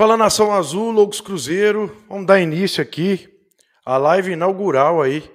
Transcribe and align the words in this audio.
Fala 0.00 0.16
Nação 0.16 0.50
Azul, 0.50 0.92
Loucos 0.92 1.20
Cruzeiro, 1.20 1.94
vamos 2.08 2.24
dar 2.24 2.40
início 2.40 2.82
aqui 2.82 3.28
à 3.84 3.98
live 3.98 4.32
inaugural 4.32 5.02
aí 5.02 5.30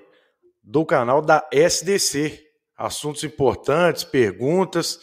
do 0.63 0.83
canal 0.83 1.21
da 1.21 1.47
SDC. 1.51 2.43
Assuntos 2.75 3.23
importantes, 3.23 4.03
perguntas 4.03 4.99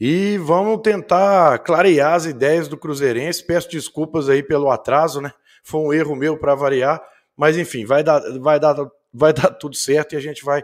e 0.00 0.38
vamos 0.38 0.80
tentar 0.80 1.58
clarear 1.58 2.14
as 2.14 2.24
ideias 2.24 2.68
do 2.68 2.78
Cruzeirense. 2.78 3.44
Peço 3.44 3.68
desculpas 3.68 4.30
aí 4.30 4.42
pelo 4.42 4.70
atraso, 4.70 5.20
né? 5.20 5.30
Foi 5.62 5.82
um 5.82 5.92
erro 5.92 6.16
meu 6.16 6.38
para 6.38 6.54
variar, 6.54 6.98
mas 7.36 7.58
enfim, 7.58 7.84
vai 7.84 8.02
dar, 8.02 8.18
vai, 8.40 8.58
dar, 8.58 8.74
vai 9.12 9.34
dar 9.34 9.50
tudo 9.50 9.76
certo 9.76 10.14
e 10.14 10.16
a 10.16 10.20
gente 10.20 10.42
vai 10.42 10.62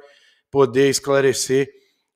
poder 0.50 0.88
esclarecer 0.88 1.68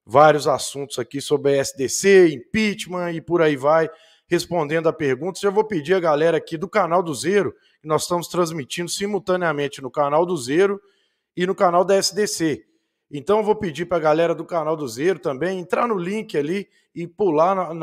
vários 0.03 0.48
assuntos 0.48 0.98
aqui 0.98 1.20
sobre 1.20 1.59
a 1.59 1.61
SDC, 1.61 2.33
impeachment 2.33 3.12
e 3.12 3.20
por 3.20 3.42
aí 3.42 3.55
vai 3.55 3.91
respondendo 4.33 4.89
a 4.89 4.93
perguntas. 4.95 5.43
Já 5.43 5.51
vou 5.51 5.63
pedir 5.63 5.93
a 5.93 6.01
galera 6.01 6.39
aqui 6.39 6.57
do 6.57 6.67
canal 6.67 7.03
do 7.03 7.15
Zero, 7.15 7.55
que 7.83 7.87
nós 7.87 8.03
estamos 8.03 8.29
transmitindo 8.29 8.89
simultaneamente 8.89 9.83
no 9.83 9.91
canal 9.91 10.25
do 10.25 10.35
Zero 10.39 10.81
e 11.37 11.47
no 11.47 11.55
canal 11.55 11.85
da 11.85 11.97
SDC. 11.97 12.65
Então 13.11 13.39
eu 13.39 13.45
vou 13.45 13.55
pedir 13.55 13.85
para 13.85 13.99
a 13.99 14.01
galera 14.01 14.35
do 14.35 14.43
canal 14.43 14.75
do 14.75 14.89
Zero 14.89 15.19
também 15.19 15.59
entrar 15.59 15.87
no 15.87 15.99
link 15.99 16.35
ali 16.39 16.67
e 16.95 17.07
pular 17.07 17.75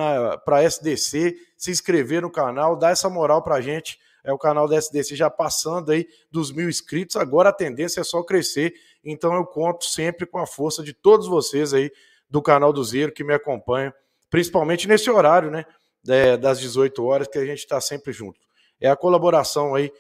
para 0.44 0.58
a 0.58 0.64
SDC, 0.64 1.38
se 1.56 1.70
inscrever 1.70 2.24
no 2.24 2.32
canal, 2.32 2.76
dar 2.76 2.90
essa 2.90 3.10
moral 3.12 3.44
para 3.44 3.56
a 3.56 3.62
gente. 3.62 4.00
É 4.24 4.34
o 4.34 4.38
canal 4.38 4.68
da 4.68 4.76
SDC 4.76 5.16
já 5.16 5.30
passando 5.30 5.92
aí 5.92 6.08
dos 6.32 6.52
mil 6.52 6.68
inscritos. 6.68 7.16
Agora 7.16 7.50
a 7.50 7.54
tendência 7.54 8.02
é 8.02 8.04
só 8.04 8.24
crescer. 8.24 8.74
Então 9.04 9.36
eu 9.36 9.46
conto 9.46 9.86
sempre 9.86 10.26
com 10.26 10.40
a 10.40 10.48
força 10.48 10.82
de 10.82 10.94
todos 10.94 11.28
vocês 11.28 11.76
aí 11.76 11.92
do 12.28 12.42
canal 12.42 12.74
do 12.74 12.84
Zero 12.84 13.12
que 13.12 13.24
me 13.24 13.36
acompanham, 13.36 13.94
principalmente 14.32 14.88
nesse 14.88 15.12
horário, 15.12 15.52
né? 15.52 15.64
É, 16.08 16.38
das 16.38 16.60
18 16.60 17.04
horas, 17.04 17.28
que 17.28 17.38
a 17.38 17.46
gente 17.46 17.60
está 17.60 17.80
sempre 17.82 18.12
junto. 18.14 18.40
É 18.80 18.90
a 18.90 18.96
colaboração 18.96 19.76
aí 19.76 19.92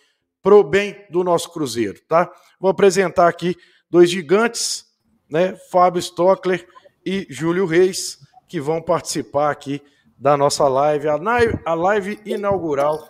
pro 0.42 0.64
bem 0.64 1.06
do 1.10 1.24
nosso 1.24 1.52
Cruzeiro, 1.52 2.00
tá? 2.08 2.32
Vou 2.60 2.70
apresentar 2.70 3.28
aqui 3.28 3.56
dois 3.90 4.10
gigantes, 4.10 4.86
né? 5.30 5.56
Fábio 5.72 6.00
Stockler 6.00 6.66
e 7.06 7.28
Júlio 7.30 7.66
Reis, 7.66 8.18
que 8.48 8.60
vão 8.60 8.82
participar 8.82 9.52
aqui 9.52 9.82
da 10.18 10.36
nossa 10.36 10.68
live, 10.68 11.08
a 11.08 11.74
live 11.74 12.20
inaugural 12.26 13.08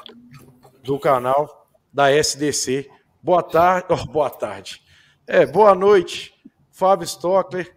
do 0.84 1.00
canal 1.00 1.67
da 1.94 2.12
SDC. 2.12 2.90
Boa 3.22 3.44
tarde, 3.44 3.88
oh, 3.94 4.06
boa 4.06 4.30
tarde. 4.30 4.82
É, 5.28 5.45
boa 5.45 5.76
noite, 5.76 6.34
Fábio 6.72 7.06
Stockler. 7.06 7.76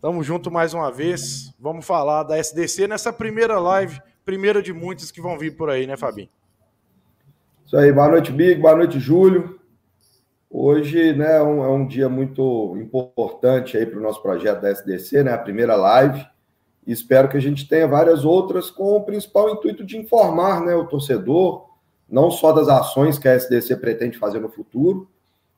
Tamo 0.00 0.22
junto 0.22 0.50
mais 0.50 0.74
uma 0.74 0.92
vez. 0.92 1.52
Vamos 1.58 1.84
falar 1.84 2.22
da 2.22 2.38
SDC 2.38 2.86
nessa 2.86 3.12
primeira 3.12 3.58
live 3.58 4.00
primeira 4.28 4.60
de 4.60 4.74
muitas 4.74 5.10
que 5.10 5.22
vão 5.22 5.38
vir 5.38 5.56
por 5.56 5.70
aí, 5.70 5.86
né, 5.86 5.96
Fabinho? 5.96 6.28
Isso 7.64 7.74
aí, 7.74 7.90
boa 7.90 8.08
noite, 8.08 8.30
Big, 8.30 8.60
boa 8.60 8.76
noite, 8.76 9.00
Júlio. 9.00 9.58
Hoje 10.50 11.14
né, 11.14 11.36
é, 11.36 11.42
um, 11.42 11.64
é 11.64 11.68
um 11.70 11.86
dia 11.86 12.10
muito 12.10 12.76
importante 12.76 13.78
aí 13.78 13.86
para 13.86 13.98
o 13.98 14.02
nosso 14.02 14.20
projeto 14.20 14.60
da 14.60 14.70
SDC, 14.70 15.24
né? 15.24 15.32
A 15.32 15.38
primeira 15.38 15.74
live. 15.76 16.26
Espero 16.86 17.30
que 17.30 17.38
a 17.38 17.40
gente 17.40 17.66
tenha 17.66 17.88
várias 17.88 18.22
outras 18.22 18.70
com 18.70 18.96
o 18.96 19.02
principal 19.02 19.48
intuito 19.48 19.82
de 19.82 19.96
informar 19.96 20.60
né, 20.60 20.74
o 20.74 20.84
torcedor, 20.84 21.66
não 22.06 22.30
só 22.30 22.52
das 22.52 22.68
ações 22.68 23.18
que 23.18 23.28
a 23.28 23.34
SDC 23.34 23.76
pretende 23.76 24.18
fazer 24.18 24.40
no 24.40 24.50
futuro, 24.50 25.08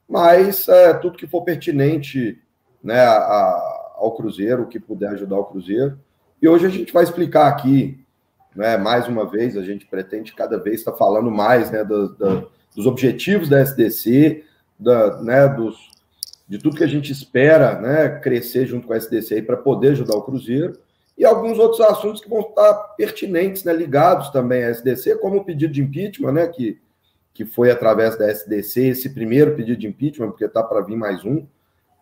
mas 0.09 0.69
é, 0.69 0.95
tudo 0.95 1.19
que 1.19 1.27
for 1.27 1.43
pertinente 1.43 2.41
né, 2.81 3.01
a, 3.01 3.95
ao 3.97 4.15
Cruzeiro, 4.15 4.69
que 4.69 4.79
puder 4.79 5.11
ajudar 5.11 5.41
o 5.41 5.47
Cruzeiro. 5.47 5.99
E 6.41 6.49
hoje 6.49 6.67
a 6.67 6.71
gente 6.71 6.93
vai 6.93 7.03
explicar 7.03 7.49
aqui 7.49 8.00
né? 8.55 8.77
Mais 8.77 9.09
uma 9.09 9.29
vez, 9.29 9.57
a 9.57 9.63
gente 9.63 9.87
pretende 9.87 10.33
cada 10.35 10.59
vez 10.59 10.81
estar 10.81 10.93
falando 10.93 11.31
mais 11.31 11.71
né, 11.71 11.85
do, 11.85 12.09
do, 12.11 12.51
dos 12.75 12.87
objetivos 12.87 13.49
da 13.49 13.61
SDC, 13.61 14.45
da, 14.79 15.21
né, 15.23 15.49
dos, 15.49 15.91
de 16.49 16.59
tudo 16.59 16.77
que 16.77 16.85
a 16.85 16.89
gente 16.89 17.13
espera 17.13 17.79
né, 17.81 18.09
crescer 18.21 18.67
junto 18.67 18.87
com 18.87 18.93
a 18.93 18.97
SDC 18.97 19.43
para 19.43 19.57
poder 19.57 19.93
ajudar 19.93 20.17
o 20.17 20.23
Cruzeiro, 20.23 20.79
e 21.17 21.25
alguns 21.25 21.59
outros 21.59 21.81
assuntos 21.83 22.21
que 22.21 22.31
vão 22.31 22.41
estar 22.41 22.73
pertinentes, 22.97 23.63
né, 23.63 23.73
ligados 23.73 24.31
também 24.31 24.65
à 24.65 24.71
SDC, 24.71 25.17
como 25.19 25.37
o 25.37 25.45
pedido 25.45 25.73
de 25.73 25.83
impeachment, 25.83 26.33
né, 26.33 26.49
que, 26.49 26.81
que 27.35 27.45
foi 27.45 27.71
através 27.71 28.17
da 28.17 28.29
SDC, 28.31 28.89
esse 28.89 29.11
primeiro 29.11 29.55
pedido 29.55 29.79
de 29.79 29.87
impeachment, 29.87 30.31
porque 30.31 30.47
está 30.47 30.63
para 30.63 30.81
vir 30.81 30.97
mais 30.97 31.25
um. 31.25 31.47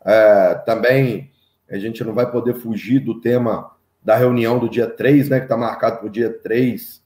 É, 0.05 0.55
também 0.65 1.33
a 1.69 1.79
gente 1.79 2.03
não 2.05 2.15
vai 2.15 2.31
poder 2.31 2.55
fugir 2.55 3.01
do 3.01 3.21
tema 3.21 3.71
da 4.03 4.17
reunião 4.17 4.59
do 4.59 4.69
dia 4.69 4.87
3, 4.87 5.29
né, 5.29 5.39
que 5.39 5.45
está 5.45 5.57
marcado 5.57 5.99
para 5.99 6.07
o 6.07 6.11
dia 6.11 6.33
3 6.33 7.03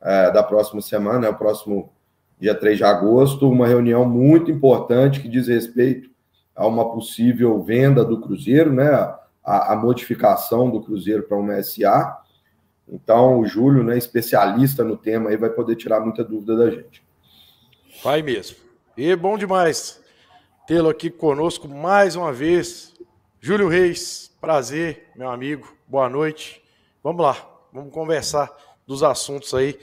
é, 0.00 0.30
da 0.30 0.42
próxima 0.42 0.80
semana, 0.80 1.26
é 1.26 1.30
o 1.30 1.36
próximo 1.36 1.92
dia 2.38 2.54
3 2.54 2.78
de 2.78 2.84
agosto, 2.84 3.48
uma 3.48 3.66
reunião 3.66 4.04
muito 4.04 4.50
importante 4.50 5.20
que 5.20 5.28
diz 5.28 5.48
respeito 5.48 6.10
a 6.54 6.66
uma 6.66 6.90
possível 6.90 7.62
venda 7.62 8.04
do 8.04 8.20
Cruzeiro, 8.20 8.72
né, 8.72 8.90
a, 9.44 9.72
a 9.72 9.76
modificação 9.76 10.70
do 10.70 10.82
Cruzeiro 10.82 11.22
para 11.22 11.36
uma 11.36 11.62
SA. 11.62 12.18
Então, 12.88 13.38
o 13.38 13.46
Júlio, 13.46 13.82
né, 13.82 13.96
especialista 13.96 14.84
no 14.84 14.96
tema, 14.96 15.30
aí 15.30 15.36
vai 15.36 15.50
poder 15.50 15.76
tirar 15.76 16.00
muita 16.00 16.22
dúvida 16.22 16.56
da 16.56 16.70
gente. 16.70 17.02
Vai 18.02 18.22
mesmo. 18.22 18.56
E 18.96 19.14
bom 19.16 19.38
demais 19.38 20.02
tê-lo 20.66 20.88
aqui 20.88 21.10
conosco 21.10 21.68
mais 21.68 22.16
uma 22.16 22.32
vez. 22.32 22.94
Júlio 23.40 23.68
Reis, 23.68 24.31
prazer, 24.42 25.08
meu 25.14 25.30
amigo 25.30 25.72
boa 25.86 26.08
noite. 26.08 26.60
Vamos 27.00 27.22
lá, 27.22 27.36
vamos 27.72 27.94
conversar 27.94 28.50
dos 28.84 29.04
assuntos 29.04 29.54
aí 29.54 29.78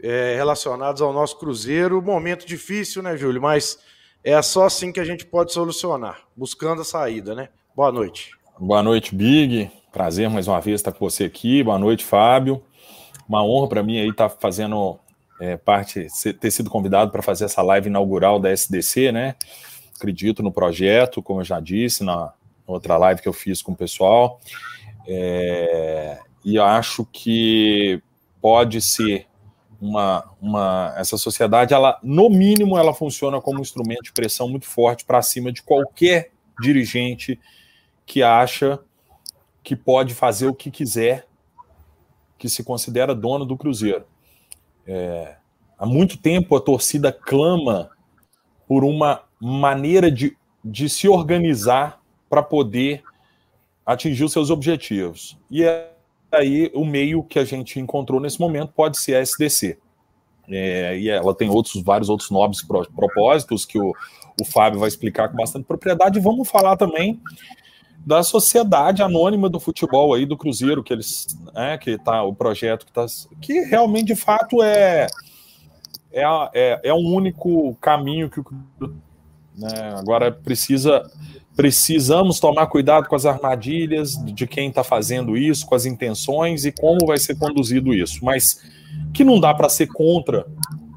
é, 0.00 0.36
relacionados 0.36 1.02
ao 1.02 1.12
nosso 1.12 1.36
Cruzeiro. 1.40 2.00
Momento 2.00 2.46
difícil, 2.46 3.02
né, 3.02 3.16
Júlio? 3.16 3.42
Mas 3.42 3.80
é 4.22 4.40
só 4.42 4.66
assim 4.66 4.92
que 4.92 5.00
a 5.00 5.04
gente 5.04 5.26
pode 5.26 5.52
solucionar, 5.52 6.20
buscando 6.36 6.82
a 6.82 6.84
saída, 6.84 7.34
né? 7.34 7.48
Boa 7.74 7.90
noite. 7.90 8.30
Boa 8.56 8.80
noite, 8.80 9.12
Big. 9.12 9.72
Prazer 9.90 10.30
mais 10.30 10.46
uma 10.46 10.60
vez 10.60 10.78
estar 10.78 10.92
com 10.92 11.00
você 11.00 11.24
aqui. 11.24 11.64
Boa 11.64 11.76
noite, 11.76 12.04
Fábio. 12.04 12.62
Uma 13.28 13.44
honra 13.44 13.68
para 13.68 13.82
mim 13.82 13.98
aí 13.98 14.10
estar 14.10 14.28
fazendo 14.28 15.00
é, 15.40 15.56
parte, 15.56 16.06
ter 16.40 16.50
sido 16.52 16.70
convidado 16.70 17.10
para 17.10 17.22
fazer 17.22 17.46
essa 17.46 17.60
live 17.60 17.88
inaugural 17.88 18.38
da 18.38 18.52
SDC, 18.52 19.10
né? 19.10 19.34
Acredito 19.96 20.44
no 20.44 20.52
projeto, 20.52 21.20
como 21.20 21.40
eu 21.40 21.44
já 21.44 21.58
disse 21.58 22.04
na 22.04 22.32
outra 22.66 22.96
live 22.96 23.22
que 23.22 23.28
eu 23.28 23.32
fiz 23.32 23.62
com 23.62 23.72
o 23.72 23.76
pessoal. 23.76 24.40
É, 25.06 26.18
e 26.44 26.58
acho 26.58 27.04
que 27.04 28.02
pode 28.40 28.80
ser 28.80 29.26
uma, 29.80 30.24
uma 30.40 30.94
essa 30.96 31.16
sociedade, 31.18 31.74
ela 31.74 31.98
no 32.02 32.30
mínimo 32.30 32.78
ela 32.78 32.94
funciona 32.94 33.40
como 33.40 33.58
um 33.58 33.62
instrumento 33.62 34.04
de 34.04 34.12
pressão 34.12 34.48
muito 34.48 34.66
forte 34.66 35.04
para 35.04 35.22
cima 35.22 35.52
de 35.52 35.62
qualquer 35.62 36.30
dirigente 36.60 37.38
que 38.04 38.22
acha 38.22 38.80
que 39.62 39.76
pode 39.76 40.14
fazer 40.14 40.46
o 40.46 40.54
que 40.54 40.70
quiser, 40.70 41.26
que 42.38 42.48
se 42.48 42.62
considera 42.62 43.14
dono 43.14 43.44
do 43.44 43.56
Cruzeiro. 43.56 44.04
É, 44.86 45.36
há 45.76 45.84
muito 45.84 46.16
tempo 46.16 46.56
a 46.56 46.60
torcida 46.60 47.12
clama 47.12 47.90
por 48.68 48.84
uma 48.84 49.22
maneira 49.40 50.10
de, 50.10 50.36
de 50.64 50.88
se 50.88 51.08
organizar 51.08 52.00
para 52.36 52.42
poder 52.42 53.02
atingiu 53.84 54.28
seus 54.28 54.50
objetivos. 54.50 55.38
E 55.50 55.64
aí 56.30 56.70
o 56.74 56.84
meio 56.84 57.22
que 57.22 57.38
a 57.38 57.44
gente 57.46 57.80
encontrou 57.80 58.20
nesse 58.20 58.38
momento 58.38 58.72
pode 58.74 58.98
ser 58.98 59.14
a 59.14 59.20
SDC. 59.20 59.78
É, 60.48 60.98
e 60.98 61.08
ela 61.08 61.34
tem 61.34 61.48
outros 61.48 61.82
vários 61.82 62.10
outros 62.10 62.30
nobres 62.30 62.62
propósitos 62.94 63.64
que 63.64 63.78
o, 63.80 63.94
o 64.38 64.44
Fábio 64.44 64.78
vai 64.78 64.88
explicar 64.88 65.30
com 65.30 65.36
bastante 65.36 65.64
propriedade. 65.64 66.18
E 66.18 66.22
vamos 66.22 66.46
falar 66.48 66.76
também 66.76 67.18
da 68.04 68.22
sociedade 68.22 69.02
anônima 69.02 69.48
do 69.48 69.58
futebol 69.58 70.12
aí 70.12 70.26
do 70.26 70.36
Cruzeiro 70.36 70.84
que 70.84 70.92
eles, 70.92 71.26
né, 71.54 71.78
que 71.78 71.96
tá 71.96 72.22
o 72.22 72.34
projeto 72.34 72.84
que 72.84 72.92
tá, 72.92 73.06
que 73.40 73.60
realmente 73.60 74.08
de 74.08 74.14
fato 74.14 74.62
é 74.62 75.06
é, 76.12 76.22
é, 76.54 76.80
é 76.84 76.94
um 76.94 77.12
único 77.14 77.74
caminho 77.76 78.30
que 78.30 78.40
o 78.40 78.44
né, 79.56 79.94
agora 79.96 80.30
precisa 80.30 81.02
precisamos 81.56 82.38
tomar 82.38 82.66
cuidado 82.66 83.08
com 83.08 83.16
as 83.16 83.24
armadilhas 83.24 84.14
de 84.26 84.46
quem 84.46 84.68
está 84.68 84.84
fazendo 84.84 85.38
isso, 85.38 85.64
com 85.64 85.74
as 85.74 85.86
intenções 85.86 86.66
e 86.66 86.70
como 86.70 87.06
vai 87.06 87.18
ser 87.18 87.34
conduzido 87.38 87.94
isso. 87.94 88.22
Mas 88.22 88.60
que 89.14 89.24
não 89.24 89.40
dá 89.40 89.54
para 89.54 89.70
ser 89.70 89.86
contra, 89.86 90.46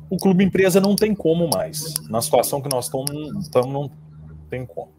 o 0.09 0.17
clube 0.17 0.43
empresa 0.43 0.81
não 0.81 0.97
tem 0.97 1.15
como 1.15 1.49
mais. 1.49 1.93
Na 2.09 2.21
situação 2.21 2.61
que 2.61 2.67
nós 2.67 2.85
estamos, 2.85 3.09
não 3.67 3.89
tem 4.49 4.65
como. 4.65 4.91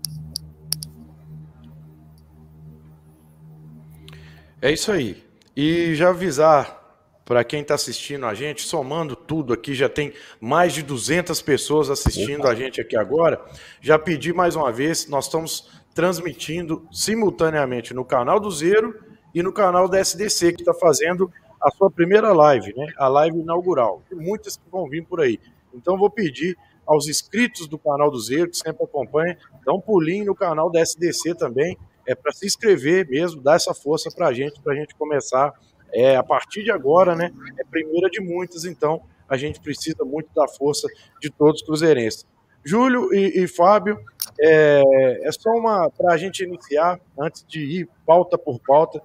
É 4.63 4.73
isso 4.73 4.91
aí. 4.91 5.23
E 5.55 5.95
já 5.95 6.09
avisar 6.09 6.79
para 7.25 7.45
quem 7.45 7.61
está 7.61 7.75
assistindo 7.75 8.25
a 8.27 8.35
gente, 8.35 8.63
somando 8.63 9.17
tudo 9.31 9.53
aqui, 9.53 9.75
já 9.75 9.89
tem 9.89 10.13
mais 10.41 10.73
de 10.73 10.83
200 10.83 11.41
pessoas 11.41 11.89
assistindo 11.89 12.41
Opa. 12.41 12.51
a 12.51 12.55
gente 12.57 12.81
aqui 12.81 12.97
agora. 12.97 13.41
Já 13.81 13.97
pedi 13.97 14.33
mais 14.33 14.57
uma 14.57 14.73
vez, 14.73 15.07
nós 15.07 15.27
estamos 15.27 15.71
transmitindo 15.95 16.85
simultaneamente 16.91 17.95
no 17.95 18.05
canal 18.05 18.41
do 18.41 18.51
Zero 18.51 18.93
e 19.33 19.41
no 19.41 19.53
canal 19.53 19.89
da 19.89 20.01
SDC, 20.01 20.55
que 20.55 20.63
está 20.63 20.75
fazendo 20.75 21.31
a 21.63 21.71
sua 21.71 21.89
primeira 21.89 22.33
live, 22.33 22.75
né? 22.77 22.93
A 22.99 23.07
live 23.07 23.39
inaugural. 23.39 24.03
Tem 24.11 24.19
muitas 24.19 24.57
que 24.57 24.69
vão 24.69 24.89
vir 24.89 25.07
por 25.07 25.21
aí. 25.21 25.39
Então 25.73 25.97
vou 25.97 26.11
pedir 26.11 26.59
aos 26.85 27.07
inscritos 27.07 27.69
do 27.69 27.79
canal 27.79 28.11
do 28.11 28.19
Zero, 28.19 28.51
que 28.51 28.57
sempre 28.57 28.83
acompanham, 28.83 29.37
dá 29.65 29.73
um 29.73 29.81
pulinho 29.81 30.25
no 30.25 30.35
canal 30.35 30.69
da 30.73 30.81
SDC 30.81 31.37
também, 31.37 31.79
é 32.05 32.17
para 32.17 32.33
se 32.33 32.47
inscrever 32.47 33.07
mesmo, 33.09 33.41
dar 33.41 33.55
essa 33.55 33.73
força 33.73 34.11
para 34.11 34.27
a 34.27 34.33
gente, 34.33 34.61
para 34.61 34.73
a 34.73 34.77
gente 34.77 34.93
começar 34.97 35.55
é, 35.93 36.17
a 36.17 36.23
partir 36.25 36.65
de 36.65 36.73
agora, 36.73 37.15
né? 37.15 37.33
É 37.61 37.65
primeira 37.65 38.11
de 38.11 38.21
muitas, 38.21 38.65
então 38.65 39.01
a 39.31 39.37
gente 39.37 39.61
precisa 39.61 40.05
muito 40.05 40.29
da 40.35 40.47
força 40.49 40.89
de 41.21 41.31
todos 41.31 41.61
os 41.61 41.67
cruzeirenses. 41.67 42.27
Júlio 42.65 43.15
e, 43.15 43.43
e 43.43 43.49
Fábio, 43.49 43.99
é, 44.39 44.83
é 45.23 45.33
só 45.33 45.51
uma 45.51 45.89
para 45.91 46.13
a 46.13 46.17
gente 46.17 46.45
iniciar, 46.45 47.01
antes 47.19 47.45
de 47.49 47.61
ir 47.61 47.89
pauta 48.05 48.37
por 48.37 48.61
pauta, 48.61 49.01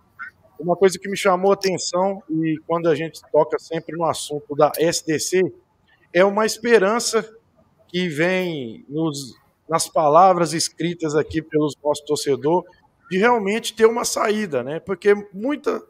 uma 0.60 0.76
coisa 0.76 0.98
que 0.98 1.10
me 1.10 1.18
chamou 1.18 1.52
a 1.52 1.54
atenção 1.54 2.22
e 2.30 2.58
quando 2.66 2.90
a 2.90 2.96
gente 2.96 3.22
toca 3.32 3.60
sempre 3.60 3.96
no 3.96 4.06
assunto 4.06 4.56
da 4.56 4.72
SDC 4.78 5.42
é 6.14 6.24
uma 6.24 6.46
esperança 6.46 7.30
que 7.88 8.08
vem 8.08 8.86
nos, 8.88 9.36
nas 9.70 9.88
palavras 9.88 10.54
escritas 10.54 11.14
aqui 11.16 11.42
pelos 11.42 11.76
nossos 11.84 12.06
torcedor 12.06 12.64
de 13.10 13.18
realmente 13.18 13.76
ter 13.76 13.86
uma 13.86 14.06
saída, 14.06 14.64
né? 14.64 14.80
Porque 14.80 15.14
muita 15.34 15.82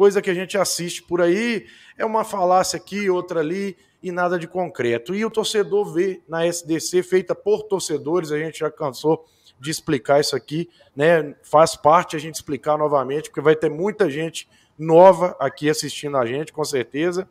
coisa 0.00 0.22
que 0.22 0.30
a 0.30 0.34
gente 0.34 0.56
assiste 0.56 1.02
por 1.02 1.20
aí 1.20 1.66
é 1.98 2.06
uma 2.06 2.24
falácia 2.24 2.78
aqui, 2.78 3.10
outra 3.10 3.40
ali 3.40 3.76
e 4.02 4.10
nada 4.10 4.38
de 4.38 4.48
concreto. 4.48 5.14
E 5.14 5.26
o 5.26 5.30
torcedor 5.30 5.92
vê 5.92 6.22
na 6.26 6.46
SDC 6.46 7.02
feita 7.02 7.34
por 7.34 7.64
torcedores, 7.64 8.32
a 8.32 8.38
gente 8.38 8.60
já 8.60 8.70
cansou 8.70 9.26
de 9.60 9.70
explicar 9.70 10.18
isso 10.18 10.34
aqui, 10.34 10.70
né? 10.96 11.36
Faz 11.42 11.76
parte 11.76 12.16
a 12.16 12.18
gente 12.18 12.36
explicar 12.36 12.78
novamente, 12.78 13.28
porque 13.28 13.42
vai 13.42 13.54
ter 13.54 13.68
muita 13.68 14.08
gente 14.08 14.48
nova 14.78 15.36
aqui 15.38 15.68
assistindo 15.68 16.16
a 16.16 16.24
gente, 16.24 16.50
com 16.50 16.64
certeza. 16.64 17.28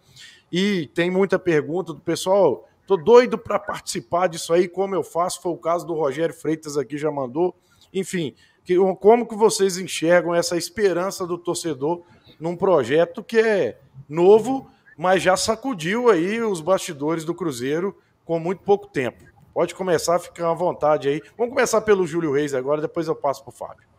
E 0.51 0.91
tem 0.93 1.09
muita 1.09 1.39
pergunta 1.39 1.91
do 1.91 1.99
pessoal. 1.99 2.69
Tô 2.85 2.95
doido 2.95 3.35
para 3.35 3.57
participar 3.57 4.27
disso 4.27 4.53
aí, 4.53 4.67
como 4.67 4.93
eu 4.93 5.01
faço? 5.01 5.41
Foi 5.41 5.53
o 5.53 5.57
caso 5.57 5.87
do 5.87 5.95
Rogério 5.95 6.35
Freitas 6.35 6.77
aqui 6.77 6.99
já 6.99 7.09
mandou. 7.09 7.55
Enfim, 7.91 8.35
que, 8.63 8.75
como 8.99 9.27
que 9.27 9.35
vocês 9.35 9.79
enxergam 9.79 10.35
essa 10.35 10.55
esperança 10.55 11.25
do 11.25 11.35
torcedor 11.35 12.03
num 12.39 12.55
projeto 12.55 13.23
que 13.23 13.39
é 13.39 13.77
novo, 14.07 14.69
mas 14.97 15.21
já 15.21 15.35
sacudiu 15.35 16.09
aí 16.09 16.41
os 16.41 16.61
bastidores 16.61 17.25
do 17.25 17.33
Cruzeiro 17.33 17.97
com 18.23 18.39
muito 18.39 18.63
pouco 18.63 18.87
tempo? 18.87 19.25
Pode 19.53 19.75
começar, 19.75 20.19
fica 20.19 20.49
à 20.49 20.53
vontade 20.53 21.09
aí. 21.09 21.21
Vamos 21.37 21.53
começar 21.53 21.81
pelo 21.81 22.07
Júlio 22.07 22.31
Reis 22.31 22.53
agora, 22.53 22.81
depois 22.81 23.07
eu 23.07 23.15
passo 23.15 23.43
para 23.43 23.49
o 23.49 23.53
Fábio. 23.53 23.89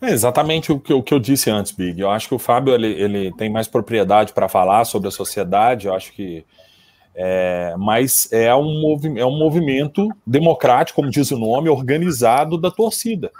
É 0.00 0.10
exatamente 0.10 0.70
o 0.70 0.78
que, 0.78 0.92
o 0.92 1.02
que, 1.02 1.12
eu 1.12 1.18
disse 1.18 1.50
antes, 1.50 1.72
Big. 1.72 2.00
Eu 2.00 2.10
acho 2.10 2.28
que 2.28 2.34
o 2.34 2.38
Fábio 2.38 2.72
ele, 2.72 2.86
ele 2.86 3.32
tem 3.32 3.50
mais 3.50 3.66
propriedade 3.66 4.32
para 4.32 4.48
falar 4.48 4.84
sobre 4.84 5.08
a 5.08 5.10
sociedade. 5.10 5.88
Eu 5.88 5.94
acho 5.94 6.12
que. 6.12 6.46
É, 7.20 7.74
mas 7.76 8.32
é 8.32 8.54
um, 8.54 8.96
é 9.16 9.26
um 9.26 9.36
movimento 9.36 10.08
democrático, 10.24 11.00
como 11.00 11.10
diz 11.10 11.32
o 11.32 11.38
nome, 11.38 11.68
organizado 11.68 12.56
da 12.56 12.70
torcida. 12.70 13.32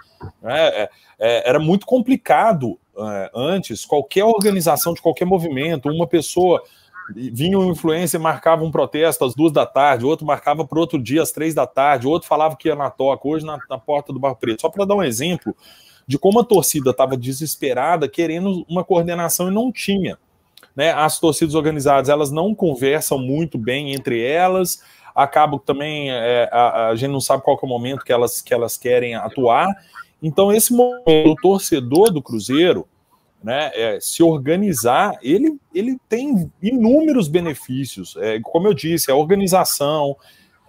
É, 0.42 0.82
é, 0.82 0.90
é 1.20 1.48
era 1.48 1.60
muito 1.60 1.86
complicado 1.86 2.76
é, 2.98 3.30
antes 3.32 3.84
qualquer 3.84 4.24
organização 4.24 4.92
de 4.92 5.00
qualquer 5.00 5.26
movimento, 5.26 5.88
uma 5.88 6.08
pessoa 6.08 6.60
vinha 7.14 7.56
um 7.56 7.70
influencer 7.70 8.20
marcava 8.20 8.64
um 8.64 8.70
protesto 8.70 9.24
às 9.24 9.32
duas 9.32 9.52
da 9.52 9.64
tarde, 9.64 10.04
outro 10.04 10.26
marcava 10.26 10.66
para 10.66 10.80
outro 10.80 11.00
dia 11.00 11.22
às 11.22 11.30
três 11.30 11.54
da 11.54 11.66
tarde, 11.66 12.08
outro 12.08 12.28
falava 12.28 12.56
que 12.56 12.66
ia 12.66 12.74
na 12.74 12.90
toca, 12.90 13.28
hoje 13.28 13.46
na, 13.46 13.58
na 13.70 13.78
porta 13.78 14.12
do 14.12 14.18
Barro 14.18 14.36
Preto. 14.36 14.62
Só 14.62 14.68
para 14.68 14.84
dar 14.84 14.96
um 14.96 15.04
exemplo 15.04 15.54
de 16.04 16.18
como 16.18 16.40
a 16.40 16.44
torcida 16.44 16.90
estava 16.90 17.16
desesperada, 17.16 18.08
querendo 18.08 18.64
uma 18.68 18.82
coordenação 18.82 19.48
e 19.48 19.54
não 19.54 19.70
tinha. 19.70 20.18
Né? 20.78 20.92
As 20.92 21.18
torcidas 21.18 21.56
organizadas 21.56 22.08
elas 22.08 22.30
não 22.30 22.54
conversam 22.54 23.18
muito 23.18 23.58
bem 23.58 23.92
entre 23.94 24.24
elas, 24.24 24.80
acabam 25.12 25.58
também, 25.58 26.08
é, 26.08 26.48
a, 26.52 26.90
a, 26.90 26.94
gente 26.94 27.10
não 27.10 27.20
sabe 27.20 27.42
qual 27.42 27.58
é 27.60 27.66
o 27.66 27.68
momento 27.68 28.04
que 28.04 28.12
elas, 28.12 28.40
que 28.40 28.54
elas 28.54 28.78
querem 28.78 29.16
atuar. 29.16 29.66
Então, 30.22 30.52
esse 30.52 30.72
momento, 30.72 31.32
o 31.32 31.34
torcedor 31.34 32.12
do 32.12 32.22
Cruzeiro, 32.22 32.86
né, 33.42 33.72
é, 33.74 33.98
se 34.00 34.22
organizar, 34.22 35.18
ele, 35.20 35.58
ele 35.74 35.98
tem 36.08 36.48
inúmeros 36.62 37.26
benefícios. 37.26 38.16
É, 38.16 38.38
como 38.40 38.68
eu 38.68 38.72
disse, 38.72 39.10
é 39.10 39.14
organização, 39.14 40.16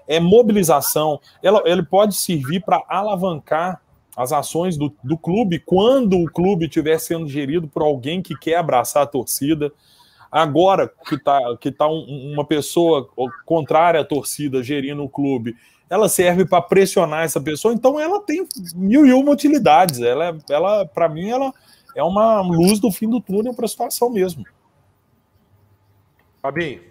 é 0.08 0.20
mobilização. 0.20 1.20
Ela, 1.44 1.62
ele 1.66 1.84
pode 1.84 2.16
servir 2.16 2.64
para 2.64 2.84
alavancar 2.90 3.80
as 4.18 4.32
ações 4.32 4.76
do, 4.76 4.92
do 5.04 5.16
clube 5.16 5.60
quando 5.60 6.18
o 6.18 6.26
clube 6.26 6.66
estiver 6.66 6.98
sendo 6.98 7.28
gerido 7.28 7.68
por 7.68 7.84
alguém 7.84 8.24
que 8.24 8.36
quer 8.36 8.56
abraçar 8.56 9.04
a 9.04 9.08
torcida. 9.08 9.72
Agora 10.32 10.92
que 11.08 11.16
está 11.16 11.40
que 11.60 11.72
tá 11.72 11.88
um, 11.88 12.34
uma 12.34 12.46
pessoa 12.46 13.10
contrária 13.46 14.02
à 14.02 14.06
torcida 14.06 14.62
gerindo 14.62 15.04
o 15.04 15.10
clube, 15.10 15.56
ela 15.90 16.08
serve 16.08 16.46
para 16.46 16.62
pressionar 16.62 17.24
essa 17.24 17.42
pessoa, 17.42 17.74
então 17.74 18.00
ela 18.00 18.22
tem 18.22 18.48
mil 18.76 19.06
e 19.06 19.14
uma 19.14 19.32
utilidades. 19.32 20.00
Ela, 20.00 20.38
ela 20.50 20.86
para 20.86 21.10
mim, 21.10 21.30
ela 21.30 21.52
é 21.96 22.04
uma 22.04 22.42
luz 22.42 22.80
do 22.80 22.92
fim 22.92 23.10
do 23.10 23.20
túnel 23.20 23.54
para 23.54 23.66
a 23.66 23.70
situação 23.70 24.10
mesmo. 24.10 24.46
Fabinho. 26.42 26.82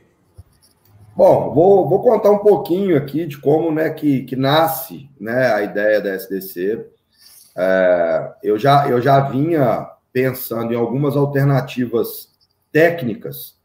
Bom, 1.17 1.53
vou, 1.53 1.89
vou 1.89 2.03
contar 2.03 2.31
um 2.31 2.39
pouquinho 2.39 2.97
aqui 2.97 3.27
de 3.27 3.39
como 3.39 3.73
né, 3.73 3.91
que, 3.91 4.23
que 4.23 4.37
nasce 4.37 5.11
né, 5.19 5.53
a 5.53 5.63
ideia 5.63 6.01
da 6.01 6.15
SDC. 6.15 6.87
É, 7.57 8.35
eu, 8.43 8.59
já, 8.59 8.89
eu 8.89 9.01
já 9.01 9.21
vinha 9.21 9.91
pensando 10.13 10.73
em 10.73 10.77
algumas 10.77 11.17
alternativas 11.17 12.29
técnicas 12.73 13.59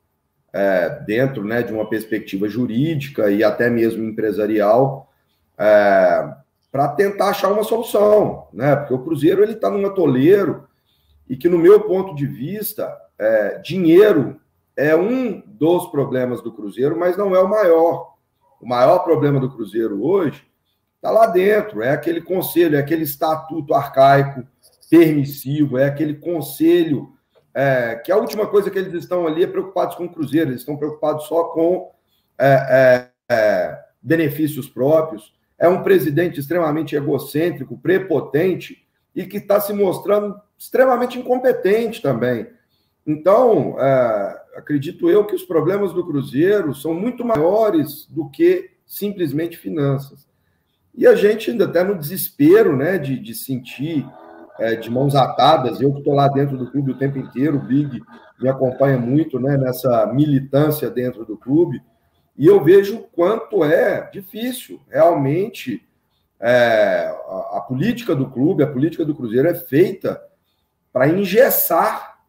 é, 0.53 0.89
dentro 1.05 1.43
né, 1.43 1.63
de 1.63 1.73
uma 1.73 1.89
perspectiva 1.89 2.47
jurídica 2.47 3.31
e 3.31 3.43
até 3.43 3.69
mesmo 3.69 4.03
empresarial 4.03 5.11
é, 5.57 6.33
para 6.71 6.87
tentar 6.89 7.29
achar 7.29 7.51
uma 7.51 7.63
solução, 7.63 8.47
né? 8.51 8.75
Porque 8.75 8.93
o 8.95 9.03
Cruzeiro 9.03 9.43
ele 9.43 9.53
está 9.53 9.69
num 9.69 9.85
atoleiro 9.85 10.67
e 11.29 11.37
que, 11.37 11.47
no 11.47 11.59
meu 11.59 11.81
ponto 11.81 12.15
de 12.15 12.25
vista, 12.25 12.91
é, 13.17 13.59
dinheiro 13.59 14.39
é 14.75 14.95
um 14.95 15.41
dos 15.45 15.87
problemas 15.91 16.41
do 16.41 16.51
Cruzeiro, 16.51 16.97
mas 16.97 17.15
não 17.15 17.35
é 17.35 17.39
o 17.39 17.47
maior. 17.47 18.15
O 18.59 18.67
maior 18.67 18.99
problema 18.99 19.39
do 19.39 19.51
Cruzeiro 19.51 20.03
hoje 20.03 20.43
está 20.95 21.11
lá 21.11 21.27
dentro, 21.27 21.83
é 21.83 21.91
aquele 21.91 22.21
conselho, 22.21 22.75
é 22.75 22.79
aquele 22.79 23.03
estatuto 23.03 23.73
arcaico, 23.73 24.43
permissivo, 24.89 25.77
é 25.77 25.85
aquele 25.85 26.15
conselho 26.15 27.13
é, 27.53 27.95
que 27.95 28.11
a 28.11 28.17
última 28.17 28.47
coisa 28.47 28.69
que 28.71 28.79
eles 28.79 28.93
estão 28.93 29.27
ali 29.27 29.43
é 29.43 29.47
preocupados 29.47 29.95
com 29.95 30.05
o 30.05 30.09
Cruzeiro, 30.09 30.49
eles 30.49 30.61
estão 30.61 30.77
preocupados 30.77 31.27
só 31.27 31.45
com 31.45 31.91
é, 32.37 33.09
é, 33.29 33.33
é 33.33 33.79
benefícios 34.01 34.67
próprios. 34.67 35.33
É 35.57 35.67
um 35.67 35.83
presidente 35.83 36.39
extremamente 36.39 36.95
egocêntrico, 36.95 37.77
prepotente 37.77 38.85
e 39.15 39.25
que 39.25 39.37
está 39.37 39.59
se 39.59 39.71
mostrando 39.71 40.35
extremamente 40.57 41.19
incompetente 41.19 42.01
também. 42.01 42.47
Então, 43.05 43.79
é, 43.79 44.41
acredito 44.55 45.09
eu 45.09 45.25
que 45.25 45.35
os 45.35 45.43
problemas 45.43 45.93
do 45.93 46.05
Cruzeiro 46.05 46.73
são 46.73 46.93
muito 46.93 47.23
maiores 47.23 48.07
do 48.09 48.29
que 48.29 48.71
simplesmente 48.85 49.57
finanças. 49.57 50.27
E 50.95 51.07
a 51.07 51.15
gente 51.15 51.51
ainda 51.51 51.65
até 51.65 51.83
no 51.83 51.97
desespero 51.97 52.75
né, 52.75 52.97
de, 52.97 53.19
de 53.19 53.33
sentir 53.33 54.05
é, 54.59 54.75
de 54.75 54.89
mãos 54.89 55.15
atadas, 55.15 55.81
eu 55.81 55.91
que 55.91 55.99
estou 55.99 56.13
lá 56.13 56.27
dentro 56.27 56.57
do 56.57 56.69
clube 56.69 56.91
o 56.91 56.97
tempo 56.97 57.17
inteiro, 57.17 57.57
o 57.57 57.61
Big 57.61 58.01
me 58.39 58.49
acompanha 58.49 58.97
muito 58.97 59.39
né, 59.39 59.57
nessa 59.57 60.05
militância 60.07 60.89
dentro 60.89 61.25
do 61.25 61.37
clube, 61.37 61.81
e 62.37 62.47
eu 62.47 62.63
vejo 62.63 63.05
quanto 63.13 63.63
é 63.63 64.09
difícil 64.11 64.81
realmente 64.89 65.81
é, 66.39 67.15
a, 67.27 67.57
a 67.57 67.61
política 67.61 68.15
do 68.15 68.29
clube, 68.29 68.63
a 68.63 68.71
política 68.71 69.05
do 69.05 69.15
Cruzeiro 69.15 69.47
é 69.47 69.55
feita 69.55 70.21
para 70.91 71.07
engessar 71.07 72.19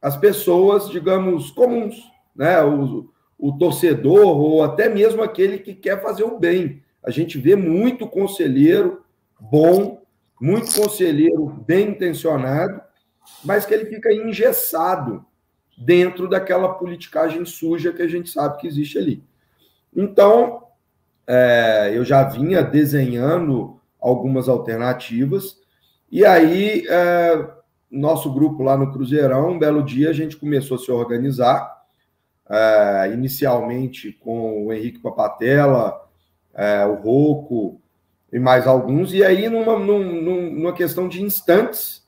as 0.00 0.16
pessoas, 0.16 0.90
digamos, 0.90 1.50
comuns, 1.50 1.96
né? 2.36 2.62
O, 2.62 3.08
o 3.38 3.52
torcedor 3.58 4.38
ou 4.38 4.62
até 4.62 4.88
mesmo 4.88 5.22
aquele 5.22 5.58
que 5.58 5.74
quer 5.74 6.00
fazer 6.02 6.24
o 6.24 6.38
bem. 6.38 6.82
A 7.02 7.10
gente 7.10 7.38
vê 7.38 7.56
muito 7.56 8.06
conselheiro 8.06 9.04
bom, 9.38 10.02
muito 10.44 10.78
conselheiro 10.78 11.46
bem 11.66 11.88
intencionado, 11.88 12.78
mas 13.42 13.64
que 13.64 13.72
ele 13.72 13.86
fica 13.86 14.12
engessado 14.12 15.24
dentro 15.78 16.28
daquela 16.28 16.74
politicagem 16.74 17.46
suja 17.46 17.94
que 17.94 18.02
a 18.02 18.06
gente 18.06 18.28
sabe 18.28 18.58
que 18.58 18.66
existe 18.66 18.98
ali. 18.98 19.24
Então, 19.96 20.64
é, 21.26 21.92
eu 21.94 22.04
já 22.04 22.22
vinha 22.24 22.62
desenhando 22.62 23.80
algumas 23.98 24.46
alternativas, 24.46 25.56
e 26.12 26.26
aí 26.26 26.86
é, 26.90 27.50
nosso 27.90 28.30
grupo 28.30 28.62
lá 28.62 28.76
no 28.76 28.92
Cruzeirão, 28.92 29.52
um 29.52 29.58
belo 29.58 29.82
dia 29.82 30.10
a 30.10 30.12
gente 30.12 30.36
começou 30.36 30.76
a 30.76 30.80
se 30.80 30.92
organizar, 30.92 31.74
é, 32.50 33.10
inicialmente 33.14 34.12
com 34.12 34.66
o 34.66 34.72
Henrique 34.74 35.00
Papatella, 35.00 35.98
é, 36.52 36.84
o 36.84 36.96
Roco 36.96 37.80
e 38.34 38.38
mais 38.40 38.66
alguns, 38.66 39.14
e 39.14 39.22
aí 39.22 39.48
numa, 39.48 39.78
numa, 39.78 40.50
numa 40.50 40.72
questão 40.72 41.08
de 41.08 41.22
instantes, 41.22 42.04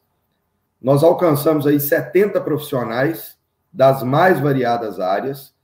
nós 0.83 1.05
alcançamos 1.05 1.69
aí 1.69 1.79
70 1.79 2.41
profissionais 2.41 3.37
das 3.73 4.03
mais 4.03 4.41
variadas 4.41 4.99
áreas 4.99 5.55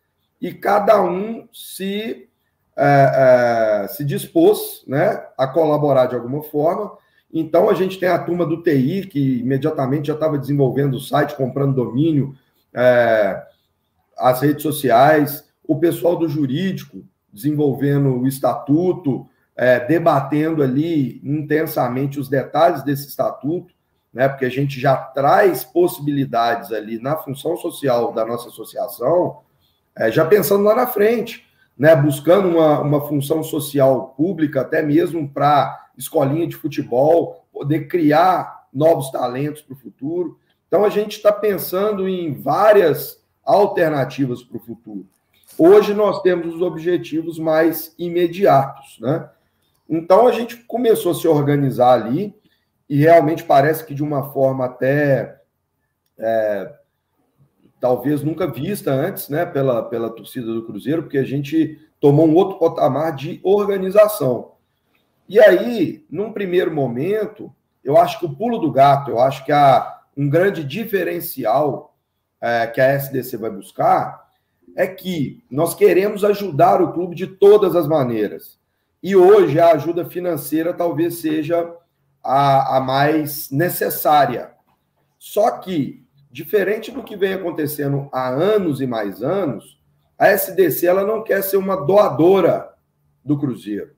e 0.41 0.55
cada 0.55 1.03
um 1.03 1.49
se, 1.53 2.29
é, 2.77 3.83
é, 3.85 3.89
se 3.89 4.05
dispôs 4.05 4.85
né, 4.87 5.27
a 5.37 5.49
colaborar 5.49 6.07
de 6.07 6.15
alguma 6.15 6.45
forma. 6.45 6.97
Então, 7.35 7.69
a 7.69 7.75
gente 7.75 7.99
tem 7.99 8.09
a 8.09 8.19
turma 8.21 8.47
do 8.47 8.63
TI, 8.63 9.09
que 9.09 9.41
imediatamente 9.41 10.07
já 10.07 10.15
estava 10.15 10.39
desenvolvendo 10.39 10.95
o 10.95 11.01
site, 11.01 11.35
comprando 11.35 11.75
domínio, 11.75 12.37
é, 12.73 13.43
as 14.17 14.41
redes 14.41 14.63
sociais, 14.63 15.45
o 15.67 15.81
pessoal 15.81 16.17
do 16.17 16.29
jurídico 16.29 17.03
desenvolvendo 17.33 18.17
o 18.17 18.29
estatuto, 18.29 19.27
é, 19.63 19.79
debatendo 19.79 20.61
ali 20.61 21.21
intensamente 21.23 22.19
os 22.19 22.29
detalhes 22.29 22.83
desse 22.83 23.07
estatuto, 23.07 23.73
né, 24.13 24.29
porque 24.29 24.45
a 24.45 24.51
gente 24.51 24.81
já 24.81 24.97
traz 24.97 25.63
possibilidades 25.63 26.73
ali 26.73 27.01
na 27.01 27.17
função 27.17 27.57
social 27.57 28.13
da 28.13 28.27
nossa 28.27 28.49
associação, 28.49 29.39
é, 29.97 30.11
já 30.11 30.25
pensando 30.25 30.65
lá 30.65 30.75
na 30.75 30.89
frente, 30.89 31.47
né, 31.79 31.95
buscando 31.95 32.49
uma, 32.49 32.81
uma 32.81 33.07
função 33.07 33.41
social 33.45 34.09
pública, 34.17 34.63
até 34.63 34.83
mesmo 34.83 35.29
para 35.29 35.91
escolinha 35.97 36.49
de 36.49 36.57
futebol, 36.57 37.47
poder 37.53 37.87
criar 37.87 38.67
novos 38.75 39.13
talentos 39.13 39.63
para 39.63 39.75
o 39.75 39.79
futuro. 39.79 40.41
Então, 40.67 40.85
a 40.85 40.89
gente 40.89 41.19
está 41.19 41.31
pensando 41.31 42.09
em 42.09 42.35
várias 42.35 43.23
alternativas 43.45 44.43
para 44.43 44.57
o 44.57 44.61
futuro. 44.61 45.07
Hoje 45.57 45.95
nós 45.95 46.21
temos 46.21 46.53
os 46.53 46.63
objetivos 46.63 47.39
mais 47.39 47.95
imediatos, 47.97 48.99
né? 49.01 49.29
Então 49.95 50.27
a 50.27 50.33
gente 50.33 50.57
começou 50.65 51.13
a 51.13 51.15
se 51.15 51.29
organizar 51.29 51.93
ali 51.93 52.35
e 52.89 52.97
realmente 52.97 53.45
parece 53.45 53.85
que 53.85 53.93
de 53.95 54.03
uma 54.03 54.33
forma 54.33 54.65
até 54.65 55.39
é, 56.19 56.73
talvez 57.79 58.23
nunca 58.23 58.47
vista 58.47 58.91
antes, 58.91 59.29
né, 59.29 59.45
pela, 59.45 59.83
pela 59.83 60.09
torcida 60.09 60.47
do 60.47 60.65
Cruzeiro, 60.65 61.03
porque 61.03 61.19
a 61.19 61.25
gente 61.25 61.79
tomou 62.01 62.27
um 62.27 62.35
outro 62.35 62.59
patamar 62.59 63.15
de 63.15 63.39
organização. 63.45 64.53
E 65.29 65.39
aí, 65.39 66.07
num 66.11 66.33
primeiro 66.33 66.75
momento, 66.75 67.55
eu 67.85 67.99
acho 67.99 68.19
que 68.19 68.25
o 68.25 68.35
pulo 68.35 68.57
do 68.57 68.73
gato, 68.73 69.11
eu 69.11 69.21
acho 69.21 69.45
que 69.45 69.53
há 69.53 70.01
um 70.17 70.27
grande 70.27 70.65
diferencial 70.65 71.95
é, 72.41 72.67
que 72.67 72.81
a 72.81 72.95
SDC 72.95 73.37
vai 73.37 73.51
buscar 73.51 74.23
é 74.75 74.87
que 74.87 75.45
nós 75.51 75.75
queremos 75.75 76.25
ajudar 76.25 76.81
o 76.81 76.95
clube 76.95 77.15
de 77.15 77.27
todas 77.27 77.77
as 77.77 77.87
maneiras. 77.87 78.62
E 79.03 79.17
hoje 79.17 79.59
a 79.59 79.73
ajuda 79.73 80.05
financeira 80.05 80.73
talvez 80.73 81.17
seja 81.21 81.75
a, 82.23 82.77
a 82.77 82.81
mais 82.81 83.51
necessária. 83.51 84.53
Só 85.19 85.51
que, 85.59 86.07
diferente 86.31 86.91
do 86.91 87.03
que 87.03 87.17
vem 87.17 87.35
acontecendo 87.35 88.09
há 88.13 88.29
anos 88.29 88.81
e 88.81 88.87
mais 88.87 89.23
anos, 89.23 89.81
a 90.19 90.29
SDC 90.29 90.87
ela 90.87 91.05
não 91.05 91.23
quer 91.25 91.43
ser 91.43 91.57
uma 91.57 91.77
doadora 91.77 92.73
do 93.25 93.39
Cruzeiro. 93.39 93.95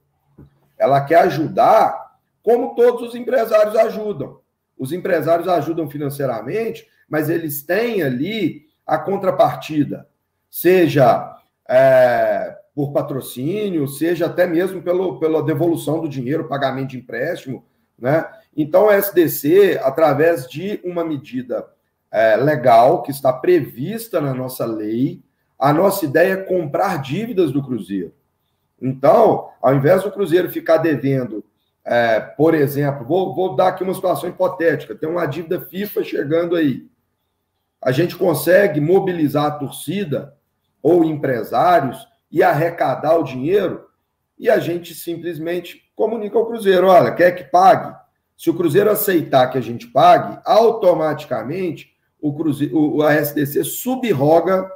Ela 0.79 1.01
quer 1.03 1.21
ajudar 1.21 2.19
como 2.43 2.75
todos 2.75 3.09
os 3.09 3.15
empresários 3.15 3.77
ajudam. 3.77 4.41
Os 4.79 4.93
empresários 4.93 5.49
ajudam 5.49 5.89
financeiramente, 5.89 6.87
mas 7.09 7.29
eles 7.29 7.63
têm 7.63 8.03
ali 8.03 8.65
a 8.87 8.99
contrapartida 8.99 10.09
seja 10.55 11.37
é, 11.69 12.57
por 12.75 12.93
patrocínio, 12.93 13.87
seja 13.87 14.27
até 14.27 14.47
mesmo 14.47 14.83
pelo, 14.83 15.21
pela 15.21 15.43
devolução 15.43 16.01
do 16.01 16.09
dinheiro, 16.09 16.49
pagamento 16.49 16.91
de 16.91 16.99
empréstimo. 16.99 17.65
Né? 17.99 18.27
Então, 18.57 18.89
a 18.89 18.97
SDC, 18.97 19.81
através 19.83 20.49
de 20.49 20.81
uma 20.85 21.05
medida 21.05 21.67
é, 22.11 22.37
legal 22.37 23.03
que 23.03 23.13
está 23.13 23.33
prevista 23.33 24.21
na 24.21 24.35
nossa 24.35 24.67
lei, 24.67 25.23
a 25.59 25.73
nossa 25.73 26.05
ideia 26.05 26.33
é 26.35 26.37
comprar 26.37 27.01
dívidas 27.01 27.53
do 27.53 27.63
Cruzeiro. 27.63 28.13
Então, 28.83 29.51
ao 29.63 29.75
invés 29.75 30.03
do 30.03 30.11
Cruzeiro 30.11 30.51
ficar 30.51 30.79
devendo, 30.79 31.45
é, 31.85 32.19
por 32.19 32.55
exemplo, 32.55 33.07
vou, 33.07 33.35
vou 33.35 33.55
dar 33.55 33.69
aqui 33.69 33.85
uma 33.85 33.95
situação 33.95 34.29
hipotética: 34.29 34.95
tem 34.95 35.09
uma 35.09 35.27
dívida 35.27 35.61
FIFA 35.61 36.03
chegando 36.03 36.57
aí. 36.57 36.89
A 37.81 37.93
gente 37.93 38.17
consegue 38.17 38.81
mobilizar 38.81 39.45
a 39.45 39.51
torcida 39.51 40.35
ou 40.83 41.05
empresários 41.05 42.07
e 42.35 42.43
arrecadar 42.43 43.17
o 43.17 43.23
dinheiro, 43.23 43.85
e 44.37 44.51
a 44.51 44.59
gente 44.59 44.93
simplesmente 44.93 45.89
comunica 45.95 46.37
ao 46.37 46.45
Cruzeiro: 46.45 46.89
olha, 46.89 47.13
quer 47.13 47.31
que 47.31 47.45
pague? 47.45 47.95
Se 48.37 48.51
o 48.51 48.55
Cruzeiro 48.55 48.91
aceitar 48.91 49.47
que 49.47 49.57
a 49.57 49.61
gente 49.61 49.87
pague, 49.87 50.41
automaticamente 50.45 51.95
o 52.21 52.35
Cruzeiro, 52.35 52.77
o, 52.77 53.03
a 53.05 53.15
SDC 53.15 53.63
subroga 53.63 54.69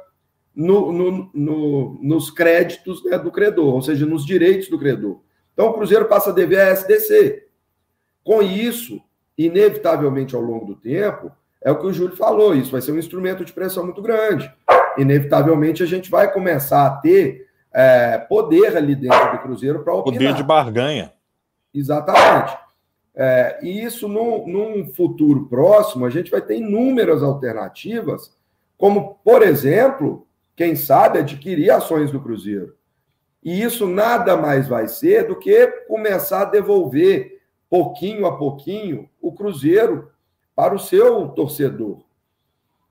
no, 0.55 0.93
no, 0.93 1.31
no, 1.33 1.99
nos 2.01 2.31
créditos 2.31 3.03
né, 3.03 3.19
do 3.19 3.29
credor, 3.29 3.75
ou 3.75 3.81
seja, 3.81 4.05
nos 4.05 4.25
direitos 4.25 4.69
do 4.69 4.79
credor. 4.79 5.19
Então 5.53 5.67
o 5.67 5.73
Cruzeiro 5.73 6.05
passa 6.05 6.29
a 6.29 6.33
dever 6.33 6.61
à 6.61 6.69
SDC. 6.69 7.45
Com 8.23 8.41
isso, 8.41 9.01
inevitavelmente 9.37 10.33
ao 10.33 10.41
longo 10.41 10.65
do 10.65 10.75
tempo, 10.75 11.29
é 11.61 11.69
o 11.69 11.77
que 11.77 11.87
o 11.87 11.91
Júlio 11.91 12.15
falou, 12.15 12.55
isso 12.55 12.71
vai 12.71 12.79
ser 12.79 12.93
um 12.93 12.97
instrumento 12.97 13.43
de 13.43 13.51
pressão 13.51 13.83
muito 13.83 14.01
grande 14.01 14.49
inevitavelmente 15.01 15.81
a 15.81 15.85
gente 15.85 16.09
vai 16.09 16.31
começar 16.31 16.85
a 16.85 16.91
ter 16.97 17.47
é, 17.73 18.17
poder 18.17 18.75
ali 18.75 18.95
dentro 18.95 19.31
do 19.31 19.39
Cruzeiro 19.39 19.83
para 19.83 19.93
opinar. 19.93 20.17
Poder 20.19 20.33
de 20.33 20.43
barganha. 20.43 21.13
Exatamente. 21.73 22.57
É, 23.15 23.59
e 23.61 23.83
isso, 23.83 24.07
num, 24.07 24.47
num 24.47 24.93
futuro 24.93 25.47
próximo, 25.47 26.05
a 26.05 26.09
gente 26.09 26.31
vai 26.31 26.41
ter 26.41 26.57
inúmeras 26.57 27.21
alternativas, 27.21 28.33
como, 28.77 29.19
por 29.23 29.41
exemplo, 29.41 30.25
quem 30.55 30.75
sabe, 30.75 31.19
adquirir 31.19 31.69
ações 31.69 32.11
do 32.11 32.21
Cruzeiro. 32.21 32.75
E 33.43 33.61
isso 33.61 33.87
nada 33.87 34.35
mais 34.35 34.67
vai 34.67 34.87
ser 34.87 35.27
do 35.27 35.37
que 35.37 35.67
começar 35.87 36.41
a 36.41 36.45
devolver, 36.45 37.41
pouquinho 37.69 38.25
a 38.25 38.37
pouquinho, 38.37 39.09
o 39.21 39.31
Cruzeiro 39.31 40.11
para 40.55 40.75
o 40.75 40.79
seu 40.79 41.29
torcedor. 41.29 42.01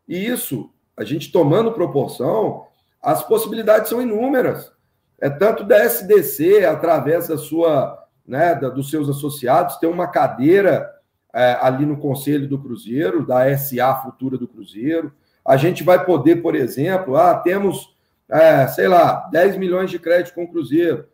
E 0.07 0.27
isso 0.27 0.71
a 0.97 1.05
gente 1.05 1.31
tomando 1.31 1.73
proporção, 1.73 2.67
as 3.03 3.23
possibilidades 3.23 3.89
são 3.89 4.03
inúmeras. 4.03 4.73
É 5.21 5.29
tanto 5.29 5.65
da 5.65 5.79
SDC, 5.85 6.65
através 6.65 7.29
da 7.29 7.37
sua, 7.37 8.07
né, 8.27 8.55
da, 8.55 8.69
dos 8.69 8.91
seus 8.91 9.09
associados, 9.09 9.77
ter 9.77 9.87
uma 9.87 10.07
cadeira 10.07 10.91
é, 11.35 11.59
ali 11.61 11.85
no 11.85 11.99
Conselho 11.99 12.49
do 12.49 12.59
Cruzeiro, 12.59 13.27
da 13.27 13.57
SA 13.57 13.95
Futura 13.97 14.39
do 14.39 14.47
Cruzeiro. 14.49 15.13
A 15.45 15.57
gente 15.57 15.83
vai 15.83 16.05
poder, 16.05 16.37
por 16.37 16.55
exemplo, 16.55 17.17
ah, 17.17 17.35
temos, 17.35 17.97
é, 18.29 18.67
sei 18.69 18.87
lá, 18.87 19.29
10 19.33 19.57
milhões 19.57 19.91
de 19.91 19.99
crédito 19.99 20.35
com 20.35 20.45
o 20.45 20.49
Cruzeiro, 20.49 21.07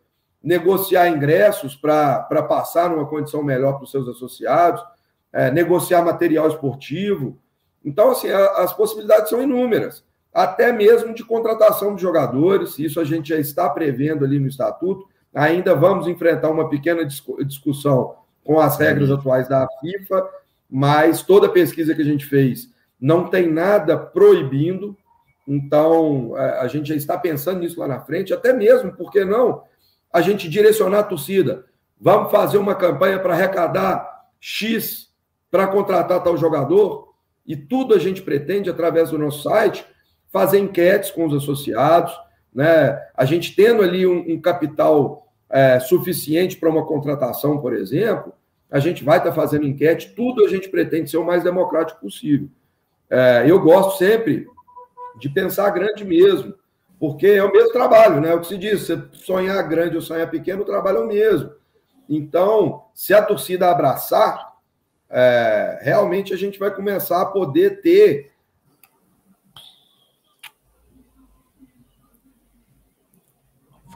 negociar 0.43 1.09
ingressos 1.09 1.75
para 1.75 2.43
passar 2.47 2.89
numa 2.89 3.07
condição 3.07 3.43
melhor 3.43 3.73
para 3.73 3.83
os 3.83 3.91
seus 3.91 4.07
associados, 4.07 4.83
é, 5.33 5.49
negociar 5.49 6.03
material 6.03 6.47
esportivo, 6.47 7.39
então, 7.83 8.11
assim, 8.11 8.29
a, 8.29 8.63
as 8.63 8.73
possibilidades 8.73 9.29
são 9.29 9.41
inúmeras, 9.41 10.03
até 10.35 10.73
mesmo 10.73 11.13
de 11.13 11.23
contratação 11.23 11.95
de 11.95 12.01
jogadores, 12.01 12.77
isso 12.77 12.99
a 12.99 13.05
gente 13.05 13.29
já 13.29 13.37
está 13.37 13.69
prevendo 13.69 14.25
ali 14.25 14.37
no 14.37 14.47
estatuto. 14.47 15.07
Ainda 15.33 15.73
vamos 15.73 16.09
enfrentar 16.09 16.49
uma 16.49 16.67
pequena 16.67 17.05
discussão 17.05 18.15
com 18.43 18.59
as 18.59 18.77
regras 18.77 19.09
atuais 19.09 19.47
da 19.47 19.65
FIFA, 19.79 20.29
mas 20.69 21.21
toda 21.21 21.47
pesquisa 21.47 21.95
que 21.95 22.01
a 22.01 22.05
gente 22.05 22.25
fez 22.25 22.69
não 22.99 23.29
tem 23.29 23.49
nada 23.49 23.97
proibindo, 23.97 24.97
então 25.47 26.35
a 26.35 26.67
gente 26.67 26.89
já 26.89 26.95
está 26.95 27.17
pensando 27.17 27.61
nisso 27.61 27.79
lá 27.79 27.87
na 27.87 28.01
frente, 28.01 28.33
até 28.33 28.51
mesmo, 28.51 28.91
por 28.91 29.09
que 29.11 29.23
não, 29.23 29.63
a 30.11 30.19
gente 30.19 30.49
direcionar 30.49 30.99
a 30.99 31.03
torcida. 31.03 31.63
Vamos 31.97 32.29
fazer 32.29 32.57
uma 32.57 32.75
campanha 32.75 33.19
para 33.19 33.33
arrecadar 33.33 34.25
X 34.37 35.13
para 35.49 35.67
contratar 35.67 36.21
tal 36.21 36.35
jogador? 36.35 37.13
E 37.47 37.55
tudo 37.55 37.93
a 37.93 37.99
gente 37.99 38.21
pretende, 38.21 38.69
através 38.69 39.11
do 39.11 39.17
nosso 39.17 39.43
site, 39.43 39.85
fazer 40.35 40.59
enquetes 40.59 41.11
com 41.11 41.25
os 41.25 41.33
associados, 41.33 42.13
né? 42.53 43.01
A 43.15 43.23
gente 43.23 43.55
tendo 43.55 43.81
ali 43.81 44.05
um, 44.05 44.33
um 44.33 44.41
capital 44.41 45.31
é, 45.49 45.79
suficiente 45.79 46.57
para 46.57 46.69
uma 46.69 46.85
contratação, 46.85 47.61
por 47.61 47.73
exemplo, 47.73 48.33
a 48.69 48.77
gente 48.77 49.01
vai 49.01 49.19
estar 49.19 49.29
tá 49.29 49.35
fazendo 49.35 49.65
enquete, 49.65 50.13
tudo 50.13 50.43
a 50.43 50.49
gente 50.49 50.67
pretende 50.67 51.09
ser 51.09 51.15
o 51.15 51.25
mais 51.25 51.41
democrático 51.41 52.01
possível. 52.01 52.49
É, 53.09 53.45
eu 53.47 53.61
gosto 53.61 53.97
sempre 53.97 54.45
de 55.17 55.29
pensar 55.29 55.69
grande 55.69 56.03
mesmo, 56.03 56.53
porque 56.99 57.27
é 57.27 57.41
o 57.41 57.53
mesmo 57.53 57.71
trabalho, 57.71 58.19
né? 58.19 58.31
É 58.31 58.35
o 58.35 58.41
que 58.41 58.47
se 58.47 58.57
diz, 58.57 58.81
você 58.81 59.01
sonhar 59.13 59.65
grande 59.69 59.95
ou 59.95 60.01
sonhar 60.01 60.29
pequeno, 60.29 60.63
o 60.63 60.65
trabalho 60.65 60.97
é 60.97 61.01
o 61.05 61.07
mesmo. 61.07 61.49
Então, 62.09 62.87
se 62.93 63.13
a 63.13 63.21
torcida 63.21 63.71
abraçar, 63.71 64.53
é, 65.09 65.79
realmente 65.81 66.33
a 66.33 66.37
gente 66.37 66.59
vai 66.59 66.75
começar 66.75 67.21
a 67.21 67.25
poder 67.25 67.79
ter. 67.79 68.34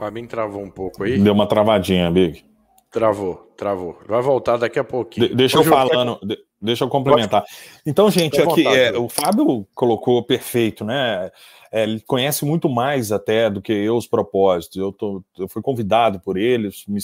Fabinho 0.00 0.26
travou 0.26 0.62
um 0.62 0.70
pouco 0.70 1.04
aí. 1.04 1.18
Deu 1.18 1.34
uma 1.34 1.46
travadinha, 1.46 2.10
Big. 2.10 2.42
Travou, 2.90 3.52
travou. 3.54 3.98
Vai 4.08 4.22
voltar 4.22 4.56
daqui 4.56 4.78
a 4.78 4.84
pouquinho. 4.84 5.28
De 5.28 5.34
deixa 5.34 5.58
eu 5.58 5.64
falando. 5.64 6.18
deixa 6.60 6.84
eu 6.84 6.88
complementar. 6.88 7.44
Então, 7.84 8.10
gente, 8.10 8.40
aqui 8.40 8.66
é, 8.66 8.96
o 8.96 9.10
Fábio 9.10 9.66
colocou 9.74 10.22
perfeito, 10.24 10.86
né? 10.86 11.30
É, 11.70 11.82
ele 11.82 12.00
conhece 12.00 12.46
muito 12.46 12.66
mais 12.68 13.12
até 13.12 13.50
do 13.50 13.60
que 13.60 13.74
eu 13.74 13.94
os 13.94 14.06
propósitos. 14.06 14.78
Eu, 14.78 14.90
tô, 14.90 15.22
eu 15.38 15.46
fui 15.46 15.60
convidado 15.60 16.18
por 16.18 16.38
ele, 16.38 16.70
me, 16.88 17.00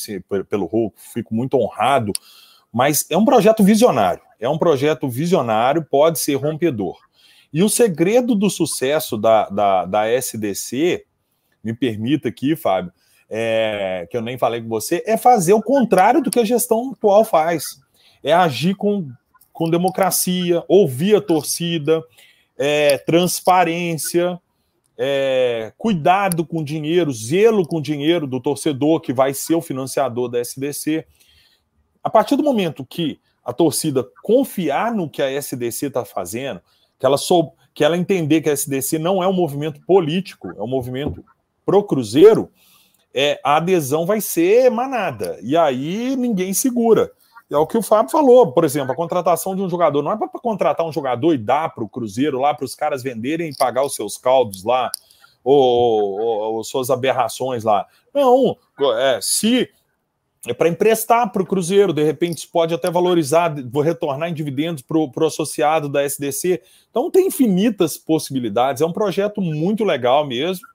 pelo 0.49 0.65
Hulk, 0.65 0.97
fico 1.13 1.35
muito 1.35 1.59
honrado, 1.59 2.13
mas 2.73 3.07
é 3.11 3.17
um 3.17 3.27
projeto 3.27 3.63
visionário. 3.63 4.23
É 4.41 4.49
um 4.49 4.59
projeto 4.59 5.07
visionário, 5.07 5.85
pode 5.85 6.19
ser 6.19 6.35
rompedor. 6.35 6.97
E 7.53 7.63
o 7.63 7.69
segredo 7.69 8.35
do 8.35 8.51
sucesso 8.51 9.17
da, 9.17 9.49
da, 9.51 9.85
da 9.85 10.09
SDC, 10.11 11.06
me 11.67 11.75
permita 11.75 12.29
aqui, 12.29 12.55
Fábio, 12.55 12.93
é, 13.29 14.07
que 14.09 14.17
eu 14.17 14.23
nem 14.23 14.39
falei 14.39 14.63
com 14.63 14.69
você, 14.69 15.03
é 15.05 15.17
fazer 15.17 15.53
o 15.53 15.63
contrário 15.63 16.23
do 16.23 16.31
que 16.31 16.39
a 16.39 16.45
gestão 16.45 16.93
atual 16.93 17.25
faz. 17.25 17.81
É 18.23 18.33
agir 18.33 18.77
com, 18.77 19.09
com 19.53 19.69
democracia, 19.69 20.63
ouvir 20.69 21.17
a 21.17 21.21
torcida, 21.21 22.03
é, 22.57 22.99
transparência, 22.99 24.41
é, 24.97 25.73
cuidado 25.77 26.47
com 26.47 26.61
o 26.61 26.65
dinheiro, 26.65 27.13
zelo 27.13 27.67
com 27.67 27.79
o 27.79 27.83
dinheiro 27.83 28.27
do 28.27 28.41
torcedor 28.41 29.01
que 29.01 29.13
vai 29.13 29.35
ser 29.35 29.57
o 29.57 29.61
financiador 29.61 30.29
da 30.29 30.41
SDC. 30.41 31.05
A 32.03 32.09
partir 32.09 32.37
do 32.37 32.45
momento 32.45 32.87
que 32.87 33.19
a 33.45 33.53
torcida 33.53 34.07
confiar 34.23 34.95
no 34.95 35.11
que 35.11 35.21
a 35.21 35.31
SDC 35.31 35.87
está 35.87 36.05
fazendo, 36.05 36.61
que 36.99 37.05
ela, 37.05 37.19
sou, 37.19 37.55
que 37.75 37.85
ela 37.85 37.97
entender 37.97 38.41
que 38.41 38.49
a 38.49 38.53
SDC 38.53 38.99
não 38.99 39.23
é 39.23 39.29
um 39.29 39.33
movimento 39.33 39.81
político, 39.85 40.53
é 40.57 40.63
um 40.63 40.69
movimento 40.69 41.25
pro 41.67 41.83
Cruzeiro, 41.83 42.51
é, 43.13 43.41
a 43.45 43.57
adesão 43.57 44.07
vai 44.07 44.21
ser 44.21 44.71
manada. 44.71 45.39
E 45.43 45.57
aí 45.57 46.15
ninguém 46.17 46.55
segura. 46.55 47.11
É 47.51 47.57
o 47.57 47.67
que 47.67 47.79
o 47.79 47.83
Fábio 47.83 48.11
falou, 48.11 48.53
por 48.53 48.65
exemplo, 48.65 48.93
a 48.93 48.97
contratação 48.97 49.55
de 49.55 49.63
um 49.63 49.69
jogador. 49.69 50.03
Não 50.03 50.13
é 50.13 50.17
para 50.17 50.29
contratar 50.29 50.87
um 50.87 50.93
jogador 50.93 51.35
e 51.35 51.39
dar 51.39 51.75
para 51.75 51.85
o 51.85 51.89
Cruzeiro 51.89 52.41
lá, 52.41 52.55
para 52.55 52.65
os 52.65 52.75
caras 52.75 53.03
venderem 53.03 53.51
e 53.51 53.57
pagar 53.57 53.85
os 53.85 53.95
seus 53.95 54.17
caldos 54.17 54.65
lá, 54.65 54.91
ou, 55.45 56.19
ou, 56.21 56.55
ou 56.55 56.65
suas 56.65 56.91
aberrações 56.91 57.63
lá. 57.63 57.87
Não, 58.13 58.57
é, 58.99 59.21
se 59.21 59.69
é 60.47 60.55
para 60.55 60.69
emprestar 60.69 61.31
para 61.33 61.43
o 61.43 61.47
Cruzeiro, 61.47 61.93
de 61.93 62.03
repente 62.03 62.39
isso 62.39 62.49
pode 62.53 62.73
até 62.73 62.91
valorizar, 62.91 63.55
vou 63.69 63.83
retornar 63.83 64.29
em 64.29 64.35
dividendos 64.35 64.83
para 64.83 64.99
o 64.99 65.27
associado 65.27 65.89
da 65.89 66.05
SDC. 66.05 66.61
Então 66.91 67.11
tem 67.11 67.27
infinitas 67.27 67.97
possibilidades, 67.97 68.83
é 68.83 68.87
um 68.87 68.93
projeto 68.93 69.41
muito 69.41 69.85
legal 69.85 70.27
mesmo. 70.27 70.67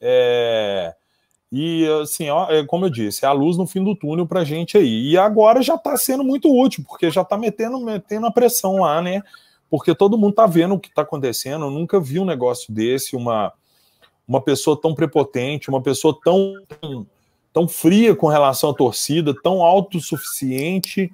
É, 0.00 0.94
e, 1.52 1.84
assim, 2.00 2.28
ó, 2.30 2.48
é, 2.48 2.64
como 2.64 2.84
eu 2.84 2.90
disse, 2.90 3.24
é 3.24 3.28
a 3.28 3.32
luz 3.32 3.56
no 3.56 3.66
fim 3.66 3.82
do 3.82 3.96
túnel 3.96 4.26
para 4.26 4.40
a 4.40 4.44
gente 4.44 4.78
aí. 4.78 5.10
E 5.10 5.18
agora 5.18 5.60
já 5.62 5.74
está 5.74 5.96
sendo 5.96 6.22
muito 6.22 6.48
útil, 6.48 6.84
porque 6.86 7.10
já 7.10 7.22
está 7.22 7.36
metendo, 7.36 7.80
metendo 7.80 8.26
a 8.26 8.30
pressão 8.30 8.76
lá, 8.76 9.02
né? 9.02 9.20
Porque 9.68 9.94
todo 9.94 10.16
mundo 10.16 10.30
está 10.30 10.46
vendo 10.46 10.74
o 10.74 10.78
que 10.78 10.88
está 10.88 11.02
acontecendo. 11.02 11.64
Eu 11.64 11.70
nunca 11.70 11.98
vi 11.98 12.20
um 12.20 12.24
negócio 12.24 12.72
desse, 12.72 13.16
uma, 13.16 13.52
uma 14.28 14.40
pessoa 14.40 14.80
tão 14.80 14.94
prepotente, 14.94 15.68
uma 15.68 15.82
pessoa 15.82 16.16
tão, 16.22 16.54
tão, 16.80 17.06
tão 17.52 17.68
fria 17.68 18.14
com 18.14 18.28
relação 18.28 18.70
à 18.70 18.74
torcida, 18.74 19.34
tão 19.42 19.60
autossuficiente, 19.62 21.12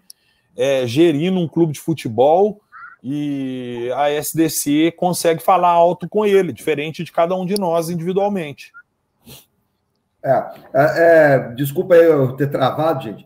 é, 0.55 0.87
gerindo 0.87 1.41
um 1.41 1.49
clube 1.49 1.73
de 1.73 1.81
futebol. 1.81 2.61
E 3.03 3.91
a 3.95 4.11
SDC 4.11 4.93
consegue 4.97 5.43
falar 5.43 5.71
alto 5.71 6.07
com 6.09 6.27
ele, 6.27 6.53
diferente 6.53 7.03
de 7.03 7.13
cada 7.13 7.35
um 7.35 7.47
de 7.47 7.59
nós 7.59 7.89
individualmente. 7.89 8.73
É, 10.27 10.51
é, 10.75 11.35
é, 11.35 11.39
desculpa 11.55 11.95
eu 11.95 12.33
ter 12.33 12.51
travado, 12.51 13.05
gente. 13.05 13.25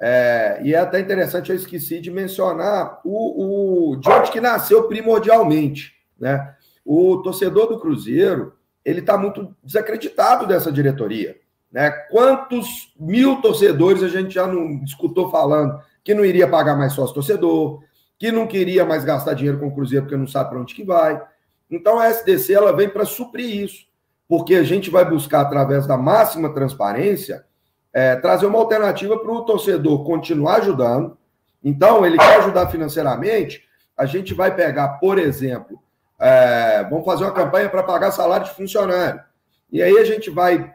É, 0.00 0.60
e 0.64 0.74
é 0.74 0.78
até 0.78 0.98
interessante, 0.98 1.50
eu 1.50 1.56
esqueci 1.56 2.00
de 2.00 2.10
mencionar 2.10 3.00
o, 3.04 3.92
o 3.92 3.96
de 3.96 4.08
onde 4.10 4.32
que 4.32 4.40
nasceu 4.40 4.88
primordialmente. 4.88 5.92
Né? 6.18 6.52
O 6.84 7.18
torcedor 7.18 7.68
do 7.68 7.78
Cruzeiro 7.78 8.54
ele 8.84 8.98
está 8.98 9.16
muito 9.16 9.54
desacreditado 9.62 10.44
dessa 10.44 10.72
diretoria. 10.72 11.36
Né? 11.70 11.88
Quantos 12.10 12.92
mil 12.98 13.40
torcedores 13.40 14.02
a 14.02 14.08
gente 14.08 14.34
já 14.34 14.46
não 14.46 14.82
escutou 14.82 15.30
falando 15.30 15.80
que 16.02 16.14
não 16.14 16.24
iria 16.24 16.48
pagar 16.48 16.76
mais 16.76 16.94
sócio 16.94 17.14
torcedor, 17.14 17.84
que 18.18 18.32
não 18.32 18.46
queria 18.46 18.84
mais 18.84 19.04
gastar 19.04 19.34
dinheiro 19.34 19.60
com 19.60 19.68
o 19.68 19.74
Cruzeiro 19.74 20.06
porque 20.06 20.16
não 20.16 20.26
sabe 20.26 20.50
para 20.50 20.58
onde 20.58 20.74
que 20.74 20.82
vai. 20.82 21.22
Então 21.70 22.00
a 22.00 22.08
SDC 22.08 22.54
ela 22.54 22.74
vem 22.74 22.88
para 22.88 23.04
suprir 23.04 23.64
isso 23.64 23.89
porque 24.30 24.54
a 24.54 24.62
gente 24.62 24.90
vai 24.90 25.04
buscar, 25.04 25.40
através 25.40 25.88
da 25.88 25.96
máxima 25.96 26.54
transparência, 26.54 27.44
é, 27.92 28.14
trazer 28.14 28.46
uma 28.46 28.60
alternativa 28.60 29.18
para 29.18 29.32
o 29.32 29.44
torcedor 29.44 30.04
continuar 30.04 30.58
ajudando. 30.58 31.18
Então, 31.64 32.06
ele 32.06 32.16
quer 32.16 32.36
ajudar 32.36 32.68
financeiramente, 32.68 33.64
a 33.96 34.06
gente 34.06 34.32
vai 34.32 34.54
pegar, 34.54 35.00
por 35.00 35.18
exemplo, 35.18 35.82
é, 36.16 36.86
vamos 36.88 37.04
fazer 37.04 37.24
uma 37.24 37.32
campanha 37.32 37.68
para 37.68 37.82
pagar 37.82 38.12
salário 38.12 38.46
de 38.46 38.54
funcionário. 38.54 39.20
E 39.68 39.82
aí 39.82 39.98
a 39.98 40.04
gente 40.04 40.30
vai 40.30 40.72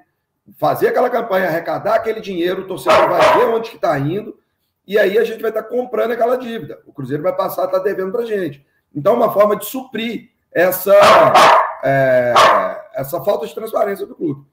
fazer 0.60 0.90
aquela 0.90 1.10
campanha, 1.10 1.48
arrecadar 1.48 1.96
aquele 1.96 2.20
dinheiro, 2.20 2.64
o 2.64 2.68
torcedor 2.68 3.08
vai 3.08 3.38
ver 3.38 3.46
onde 3.46 3.70
que 3.70 3.78
está 3.78 3.98
indo, 3.98 4.38
e 4.86 5.00
aí 5.00 5.18
a 5.18 5.24
gente 5.24 5.42
vai 5.42 5.50
estar 5.50 5.64
tá 5.64 5.70
comprando 5.70 6.12
aquela 6.12 6.36
dívida. 6.36 6.82
O 6.86 6.92
Cruzeiro 6.92 7.24
vai 7.24 7.34
passar 7.34 7.62
a 7.62 7.66
estar 7.68 7.78
tá 7.78 7.84
devendo 7.86 8.12
para 8.12 8.24
a 8.24 8.26
gente. 8.26 8.66
Então, 8.94 9.16
uma 9.16 9.32
forma 9.32 9.56
de 9.56 9.66
suprir 9.66 10.32
essa. 10.52 10.94
É, 11.82 12.34
essa 12.96 13.22
falta 13.22 13.46
de 13.46 13.54
transparência 13.54 14.06
do 14.06 14.16
clube. 14.16 14.46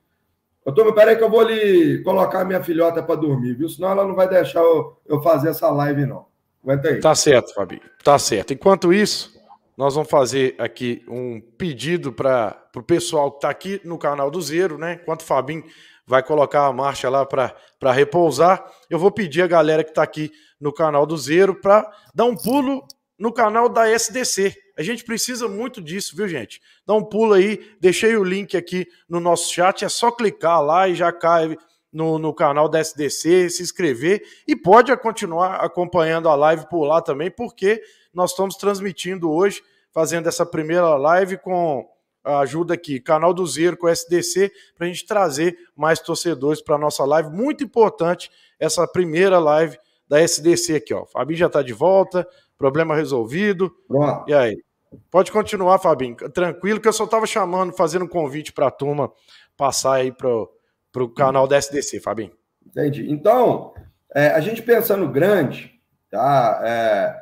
Eu 0.64 0.72
tô, 0.72 0.92
peraí 0.92 1.16
que 1.16 1.24
eu 1.24 1.31
vou 1.31 1.40
ali 1.40 2.02
colocar 2.05 2.44
minha 2.44 2.62
filhota 2.62 3.02
para 3.02 3.16
dormir, 3.16 3.55
viu? 3.55 3.68
Senão 3.68 3.90
ela 3.90 4.05
não 4.07 4.14
vai 4.14 4.28
deixar 4.28 4.61
eu, 4.61 4.96
eu 5.07 5.20
fazer 5.20 5.48
essa 5.48 5.68
live, 5.70 6.07
não. 6.07 6.26
Aguenta 6.62 6.88
aí. 6.88 7.00
Tá 7.00 7.14
certo, 7.14 7.52
Fabi. 7.52 7.83
Tá 8.05 8.18
certo. 8.18 8.52
Enquanto 8.52 8.92
isso, 8.92 9.33
nós 9.76 9.94
vamos 9.94 10.09
fazer 10.09 10.55
aqui 10.59 11.05
um 11.09 11.40
pedido 11.40 12.12
para 12.12 12.57
o 12.76 12.83
pessoal 12.83 13.31
que 13.31 13.38
está 13.38 13.50
aqui 13.50 13.81
no 13.85 13.98
canal 13.98 14.31
do 14.31 14.40
Zero, 14.40 14.78
né? 14.78 15.00
Enquanto 15.02 15.22
o 15.22 15.24
Fabinho 15.24 15.64
vai 16.07 16.22
colocar 16.22 16.66
a 16.66 16.72
marcha 16.72 17.09
lá 17.09 17.26
para 17.26 17.92
repousar, 17.92 18.64
eu 18.88 18.98
vou 18.98 19.11
pedir 19.11 19.42
a 19.42 19.46
galera 19.48 19.83
que 19.83 19.90
está 19.90 20.02
aqui 20.02 20.31
no 20.61 20.72
canal 20.72 21.05
do 21.05 21.16
Zero 21.16 21.57
para 21.61 21.90
dar 22.14 22.24
um 22.24 22.37
pulo 22.37 22.85
no 23.22 23.32
canal 23.32 23.68
da 23.68 23.88
SDC. 23.88 24.52
A 24.76 24.82
gente 24.82 25.04
precisa 25.04 25.46
muito 25.46 25.80
disso, 25.80 26.16
viu, 26.16 26.26
gente? 26.26 26.61
Dá 26.85 26.92
um 26.92 27.04
pulo 27.04 27.35
aí, 27.35 27.72
deixei 27.80 28.16
o 28.16 28.24
link 28.24 28.56
aqui 28.56 28.85
no 29.08 29.20
nosso 29.20 29.54
chat, 29.54 29.85
é 29.85 29.88
só 29.88 30.11
clicar 30.11 30.61
lá 30.61 30.88
e 30.88 30.96
já 30.96 31.12
cai 31.12 31.56
no, 31.92 32.18
no 32.18 32.35
canal 32.35 32.68
da 32.68 32.80
SDC, 32.80 33.48
se 33.48 33.62
inscrever 33.62 34.24
e 34.44 34.56
pode 34.56 34.96
continuar 34.96 35.64
acompanhando 35.64 36.28
a 36.28 36.35
live 36.35 36.68
por 36.68 36.85
lá 36.85 37.00
também, 37.00 37.30
porque 37.30 37.80
nós 38.12 38.32
estamos 38.32 38.56
transmitindo 38.56 39.30
hoje, 39.30 39.62
fazendo 39.92 40.28
essa 40.28 40.44
primeira 40.44 40.96
live 40.96 41.38
com 41.38 41.88
a 42.24 42.40
ajuda 42.40 42.74
aqui, 42.74 42.98
canal 42.98 43.32
do 43.32 43.46
Zero 43.46 43.76
com 43.76 43.88
SDC, 43.88 44.50
para 44.76 44.88
a 44.88 44.88
gente 44.88 45.06
trazer 45.06 45.56
mais 45.76 46.00
torcedores 46.00 46.61
para 46.61 46.74
a 46.74 46.78
nossa 46.78 47.04
live. 47.04 47.30
Muito 47.30 47.62
importante 47.62 48.32
essa 48.58 48.85
primeira 48.85 49.38
live 49.38 49.78
da 50.08 50.20
SDC 50.20 50.74
aqui, 50.74 50.92
ó. 50.92 51.06
Fabi 51.06 51.37
já 51.37 51.46
está 51.46 51.62
de 51.62 51.72
volta, 51.72 52.26
Problema 52.62 52.94
resolvido. 52.94 53.75
Pronto. 53.88 54.31
E 54.31 54.33
aí? 54.33 54.62
Pode 55.11 55.33
continuar, 55.33 55.81
Fabinho. 55.81 56.14
Tranquilo, 56.31 56.79
que 56.79 56.87
eu 56.87 56.92
só 56.92 57.03
estava 57.03 57.27
chamando, 57.27 57.72
fazendo 57.72 58.05
um 58.05 58.09
convite 58.09 58.53
para 58.53 58.68
a 58.68 58.70
turma 58.70 59.11
passar 59.57 59.94
aí 59.94 60.12
para 60.12 60.29
o 60.31 61.09
canal 61.09 61.48
da 61.48 61.57
SDC, 61.57 61.98
Fabinho. 61.98 62.31
Entendi. 62.64 63.11
Então, 63.11 63.75
é, 64.14 64.29
a 64.29 64.38
gente 64.38 64.62
pensando 64.62 65.09
grande, 65.09 65.72
tá? 66.09 66.61
É, 66.64 67.16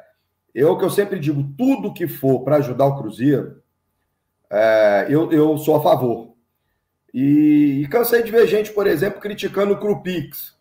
eu 0.55 0.77
que 0.77 0.85
eu 0.85 0.91
sempre 0.91 1.19
digo, 1.19 1.43
tudo 1.57 1.95
que 1.95 2.07
for 2.07 2.45
para 2.45 2.57
ajudar 2.57 2.85
o 2.85 2.99
Cruzeiro, 2.99 3.63
é, 4.51 5.07
eu, 5.09 5.33
eu 5.33 5.57
sou 5.57 5.77
a 5.77 5.83
favor. 5.83 6.35
E, 7.15 7.81
e, 7.83 7.89
cansei 7.89 8.23
de 8.23 8.31
ver 8.31 8.47
gente, 8.47 8.73
por 8.73 8.87
exemplo, 8.87 9.23
criticando 9.23 9.73
o 9.73 9.81
Crupix. 9.81 10.55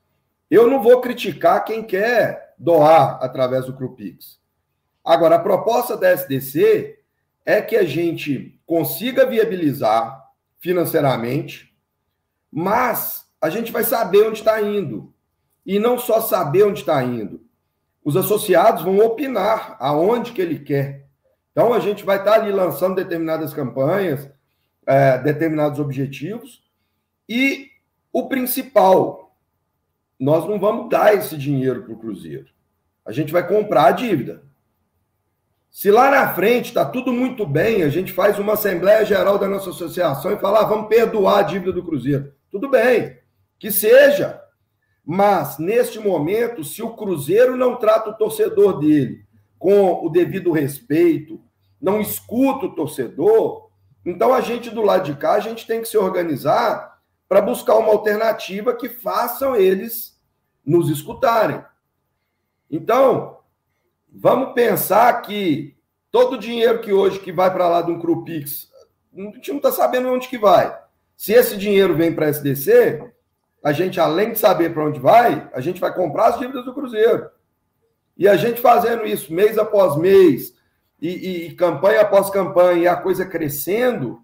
Eu 0.49 0.69
não 0.69 0.81
vou 0.81 1.01
criticar 1.01 1.65
quem 1.65 1.83
quer 1.83 2.55
doar 2.57 3.19
através 3.21 3.65
do 3.65 3.75
Crupix. 3.75 4.39
Agora, 5.09 5.37
a 5.37 5.39
proposta 5.39 5.97
da 5.97 6.11
SDC 6.11 6.99
é 7.43 7.63
que 7.63 7.75
a 7.75 7.83
gente 7.83 8.61
consiga 8.63 9.25
viabilizar 9.25 10.23
financeiramente, 10.59 11.75
mas 12.51 13.27
a 13.41 13.49
gente 13.49 13.71
vai 13.71 13.83
saber 13.83 14.27
onde 14.27 14.37
está 14.37 14.61
indo. 14.61 15.11
E 15.65 15.79
não 15.79 15.97
só 15.97 16.21
saber 16.21 16.63
onde 16.63 16.81
está 16.81 17.03
indo. 17.03 17.43
Os 18.05 18.15
associados 18.15 18.83
vão 18.83 18.99
opinar 18.99 19.75
aonde 19.79 20.31
que 20.31 20.39
ele 20.39 20.59
quer. 20.59 21.07
Então, 21.51 21.73
a 21.73 21.79
gente 21.79 22.05
vai 22.05 22.19
estar 22.19 22.33
tá 22.33 22.41
ali 22.41 22.51
lançando 22.51 22.93
determinadas 22.93 23.51
campanhas, 23.51 24.29
é, 24.85 25.17
determinados 25.17 25.79
objetivos. 25.79 26.63
E 27.27 27.71
o 28.13 28.27
principal, 28.27 29.35
nós 30.19 30.47
não 30.47 30.59
vamos 30.59 30.87
dar 30.87 31.15
esse 31.15 31.35
dinheiro 31.35 31.81
para 31.81 31.93
o 31.93 31.97
Cruzeiro. 31.97 32.51
A 33.03 33.11
gente 33.11 33.33
vai 33.33 33.47
comprar 33.47 33.85
a 33.85 33.91
dívida. 33.91 34.47
Se 35.69 35.91
lá 35.91 36.09
na 36.09 36.33
frente 36.33 36.69
está 36.69 36.83
tudo 36.83 37.13
muito 37.13 37.45
bem, 37.45 37.83
a 37.83 37.89
gente 37.89 38.11
faz 38.11 38.39
uma 38.39 38.53
Assembleia 38.53 39.05
Geral 39.05 39.37
da 39.37 39.47
nossa 39.47 39.69
associação 39.69 40.31
e 40.31 40.39
fala, 40.39 40.61
ah, 40.61 40.65
vamos 40.65 40.87
perdoar 40.87 41.39
a 41.39 41.43
dívida 41.43 41.71
do 41.71 41.83
Cruzeiro. 41.83 42.33
Tudo 42.49 42.69
bem, 42.69 43.17
que 43.59 43.71
seja. 43.71 44.41
Mas, 45.05 45.57
neste 45.59 45.99
momento, 45.99 46.63
se 46.63 46.81
o 46.81 46.95
Cruzeiro 46.95 47.55
não 47.55 47.75
trata 47.75 48.09
o 48.09 48.17
torcedor 48.17 48.79
dele 48.79 49.25
com 49.57 50.05
o 50.05 50.09
devido 50.09 50.51
respeito, 50.51 51.39
não 51.79 52.01
escuta 52.01 52.65
o 52.65 52.75
torcedor, 52.75 53.69
então 54.05 54.33
a 54.33 54.41
gente 54.41 54.69
do 54.69 54.81
lado 54.81 55.05
de 55.05 55.15
cá, 55.15 55.33
a 55.33 55.39
gente 55.39 55.67
tem 55.67 55.81
que 55.81 55.87
se 55.87 55.97
organizar 55.97 56.99
para 57.27 57.41
buscar 57.41 57.75
uma 57.75 57.91
alternativa 57.91 58.73
que 58.73 58.89
façam 58.89 59.55
eles 59.55 60.19
nos 60.65 60.89
escutarem. 60.89 61.63
Então, 62.69 63.38
vamos 64.11 64.53
pensar 64.53 65.21
que 65.21 65.75
todo 66.11 66.33
o 66.33 66.39
dinheiro 66.39 66.79
que 66.79 66.91
hoje 66.91 67.19
que 67.19 67.31
vai 67.31 67.51
para 67.51 67.67
lá 67.67 67.81
de 67.81 67.91
um 67.91 67.99
Crupix, 67.99 68.69
a 69.15 69.21
gente 69.21 69.49
não 69.49 69.57
está 69.57 69.71
sabendo 69.71 70.09
onde 70.09 70.27
que 70.27 70.37
vai. 70.37 70.75
Se 71.15 71.33
esse 71.33 71.57
dinheiro 71.57 71.95
vem 71.95 72.13
para 72.13 72.27
a 72.27 72.29
SDC, 72.29 73.11
a 73.63 73.71
gente, 73.71 73.99
além 73.99 74.31
de 74.31 74.39
saber 74.39 74.73
para 74.73 74.85
onde 74.85 74.99
vai, 74.99 75.49
a 75.53 75.59
gente 75.59 75.81
vai 75.81 75.93
comprar 75.93 76.27
as 76.27 76.39
dívidas 76.39 76.63
do 76.65 76.73
Cruzeiro. 76.73 77.29
E 78.17 78.27
a 78.27 78.35
gente 78.35 78.61
fazendo 78.61 79.05
isso 79.05 79.33
mês 79.33 79.57
após 79.57 79.97
mês, 79.97 80.53
e, 81.01 81.09
e, 81.09 81.47
e 81.47 81.55
campanha 81.55 82.01
após 82.01 82.29
campanha, 82.29 82.83
e 82.83 82.87
a 82.87 82.95
coisa 82.95 83.25
crescendo, 83.25 84.21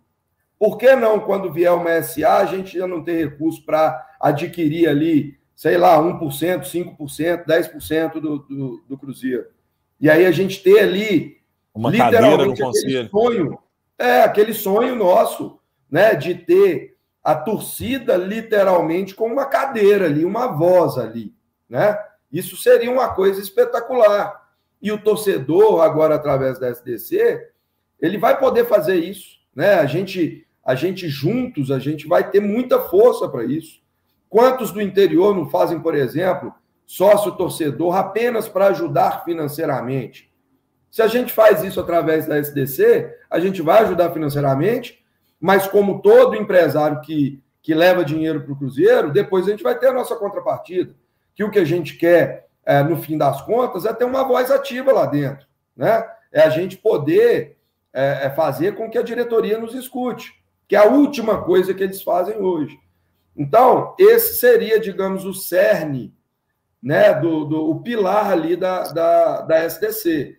por 0.57 0.77
que 0.77 0.95
não, 0.95 1.19
quando 1.19 1.51
vier 1.51 1.73
uma 1.73 2.01
SA, 2.01 2.37
a 2.37 2.45
gente 2.45 2.77
já 2.77 2.87
não 2.87 3.03
ter 3.03 3.29
recurso 3.29 3.63
para 3.65 4.15
adquirir 4.19 4.87
ali, 4.87 5.37
sei 5.53 5.77
lá, 5.77 5.97
1%, 5.97 6.19
5%, 6.19 7.45
10% 7.45 8.13
do, 8.13 8.39
do, 8.39 8.83
do 8.87 8.97
Cruzeiro? 8.97 9.54
E 10.05 10.09
aí 10.11 10.23
a 10.23 10.31
gente 10.31 10.61
ter 10.61 10.81
ali, 10.81 11.41
uma 11.73 11.89
literalmente, 11.89 12.61
aquele 12.61 13.09
sonho, 13.09 13.57
é, 13.97 14.21
aquele 14.21 14.53
sonho 14.53 14.95
nosso, 14.95 15.59
né, 15.89 16.13
de 16.13 16.35
ter 16.35 16.95
a 17.23 17.33
torcida 17.33 18.15
literalmente 18.15 19.15
com 19.15 19.25
uma 19.25 19.47
cadeira 19.47 20.05
ali, 20.05 20.23
uma 20.23 20.45
voz 20.45 20.99
ali, 20.99 21.33
né? 21.67 21.97
Isso 22.31 22.55
seria 22.55 22.91
uma 22.91 23.15
coisa 23.15 23.41
espetacular. 23.41 24.47
E 24.79 24.91
o 24.91 25.01
torcedor, 25.01 25.81
agora 25.81 26.13
através 26.13 26.59
da 26.59 26.69
SDC, 26.69 27.49
ele 27.99 28.19
vai 28.19 28.37
poder 28.37 28.67
fazer 28.67 28.97
isso, 28.97 29.39
né? 29.55 29.73
A 29.73 29.87
gente, 29.87 30.45
a 30.63 30.75
gente 30.75 31.09
juntos, 31.09 31.71
a 31.71 31.79
gente 31.79 32.07
vai 32.07 32.29
ter 32.29 32.41
muita 32.41 32.79
força 32.79 33.27
para 33.27 33.43
isso. 33.43 33.81
Quantos 34.29 34.69
do 34.69 34.79
interior 34.79 35.35
não 35.35 35.49
fazem, 35.49 35.79
por 35.79 35.95
exemplo, 35.95 36.53
sócio 36.85 37.31
torcedor 37.33 37.95
apenas 37.95 38.47
para 38.47 38.67
ajudar 38.67 39.23
financeiramente? 39.23 40.31
Se 40.89 41.01
a 41.01 41.07
gente 41.07 41.33
faz 41.33 41.63
isso 41.63 41.79
através 41.79 42.25
da 42.25 42.37
SDC, 42.37 43.13
a 43.29 43.39
gente 43.39 43.61
vai 43.61 43.83
ajudar 43.83 44.11
financeiramente, 44.11 45.03
mas 45.39 45.67
como 45.67 46.01
todo 46.01 46.35
empresário 46.35 47.01
que, 47.01 47.43
que 47.61 47.73
leva 47.73 48.05
dinheiro 48.05 48.41
para 48.41 48.53
o 48.53 48.57
Cruzeiro, 48.57 49.11
depois 49.11 49.45
a 49.45 49.51
gente 49.51 49.63
vai 49.63 49.77
ter 49.77 49.87
a 49.87 49.93
nossa 49.93 50.15
contrapartida 50.15 50.95
que 51.35 51.43
o 51.43 51.51
que 51.51 51.59
a 51.59 51.65
gente 51.65 51.97
quer, 51.97 52.47
é, 52.65 52.81
no 52.81 52.97
fim 52.97 53.17
das 53.17 53.41
contas, 53.41 53.85
é 53.85 53.93
ter 53.93 54.05
uma 54.05 54.23
voz 54.23 54.49
ativa 54.49 54.93
lá 54.93 55.05
dentro, 55.05 55.45
né? 55.75 56.09
É 56.31 56.41
a 56.41 56.49
gente 56.49 56.77
poder 56.77 57.57
é, 57.93 58.27
é 58.27 58.29
fazer 58.29 58.75
com 58.75 58.89
que 58.89 58.97
a 58.97 59.03
diretoria 59.03 59.57
nos 59.57 59.75
escute, 59.75 60.33
que 60.67 60.75
é 60.75 60.79
a 60.79 60.89
última 60.89 61.43
coisa 61.43 61.73
que 61.73 61.83
eles 61.83 62.01
fazem 62.01 62.37
hoje. 62.37 62.79
Então, 63.35 63.93
esse 63.99 64.35
seria, 64.39 64.79
digamos, 64.79 65.25
o 65.25 65.33
cerne, 65.33 66.14
né, 66.85 67.15
do, 67.15 67.45
do 67.45 67.71
o 67.71 67.81
pilar 67.81 68.29
ali 68.31 68.55
da, 68.55 68.83
da, 68.93 69.41
da 69.41 69.63
SDC. 69.63 70.37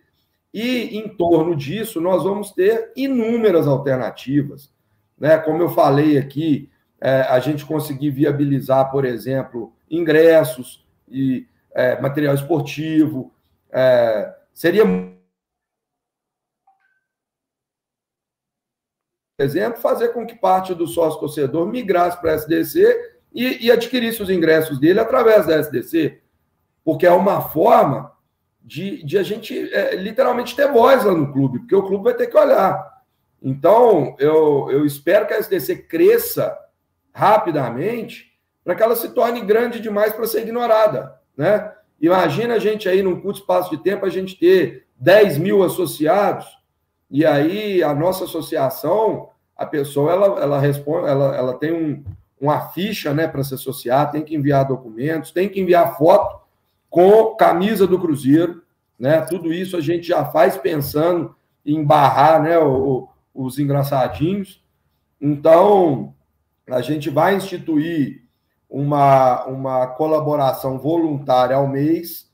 E 0.53 0.97
em 0.97 1.09
torno 1.09 1.53
disso, 1.53 1.99
nós 1.99 2.23
vamos 2.23 2.51
ter 2.51 2.93
inúmeras 2.95 3.67
alternativas. 3.67 4.73
Né? 5.19 5.37
Como 5.39 5.61
eu 5.61 5.67
falei 5.67 6.17
aqui, 6.17 6.71
é, 7.01 7.23
a 7.23 7.37
gente 7.39 7.65
conseguir 7.65 8.11
viabilizar, 8.11 8.89
por 8.89 9.03
exemplo, 9.03 9.73
ingressos, 9.91 10.87
e 11.05 11.45
é, 11.71 11.99
material 11.99 12.33
esportivo. 12.33 13.33
É, 13.69 14.33
seria, 14.53 14.85
por 14.85 15.17
exemplo, 19.37 19.81
fazer 19.81 20.13
com 20.13 20.25
que 20.25 20.35
parte 20.35 20.73
do 20.73 20.87
sócio 20.87 21.19
torcedor 21.19 21.67
migrasse 21.67 22.21
para 22.21 22.31
a 22.31 22.35
SDC 22.35 23.17
e, 23.33 23.65
e 23.65 23.69
adquirisse 23.69 24.23
os 24.23 24.29
ingressos 24.29 24.79
dele 24.79 25.01
através 25.01 25.45
da 25.45 25.57
SDC, 25.59 26.21
porque 26.87 27.05
é 27.05 27.11
uma 27.11 27.41
forma 27.41 28.13
de, 28.63 29.03
de 29.03 29.17
a 29.17 29.23
gente 29.23 29.53
é, 29.73 29.93
literalmente 29.97 30.55
ter 30.55 30.71
voz 30.71 31.03
lá 31.03 31.11
no 31.11 31.33
clube, 31.33 31.59
porque 31.59 31.75
o 31.75 31.83
clube 31.83 32.05
vai 32.05 32.13
ter 32.13 32.27
que 32.27 32.37
olhar. 32.37 32.81
Então, 33.43 34.15
eu, 34.17 34.71
eu 34.71 34.85
espero 34.85 35.27
que 35.27 35.33
a 35.33 35.37
SDC 35.37 35.79
cresça 35.79 36.57
rapidamente 37.13 38.31
para 38.63 38.73
que 38.73 38.81
ela 38.81 38.95
se 38.95 39.09
torne 39.09 39.41
grande 39.41 39.81
demais 39.81 40.13
para 40.13 40.25
ser 40.27 40.43
ignorada. 40.43 41.19
Né? 41.35 41.73
Imagina 41.99 42.53
a 42.53 42.59
gente 42.59 42.87
aí, 42.87 43.03
num 43.03 43.19
curto 43.19 43.41
espaço 43.41 43.69
de 43.69 43.83
tempo, 43.83 44.05
a 44.05 44.09
gente 44.09 44.39
ter 44.39 44.87
10 44.95 45.39
mil 45.39 45.63
associados, 45.63 46.47
e 47.11 47.25
aí 47.25 47.83
a 47.83 47.93
nossa 47.93 48.23
associação, 48.23 49.31
a 49.57 49.65
pessoa 49.65 50.13
ela, 50.13 50.41
ela 50.41 50.57
responde, 50.57 51.09
ela, 51.09 51.35
ela 51.35 51.53
tem 51.53 51.73
um, 51.73 52.01
uma 52.39 52.69
ficha 52.69 53.13
né, 53.13 53.27
para 53.27 53.43
se 53.43 53.55
associar, 53.55 54.09
tem 54.09 54.23
que 54.23 54.33
enviar 54.33 54.65
documentos, 54.65 55.31
tem 55.31 55.49
que 55.49 55.59
enviar 55.59 55.97
foto 55.97 56.46
com 56.89 57.35
camisa 57.35 57.85
do 57.85 57.99
Cruzeiro. 57.99 58.63
Né? 58.97 59.21
Tudo 59.21 59.53
isso 59.53 59.77
a 59.77 59.81
gente 59.81 60.07
já 60.07 60.25
faz 60.25 60.57
pensando 60.57 61.35
em 61.65 61.83
barrar 61.83 62.41
né, 62.41 62.57
o, 62.57 63.07
os 63.33 63.59
engraçadinhos. 63.59 64.63
Então, 65.19 66.13
a 66.69 66.81
gente 66.81 67.09
vai 67.09 67.35
instituir 67.35 68.23
uma, 68.69 69.45
uma 69.45 69.87
colaboração 69.87 70.77
voluntária 70.77 71.55
ao 71.55 71.67
mês, 71.67 72.29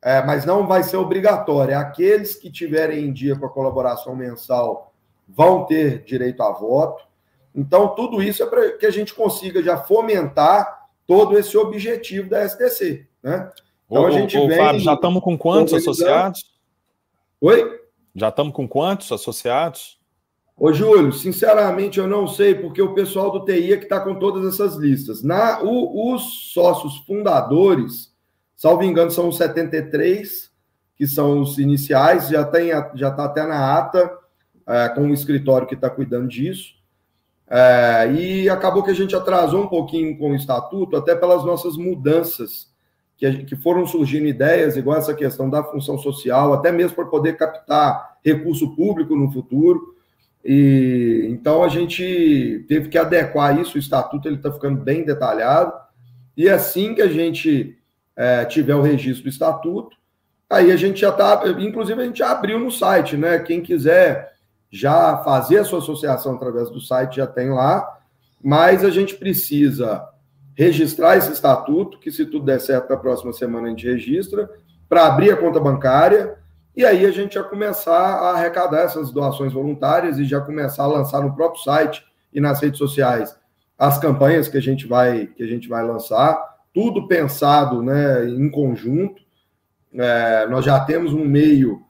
é, 0.00 0.22
mas 0.22 0.44
não 0.44 0.66
vai 0.66 0.82
ser 0.82 0.96
obrigatória. 0.96 1.78
Aqueles 1.78 2.34
que 2.34 2.50
tiverem 2.50 3.04
em 3.04 3.12
dia 3.12 3.36
com 3.36 3.46
a 3.46 3.50
colaboração 3.50 4.14
mensal 4.14 4.92
vão 5.26 5.64
ter 5.64 6.04
direito 6.04 6.42
a 6.42 6.52
voto. 6.52 7.04
Então, 7.54 7.94
tudo 7.94 8.22
isso 8.22 8.42
é 8.42 8.46
para 8.46 8.72
que 8.72 8.86
a 8.86 8.90
gente 8.90 9.14
consiga 9.14 9.62
já 9.62 9.76
fomentar 9.76 10.88
todo 11.06 11.38
esse 11.38 11.56
objetivo 11.56 12.28
da 12.28 12.46
STC. 12.46 13.06
Né? 13.22 13.50
Então, 13.94 14.02
ô, 14.02 14.06
a 14.06 14.10
gente 14.10 14.36
ô, 14.36 14.48
vem. 14.48 14.58
Fábio, 14.58 14.80
já 14.80 14.94
estamos 14.94 15.22
com 15.22 15.38
quantos 15.38 15.72
associados? 15.72 16.42
Oi? 17.40 17.80
Já 18.12 18.28
estamos 18.28 18.52
com 18.52 18.66
quantos 18.66 19.12
associados? 19.12 20.00
Ô, 20.56 20.72
Júlio, 20.72 21.12
sinceramente 21.12 22.00
eu 22.00 22.08
não 22.08 22.26
sei, 22.26 22.56
porque 22.56 22.82
o 22.82 22.92
pessoal 22.92 23.30
do 23.30 23.44
TI 23.44 23.72
é 23.72 23.76
que 23.76 23.84
está 23.84 24.00
com 24.00 24.16
todas 24.16 24.52
essas 24.52 24.74
listas. 24.74 25.22
Na, 25.22 25.62
o, 25.62 26.12
os 26.12 26.52
sócios 26.52 26.98
fundadores, 27.06 28.12
salvo 28.56 28.82
engano, 28.82 29.12
são 29.12 29.28
os 29.28 29.36
73, 29.36 30.50
que 30.96 31.06
são 31.06 31.40
os 31.40 31.58
iniciais, 31.58 32.28
já 32.28 32.42
está 32.42 32.90
já 32.96 33.10
tá 33.12 33.24
até 33.26 33.46
na 33.46 33.78
ata, 33.78 34.10
é, 34.66 34.88
com 34.88 35.02
o 35.02 35.14
escritório 35.14 35.68
que 35.68 35.74
está 35.74 35.88
cuidando 35.88 36.26
disso. 36.26 36.74
É, 37.48 38.10
e 38.12 38.48
acabou 38.48 38.82
que 38.82 38.90
a 38.90 38.94
gente 38.94 39.14
atrasou 39.14 39.62
um 39.62 39.68
pouquinho 39.68 40.18
com 40.18 40.32
o 40.32 40.36
estatuto, 40.36 40.96
até 40.96 41.14
pelas 41.14 41.44
nossas 41.44 41.76
mudanças, 41.76 42.73
que, 43.16 43.44
que 43.44 43.56
foram 43.56 43.86
surgindo 43.86 44.26
ideias, 44.26 44.76
igual 44.76 44.98
essa 44.98 45.14
questão 45.14 45.48
da 45.48 45.62
função 45.62 45.98
social, 45.98 46.52
até 46.52 46.72
mesmo 46.72 46.96
para 46.96 47.06
poder 47.06 47.36
captar 47.36 48.18
recurso 48.24 48.74
público 48.74 49.14
no 49.14 49.30
futuro. 49.30 49.94
E 50.44 51.26
então 51.30 51.62
a 51.62 51.68
gente 51.68 52.64
teve 52.68 52.88
que 52.88 52.98
adequar 52.98 53.58
isso, 53.58 53.76
o 53.76 53.80
estatuto 53.80 54.28
ele 54.28 54.36
está 54.36 54.52
ficando 54.52 54.80
bem 54.80 55.04
detalhado. 55.04 55.72
E 56.36 56.48
assim 56.48 56.94
que 56.94 57.02
a 57.02 57.08
gente 57.08 57.78
é, 58.16 58.44
tiver 58.44 58.74
o 58.74 58.82
registro 58.82 59.24
do 59.24 59.30
estatuto, 59.30 59.96
aí 60.50 60.70
a 60.70 60.76
gente 60.76 61.00
já 61.00 61.10
está, 61.10 61.42
inclusive 61.58 62.00
a 62.00 62.04
gente 62.04 62.18
já 62.18 62.32
abriu 62.32 62.58
no 62.58 62.70
site, 62.70 63.16
né? 63.16 63.38
Quem 63.38 63.62
quiser 63.62 64.34
já 64.70 65.18
fazer 65.18 65.58
a 65.58 65.64
sua 65.64 65.78
associação 65.78 66.34
através 66.34 66.68
do 66.68 66.80
site 66.80 67.16
já 67.16 67.26
tem 67.26 67.50
lá, 67.50 67.98
mas 68.42 68.84
a 68.84 68.90
gente 68.90 69.14
precisa 69.14 70.04
registrar 70.56 71.16
esse 71.16 71.32
estatuto, 71.32 71.98
que 71.98 72.10
se 72.10 72.24
tudo 72.26 72.44
der 72.44 72.60
certo 72.60 72.90
na 72.90 72.96
próxima 72.96 73.32
semana 73.32 73.66
a 73.66 73.70
gente 73.70 73.86
registra, 73.86 74.50
para 74.88 75.06
abrir 75.06 75.32
a 75.32 75.36
conta 75.36 75.58
bancária 75.58 76.36
e 76.76 76.84
aí 76.84 77.06
a 77.06 77.10
gente 77.10 77.34
já 77.34 77.42
começar 77.42 77.92
a 77.92 78.30
arrecadar 78.30 78.82
essas 78.82 79.10
doações 79.10 79.52
voluntárias 79.52 80.18
e 80.18 80.24
já 80.24 80.40
começar 80.40 80.84
a 80.84 80.88
lançar 80.88 81.20
no 81.20 81.34
próprio 81.34 81.62
site 81.62 82.04
e 82.32 82.40
nas 82.40 82.60
redes 82.60 82.78
sociais 82.78 83.36
as 83.78 83.98
campanhas 83.98 84.48
que 84.48 84.56
a 84.56 84.62
gente 84.62 84.86
vai 84.86 85.26
que 85.26 85.42
a 85.42 85.46
gente 85.46 85.68
vai 85.68 85.84
lançar, 85.84 86.36
tudo 86.72 87.06
pensado, 87.06 87.82
né, 87.82 88.24
em 88.28 88.50
conjunto. 88.50 89.22
É, 89.92 90.46
nós 90.48 90.64
já 90.64 90.80
temos 90.80 91.12
um 91.12 91.24
meio 91.24 91.82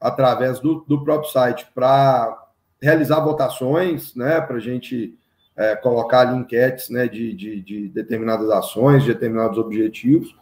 através 0.00 0.60
do, 0.60 0.84
do 0.86 1.02
próprio 1.04 1.30
site 1.30 1.66
para 1.74 2.38
realizar 2.80 3.20
votações, 3.20 4.14
né, 4.14 4.40
para 4.40 4.56
a 4.56 4.60
gente 4.60 5.18
é, 5.56 5.76
colocar 5.76 6.20
ali 6.20 6.38
enquetes, 6.38 6.88
né, 6.88 7.06
de, 7.06 7.32
de, 7.34 7.60
de 7.60 7.88
determinadas 7.88 8.50
ações, 8.50 9.02
de 9.02 9.12
determinados 9.12 9.58
objetivos. 9.58 10.34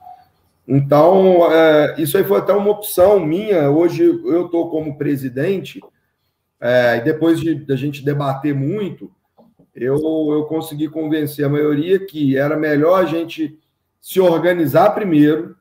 Então, 0.67 1.51
é, 1.51 1.97
isso 1.99 2.17
aí 2.17 2.25
foi 2.25 2.39
até 2.39 2.53
uma 2.53 2.71
opção 2.71 3.19
minha. 3.19 3.71
Hoje 3.71 4.05
eu 4.05 4.47
estou 4.47 4.71
como 4.71 4.97
presidente, 4.97 5.81
é, 6.61 6.99
e 6.99 7.01
depois 7.01 7.41
de, 7.41 7.55
de 7.55 7.73
a 7.73 7.77
gente 7.77 8.05
debater 8.05 8.55
muito, 8.55 9.11
eu, 9.75 9.97
eu 9.97 10.45
consegui 10.45 10.89
convencer 10.89 11.45
a 11.45 11.49
maioria 11.49 11.99
que 12.05 12.37
era 12.37 12.57
melhor 12.57 13.03
a 13.03 13.07
gente 13.07 13.59
se 14.01 14.21
organizar 14.21 14.91
primeiro, 14.91 15.57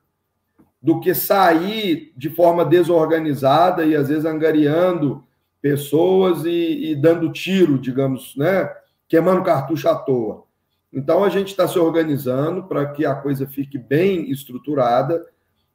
do 0.82 1.00
que 1.00 1.14
sair 1.14 2.14
de 2.16 2.30
forma 2.30 2.64
desorganizada 2.64 3.84
e 3.86 3.96
às 3.96 4.08
vezes 4.08 4.26
angariando 4.26 5.24
pessoas 5.62 6.46
e, 6.46 6.92
e 6.92 6.96
dando 6.96 7.32
tiro, 7.32 7.78
digamos, 7.78 8.34
né? 8.38 8.70
Queimando 9.10 9.44
cartucho 9.44 9.90
à 9.90 9.96
toa. 9.96 10.46
Então 10.94 11.24
a 11.24 11.30
gente 11.30 11.50
está 11.50 11.68
se 11.68 11.78
organizando 11.78 12.64
para 12.64 12.86
que 12.86 13.06
a 13.06 13.14
coisa 13.14 13.46
fique 13.46 13.78
bem 13.78 14.32
estruturada 14.32 15.26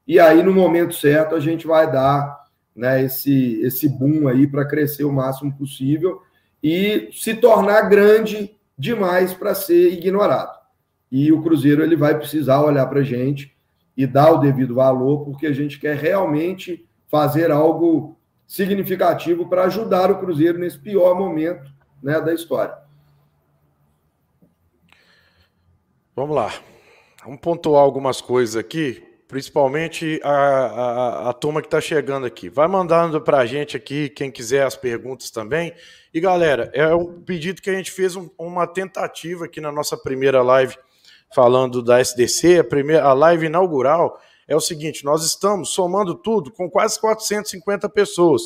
e 0.06 0.18
aí 0.18 0.42
no 0.42 0.52
momento 0.52 0.94
certo 0.94 1.34
a 1.34 1.40
gente 1.40 1.66
vai 1.66 1.90
dar 1.90 2.44
né, 2.74 3.02
esse, 3.02 3.60
esse 3.60 3.88
boom 3.88 4.26
aí 4.26 4.46
para 4.46 4.66
crescer 4.66 5.04
o 5.04 5.12
máximo 5.12 5.56
possível 5.56 6.20
e 6.62 7.10
se 7.12 7.34
tornar 7.34 7.82
grande 7.82 8.56
demais 8.76 9.34
para 9.34 9.54
ser 9.54 9.92
ignorado. 9.92 10.58
E 11.10 11.30
o 11.30 11.42
Cruzeiro 11.42 11.82
ele 11.82 11.94
vai 11.94 12.16
precisar 12.16 12.60
olhar 12.62 12.86
para 12.86 13.00
a 13.00 13.04
gente 13.04 13.54
e 13.96 14.06
dar 14.06 14.32
o 14.32 14.38
devido 14.38 14.74
valor, 14.74 15.24
porque 15.24 15.46
a 15.46 15.52
gente 15.52 15.78
quer 15.78 15.96
realmente 15.96 16.88
fazer 17.06 17.52
algo 17.52 18.18
significativo 18.46 19.48
para 19.48 19.64
ajudar 19.64 20.10
o 20.10 20.18
Cruzeiro 20.18 20.58
nesse 20.58 20.78
pior 20.78 21.16
momento 21.16 21.70
né, 22.02 22.20
da 22.20 22.34
história. 22.34 22.74
Vamos 26.16 26.36
lá. 26.36 26.54
Vamos 27.24 27.40
pontuar 27.40 27.82
algumas 27.82 28.20
coisas 28.20 28.54
aqui, 28.54 29.02
principalmente 29.26 30.20
a, 30.22 30.30
a, 30.30 31.30
a 31.30 31.32
turma 31.32 31.60
que 31.60 31.66
está 31.66 31.80
chegando 31.80 32.24
aqui. 32.24 32.48
Vai 32.48 32.68
mandando 32.68 33.20
para 33.20 33.38
a 33.38 33.46
gente 33.46 33.76
aqui, 33.76 34.08
quem 34.08 34.30
quiser 34.30 34.64
as 34.64 34.76
perguntas 34.76 35.32
também. 35.32 35.74
E 36.12 36.20
galera, 36.20 36.70
é 36.72 36.94
um 36.94 37.20
pedido 37.20 37.60
que 37.60 37.68
a 37.68 37.74
gente 37.74 37.90
fez 37.90 38.14
um, 38.14 38.30
uma 38.38 38.64
tentativa 38.64 39.46
aqui 39.46 39.60
na 39.60 39.72
nossa 39.72 39.96
primeira 39.96 40.40
live 40.40 40.76
falando 41.34 41.82
da 41.82 41.98
SDC, 41.98 42.60
a, 42.60 42.64
primeira, 42.64 43.02
a 43.02 43.12
live 43.12 43.46
inaugural. 43.46 44.16
É 44.46 44.54
o 44.54 44.60
seguinte: 44.60 45.04
nós 45.04 45.24
estamos 45.24 45.70
somando 45.70 46.14
tudo 46.14 46.52
com 46.52 46.70
quase 46.70 47.00
450 47.00 47.88
pessoas, 47.88 48.42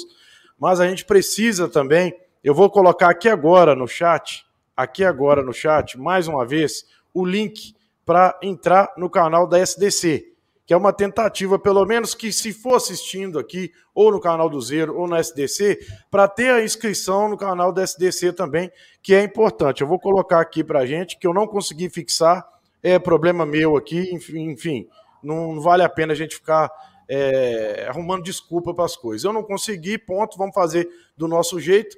mas 0.58 0.80
a 0.80 0.88
gente 0.88 1.04
precisa 1.04 1.68
também. 1.68 2.18
Eu 2.42 2.54
vou 2.54 2.70
colocar 2.70 3.10
aqui 3.10 3.28
agora 3.28 3.74
no 3.76 3.86
chat, 3.86 4.46
aqui 4.74 5.04
agora 5.04 5.42
no 5.42 5.52
chat, 5.52 5.98
mais 5.98 6.26
uma 6.28 6.46
vez 6.46 6.86
o 7.18 7.24
link 7.24 7.74
para 8.04 8.38
entrar 8.42 8.92
no 8.96 9.10
canal 9.10 9.46
da 9.46 9.58
SDC, 9.58 10.32
que 10.64 10.72
é 10.72 10.76
uma 10.76 10.92
tentativa, 10.92 11.58
pelo 11.58 11.84
menos 11.84 12.14
que 12.14 12.30
se 12.30 12.52
for 12.52 12.76
assistindo 12.76 13.38
aqui, 13.38 13.72
ou 13.94 14.12
no 14.12 14.20
canal 14.20 14.48
do 14.48 14.60
Zero, 14.60 14.96
ou 14.96 15.08
no 15.08 15.16
SDC, 15.16 15.78
para 16.10 16.28
ter 16.28 16.50
a 16.50 16.62
inscrição 16.62 17.28
no 17.28 17.36
canal 17.36 17.72
da 17.72 17.82
SDC 17.82 18.32
também, 18.34 18.70
que 19.02 19.14
é 19.14 19.22
importante. 19.22 19.80
Eu 19.80 19.88
vou 19.88 19.98
colocar 19.98 20.40
aqui 20.40 20.62
para 20.62 20.86
gente, 20.86 21.18
que 21.18 21.26
eu 21.26 21.34
não 21.34 21.46
consegui 21.46 21.88
fixar, 21.88 22.46
é 22.82 22.98
problema 22.98 23.44
meu 23.44 23.76
aqui, 23.76 24.10
enfim, 24.12 24.86
não 25.22 25.60
vale 25.60 25.82
a 25.82 25.88
pena 25.88 26.12
a 26.12 26.16
gente 26.16 26.36
ficar 26.36 26.70
é, 27.08 27.86
arrumando 27.88 28.22
desculpa 28.22 28.72
para 28.72 28.84
as 28.84 28.96
coisas. 28.96 29.24
Eu 29.24 29.32
não 29.32 29.42
consegui, 29.42 29.98
ponto, 29.98 30.38
vamos 30.38 30.54
fazer 30.54 30.88
do 31.16 31.26
nosso 31.26 31.58
jeito. 31.58 31.96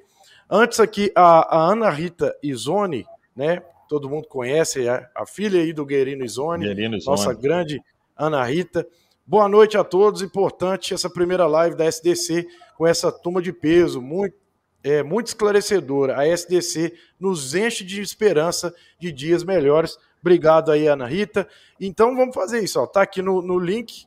Antes 0.49 0.79
aqui, 0.79 1.11
a, 1.15 1.57
a 1.57 1.71
Ana 1.71 1.89
Rita 1.89 2.35
Izone, 2.41 3.05
né, 3.35 3.61
todo 3.91 4.09
mundo 4.09 4.25
conhece, 4.25 4.87
a, 4.87 5.05
a 5.13 5.25
filha 5.25 5.59
aí 5.59 5.73
do 5.73 5.85
Guerino 5.85 6.23
Izone, 6.23 6.65
Guerino 6.65 6.95
Izone, 6.95 7.17
nossa 7.17 7.33
grande 7.33 7.83
Ana 8.15 8.41
Rita. 8.45 8.87
Boa 9.27 9.49
noite 9.49 9.77
a 9.77 9.83
todos, 9.83 10.21
importante 10.21 10.93
essa 10.93 11.09
primeira 11.09 11.45
live 11.45 11.75
da 11.75 11.83
SDC 11.83 12.47
com 12.77 12.87
essa 12.87 13.11
turma 13.11 13.41
de 13.41 13.51
peso, 13.51 14.01
muito, 14.01 14.37
é, 14.81 15.03
muito 15.03 15.27
esclarecedora. 15.27 16.17
A 16.17 16.25
SDC 16.25 16.93
nos 17.19 17.53
enche 17.53 17.83
de 17.83 18.01
esperança 18.01 18.73
de 18.97 19.11
dias 19.11 19.43
melhores. 19.43 19.97
Obrigado 20.21 20.71
aí, 20.71 20.87
Ana 20.87 21.05
Rita. 21.05 21.45
Então 21.77 22.15
vamos 22.15 22.33
fazer 22.33 22.63
isso, 22.63 22.79
ó. 22.79 22.87
Tá 22.87 23.01
aqui 23.01 23.21
no, 23.21 23.41
no 23.41 23.59
link. 23.59 24.05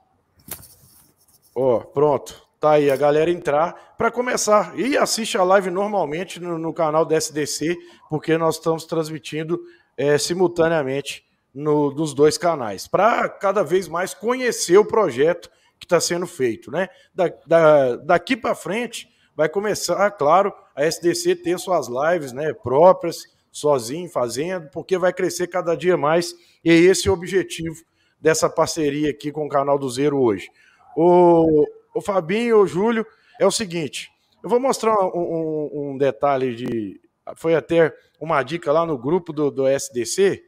Ó, 1.54 1.80
pronto. 1.80 2.43
Tá 2.64 2.70
aí 2.70 2.90
a 2.90 2.96
galera 2.96 3.30
entrar 3.30 3.94
para 3.98 4.10
começar. 4.10 4.72
E 4.74 4.96
assiste 4.96 5.36
a 5.36 5.42
live 5.42 5.70
normalmente 5.70 6.40
no, 6.40 6.56
no, 6.56 6.72
canal 6.72 7.04
da 7.04 7.14
SDC, 7.14 7.76
porque 8.08 8.38
nós 8.38 8.54
estamos 8.54 8.86
transmitindo 8.86 9.60
é, 9.98 10.16
simultaneamente 10.16 11.26
no, 11.54 11.90
nos 11.90 12.14
dois 12.14 12.38
canais, 12.38 12.88
para 12.88 13.28
cada 13.28 13.62
vez 13.62 13.86
mais 13.86 14.14
conhecer 14.14 14.78
o 14.78 14.84
projeto 14.86 15.50
que 15.78 15.84
está 15.84 16.00
sendo 16.00 16.26
feito. 16.26 16.70
Né? 16.70 16.88
Da, 17.14 17.30
da, 17.46 17.96
daqui 17.96 18.34
para 18.34 18.54
frente 18.54 19.10
vai 19.36 19.46
começar, 19.46 20.10
claro, 20.12 20.50
a 20.74 20.86
SDC 20.86 21.36
ter 21.36 21.58
suas 21.58 21.86
lives 21.86 22.32
né, 22.32 22.54
próprias, 22.54 23.26
sozinho, 23.52 24.08
fazendo, 24.08 24.70
porque 24.70 24.96
vai 24.96 25.12
crescer 25.12 25.48
cada 25.48 25.76
dia 25.76 25.98
mais, 25.98 26.34
e 26.64 26.70
é 26.70 26.74
esse 26.74 27.10
o 27.10 27.12
objetivo 27.12 27.76
dessa 28.18 28.48
parceria 28.48 29.10
aqui 29.10 29.30
com 29.30 29.44
o 29.44 29.50
canal 29.50 29.78
do 29.78 29.90
Zero 29.90 30.18
hoje. 30.18 30.48
O, 30.96 31.66
o 31.94 32.00
Fabinho, 32.00 32.60
o 32.60 32.66
Júlio, 32.66 33.06
é 33.38 33.46
o 33.46 33.50
seguinte: 33.50 34.10
eu 34.42 34.50
vou 34.50 34.60
mostrar 34.60 34.94
um, 35.00 35.10
um, 35.14 35.70
um, 35.72 35.98
detalhe 35.98 36.54
de. 36.54 37.00
Foi 37.36 37.54
até 37.54 37.94
uma 38.20 38.42
dica 38.42 38.70
lá 38.70 38.84
no 38.84 38.98
grupo 38.98 39.32
do, 39.32 39.50
do 39.50 39.66
SDC. 39.66 40.44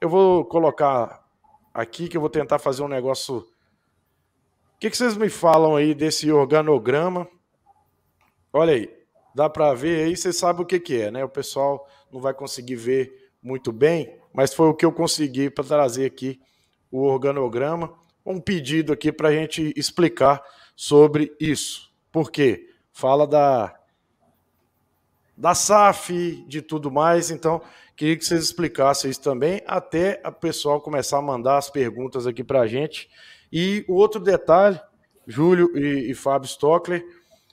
Eu 0.00 0.08
vou 0.08 0.44
colocar 0.46 1.22
aqui 1.74 2.08
que 2.08 2.16
eu 2.16 2.20
vou 2.20 2.30
tentar 2.30 2.58
fazer 2.58 2.82
um 2.82 2.88
negócio. 2.88 3.38
O 3.38 4.78
que, 4.80 4.88
que 4.88 4.96
vocês 4.96 5.16
me 5.16 5.28
falam 5.28 5.76
aí 5.76 5.94
desse 5.94 6.30
organograma? 6.30 7.28
Olha 8.52 8.72
aí, 8.72 8.90
dá 9.34 9.50
para 9.50 9.74
ver 9.74 10.06
aí, 10.06 10.16
vocês 10.16 10.36
sabem 10.36 10.62
o 10.62 10.66
que, 10.66 10.80
que 10.80 11.02
é, 11.02 11.10
né? 11.10 11.22
O 11.22 11.28
pessoal 11.28 11.86
não 12.10 12.20
vai 12.20 12.32
conseguir 12.32 12.76
ver 12.76 13.30
muito 13.42 13.70
bem, 13.70 14.18
mas 14.32 14.54
foi 14.54 14.68
o 14.68 14.74
que 14.74 14.84
eu 14.84 14.92
consegui 14.92 15.50
para 15.50 15.64
trazer 15.64 16.06
aqui 16.06 16.40
o 16.90 17.02
organograma. 17.02 17.92
Um 18.24 18.40
pedido 18.40 18.94
aqui 18.94 19.12
para 19.12 19.28
a 19.28 19.32
gente 19.32 19.74
explicar 19.76 20.42
sobre 20.76 21.34
isso. 21.40 21.90
Por 22.12 22.30
quê? 22.30 22.68
Fala 22.92 23.26
da, 23.26 23.74
da 25.36 25.54
SAF, 25.54 26.44
de 26.46 26.60
tudo 26.60 26.90
mais, 26.90 27.30
então 27.30 27.62
queria 27.96 28.16
que 28.16 28.24
vocês 28.24 28.44
explicassem 28.44 29.10
isso 29.10 29.22
também, 29.22 29.62
até 29.66 30.20
a 30.22 30.30
pessoal 30.30 30.80
começar 30.80 31.18
a 31.18 31.22
mandar 31.22 31.56
as 31.56 31.70
perguntas 31.70 32.26
aqui 32.26 32.44
para 32.44 32.60
a 32.60 32.66
gente. 32.66 33.08
E 33.50 33.84
o 33.88 33.94
outro 33.94 34.20
detalhe, 34.20 34.78
Júlio 35.26 35.76
e, 35.76 36.10
e 36.10 36.14
Fábio 36.14 36.46
Stockler, 36.46 37.04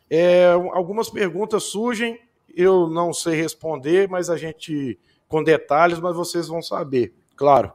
é, 0.09 0.51
algumas 0.73 1.09
perguntas 1.09 1.63
surgem, 1.63 2.19
eu 2.53 2.87
não 2.87 3.13
sei 3.13 3.35
responder, 3.35 4.07
mas 4.09 4.29
a 4.29 4.37
gente, 4.37 4.99
com 5.27 5.43
detalhes, 5.43 5.99
mas 5.99 6.15
vocês 6.15 6.47
vão 6.47 6.61
saber, 6.61 7.13
claro. 7.35 7.71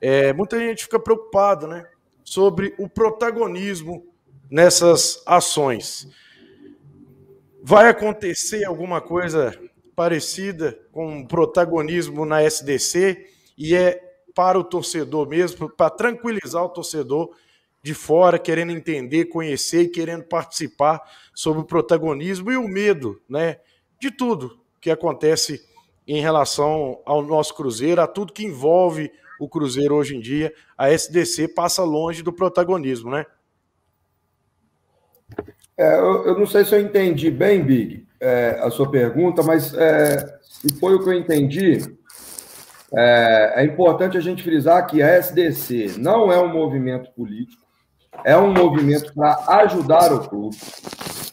É, 0.00 0.32
muita 0.32 0.58
gente 0.58 0.84
fica 0.84 0.98
preocupada, 0.98 1.66
né, 1.66 1.86
sobre 2.24 2.74
o 2.78 2.88
protagonismo 2.88 4.06
nessas 4.50 5.22
ações. 5.26 6.08
Vai 7.62 7.88
acontecer 7.88 8.64
alguma 8.64 9.00
coisa 9.00 9.58
parecida 9.94 10.78
com 10.92 11.26
protagonismo 11.26 12.24
na 12.24 12.42
SDC 12.42 13.26
e 13.56 13.74
é 13.74 14.00
para 14.34 14.58
o 14.58 14.64
torcedor 14.64 15.28
mesmo, 15.28 15.68
para 15.68 15.90
tranquilizar 15.90 16.62
o 16.62 16.68
torcedor 16.68 17.34
de 17.82 17.94
fora, 17.94 18.38
querendo 18.38 18.70
entender, 18.70 19.26
conhecer 19.26 19.82
e 19.82 19.88
querendo 19.88 20.24
participar 20.24 21.02
sobre 21.34 21.62
o 21.62 21.64
protagonismo 21.64 22.52
e 22.52 22.56
o 22.56 22.68
medo, 22.68 23.20
né, 23.28 23.58
de 24.00 24.10
tudo 24.10 24.60
que 24.80 24.90
acontece 24.90 25.60
em 26.06 26.20
relação 26.20 27.00
ao 27.04 27.22
nosso 27.22 27.54
Cruzeiro, 27.54 28.00
a 28.00 28.06
tudo 28.06 28.32
que 28.32 28.44
envolve 28.44 29.10
o 29.38 29.48
Cruzeiro 29.48 29.94
hoje 29.94 30.16
em 30.16 30.20
dia, 30.20 30.52
a 30.76 30.90
SDC 30.90 31.48
passa 31.48 31.82
longe 31.82 32.22
do 32.22 32.32
protagonismo, 32.32 33.10
né? 33.10 33.26
É, 35.78 35.94
eu, 35.96 36.26
eu, 36.26 36.38
não 36.38 36.46
sei 36.46 36.64
se 36.64 36.74
eu 36.74 36.80
entendi 36.80 37.30
bem, 37.30 37.62
Big, 37.62 38.04
é, 38.20 38.58
a 38.60 38.68
sua 38.68 38.90
pergunta, 38.90 39.44
mas 39.44 39.72
é, 39.74 40.38
se 40.42 40.74
foi 40.80 40.96
o 40.96 41.04
que 41.04 41.08
eu 41.08 41.14
entendi, 41.14 41.78
é, 42.92 43.62
é 43.62 43.64
importante 43.64 44.18
a 44.18 44.20
gente 44.20 44.42
frisar 44.42 44.84
que 44.88 45.00
a 45.00 45.16
SDC 45.18 45.94
não 45.98 46.32
é 46.32 46.38
um 46.40 46.52
movimento 46.52 47.12
político, 47.12 47.62
é 48.24 48.36
um 48.36 48.52
movimento 48.52 49.14
para 49.14 49.36
ajudar 49.62 50.12
o 50.12 50.28
clube. 50.28 50.56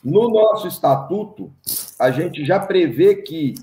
No 0.04 0.30
nosso 0.30 0.68
estatuto, 0.68 1.52
a 1.98 2.12
gente 2.12 2.46
já 2.46 2.60
prevê 2.60 3.16
que 3.16 3.56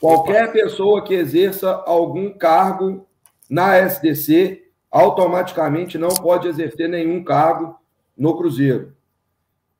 qualquer 0.00 0.50
pessoa 0.50 1.04
que 1.04 1.14
exerça 1.14 1.70
algum 1.86 2.30
cargo 2.30 3.06
na 3.48 3.76
SDC 3.76 4.64
automaticamente 4.90 5.96
não 5.96 6.08
pode 6.08 6.48
exercer 6.48 6.88
nenhum 6.88 7.22
cargo 7.22 7.78
no 8.18 8.36
Cruzeiro. 8.36 8.93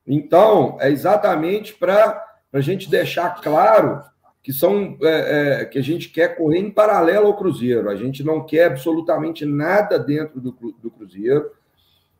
Então, 0.06 0.76
é 0.80 0.90
exatamente 0.90 1.74
para 1.74 2.22
a 2.52 2.60
gente 2.60 2.90
deixar 2.90 3.40
claro 3.40 4.02
que 4.42 4.52
são 4.52 4.98
é, 5.02 5.62
é, 5.62 5.64
que 5.64 5.78
a 5.78 5.82
gente 5.82 6.10
quer 6.10 6.36
correr 6.36 6.58
em 6.58 6.70
paralelo 6.70 7.28
ao 7.28 7.36
Cruzeiro. 7.36 7.88
A 7.88 7.96
gente 7.96 8.22
não 8.22 8.44
quer 8.44 8.66
absolutamente 8.66 9.46
nada 9.46 9.98
dentro 9.98 10.38
do, 10.38 10.52
do 10.52 10.90
Cruzeiro. 10.90 11.50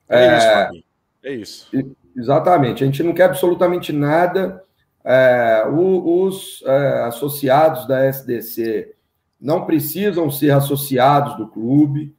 É, 0.08 0.38
isso, 0.38 0.46
Fabi. 0.46 0.84
É 1.22 1.32
isso. 1.32 1.70
Exatamente. 2.16 2.82
A 2.82 2.86
gente 2.86 3.02
não 3.02 3.12
quer 3.12 3.24
absolutamente 3.24 3.92
nada. 3.92 4.62
É, 5.04 5.64
os 5.68 6.62
é, 6.64 7.02
associados 7.02 7.86
da 7.86 8.06
SDC 8.06 8.94
não 9.38 9.66
precisam 9.66 10.30
ser 10.30 10.50
associados 10.50 11.36
do 11.36 11.46
clube. 11.46 12.16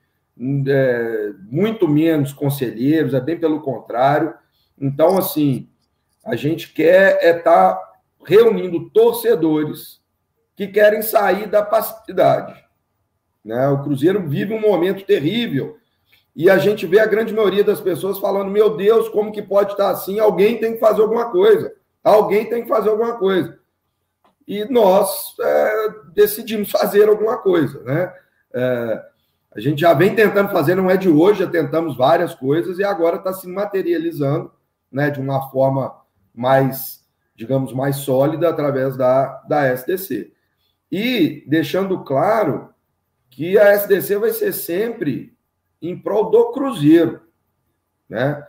é, 0.67 1.31
muito 1.49 1.87
menos 1.87 2.31
conselheiros, 2.31 3.15
é 3.15 3.19
bem 3.19 3.39
pelo 3.39 3.61
contrário. 3.61 4.35
Então, 4.79 5.17
assim, 5.17 5.69
a 6.23 6.35
gente 6.35 6.73
quer 6.73 7.19
é 7.21 7.37
estar 7.37 7.73
tá 7.73 7.93
reunindo 8.25 8.89
torcedores 8.89 10.01
que 10.55 10.67
querem 10.67 11.01
sair 11.01 11.47
da 11.47 11.61
passividade. 11.61 12.63
Né? 13.43 13.67
O 13.69 13.83
Cruzeiro 13.83 14.27
vive 14.27 14.53
um 14.53 14.59
momento 14.59 15.05
terrível 15.05 15.77
e 16.35 16.49
a 16.49 16.57
gente 16.57 16.85
vê 16.85 16.99
a 16.99 17.05
grande 17.05 17.33
maioria 17.33 17.63
das 17.63 17.79
pessoas 17.79 18.17
falando: 18.19 18.49
meu 18.49 18.75
Deus, 18.75 19.07
como 19.09 19.31
que 19.31 19.41
pode 19.41 19.71
estar 19.71 19.89
assim? 19.89 20.19
Alguém 20.19 20.59
tem 20.59 20.73
que 20.73 20.79
fazer 20.79 21.01
alguma 21.01 21.31
coisa. 21.31 21.73
Alguém 22.03 22.49
tem 22.49 22.63
que 22.63 22.69
fazer 22.69 22.89
alguma 22.89 23.17
coisa. 23.17 23.57
E 24.47 24.65
nós 24.65 25.35
é, 25.39 25.89
decidimos 26.13 26.69
fazer 26.69 27.07
alguma 27.07 27.37
coisa. 27.37 27.81
Né? 27.83 28.13
É, 28.53 29.05
a 29.55 29.59
gente 29.59 29.81
já 29.81 29.93
vem 29.93 30.13
tentando 30.13 30.49
fazer, 30.49 30.75
não 30.75 30.89
é 30.89 30.97
de 30.97 31.09
hoje, 31.09 31.39
já 31.39 31.49
tentamos 31.49 31.95
várias 31.95 32.35
coisas 32.35 32.77
e 32.77 32.83
agora 32.83 33.17
está 33.17 33.33
se 33.33 33.47
materializando 33.47 34.51
né, 34.91 35.09
de 35.09 35.19
uma 35.19 35.49
forma 35.49 35.95
mais, 36.33 37.05
digamos, 37.35 37.73
mais 37.73 37.97
sólida 37.97 38.49
através 38.49 38.95
da, 38.97 39.41
da 39.47 39.65
SDC. 39.67 40.31
E 40.91 41.43
deixando 41.47 42.03
claro 42.03 42.69
que 43.29 43.57
a 43.57 43.73
SDC 43.73 44.17
vai 44.17 44.31
ser 44.31 44.53
sempre 44.53 45.33
em 45.81 45.97
prol 45.97 46.29
do 46.29 46.51
Cruzeiro. 46.51 47.21
Né? 48.09 48.41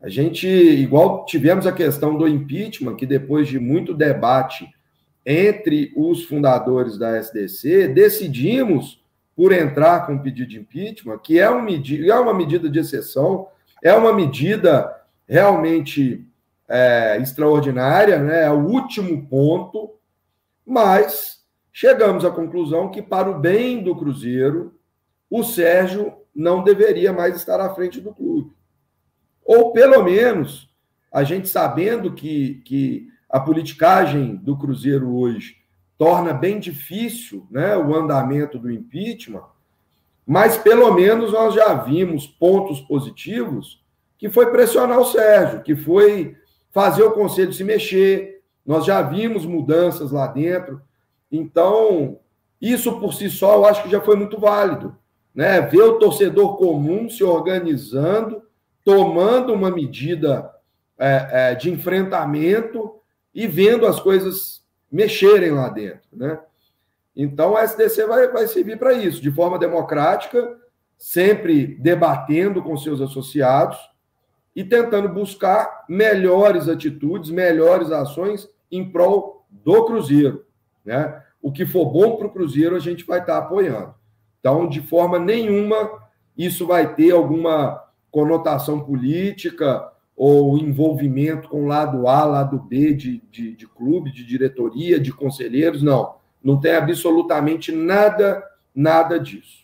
A 0.00 0.08
gente, 0.08 0.48
igual 0.48 1.24
tivemos 1.24 1.66
a 1.66 1.72
questão 1.72 2.16
do 2.16 2.26
impeachment, 2.26 2.96
que 2.96 3.06
depois 3.06 3.46
de 3.46 3.58
muito 3.58 3.94
debate 3.94 4.68
entre 5.24 5.92
os 5.96 6.24
fundadores 6.24 6.98
da 6.98 7.16
SDC, 7.16 7.88
decidimos 7.88 9.00
por 9.36 9.52
entrar 9.52 10.06
com 10.06 10.16
o 10.16 10.22
pedido 10.22 10.50
de 10.50 10.58
impeachment, 10.58 11.18
que 11.18 11.38
é, 11.38 11.50
um 11.50 11.66
é 11.68 12.14
uma 12.14 12.34
medida 12.34 12.68
de 12.68 12.78
exceção, 12.78 13.46
é 13.82 13.94
uma 13.94 14.12
medida 14.12 14.92
realmente 15.32 16.26
é, 16.68 17.16
extraordinária, 17.18 18.18
né? 18.18 18.44
é 18.44 18.50
o 18.50 18.66
último 18.66 19.26
ponto, 19.26 19.94
mas 20.66 21.40
chegamos 21.72 22.22
à 22.22 22.30
conclusão 22.30 22.90
que, 22.90 23.00
para 23.00 23.30
o 23.30 23.38
bem 23.38 23.82
do 23.82 23.96
Cruzeiro, 23.96 24.78
o 25.30 25.42
Sérgio 25.42 26.12
não 26.36 26.62
deveria 26.62 27.14
mais 27.14 27.34
estar 27.34 27.58
à 27.60 27.74
frente 27.74 27.98
do 27.98 28.12
clube. 28.12 28.52
Ou, 29.42 29.72
pelo 29.72 30.02
menos, 30.02 30.70
a 31.10 31.24
gente 31.24 31.48
sabendo 31.48 32.12
que, 32.12 32.56
que 32.66 33.08
a 33.26 33.40
politicagem 33.40 34.36
do 34.36 34.54
Cruzeiro 34.54 35.16
hoje 35.16 35.56
torna 35.96 36.34
bem 36.34 36.60
difícil 36.60 37.46
né, 37.50 37.74
o 37.74 37.94
andamento 37.94 38.58
do 38.58 38.70
impeachment, 38.70 39.44
mas 40.26 40.58
pelo 40.58 40.92
menos 40.92 41.32
nós 41.32 41.54
já 41.54 41.72
vimos 41.72 42.26
pontos 42.26 42.82
positivos 42.82 43.81
que 44.22 44.30
foi 44.30 44.52
pressionar 44.52 45.00
o 45.00 45.04
Sérgio, 45.04 45.62
que 45.62 45.74
foi 45.74 46.36
fazer 46.70 47.02
o 47.02 47.10
conselho 47.10 47.52
se 47.52 47.64
mexer. 47.64 48.40
Nós 48.64 48.84
já 48.84 49.02
vimos 49.02 49.44
mudanças 49.44 50.12
lá 50.12 50.28
dentro. 50.28 50.80
Então, 51.30 52.20
isso 52.60 53.00
por 53.00 53.12
si 53.12 53.28
só 53.28 53.56
eu 53.56 53.66
acho 53.66 53.82
que 53.82 53.90
já 53.90 54.00
foi 54.00 54.14
muito 54.14 54.38
válido 54.38 54.96
né? 55.34 55.60
Ver 55.62 55.82
o 55.82 55.98
torcedor 55.98 56.56
comum 56.56 57.10
se 57.10 57.24
organizando, 57.24 58.44
tomando 58.84 59.52
uma 59.52 59.72
medida 59.72 60.48
é, 60.96 61.28
é, 61.32 61.54
de 61.56 61.68
enfrentamento 61.68 62.94
e 63.34 63.48
vendo 63.48 63.86
as 63.86 63.98
coisas 63.98 64.62
mexerem 64.88 65.50
lá 65.50 65.68
dentro, 65.68 66.06
né? 66.12 66.38
Então, 67.16 67.56
a 67.56 67.64
SDC 67.64 68.06
vai, 68.06 68.28
vai 68.28 68.46
servir 68.46 68.78
para 68.78 68.92
isso, 68.92 69.20
de 69.20 69.32
forma 69.32 69.58
democrática, 69.58 70.56
sempre 70.96 71.66
debatendo 71.80 72.62
com 72.62 72.76
seus 72.76 73.00
associados 73.00 73.91
e 74.54 74.62
tentando 74.62 75.08
buscar 75.08 75.84
melhores 75.88 76.68
atitudes, 76.68 77.30
melhores 77.30 77.90
ações 77.90 78.48
em 78.70 78.88
prol 78.90 79.46
do 79.50 79.84
Cruzeiro. 79.84 80.44
Né? 80.84 81.22
O 81.40 81.50
que 81.50 81.64
for 81.64 81.86
bom 81.86 82.16
para 82.16 82.26
o 82.26 82.32
Cruzeiro, 82.32 82.76
a 82.76 82.80
gente 82.80 83.04
vai 83.04 83.20
estar 83.20 83.40
tá 83.40 83.46
apoiando. 83.46 83.94
Então, 84.40 84.68
de 84.68 84.80
forma 84.80 85.18
nenhuma, 85.18 86.02
isso 86.36 86.66
vai 86.66 86.94
ter 86.94 87.12
alguma 87.12 87.82
conotação 88.10 88.80
política 88.80 89.90
ou 90.14 90.58
envolvimento 90.58 91.48
com 91.48 91.66
lado 91.66 92.06
A, 92.06 92.24
lado 92.24 92.58
B 92.58 92.92
de, 92.92 93.22
de, 93.30 93.56
de 93.56 93.66
clube, 93.66 94.12
de 94.12 94.24
diretoria, 94.24 95.00
de 95.00 95.12
conselheiros, 95.12 95.82
não. 95.82 96.16
Não 96.42 96.60
tem 96.60 96.74
absolutamente 96.74 97.72
nada, 97.72 98.44
nada 98.74 99.18
disso. 99.18 99.62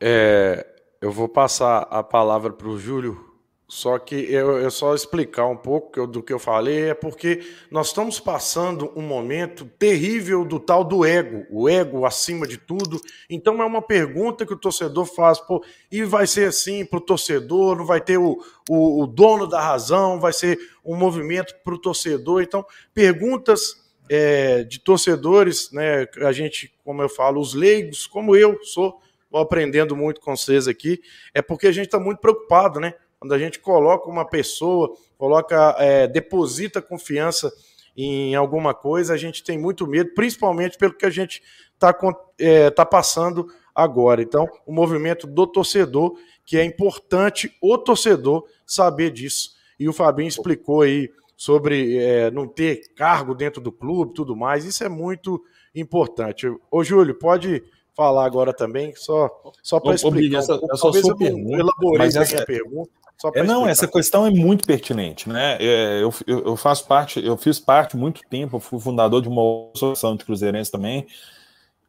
É, 0.00 0.71
eu 1.02 1.10
vou 1.10 1.28
passar 1.28 1.80
a 1.90 2.02
palavra 2.02 2.52
para 2.52 2.68
o 2.68 2.78
Júlio 2.78 3.32
só 3.72 3.98
que 3.98 4.14
eu, 4.14 4.58
eu 4.58 4.70
só 4.70 4.94
explicar 4.94 5.46
um 5.46 5.56
pouco 5.56 6.06
do 6.06 6.22
que 6.22 6.30
eu 6.30 6.38
falei 6.38 6.90
é 6.90 6.94
porque 6.94 7.40
nós 7.70 7.86
estamos 7.86 8.20
passando 8.20 8.92
um 8.94 9.00
momento 9.00 9.64
terrível 9.78 10.44
do 10.44 10.60
tal 10.60 10.84
do 10.84 11.06
ego, 11.06 11.46
o 11.50 11.66
ego 11.66 12.04
acima 12.04 12.46
de 12.46 12.58
tudo. 12.58 13.00
Então 13.30 13.62
é 13.62 13.64
uma 13.64 13.80
pergunta 13.80 14.44
que 14.44 14.52
o 14.52 14.58
torcedor 14.58 15.06
faz, 15.06 15.40
pô, 15.40 15.64
e 15.90 16.04
vai 16.04 16.26
ser 16.26 16.48
assim 16.48 16.84
para 16.84 16.98
o 16.98 17.00
torcedor, 17.00 17.78
não 17.78 17.86
vai 17.86 18.02
ter 18.02 18.18
o, 18.18 18.36
o, 18.68 19.04
o, 19.04 19.06
dono 19.06 19.46
da 19.46 19.62
razão, 19.62 20.20
vai 20.20 20.34
ser 20.34 20.58
um 20.84 20.94
movimento 20.94 21.54
para 21.64 21.74
o 21.74 21.80
torcedor. 21.80 22.42
Então, 22.42 22.66
perguntas 22.92 23.90
é, 24.06 24.64
de 24.64 24.80
torcedores, 24.80 25.72
né? 25.72 26.06
A 26.26 26.32
gente, 26.32 26.74
como 26.84 27.00
eu 27.00 27.08
falo, 27.08 27.40
os 27.40 27.54
leigos, 27.54 28.06
como 28.06 28.36
eu 28.36 28.62
sou, 28.64 29.00
aprendendo 29.34 29.96
muito 29.96 30.20
com 30.20 30.36
vocês 30.36 30.68
aqui, 30.68 31.00
é 31.34 31.40
porque 31.40 31.66
a 31.66 31.72
gente 31.72 31.86
está 31.86 31.98
muito 31.98 32.18
preocupado, 32.18 32.80
né? 32.80 32.94
Quando 33.18 33.34
a 33.34 33.38
gente 33.38 33.60
coloca 33.60 34.10
uma 34.10 34.24
pessoa, 34.24 34.92
coloca, 35.16 35.76
é, 35.78 36.08
deposita 36.08 36.82
confiança 36.82 37.52
em 37.96 38.34
alguma 38.34 38.74
coisa, 38.74 39.14
a 39.14 39.16
gente 39.16 39.44
tem 39.44 39.58
muito 39.58 39.86
medo, 39.86 40.12
principalmente 40.14 40.76
pelo 40.76 40.94
que 40.94 41.06
a 41.06 41.10
gente 41.10 41.42
está 41.74 41.96
é, 42.38 42.70
tá 42.70 42.84
passando 42.84 43.46
agora. 43.74 44.22
Então, 44.22 44.48
o 44.66 44.72
movimento 44.72 45.26
do 45.26 45.46
torcedor, 45.46 46.16
que 46.44 46.56
é 46.56 46.64
importante 46.64 47.56
o 47.60 47.78
torcedor 47.78 48.46
saber 48.66 49.10
disso. 49.10 49.52
E 49.78 49.88
o 49.88 49.92
Fabinho 49.92 50.28
explicou 50.28 50.82
aí 50.82 51.10
sobre 51.36 51.96
é, 51.98 52.30
não 52.30 52.46
ter 52.46 52.92
cargo 52.94 53.34
dentro 53.34 53.60
do 53.60 53.72
clube 53.72 54.14
tudo 54.14 54.36
mais. 54.36 54.64
Isso 54.64 54.84
é 54.84 54.88
muito 54.88 55.42
importante. 55.74 56.46
Ô, 56.70 56.84
Júlio, 56.84 57.14
pode 57.18 57.62
falar 57.96 58.24
agora 58.24 58.52
também, 58.52 58.94
só, 58.96 59.30
só 59.62 59.78
para 59.78 59.94
explicar. 59.94 60.38
Essa, 60.38 60.54
um 60.54 60.64
essa 60.70 60.76
sua 60.76 61.16
pergunta, 61.16 61.56
elaborei 61.56 61.98
mas 61.98 62.16
essa, 62.16 62.44
pergunta. 62.44 62.90
É, 63.34 63.42
não, 63.42 63.68
essa 63.68 63.86
questão 63.86 64.26
é 64.26 64.30
muito 64.30 64.66
pertinente, 64.66 65.28
né? 65.28 65.56
É, 65.60 66.02
eu, 66.02 66.12
eu, 66.26 66.44
eu, 66.46 66.56
faço 66.56 66.86
parte, 66.86 67.24
eu 67.24 67.36
fiz 67.36 67.60
parte 67.60 67.96
muito 67.96 68.22
tempo, 68.28 68.58
fui 68.58 68.80
fundador 68.80 69.22
de 69.22 69.28
uma 69.28 69.70
associação 69.74 70.16
de 70.16 70.24
cruzeirense 70.24 70.70
também, 70.70 71.06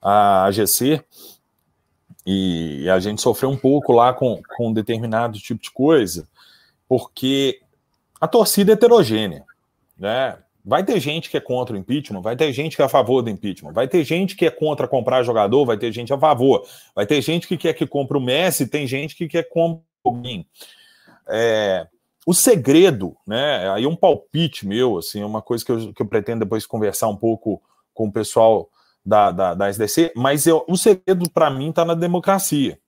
a 0.01 0.45
AGC, 0.45 1.03
e 2.25 2.87
a 2.89 2.99
gente 2.99 3.21
sofreu 3.21 3.49
um 3.49 3.57
pouco 3.57 3.91
lá 3.91 4.13
com, 4.13 4.41
com 4.55 4.69
um 4.69 4.73
determinado 4.73 5.39
tipo 5.39 5.61
de 5.61 5.71
coisa, 5.71 6.27
porque 6.87 7.61
a 8.21 8.27
torcida 8.27 8.71
é 8.71 8.73
heterogênea, 8.73 9.43
né? 9.97 10.37
Vai 10.65 10.83
ter 10.83 10.99
gente 10.99 11.29
que 11.29 11.35
é 11.35 11.41
contra 11.41 11.75
o 11.75 11.77
impeachment, 11.77 12.21
vai 12.21 12.35
ter 12.35 12.51
gente 12.53 12.75
que 12.75 12.81
é 12.81 12.85
a 12.85 12.89
favor 12.89 13.21
do 13.21 13.29
impeachment, 13.29 13.73
vai 13.73 13.87
ter 13.87 14.03
gente 14.03 14.35
que 14.35 14.45
é 14.45 14.49
contra 14.49 14.87
comprar 14.87 15.21
jogador, 15.23 15.65
vai 15.65 15.77
ter 15.77 15.91
gente 15.91 16.13
a 16.13 16.17
favor, 16.17 16.65
vai 16.95 17.05
ter 17.05 17.21
gente 17.21 17.47
que 17.47 17.57
quer 17.57 17.73
que 17.73 17.85
compre 17.85 18.17
o 18.17 18.21
Messi, 18.21 18.67
tem 18.67 18.87
gente 18.87 19.15
que 19.15 19.27
quer 19.27 19.43
comprar 19.49 19.83
o 20.05 20.21
é, 21.27 21.87
o 22.25 22.33
segredo, 22.33 23.15
né? 23.27 23.69
Aí 23.71 23.85
um 23.85 23.95
palpite 23.95 24.65
meu, 24.65 24.97
assim, 24.97 25.21
é 25.21 25.25
uma 25.25 25.41
coisa 25.41 25.65
que 25.65 25.71
eu, 25.71 25.93
que 25.93 26.01
eu 26.01 26.05
pretendo 26.05 26.45
depois 26.45 26.65
conversar 26.65 27.09
um 27.09 27.17
pouco 27.17 27.61
com 27.93 28.07
o 28.07 28.11
pessoal 28.11 28.69
da, 29.05 29.31
da, 29.31 29.53
da 29.53 29.69
SDC, 29.69 30.13
mas 30.15 30.47
eu, 30.47 30.63
o 30.67 30.77
segredo 30.77 31.29
para 31.29 31.49
mim 31.49 31.69
está 31.69 31.83
na 31.83 31.93
democracia. 31.93 32.79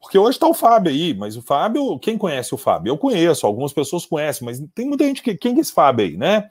Porque 0.00 0.18
hoje 0.18 0.36
está 0.36 0.46
o 0.46 0.54
Fábio 0.54 0.92
aí, 0.92 1.14
mas 1.14 1.34
o 1.34 1.42
Fábio, 1.42 1.98
quem 1.98 2.18
conhece 2.18 2.54
o 2.54 2.58
Fábio? 2.58 2.90
Eu 2.90 2.98
conheço, 2.98 3.46
algumas 3.46 3.72
pessoas 3.72 4.04
conhecem, 4.04 4.44
mas 4.44 4.62
tem 4.74 4.86
muita 4.86 5.04
gente 5.04 5.22
que. 5.22 5.34
Quem 5.34 5.56
é 5.56 5.60
esse 5.60 5.72
Fábio 5.72 6.04
aí, 6.04 6.16
né? 6.16 6.50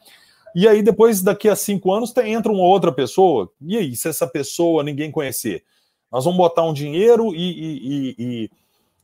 E 0.55 0.67
aí, 0.67 0.83
depois, 0.83 1.21
daqui 1.21 1.49
a 1.49 1.55
cinco 1.55 1.91
anos, 1.91 2.13
entra 2.17 2.51
uma 2.51 2.63
outra 2.63 2.91
pessoa. 2.91 3.51
E 3.61 3.77
aí, 3.77 3.95
se 3.95 4.07
essa 4.07 4.27
pessoa 4.27 4.83
ninguém 4.83 5.11
conhecer? 5.11 5.63
Nós 6.11 6.25
vamos 6.25 6.37
botar 6.37 6.63
um 6.63 6.73
dinheiro 6.73 7.33
e, 7.33 7.39
e, 7.39 8.15
e, 8.19 8.51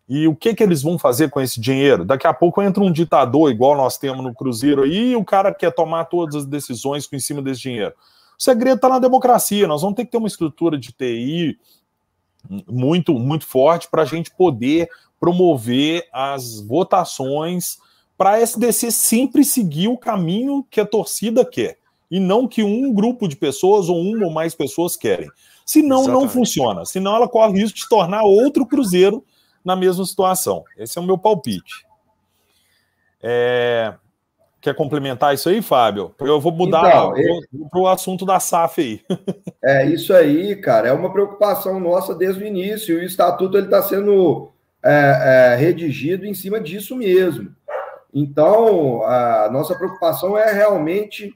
e 0.08 0.28
o 0.28 0.36
que, 0.36 0.54
que 0.54 0.62
eles 0.62 0.84
vão 0.84 1.00
fazer 1.00 1.30
com 1.30 1.42
esse 1.42 1.60
dinheiro? 1.60 2.06
Daqui 2.06 2.28
a 2.28 2.34
pouco 2.34 2.62
entra 2.62 2.84
um 2.84 2.92
ditador, 2.92 3.50
igual 3.52 3.76
nós 3.76 3.98
temos 3.98 4.24
no 4.24 4.34
Cruzeiro 4.34 4.84
aí, 4.84 5.12
e 5.12 5.16
o 5.16 5.26
cara 5.26 5.52
quer 5.52 5.72
tomar 5.74 6.06
todas 6.06 6.36
as 6.36 6.46
decisões 6.46 7.10
em 7.12 7.20
cima 7.20 7.42
desse 7.42 7.62
dinheiro. 7.62 7.94
O 8.38 8.44
segredo 8.44 8.76
está 8.76 8.88
na 8.88 9.00
democracia. 9.00 9.68
Nós 9.68 9.82
vamos 9.82 9.96
ter 9.96 10.06
que 10.06 10.12
ter 10.12 10.18
uma 10.18 10.28
estrutura 10.28 10.78
de 10.78 10.92
TI 10.92 11.60
muito, 12.68 13.14
muito 13.14 13.46
forte 13.46 13.90
para 13.90 14.04
a 14.04 14.06
gente 14.06 14.32
poder 14.32 14.88
promover 15.20 16.08
as 16.14 16.62
votações 16.62 17.80
para 18.20 18.32
a 18.32 18.42
SDC 18.42 18.92
sempre 18.92 19.46
seguir 19.46 19.88
o 19.88 19.98
caminho 19.98 20.68
que 20.70 20.82
a 20.82 20.86
torcida 20.86 21.46
quer 21.46 21.78
e 22.12 22.20
não 22.20 22.50
que 22.50 22.62
um 22.62 22.94
grupo 22.94 23.30
de 23.30 23.38
pessoas 23.38 23.88
ou 23.88 23.98
uma 23.98 24.26
ou 24.26 24.30
mais 24.30 24.54
pessoas 24.54 24.98
querem. 24.98 25.32
Senão 25.66 26.02
Exatamente. 26.02 26.22
não 26.22 26.30
funciona. 26.30 26.84
Senão 26.84 27.16
ela 27.16 27.30
corre 27.30 27.54
o 27.54 27.56
risco 27.56 27.78
de 27.78 27.84
se 27.84 27.90
tornar 27.90 28.24
outro 28.24 28.66
Cruzeiro 28.66 29.24
na 29.64 29.74
mesma 29.74 30.06
situação. 30.06 30.66
Esse 30.78 30.98
é 30.98 31.02
o 31.02 31.06
meu 31.06 31.18
palpite. 31.18 31.86
É... 33.24 33.94
Quer 34.60 34.76
complementar 34.76 35.34
isso 35.34 35.48
aí, 35.48 35.62
Fábio? 35.62 36.14
Eu 36.20 36.42
vou 36.42 36.52
mudar 36.52 37.14
então, 37.16 37.70
para 37.70 37.80
o 37.80 37.88
assunto 37.88 38.26
da 38.26 38.38
SAF 38.42 38.82
aí. 38.82 39.02
É 39.64 39.86
isso 39.86 40.14
aí, 40.14 40.58
cara. 40.58 40.90
É 40.90 40.92
uma 40.92 41.12
preocupação 41.14 41.80
nossa 41.80 42.14
desde 42.14 42.44
o 42.44 42.48
início. 42.48 42.98
O 42.98 43.04
estatuto 43.04 43.58
está 43.58 43.82
sendo 43.82 44.52
é, 44.84 45.54
é, 45.54 45.56
redigido 45.56 46.26
em 46.26 46.34
cima 46.34 46.60
disso 46.60 46.96
mesmo. 46.96 47.54
Então, 48.14 49.04
a 49.04 49.50
nossa 49.52 49.76
preocupação 49.76 50.38
é 50.38 50.52
realmente 50.52 51.34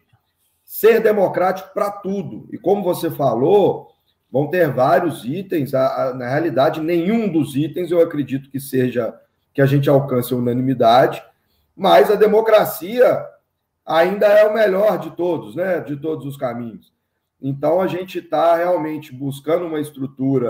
ser 0.63 0.99
democrático 1.01 1.74
para 1.74 1.91
tudo. 1.91 2.47
E 2.51 2.57
como 2.57 2.84
você 2.84 3.11
falou, 3.11 3.91
vão 4.32 4.47
ter 4.47 4.71
vários 4.71 5.24
itens. 5.24 5.74
A, 5.74 6.09
a, 6.09 6.13
na 6.13 6.30
realidade, 6.30 6.82
nenhum 6.82 7.32
dos 7.32 7.55
itens 7.55 7.91
eu 7.91 8.01
acredito 8.01 8.49
que 8.49 8.59
seja 8.59 9.13
que 9.53 9.61
a 9.61 9.65
gente 9.65 9.89
alcance 9.89 10.34
a 10.34 10.38
unanimidade 10.38 11.24
mas 11.76 12.11
a 12.11 12.15
democracia 12.15 13.26
ainda 13.86 14.28
é 14.28 14.47
o 14.47 14.53
melhor 14.53 14.99
de 14.99 15.11
todos, 15.11 15.55
né? 15.55 15.80
De 15.80 15.95
todos 15.95 16.26
os 16.26 16.38
caminhos. 16.38 16.93
Então 17.41 17.82
a 17.82 17.88
gente 17.88 18.19
está 18.19 18.55
realmente 18.55 19.13
buscando 19.13 19.65
uma 19.65 19.80
estrutura 19.80 20.49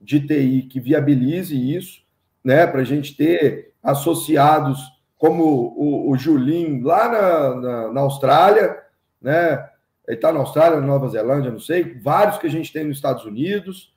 de 0.00 0.20
TI 0.20 0.68
que 0.70 0.80
viabilize 0.80 1.56
isso, 1.56 2.02
né? 2.44 2.66
Para 2.66 2.80
a 2.80 2.84
gente 2.84 3.16
ter 3.16 3.72
associados 3.82 4.78
como 5.18 5.74
o, 5.76 6.10
o 6.10 6.16
Julinho 6.16 6.84
lá 6.86 7.08
na, 7.08 7.54
na, 7.56 7.92
na 7.92 8.00
Austrália, 8.00 8.78
né? 9.20 9.68
Ele 10.06 10.16
está 10.16 10.32
na 10.32 10.38
Austrália, 10.38 10.80
Nova 10.80 11.08
Zelândia, 11.08 11.50
não 11.50 11.60
sei, 11.60 11.98
vários 12.00 12.38
que 12.38 12.46
a 12.46 12.50
gente 12.50 12.72
tem 12.72 12.84
nos 12.84 12.96
Estados 12.96 13.26
Unidos, 13.26 13.92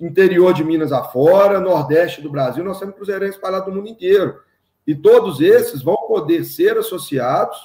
interior 0.00 0.52
de 0.52 0.64
Minas 0.64 0.90
afora, 0.90 1.60
Nordeste 1.60 2.20
do 2.20 2.30
Brasil, 2.30 2.64
nós 2.64 2.80
temos 2.80 2.96
cruzeirenses 2.96 3.36
espalhados 3.36 3.68
no 3.68 3.76
mundo 3.76 3.88
inteiro. 3.88 4.40
E 4.84 4.96
todos 4.96 5.40
esses 5.40 5.82
vão 5.82 5.96
poder 6.08 6.42
ser 6.44 6.76
associados 6.76 7.56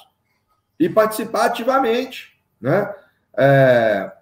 e 0.78 0.88
participar 0.88 1.46
ativamente, 1.46 2.38
né? 2.60 2.94
É, 3.36 4.12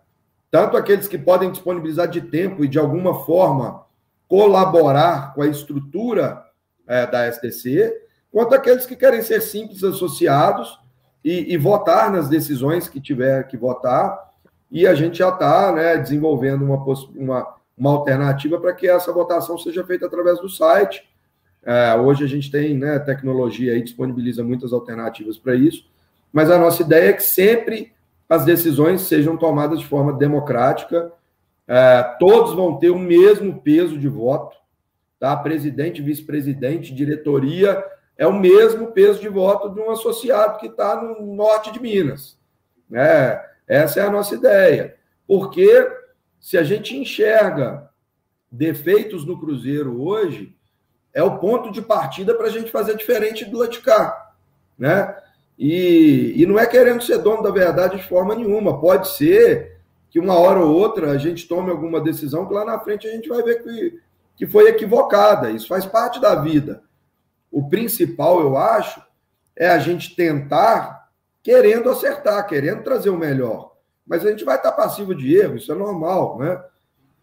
tanto 0.51 0.77
aqueles 0.77 1.09
que 1.09 1.19
podem 1.19 1.51
disponibilizar 1.51 2.09
de 2.09 2.21
tempo 2.23 2.65
e 2.65 2.69
de 2.69 2.79
alguma 2.79 3.25
forma 3.25 3.85
colaborar 4.29 5.35
com 5.35 5.43
a 5.43 5.47
estrutura 5.47 6.43
é, 6.87 7.07
da 7.07 7.31
STC, 7.31 8.02
quanto 8.33 8.55
aqueles 8.55 8.87
que 8.87 8.97
querem 8.97 9.23
ser 9.23 9.41
simples 9.43 9.85
associados 9.85 10.81
e, 11.25 11.53
e, 11.53 11.57
votar 11.57 12.11
nas 12.11 12.29
decisões 12.29 12.89
que 12.89 13.01
tiver 13.01 13.47
que 13.47 13.57
votar. 13.57 14.33
E 14.71 14.87
a 14.87 14.95
gente 14.95 15.19
já 15.19 15.29
está 15.29 15.71
né, 15.71 15.97
desenvolvendo 15.99 16.65
uma, 16.65 16.83
uma, 17.15 17.55
uma 17.77 17.91
alternativa 17.91 18.59
para 18.59 18.73
que 18.73 18.89
essa 18.89 19.13
votação 19.13 19.57
seja 19.59 19.85
feita 19.85 20.07
através 20.07 20.41
do 20.41 20.49
site 20.49 21.07
é, 21.65 21.95
hoje 21.95 22.25
a 22.25 22.27
gente 22.27 22.51
tem 22.51 22.77
né, 22.77 22.99
tecnologia 22.99 23.73
aí, 23.73 23.83
disponibiliza 23.83 24.43
muitas 24.43 24.73
alternativas 24.73 25.39
para 25.39 25.55
isso, 25.55 25.89
mas 26.33 26.51
a 26.51 26.59
nossa 26.59 26.83
ideia 26.83 27.11
é 27.11 27.13
que 27.13 27.23
sempre 27.23 27.93
as 28.29 28.45
decisões 28.45 29.03
sejam 29.03 29.37
tomadas 29.37 29.79
de 29.79 29.87
forma 29.87 30.13
democrática, 30.13 31.13
é, 31.69 32.03
todos 32.19 32.55
vão 32.55 32.79
ter 32.79 32.91
o 32.91 32.99
mesmo 32.99 33.61
peso 33.61 33.97
de 33.97 34.09
voto, 34.09 34.57
tá? 35.21 35.37
Presidente, 35.37 36.03
vice-presidente, 36.03 36.93
diretoria, 36.93 37.85
é 38.23 38.27
o 38.27 38.33
mesmo 38.33 38.93
peso 38.93 39.21
de 39.21 39.29
voto 39.29 39.69
de 39.69 39.81
um 39.81 39.91
associado 39.91 40.61
que 40.61 40.69
está 40.69 40.95
no 41.03 41.35
norte 41.35 41.73
de 41.73 41.83
Minas. 41.83 42.39
Né? 42.89 43.45
Essa 43.67 43.99
é 43.99 44.05
a 44.05 44.11
nossa 44.13 44.37
ideia. 44.37 44.95
Porque 45.27 45.91
se 46.41 46.57
a 46.57 46.63
gente 46.63 46.97
enxerga 46.97 47.91
defeitos 48.49 49.27
no 49.27 49.41
Cruzeiro 49.41 50.01
hoje, 50.01 50.55
é 51.13 51.21
o 51.21 51.41
ponto 51.41 51.73
de 51.73 51.83
partida 51.83 52.33
para 52.33 52.47
a 52.47 52.51
gente 52.51 52.71
fazer 52.71 52.97
diferente 52.97 53.45
do 53.45 53.59
lado 53.59 53.77
né? 54.79 55.17
E, 55.59 56.33
e 56.37 56.47
não 56.47 56.61
é 56.61 56.67
querendo 56.67 57.03
ser 57.03 57.19
dono 57.19 57.43
da 57.43 57.51
verdade 57.51 57.97
de 57.97 58.05
forma 58.05 58.37
nenhuma. 58.37 58.81
Pode 58.81 59.09
ser 59.09 59.79
que 60.11 60.21
uma 60.21 60.39
hora 60.39 60.61
ou 60.61 60.73
outra 60.73 61.11
a 61.11 61.19
gente 61.19 61.49
tome 61.49 61.73
alguma 61.73 62.01
decisão 62.01 62.47
que 62.47 62.55
lá 62.55 62.65
na 62.65 62.79
frente 62.79 63.05
a 63.09 63.11
gente 63.11 63.29
vai 63.29 63.43
ver 63.43 63.65
que, 63.65 64.01
que 64.37 64.47
foi 64.47 64.69
equivocada. 64.69 65.51
Isso 65.51 65.67
faz 65.67 65.85
parte 65.85 66.21
da 66.21 66.37
vida. 66.37 66.85
O 67.53 67.69
principal, 67.69 68.41
eu 68.41 68.57
acho, 68.57 69.01
é 69.55 69.69
a 69.69 69.79
gente 69.79 70.17
tentar 70.17 71.11
querendo 71.43 71.91
acertar, 71.91 72.47
querendo 72.47 72.83
trazer 72.83 73.11
o 73.11 73.19
melhor. 73.19 73.73
Mas 74.07 74.25
a 74.25 74.31
gente 74.31 74.45
vai 74.45 74.57
estar 74.57 74.73
passivo 74.73 75.15
de 75.15 75.37
erro, 75.37 75.57
isso 75.57 75.71
é 75.71 75.75
normal, 75.75 76.39
né? 76.39 76.61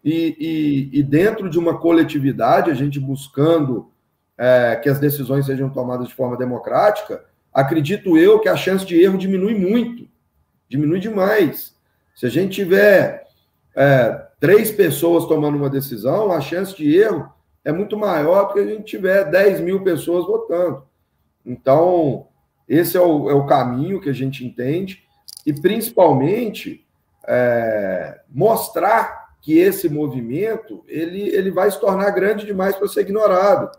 E, 0.03 0.89
e, 0.93 0.99
e 0.99 1.03
dentro 1.03 1.49
de 1.49 1.57
uma 1.59 1.77
coletividade, 1.77 2.71
a 2.71 2.73
gente 2.73 2.99
buscando 2.99 3.91
é, 4.37 4.75
que 4.77 4.87
as 4.87 4.99
decisões 4.99 5.45
sejam 5.45 5.69
tomadas 5.69 6.07
de 6.07 6.13
forma 6.13 6.37
democrática, 6.37 7.25
acredito 7.53 8.17
eu 8.17 8.39
que 8.39 8.47
a 8.47 8.55
chance 8.55 8.85
de 8.85 9.01
erro 9.01 9.17
diminui 9.17 9.55
muito, 9.55 10.07
diminui 10.69 10.99
demais. 10.99 11.75
Se 12.15 12.25
a 12.25 12.29
gente 12.29 12.55
tiver 12.55 13.27
é, 13.75 14.27
três 14.39 14.71
pessoas 14.71 15.25
tomando 15.25 15.57
uma 15.57 15.69
decisão, 15.69 16.31
a 16.31 16.39
chance 16.39 16.75
de 16.75 16.95
erro 16.95 17.29
é 17.63 17.71
muito 17.71 17.97
maior 17.97 18.47
do 18.47 18.53
que 18.53 18.59
a 18.59 18.65
gente 18.65 18.83
tiver 18.83 19.29
10 19.29 19.61
mil 19.61 19.83
pessoas 19.83 20.25
votando. 20.25 20.83
Então, 21.45 22.27
esse 22.67 22.95
é 22.97 23.01
o, 23.01 23.29
é 23.29 23.33
o 23.33 23.45
caminho 23.45 23.99
que 23.99 24.09
a 24.09 24.13
gente 24.13 24.45
entende, 24.45 25.03
e 25.45 25.53
principalmente 25.53 26.85
é, 27.27 28.19
mostrar 28.29 29.29
que 29.41 29.57
esse 29.57 29.89
movimento 29.89 30.83
ele, 30.87 31.29
ele 31.29 31.51
vai 31.51 31.71
se 31.71 31.79
tornar 31.79 32.09
grande 32.11 32.45
demais 32.45 32.75
para 32.75 32.87
ser 32.87 33.01
ignorado. 33.01 33.71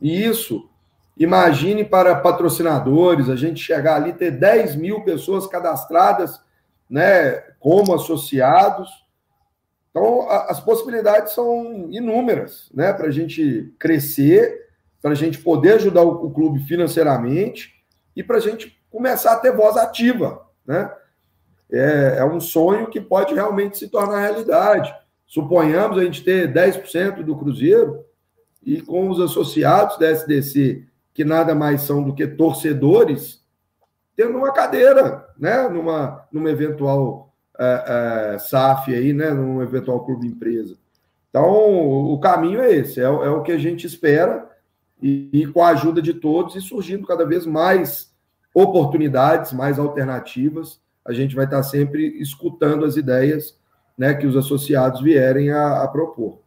E 0.00 0.24
isso, 0.24 0.68
imagine 1.16 1.84
para 1.84 2.14
patrocinadores, 2.16 3.28
a 3.28 3.36
gente 3.36 3.60
chegar 3.60 3.96
ali 3.96 4.12
ter 4.12 4.30
10 4.30 4.76
mil 4.76 5.02
pessoas 5.02 5.46
cadastradas 5.46 6.40
né, 6.88 7.32
como 7.58 7.94
associados. 7.94 8.88
Então, 9.98 10.30
a, 10.30 10.50
as 10.50 10.60
possibilidades 10.60 11.32
são 11.32 11.88
inúmeras 11.90 12.70
né, 12.72 12.92
para 12.92 13.08
a 13.08 13.10
gente 13.10 13.72
crescer, 13.78 14.68
para 15.00 15.12
a 15.12 15.14
gente 15.14 15.38
poder 15.38 15.74
ajudar 15.74 16.02
o, 16.02 16.26
o 16.26 16.30
clube 16.30 16.60
financeiramente 16.60 17.72
e 18.14 18.22
para 18.22 18.36
a 18.36 18.40
gente 18.40 18.80
começar 18.90 19.32
a 19.32 19.38
ter 19.38 19.52
voz 19.52 19.76
ativa. 19.76 20.46
Né? 20.66 20.90
é, 21.70 22.16
é 22.18 22.24
um 22.24 22.40
sonho 22.40 22.88
que 22.88 23.00
pode 23.00 23.34
realmente 23.34 23.78
se 23.78 23.88
tornar 23.88 24.20
realidade. 24.20 24.94
Suponhamos 25.26 25.98
a 25.98 26.04
gente 26.04 26.24
ter 26.24 26.52
10% 26.52 27.22
do 27.22 27.36
Cruzeiro 27.36 28.04
e 28.62 28.80
com 28.80 29.10
os 29.10 29.20
associados 29.20 29.98
da 29.98 30.08
SDC, 30.08 30.86
que 31.12 31.24
nada 31.24 31.54
mais 31.54 31.82
são 31.82 32.02
do 32.02 32.14
que 32.14 32.26
torcedores, 32.26 33.42
tendo 34.16 34.38
uma 34.38 34.52
cadeira, 34.52 35.26
né, 35.38 35.68
numa, 35.68 36.26
numa 36.32 36.50
eventual 36.50 37.27
é, 37.58 38.34
é, 38.34 38.38
SAF 38.38 38.94
aí, 38.94 39.12
né, 39.12 39.30
num 39.30 39.62
eventual 39.62 40.04
clube 40.04 40.26
empresa. 40.26 40.76
Então, 41.30 41.46
o 41.46 42.18
caminho 42.18 42.60
é 42.60 42.72
esse, 42.72 43.00
é, 43.00 43.04
é 43.04 43.08
o 43.08 43.42
que 43.42 43.52
a 43.52 43.58
gente 43.58 43.86
espera 43.86 44.48
e, 45.02 45.28
e, 45.32 45.46
com 45.46 45.62
a 45.62 45.68
ajuda 45.68 46.00
de 46.00 46.14
todos 46.14 46.56
e 46.56 46.60
surgindo 46.60 47.06
cada 47.06 47.24
vez 47.24 47.44
mais 47.44 48.12
oportunidades, 48.54 49.52
mais 49.52 49.78
alternativas 49.78 50.80
a 51.08 51.12
gente 51.14 51.34
vai 51.34 51.46
estar 51.46 51.62
sempre 51.62 52.20
escutando 52.20 52.84
as 52.84 52.96
ideias 52.96 53.58
né, 53.96 54.12
que 54.12 54.26
os 54.26 54.36
associados 54.36 55.00
vierem 55.00 55.50
a, 55.50 55.82
a 55.82 55.88
propor. 55.88 56.38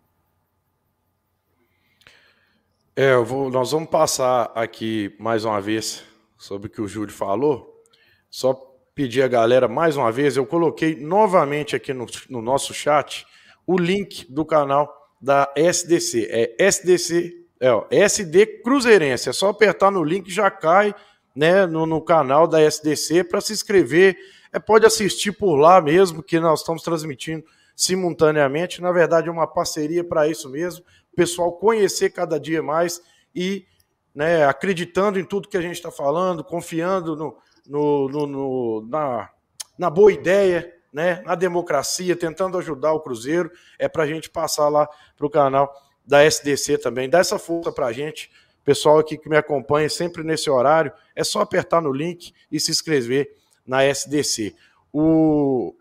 É, 2.95 3.15
vou, 3.17 3.49
nós 3.49 3.71
vamos 3.71 3.89
passar 3.89 4.51
aqui 4.53 5.15
mais 5.19 5.45
uma 5.45 5.59
vez 5.59 6.03
sobre 6.37 6.67
o 6.67 6.69
que 6.69 6.79
o 6.79 6.87
Júlio 6.87 7.11
falou. 7.11 7.83
Só 8.29 8.70
pedir 8.93 9.21
a 9.21 9.27
galera 9.27 9.67
mais 9.67 9.95
uma 9.95 10.11
vez, 10.11 10.37
eu 10.37 10.45
coloquei 10.45 10.95
novamente 10.95 11.75
aqui 11.75 11.93
no, 11.93 12.05
no 12.29 12.41
nosso 12.41 12.73
chat 12.73 13.25
o 13.65 13.77
link 13.77 14.31
do 14.31 14.45
canal 14.45 14.91
da 15.21 15.51
SDC. 15.55 16.27
É 16.29 16.55
SDC, 16.59 17.33
é, 17.59 17.71
ó, 17.71 17.85
SD 17.89 18.45
Cruzeirense. 18.63 19.29
É 19.29 19.33
só 19.33 19.49
apertar 19.49 19.91
no 19.91 20.03
link 20.03 20.29
já 20.31 20.49
cai 20.51 20.93
né, 21.35 21.65
no, 21.65 21.85
no 21.85 22.01
canal 22.01 22.47
da 22.47 22.61
SDC 22.61 23.23
para 23.23 23.39
se 23.39 23.53
inscrever 23.53 24.17
é, 24.53 24.59
pode 24.59 24.85
assistir 24.85 25.31
por 25.31 25.55
lá 25.55 25.79
mesmo, 25.79 26.21
que 26.21 26.39
nós 26.39 26.59
estamos 26.59 26.83
transmitindo 26.83 27.45
simultaneamente. 27.75 28.81
Na 28.81 28.91
verdade, 28.91 29.29
é 29.29 29.31
uma 29.31 29.47
parceria 29.47 30.03
para 30.03 30.27
isso 30.27 30.49
mesmo. 30.49 30.83
O 31.11 31.15
pessoal 31.15 31.53
conhecer 31.53 32.09
cada 32.09 32.39
dia 32.39 32.61
mais 32.61 33.01
e 33.33 33.65
né, 34.13 34.45
acreditando 34.45 35.17
em 35.17 35.23
tudo 35.23 35.47
que 35.47 35.55
a 35.55 35.61
gente 35.61 35.75
está 35.75 35.89
falando, 35.89 36.43
confiando 36.43 37.15
no, 37.15 37.37
no, 37.71 38.09
no, 38.09 38.27
no, 38.27 38.87
na, 38.89 39.29
na 39.77 39.89
boa 39.89 40.11
ideia, 40.11 40.69
né, 40.91 41.21
na 41.25 41.35
democracia, 41.35 42.17
tentando 42.17 42.57
ajudar 42.57 42.91
o 42.91 42.99
Cruzeiro. 42.99 43.49
É 43.79 43.87
para 43.87 44.03
a 44.03 44.07
gente 44.07 44.29
passar 44.29 44.67
lá 44.67 44.89
para 45.15 45.25
o 45.25 45.29
canal 45.29 45.73
da 46.05 46.21
SDC 46.25 46.79
também. 46.79 47.09
Dá 47.09 47.19
essa 47.19 47.39
força 47.39 47.71
para 47.71 47.87
a 47.87 47.93
gente. 47.93 48.29
Pessoal 48.65 48.99
aqui 48.99 49.17
que 49.17 49.29
me 49.29 49.37
acompanha 49.37 49.89
sempre 49.89 50.21
nesse 50.21 50.49
horário, 50.49 50.91
é 51.15 51.23
só 51.23 51.39
apertar 51.39 51.81
no 51.81 51.93
link 51.93 52.33
e 52.51 52.59
se 52.59 52.71
inscrever 52.71 53.35
na 53.65 53.83
SDC. 53.85 54.53
O, 54.91 55.73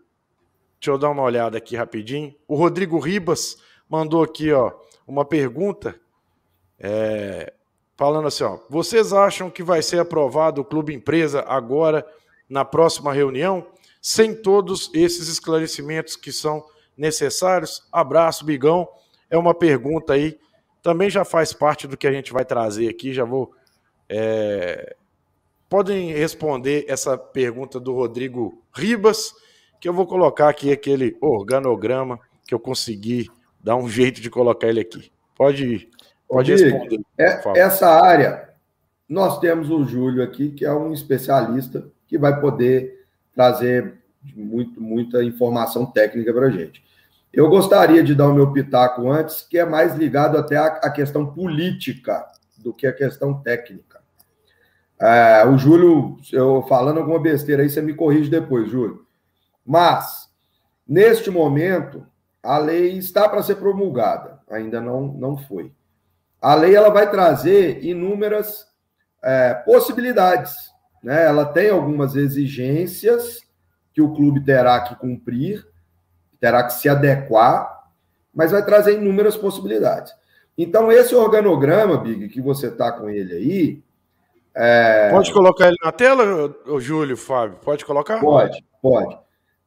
Deixa 0.79 0.91
eu 0.91 0.97
dar 0.97 1.09
uma 1.09 1.23
olhada 1.23 1.57
aqui 1.57 1.75
rapidinho. 1.75 2.33
O 2.47 2.55
Rodrigo 2.55 2.97
Ribas 2.97 3.57
mandou 3.87 4.23
aqui, 4.23 4.51
ó, 4.51 4.71
uma 5.05 5.25
pergunta. 5.25 5.99
É, 6.79 7.53
falando 8.01 8.27
assim, 8.27 8.43
ó, 8.43 8.57
vocês 8.67 9.13
acham 9.13 9.47
que 9.47 9.61
vai 9.61 9.79
ser 9.83 9.99
aprovado 9.99 10.59
o 10.59 10.65
Clube 10.65 10.91
Empresa 10.91 11.45
agora 11.47 12.03
na 12.49 12.65
próxima 12.65 13.13
reunião, 13.13 13.67
sem 14.01 14.33
todos 14.33 14.89
esses 14.91 15.27
esclarecimentos 15.27 16.15
que 16.15 16.31
são 16.31 16.65
necessários? 16.97 17.87
Abraço, 17.91 18.43
Bigão. 18.43 18.89
É 19.29 19.37
uma 19.37 19.53
pergunta 19.53 20.13
aí, 20.13 20.39
também 20.81 21.11
já 21.11 21.23
faz 21.23 21.53
parte 21.53 21.87
do 21.87 21.95
que 21.95 22.07
a 22.07 22.11
gente 22.11 22.33
vai 22.33 22.43
trazer 22.43 22.89
aqui, 22.89 23.13
já 23.13 23.23
vou. 23.23 23.53
É... 24.09 24.95
Podem 25.69 26.11
responder 26.11 26.85
essa 26.87 27.15
pergunta 27.15 27.79
do 27.79 27.93
Rodrigo 27.93 28.63
Ribas, 28.73 29.31
que 29.79 29.87
eu 29.87 29.93
vou 29.93 30.07
colocar 30.07 30.49
aqui 30.49 30.71
aquele 30.71 31.15
organograma 31.21 32.19
que 32.47 32.55
eu 32.55 32.59
consegui 32.59 33.29
dar 33.63 33.75
um 33.75 33.87
jeito 33.87 34.19
de 34.19 34.29
colocar 34.31 34.69
ele 34.69 34.79
aqui. 34.79 35.11
Pode 35.35 35.65
ir. 35.65 35.90
Pode 36.31 36.49
responder. 36.49 37.01
É, 37.17 37.59
essa 37.59 37.89
área, 37.89 38.49
nós 39.07 39.37
temos 39.39 39.69
o 39.69 39.83
Júlio 39.83 40.23
aqui, 40.23 40.49
que 40.51 40.63
é 40.63 40.71
um 40.71 40.93
especialista 40.93 41.85
que 42.07 42.17
vai 42.17 42.39
poder 42.39 43.05
trazer 43.35 43.99
muito, 44.33 44.79
muita 44.81 45.21
informação 45.25 45.85
técnica 45.85 46.33
para 46.33 46.47
a 46.47 46.49
gente. 46.49 46.81
Eu 47.33 47.49
gostaria 47.49 48.01
de 48.01 48.15
dar 48.15 48.29
o 48.29 48.33
meu 48.33 48.53
pitaco 48.53 49.11
antes, 49.11 49.41
que 49.41 49.57
é 49.57 49.65
mais 49.65 49.93
ligado 49.95 50.37
até 50.37 50.55
à, 50.55 50.89
questão 50.89 51.25
política 51.25 52.25
do 52.57 52.73
que 52.73 52.87
a 52.87 52.93
questão 52.93 53.33
técnica. 53.41 53.99
É, 54.97 55.45
o 55.45 55.57
Júlio, 55.57 56.15
eu 56.31 56.61
falando 56.69 56.99
alguma 56.99 57.19
besteira 57.19 57.61
aí, 57.61 57.69
você 57.69 57.81
me 57.81 57.93
corrige 57.93 58.29
depois, 58.29 58.69
Júlio. 58.69 59.05
Mas, 59.65 60.29
neste 60.87 61.29
momento, 61.29 62.05
a 62.41 62.57
lei 62.57 62.97
está 62.97 63.27
para 63.27 63.43
ser 63.43 63.55
promulgada, 63.55 64.39
ainda 64.49 64.79
não, 64.79 65.07
não 65.07 65.35
foi 65.35 65.73
a 66.41 66.55
lei 66.55 66.75
ela 66.75 66.89
vai 66.89 67.09
trazer 67.09 67.85
inúmeras 67.85 68.65
é, 69.23 69.53
possibilidades. 69.53 70.55
Né? 71.03 71.25
Ela 71.25 71.45
tem 71.45 71.69
algumas 71.69 72.15
exigências 72.15 73.41
que 73.93 74.01
o 74.01 74.13
clube 74.13 74.43
terá 74.43 74.81
que 74.81 74.95
cumprir, 74.95 75.65
terá 76.39 76.63
que 76.63 76.73
se 76.73 76.89
adequar, 76.89 77.83
mas 78.33 78.51
vai 78.51 78.65
trazer 78.65 78.95
inúmeras 78.95 79.37
possibilidades. 79.37 80.13
Então, 80.57 80.91
esse 80.91 81.13
organograma, 81.15 81.97
Big, 81.97 82.29
que 82.29 82.41
você 82.41 82.67
está 82.67 82.91
com 82.91 83.09
ele 83.09 83.33
aí. 83.33 83.83
É... 84.55 85.09
Pode 85.11 85.31
colocar 85.31 85.67
ele 85.67 85.77
na 85.83 85.91
tela, 85.91 86.55
o 86.65 86.79
Júlio, 86.79 87.15
Fábio? 87.15 87.57
Pode 87.63 87.85
colocar? 87.85 88.19
Pode, 88.19 88.63
pode. 88.81 89.17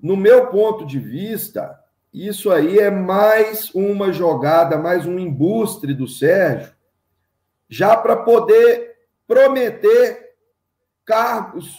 No 0.01 0.17
meu 0.17 0.49
ponto 0.49 0.85
de 0.85 0.99
vista, 0.99 1.79
isso 2.15 2.53
aí 2.53 2.79
é 2.79 2.91
mais 2.91 3.75
uma 3.75 4.13
jogada, 4.13 4.79
mais 4.79 5.05
um 5.05 5.19
embuste 5.19 5.93
do 5.93 6.07
Sérgio, 6.07 6.73
já 7.69 7.97
para 7.97 8.17
poder 8.17 8.95
prometer 9.27 10.35
cargos 11.05 11.77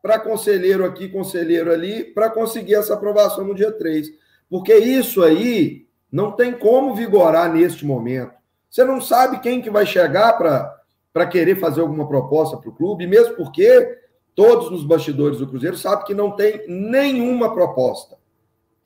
para 0.00 0.20
conselheiro 0.20 0.84
aqui, 0.84 1.08
conselheiro 1.08 1.72
ali, 1.72 2.04
para 2.04 2.30
conseguir 2.30 2.74
essa 2.76 2.94
aprovação 2.94 3.44
no 3.44 3.56
dia 3.56 3.72
3. 3.72 4.08
Porque 4.48 4.72
isso 4.76 5.24
aí 5.24 5.88
não 6.12 6.30
tem 6.30 6.52
como 6.52 6.94
vigorar 6.94 7.52
neste 7.52 7.84
momento. 7.84 8.32
Você 8.70 8.84
não 8.84 9.00
sabe 9.00 9.40
quem 9.40 9.60
que 9.60 9.68
vai 9.68 9.84
chegar 9.84 10.34
para 11.12 11.26
querer 11.26 11.56
fazer 11.56 11.80
alguma 11.80 12.06
proposta 12.06 12.56
para 12.56 12.70
o 12.70 12.74
clube, 12.74 13.04
mesmo 13.04 13.34
porque 13.34 13.98
todos 14.32 14.70
nos 14.70 14.84
bastidores 14.84 15.38
do 15.38 15.48
Cruzeiro 15.48 15.76
sabem 15.76 16.04
que 16.04 16.14
não 16.14 16.30
tem 16.30 16.64
nenhuma 16.68 17.52
proposta. 17.52 18.16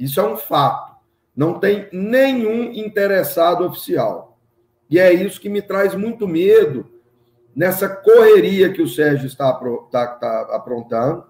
Isso 0.00 0.18
é 0.18 0.26
um 0.26 0.36
fato. 0.36 0.96
Não 1.36 1.60
tem 1.60 1.88
nenhum 1.92 2.72
interessado 2.72 3.64
oficial. 3.64 4.38
E 4.88 4.98
é 4.98 5.12
isso 5.12 5.40
que 5.40 5.50
me 5.50 5.60
traz 5.60 5.94
muito 5.94 6.26
medo 6.26 6.90
nessa 7.54 7.86
correria 7.86 8.72
que 8.72 8.80
o 8.80 8.88
Sérgio 8.88 9.26
está, 9.26 9.50
está, 9.84 10.14
está 10.14 10.56
aprontando. 10.56 11.24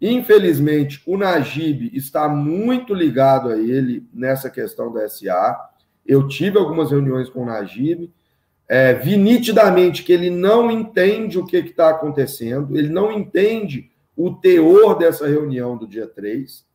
Infelizmente, 0.00 1.02
o 1.06 1.16
Najib 1.16 1.90
está 1.94 2.28
muito 2.28 2.94
ligado 2.94 3.48
a 3.48 3.56
ele 3.56 4.06
nessa 4.12 4.50
questão 4.50 4.92
da 4.92 5.08
SA. 5.08 5.58
Eu 6.06 6.28
tive 6.28 6.58
algumas 6.58 6.90
reuniões 6.90 7.30
com 7.30 7.42
o 7.42 7.46
Najib, 7.46 8.12
é, 8.68 8.94
vi 8.94 9.16
nitidamente 9.16 10.02
que 10.02 10.12
ele 10.12 10.30
não 10.30 10.70
entende 10.70 11.38
o 11.38 11.46
que 11.46 11.56
está 11.56 11.90
acontecendo, 11.90 12.76
ele 12.76 12.88
não 12.88 13.10
entende 13.10 13.90
o 14.16 14.32
teor 14.34 14.96
dessa 14.96 15.26
reunião 15.26 15.76
do 15.76 15.86
dia 15.86 16.06
3 16.06 16.69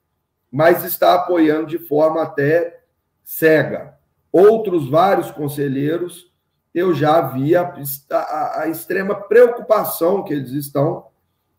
mas 0.56 0.86
está 0.86 1.16
apoiando 1.16 1.68
de 1.68 1.78
forma 1.78 2.24
até 2.24 2.80
cega. 3.26 3.98
Outros 4.32 4.90
vários 4.90 5.30
conselheiros, 5.30 6.32
eu 6.74 6.94
já 6.94 7.20
vi 7.20 7.58
a, 7.58 7.74
a, 8.10 8.62
a 8.62 8.68
extrema 8.70 9.16
preocupação 9.16 10.24
que 10.24 10.34
eles 10.34 10.52
estão 10.52 11.08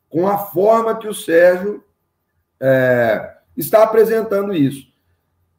com 0.09 0.27
a 0.27 0.39
forma 0.39 0.97
que 0.97 1.07
o 1.07 1.13
Sérgio 1.13 1.85
é, 2.59 3.37
está 3.55 3.83
apresentando 3.83 4.55
isso. 4.55 4.87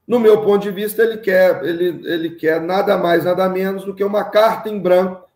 No 0.07 0.19
meu 0.19 0.43
ponto 0.43 0.63
de 0.63 0.71
vista, 0.71 1.03
ele 1.03 1.17
quer, 1.17 1.63
ele, 1.63 2.07
ele 2.11 2.29
quer 2.31 2.59
nada 2.59 2.97
mais, 2.97 3.25
nada 3.25 3.47
menos 3.47 3.85
do 3.85 3.93
que 3.93 4.03
uma 4.03 4.23
carta 4.23 4.67
em 4.67 4.79
branco 4.79 5.29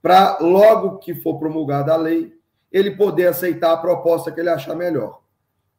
para, 0.00 0.38
logo 0.40 0.98
que 0.98 1.16
for 1.16 1.36
promulgada 1.36 1.94
a 1.94 1.96
lei, 1.96 2.32
ele 2.70 2.92
poder 2.92 3.26
aceitar 3.26 3.72
a 3.72 3.76
proposta 3.76 4.30
que 4.30 4.38
ele 4.38 4.50
achar 4.50 4.76
melhor. 4.76 5.20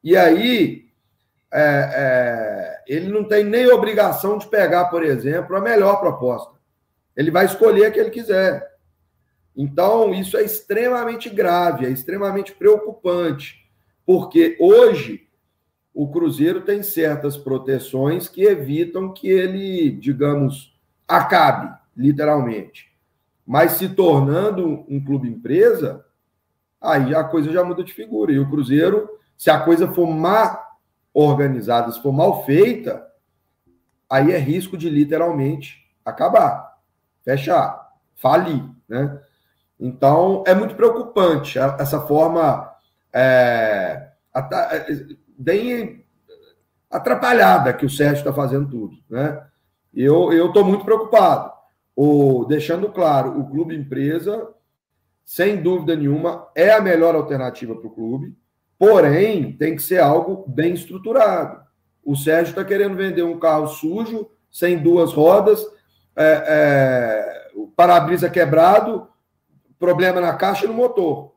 E 0.04 0.18
aí, 0.18 0.83
é, 1.54 1.90
é, 1.94 2.84
ele 2.88 3.10
não 3.10 3.24
tem 3.24 3.44
nem 3.44 3.68
obrigação 3.68 4.40
de 4.40 4.48
pegar, 4.48 4.86
por 4.86 5.04
exemplo, 5.04 5.56
a 5.56 5.62
melhor 5.62 6.00
proposta. 6.00 6.58
Ele 7.16 7.30
vai 7.30 7.46
escolher 7.46 7.86
a 7.86 7.92
que 7.92 8.00
ele 8.00 8.10
quiser. 8.10 8.74
Então, 9.56 10.12
isso 10.16 10.36
é 10.36 10.42
extremamente 10.42 11.30
grave, 11.30 11.86
é 11.86 11.90
extremamente 11.90 12.54
preocupante, 12.54 13.70
porque 14.04 14.58
hoje 14.60 15.28
o 15.94 16.12
Cruzeiro 16.12 16.62
tem 16.62 16.82
certas 16.82 17.38
proteções 17.38 18.28
que 18.28 18.44
evitam 18.44 19.14
que 19.14 19.30
ele, 19.30 19.92
digamos, 19.92 20.76
acabe, 21.08 21.72
literalmente. 21.96 22.92
Mas 23.46 23.74
se 23.74 23.90
tornando 23.90 24.84
um 24.90 25.04
clube 25.04 25.30
empresa, 25.30 26.04
aí 26.82 27.14
a 27.14 27.24
coisa 27.24 27.52
já 27.52 27.64
muda 27.64 27.84
de 27.84 27.94
figura. 27.94 28.32
E 28.32 28.40
o 28.40 28.50
Cruzeiro, 28.50 29.08
se 29.38 29.52
a 29.52 29.60
coisa 29.60 29.88
for 29.94 30.08
má 30.08 30.63
organizada, 31.14 31.92
se 31.92 32.02
for 32.02 32.12
mal 32.12 32.44
feita, 32.46 33.08
aí 34.10 34.32
é 34.32 34.38
risco 34.38 34.78
de 34.78 34.90
literalmente 34.90 35.86
acabar, 36.04 36.78
fechar, 37.24 37.92
falir, 38.16 38.64
né? 38.88 39.20
Então, 39.80 40.44
é 40.48 40.56
muito 40.56 40.76
preocupante 40.76 41.60
essa 41.60 42.00
forma 42.02 42.72
é, 43.12 44.10
bem 45.38 46.06
atrapalhada 46.90 47.74
que 47.74 47.86
o 47.86 47.90
Sérgio 47.90 48.20
está 48.20 48.32
fazendo 48.32 48.70
tudo, 48.70 48.98
né? 49.10 49.46
Eu 49.94 50.48
estou 50.48 50.64
muito 50.64 50.86
preocupado. 50.86 51.52
O, 51.96 52.46
deixando 52.46 52.90
claro, 52.90 53.40
o 53.40 53.48
clube 53.50 53.76
empresa, 53.76 54.50
sem 55.24 55.62
dúvida 55.62 55.96
nenhuma, 55.96 56.48
é 56.56 56.72
a 56.72 56.82
melhor 56.82 57.14
alternativa 57.14 57.76
para 57.76 57.88
o 57.88 57.94
clube. 57.94 58.36
Porém, 58.78 59.54
tem 59.54 59.76
que 59.76 59.82
ser 59.82 60.00
algo 60.00 60.46
bem 60.48 60.74
estruturado. 60.74 61.62
O 62.04 62.16
Sérgio 62.16 62.52
está 62.52 62.66
querendo 62.66 62.96
vender 62.96 63.24
um 63.24 63.40
carro 63.40 63.68
sujo, 63.68 64.30
sem 64.52 64.78
duas 64.78 65.14
rodas, 65.14 65.66
é, 66.16 66.44
é, 66.48 67.52
o 67.56 67.68
para-brisa 67.68 68.30
quebrado, 68.30 69.08
problema 69.80 70.22
na 70.22 70.34
caixa 70.34 70.66
e 70.66 70.68
no 70.68 70.74
motor. 70.74 71.34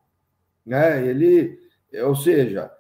Né? 0.65 1.07
Ele, 1.07 1.59
ou 2.05 2.15
seja, 2.15 2.71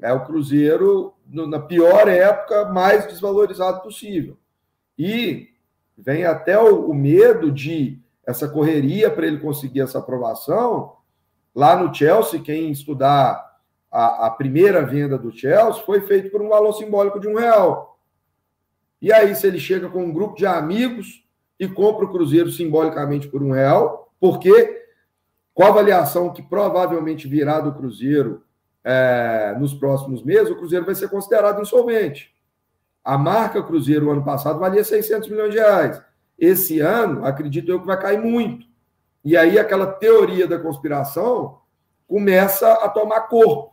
é 0.00 0.12
o 0.12 0.24
Cruzeiro 0.24 1.14
na 1.26 1.60
pior 1.60 2.08
época 2.08 2.66
mais 2.66 3.06
desvalorizado 3.06 3.82
possível. 3.82 4.38
E 4.98 5.48
vem 5.96 6.24
até 6.24 6.58
o, 6.58 6.90
o 6.90 6.94
medo 6.94 7.50
de 7.50 8.00
essa 8.26 8.48
correria 8.48 9.10
para 9.10 9.26
ele 9.26 9.38
conseguir 9.38 9.80
essa 9.80 9.98
aprovação. 9.98 10.96
Lá 11.54 11.76
no 11.76 11.94
Chelsea, 11.94 12.40
quem 12.40 12.70
estudar 12.70 13.51
a, 13.92 14.26
a 14.26 14.30
primeira 14.30 14.82
venda 14.82 15.18
do 15.18 15.30
Chelsea 15.30 15.82
foi 15.84 16.00
feita 16.00 16.30
por 16.30 16.40
um 16.40 16.48
valor 16.48 16.72
simbólico 16.72 17.20
de 17.20 17.28
um 17.28 17.36
real. 17.36 17.98
E 19.00 19.12
aí, 19.12 19.34
se 19.34 19.46
ele 19.46 19.58
chega 19.58 19.90
com 19.90 20.02
um 20.02 20.12
grupo 20.12 20.34
de 20.34 20.46
amigos 20.46 21.22
e 21.60 21.68
compra 21.68 22.06
o 22.06 22.10
Cruzeiro 22.10 22.50
simbolicamente 22.50 23.28
por 23.28 23.42
um 23.42 23.50
real, 23.50 24.10
porque 24.18 24.82
com 25.52 25.64
a 25.64 25.68
avaliação 25.68 26.32
que 26.32 26.40
provavelmente 26.40 27.28
virá 27.28 27.60
do 27.60 27.74
Cruzeiro 27.74 28.42
é, 28.82 29.54
nos 29.58 29.74
próximos 29.74 30.24
meses, 30.24 30.50
o 30.50 30.56
Cruzeiro 30.56 30.86
vai 30.86 30.94
ser 30.94 31.10
considerado 31.10 31.60
insolvente. 31.60 32.32
A 33.04 33.18
marca 33.18 33.62
Cruzeiro, 33.62 34.10
ano 34.10 34.24
passado, 34.24 34.58
valia 34.58 34.82
600 34.82 35.28
milhões 35.28 35.50
de 35.50 35.58
reais. 35.58 36.00
Esse 36.38 36.80
ano, 36.80 37.26
acredito 37.26 37.70
eu 37.70 37.80
que 37.80 37.86
vai 37.86 38.00
cair 38.00 38.20
muito. 38.20 38.64
E 39.24 39.36
aí, 39.36 39.58
aquela 39.58 39.86
teoria 39.86 40.46
da 40.46 40.58
conspiração 40.58 41.58
começa 42.08 42.72
a 42.72 42.88
tomar 42.88 43.22
corpo. 43.22 43.72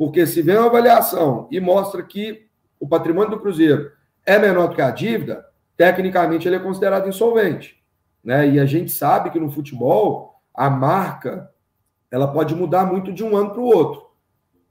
Porque 0.00 0.26
se 0.26 0.40
vem 0.40 0.56
uma 0.56 0.64
avaliação 0.64 1.46
e 1.50 1.60
mostra 1.60 2.02
que 2.02 2.46
o 2.80 2.88
patrimônio 2.88 3.32
do 3.32 3.38
Cruzeiro 3.38 3.92
é 4.24 4.38
menor 4.38 4.68
do 4.68 4.74
que 4.74 4.80
a 4.80 4.90
dívida, 4.90 5.44
tecnicamente 5.76 6.48
ele 6.48 6.56
é 6.56 6.58
considerado 6.58 7.06
insolvente. 7.06 7.84
Né? 8.24 8.48
E 8.48 8.58
a 8.58 8.64
gente 8.64 8.90
sabe 8.90 9.28
que 9.28 9.38
no 9.38 9.50
futebol 9.50 10.40
a 10.54 10.70
marca 10.70 11.50
ela 12.10 12.26
pode 12.26 12.54
mudar 12.54 12.86
muito 12.86 13.12
de 13.12 13.22
um 13.22 13.36
ano 13.36 13.50
para 13.50 13.60
o 13.60 13.66
outro. 13.66 14.06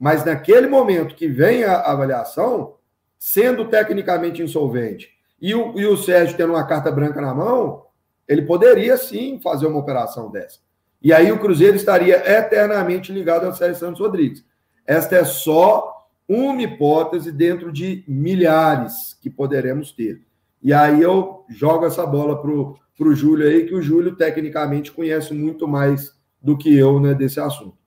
Mas 0.00 0.24
naquele 0.24 0.66
momento 0.66 1.14
que 1.14 1.28
vem 1.28 1.62
a 1.62 1.78
avaliação, 1.78 2.74
sendo 3.16 3.66
tecnicamente 3.66 4.42
insolvente, 4.42 5.10
e 5.40 5.54
o, 5.54 5.78
e 5.78 5.86
o 5.86 5.96
Sérgio 5.96 6.36
tendo 6.36 6.54
uma 6.54 6.66
carta 6.66 6.90
branca 6.90 7.20
na 7.20 7.32
mão, 7.32 7.86
ele 8.26 8.42
poderia 8.42 8.96
sim 8.96 9.38
fazer 9.40 9.68
uma 9.68 9.78
operação 9.78 10.28
dessa. 10.28 10.58
E 11.00 11.12
aí 11.12 11.30
o 11.30 11.38
Cruzeiro 11.38 11.76
estaria 11.76 12.16
eternamente 12.36 13.12
ligado 13.12 13.46
ao 13.46 13.54
Sérgio 13.54 13.78
Santos 13.78 14.00
Rodrigues. 14.00 14.49
Esta 14.90 15.14
é 15.14 15.24
só 15.24 16.08
uma 16.28 16.60
hipótese 16.60 17.30
dentro 17.30 17.72
de 17.72 18.02
milhares 18.08 19.16
que 19.22 19.30
poderemos 19.30 19.92
ter. 19.92 20.20
E 20.60 20.72
aí 20.72 21.00
eu 21.00 21.44
jogo 21.48 21.86
essa 21.86 22.04
bola 22.04 22.42
para 22.42 22.50
o 22.50 23.14
Júlio 23.14 23.46
aí, 23.46 23.66
que 23.68 23.74
o 23.76 23.80
Júlio 23.80 24.16
tecnicamente 24.16 24.90
conhece 24.90 25.32
muito 25.32 25.68
mais 25.68 26.12
do 26.42 26.58
que 26.58 26.76
eu 26.76 26.98
né, 26.98 27.14
desse 27.14 27.38
assunto. 27.38 27.78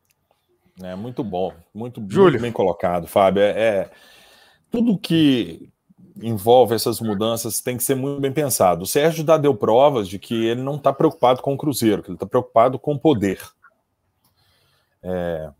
É 0.82 0.95
muito 0.95 1.26
bom, 1.26 1.51
muito, 1.74 1.99
Júlio. 2.08 2.32
muito 2.32 2.41
bem 2.41 2.54
colocado, 2.54 3.06
Fábio. 3.06 3.43
É, 3.43 3.49
é, 3.49 3.91
tudo 4.72 4.97
que 4.97 5.70
envolve 6.22 6.74
essas 6.74 7.01
mudanças 7.01 7.60
tem 7.60 7.76
que 7.76 7.84
ser 7.84 7.95
muito 7.95 8.22
bem 8.22 8.32
pensado. 8.32 8.84
O 8.84 8.88
Sérgio 8.88 9.26
já 9.28 9.36
deu 9.36 9.54
provas 9.54 10.08
de 10.08 10.18
que 10.18 10.45
ele 10.45 10.62
não 10.62 10.78
está 10.78 10.93
preocupado 10.93 11.41
com 11.41 11.54
o 11.54 11.58
Cruzeiro, 11.58 12.01
que 12.01 12.08
ele 12.08 12.16
está 12.16 12.26
preocupado 12.26 12.80
com 12.80 12.93
o 12.93 12.99
poder. 12.99 13.41
É, 15.04 15.51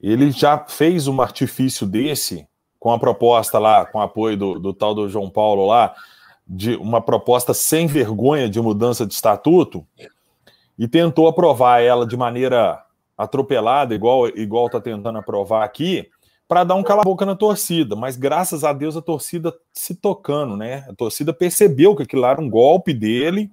ele 0.00 0.30
já 0.30 0.58
fez 0.58 1.06
um 1.06 1.20
artifício 1.20 1.86
desse 1.86 2.46
com 2.78 2.90
a 2.90 2.98
proposta 2.98 3.58
lá, 3.58 3.84
com 3.84 4.00
apoio 4.00 4.36
do, 4.36 4.58
do 4.58 4.72
tal 4.72 4.94
do 4.94 5.08
João 5.08 5.28
Paulo 5.28 5.66
lá, 5.66 5.94
de 6.46 6.74
uma 6.76 7.00
proposta 7.00 7.52
sem 7.52 7.86
vergonha 7.86 8.48
de 8.48 8.60
mudança 8.60 9.06
de 9.06 9.12
estatuto 9.12 9.86
e 10.78 10.88
tentou 10.88 11.28
aprovar 11.28 11.82
ela 11.82 12.06
de 12.06 12.16
maneira 12.16 12.82
atropelada, 13.16 13.94
igual 13.94 14.28
igual 14.28 14.66
está 14.66 14.80
tentando 14.80 15.18
aprovar 15.18 15.62
aqui, 15.62 16.08
para 16.48 16.64
dar 16.64 16.74
um 16.74 16.82
cala-boca 16.82 17.26
na 17.26 17.36
torcida. 17.36 17.94
Mas 17.94 18.16
graças 18.16 18.64
a 18.64 18.72
Deus 18.72 18.96
a 18.96 19.02
torcida 19.02 19.54
se 19.72 19.94
tocando, 19.94 20.56
né? 20.56 20.86
A 20.88 20.94
torcida 20.94 21.32
percebeu 21.34 21.94
que 21.94 22.02
aquilo 22.02 22.24
era 22.24 22.40
um 22.40 22.48
golpe 22.48 22.94
dele 22.94 23.52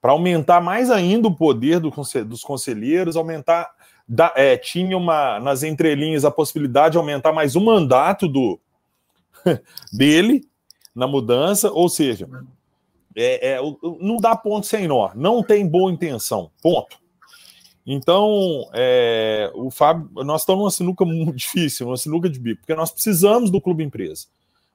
para 0.00 0.10
aumentar 0.10 0.60
mais 0.60 0.90
ainda 0.90 1.28
o 1.28 1.34
poder 1.34 1.78
do, 1.78 1.90
dos 2.26 2.42
conselheiros, 2.42 3.16
aumentar. 3.16 3.70
Da, 4.14 4.30
é, 4.36 4.58
tinha 4.58 4.94
uma 4.94 5.40
nas 5.40 5.62
entrelinhas 5.62 6.22
a 6.22 6.30
possibilidade 6.30 6.92
de 6.92 6.98
aumentar 6.98 7.32
mais 7.32 7.56
um 7.56 7.64
mandato 7.64 8.28
do 8.28 8.60
dele 9.90 10.46
na 10.94 11.06
mudança, 11.06 11.70
ou 11.72 11.88
seja, 11.88 12.28
é, 13.16 13.54
é, 13.54 13.58
não 13.98 14.18
dá 14.18 14.36
ponto 14.36 14.66
sem 14.66 14.86
nó, 14.86 15.10
não 15.14 15.42
tem 15.42 15.66
boa 15.66 15.90
intenção, 15.90 16.50
ponto. 16.62 16.98
Então, 17.86 18.68
é, 18.74 19.50
o 19.54 19.70
Fábio, 19.70 20.10
nós 20.22 20.42
estamos 20.42 20.60
numa 20.60 20.70
sinuca 20.70 21.06
muito 21.06 21.32
difícil, 21.38 21.86
uma 21.86 21.96
sinuca 21.96 22.28
de 22.28 22.38
bico, 22.38 22.60
porque 22.60 22.74
nós 22.74 22.90
precisamos 22.90 23.50
do 23.50 23.62
clube 23.62 23.82
empresa, 23.82 24.26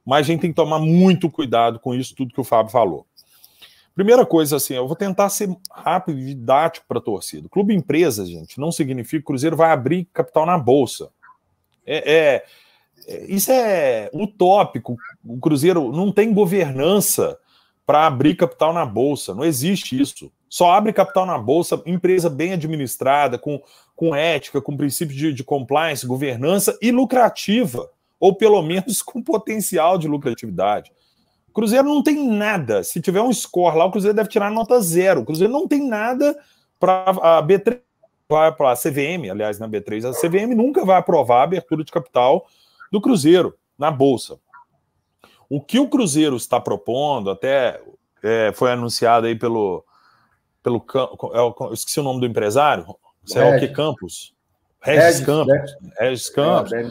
mas 0.04 0.22
a 0.22 0.32
gente 0.32 0.42
tem 0.42 0.50
que 0.50 0.56
tomar 0.56 0.80
muito 0.80 1.30
cuidado 1.30 1.78
com 1.78 1.94
isso, 1.94 2.16
tudo 2.16 2.34
que 2.34 2.42
o 2.42 2.44
Fábio 2.44 2.72
falou. 2.72 3.06
Primeira 3.98 4.28
coisa, 4.28 4.58
assim, 4.58 4.76
eu 4.76 4.86
vou 4.86 4.96
tentar 4.96 5.28
ser 5.28 5.50
rápido 5.72 6.20
e 6.20 6.26
didático 6.26 6.86
para 6.88 7.00
a 7.00 7.02
torcida. 7.02 7.50
Clube 7.50 7.74
empresa, 7.74 8.28
gente, 8.28 8.60
não 8.60 8.72
significa 8.72 9.18
que 9.18 9.24
o 9.24 9.26
Cruzeiro 9.26 9.58
vai 9.58 9.72
abrir 9.72 10.08
capital 10.14 10.46
na 10.46 10.56
bolsa. 10.56 11.10
É, 11.84 12.14
é, 12.14 12.46
é 13.08 13.26
isso 13.26 13.52
é 13.52 14.08
utópico. 14.14 14.96
O 15.26 15.40
Cruzeiro 15.40 15.92
não 15.92 16.12
tem 16.12 16.32
governança 16.32 17.40
para 17.88 18.06
abrir 18.06 18.36
capital 18.36 18.72
na 18.72 18.86
bolsa. 18.86 19.34
Não 19.34 19.44
existe 19.44 20.00
isso. 20.00 20.32
Só 20.48 20.70
abre 20.74 20.94
capital 20.94 21.26
na 21.26 21.40
bolsa 21.40 21.82
empresa 21.84 22.30
bem 22.30 22.54
administrada, 22.54 23.40
com, 23.40 23.60
com 23.96 24.16
ética, 24.16 24.62
com 24.62 24.78
princípios 24.78 25.18
de, 25.18 25.34
de 25.34 25.44
compliance, 25.44 26.06
governança 26.06 26.78
e 26.84 26.92
lucrativa, 26.92 27.90
ou 28.20 28.36
pelo 28.36 28.62
menos 28.62 29.02
com 29.02 29.24
potencial 29.24 29.98
de 29.98 30.08
lucratividade. 30.08 30.92
O 31.58 31.60
Cruzeiro 31.60 31.88
não 31.88 32.04
tem 32.04 32.30
nada. 32.30 32.84
Se 32.84 33.02
tiver 33.02 33.20
um 33.20 33.34
score 33.34 33.76
lá, 33.76 33.86
o 33.86 33.92
Cruzeiro 33.92 34.16
deve 34.16 34.30
tirar 34.30 34.52
nota 34.52 34.80
zero. 34.80 35.22
O 35.22 35.26
Cruzeiro 35.26 35.52
não 35.52 35.68
tem 35.68 35.88
nada 35.88 36.38
para 36.80 37.10
a 37.10 37.42
B3 37.42 37.80
vai 38.30 38.52
para 38.52 38.74
a 38.74 38.76
CVM, 38.76 39.32
aliás, 39.32 39.58
na 39.58 39.68
B3, 39.68 40.06
a 40.06 40.12
CVM 40.12 40.54
nunca 40.54 40.86
vai 40.86 40.98
aprovar 40.98 41.40
a 41.40 41.44
abertura 41.44 41.84
de 41.84 41.92
capital 41.92 42.46
do 42.92 43.02
Cruzeiro 43.02 43.58
na 43.76 43.90
bolsa. 43.90 44.38
O 45.50 45.60
que 45.60 45.80
o 45.80 45.88
Cruzeiro 45.88 46.36
está 46.36 46.60
propondo, 46.60 47.32
até 47.32 47.82
é, 48.22 48.52
foi 48.54 48.72
anunciado 48.72 49.26
aí 49.26 49.36
pelo. 49.36 49.84
pelo 50.62 50.86
é 51.34 51.40
eu 51.40 51.74
esqueci 51.74 52.00
o 52.00 52.04
nome 52.04 52.20
do 52.20 52.28
empresário. 52.28 52.86
Sei 53.26 53.42
lá 53.42 53.56
o 53.56 53.60
que 53.60 53.68
Campos. 53.70 54.32
Regis, 54.82 55.26
Campos. 55.26 55.48
Né? 55.48 55.66
Regis 56.00 56.30
Campos. 56.30 56.72
É, 56.74 56.86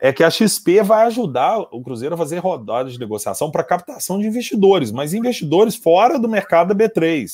é 0.00 0.12
que 0.12 0.22
a 0.22 0.30
XP 0.30 0.82
vai 0.82 1.06
ajudar 1.06 1.58
o 1.58 1.82
Cruzeiro 1.82 2.14
a 2.14 2.18
fazer 2.18 2.38
rodadas 2.38 2.92
de 2.92 3.00
negociação 3.00 3.50
para 3.50 3.64
captação 3.64 4.18
de 4.18 4.26
investidores, 4.26 4.92
mas 4.92 5.14
investidores 5.14 5.74
fora 5.74 6.18
do 6.18 6.28
mercado 6.28 6.74
da 6.74 6.84
B3, 6.84 7.28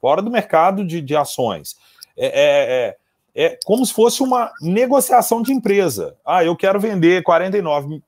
fora 0.00 0.20
do 0.20 0.30
mercado 0.30 0.84
de, 0.84 1.00
de 1.00 1.16
ações. 1.16 1.76
É, 2.16 2.26
é, 2.26 2.96
é, 3.44 3.46
é, 3.46 3.58
como 3.64 3.84
se 3.86 3.94
fosse 3.94 4.22
uma 4.22 4.50
negociação 4.60 5.40
de 5.40 5.52
empresa. 5.52 6.16
Ah, 6.24 6.44
eu 6.44 6.54
quero 6.56 6.78
vender 6.78 7.22
49% 7.22 8.02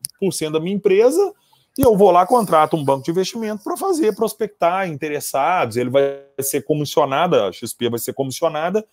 da 0.51 0.61
minha 0.61 0.77
empresa 0.77 1.33
e 1.77 1.83
eu 1.83 1.97
vou 1.97 2.11
lá, 2.11 2.25
contrato 2.27 2.77
um 2.77 2.85
banco 2.85 3.05
de 3.05 3.11
investimento 3.11 3.65
para 3.65 3.77
fazer, 3.77 4.15
prospectar 4.15 4.89
interessados, 4.89 5.77
ele 5.77 5.91
vai 5.91 6.21
ser 6.41 6.63
comissionado, 6.63 7.35
a 7.37 7.51
XP 7.51 7.89
vai 7.89 7.99
ser 7.99 8.13
comissionada 8.13 8.85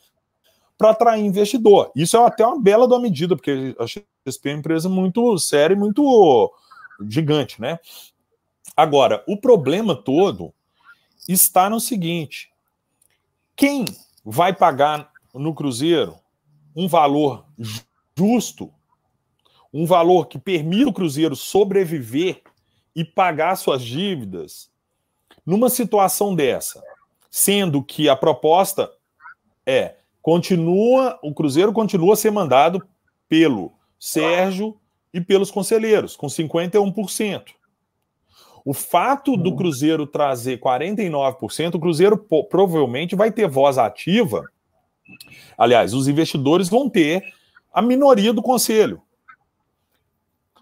para 0.82 0.90
atrair 0.90 1.24
investidor. 1.24 1.92
Isso 1.96 2.18
é 2.18 2.26
até 2.26 2.44
uma 2.44 2.60
bela 2.60 2.88
da 2.88 3.00
medida, 3.00 3.36
porque 3.36 3.76
a 3.78 3.86
XP 3.86 4.50
é 4.50 4.54
uma 4.54 4.60
empresa 4.60 4.90
muito 4.90 5.38
séria 5.38 5.76
e 5.76 5.78
muito 5.78 6.52
gigante, 7.08 7.62
né? 7.62 7.80
Agora, 8.76 9.24
o 9.28 9.38
problema 9.38 9.96
todo 9.96 10.52
está 11.30 11.70
no 11.70 11.80
seguinte: 11.80 12.52
quem 13.56 13.86
vai 14.26 14.54
pagar 14.54 15.12
no 15.36 15.54
Cruzeiro 15.54 16.16
um 16.76 16.88
valor 16.88 17.46
justo, 18.18 18.74
um 19.72 19.86
valor 19.86 20.26
que 20.26 20.40
permita 20.40 20.90
o 20.90 20.94
Cruzeiro 20.94 21.36
sobreviver 21.36 22.42
e 22.96 23.06
pagar 23.06 23.56
suas 23.56 23.84
dívidas 23.84 24.72
numa 25.46 25.70
situação 25.70 26.34
dessa, 26.34 26.82
sendo 27.30 27.84
que 27.84 28.10
a 28.10 28.16
proposta 28.16 28.92
é 29.64 30.01
continua 30.22 31.20
o 31.22 31.34
Cruzeiro 31.34 31.74
continua 31.74 32.14
a 32.14 32.18
ser 32.18 32.32
mandado 32.32 32.86
pelo 33.28 33.74
Sérgio 34.00 34.78
e 35.14 35.20
pelos 35.20 35.52
conselheiros 35.52 36.16
com 36.16 36.28
51%. 36.28 37.44
O 38.64 38.74
fato 38.74 39.36
do 39.36 39.56
Cruzeiro 39.56 40.06
trazer 40.06 40.60
49%, 40.60 41.76
o 41.76 41.80
Cruzeiro 41.80 42.18
provavelmente 42.50 43.16
vai 43.16 43.32
ter 43.32 43.48
voz 43.48 43.78
ativa. 43.78 44.44
Aliás, 45.58 45.94
os 45.94 46.08
investidores 46.08 46.70
vão 46.70 46.90
ter 46.90 47.24
a 47.74 47.82
minoria 47.82 48.32
do 48.32 48.42
conselho. 48.42 49.02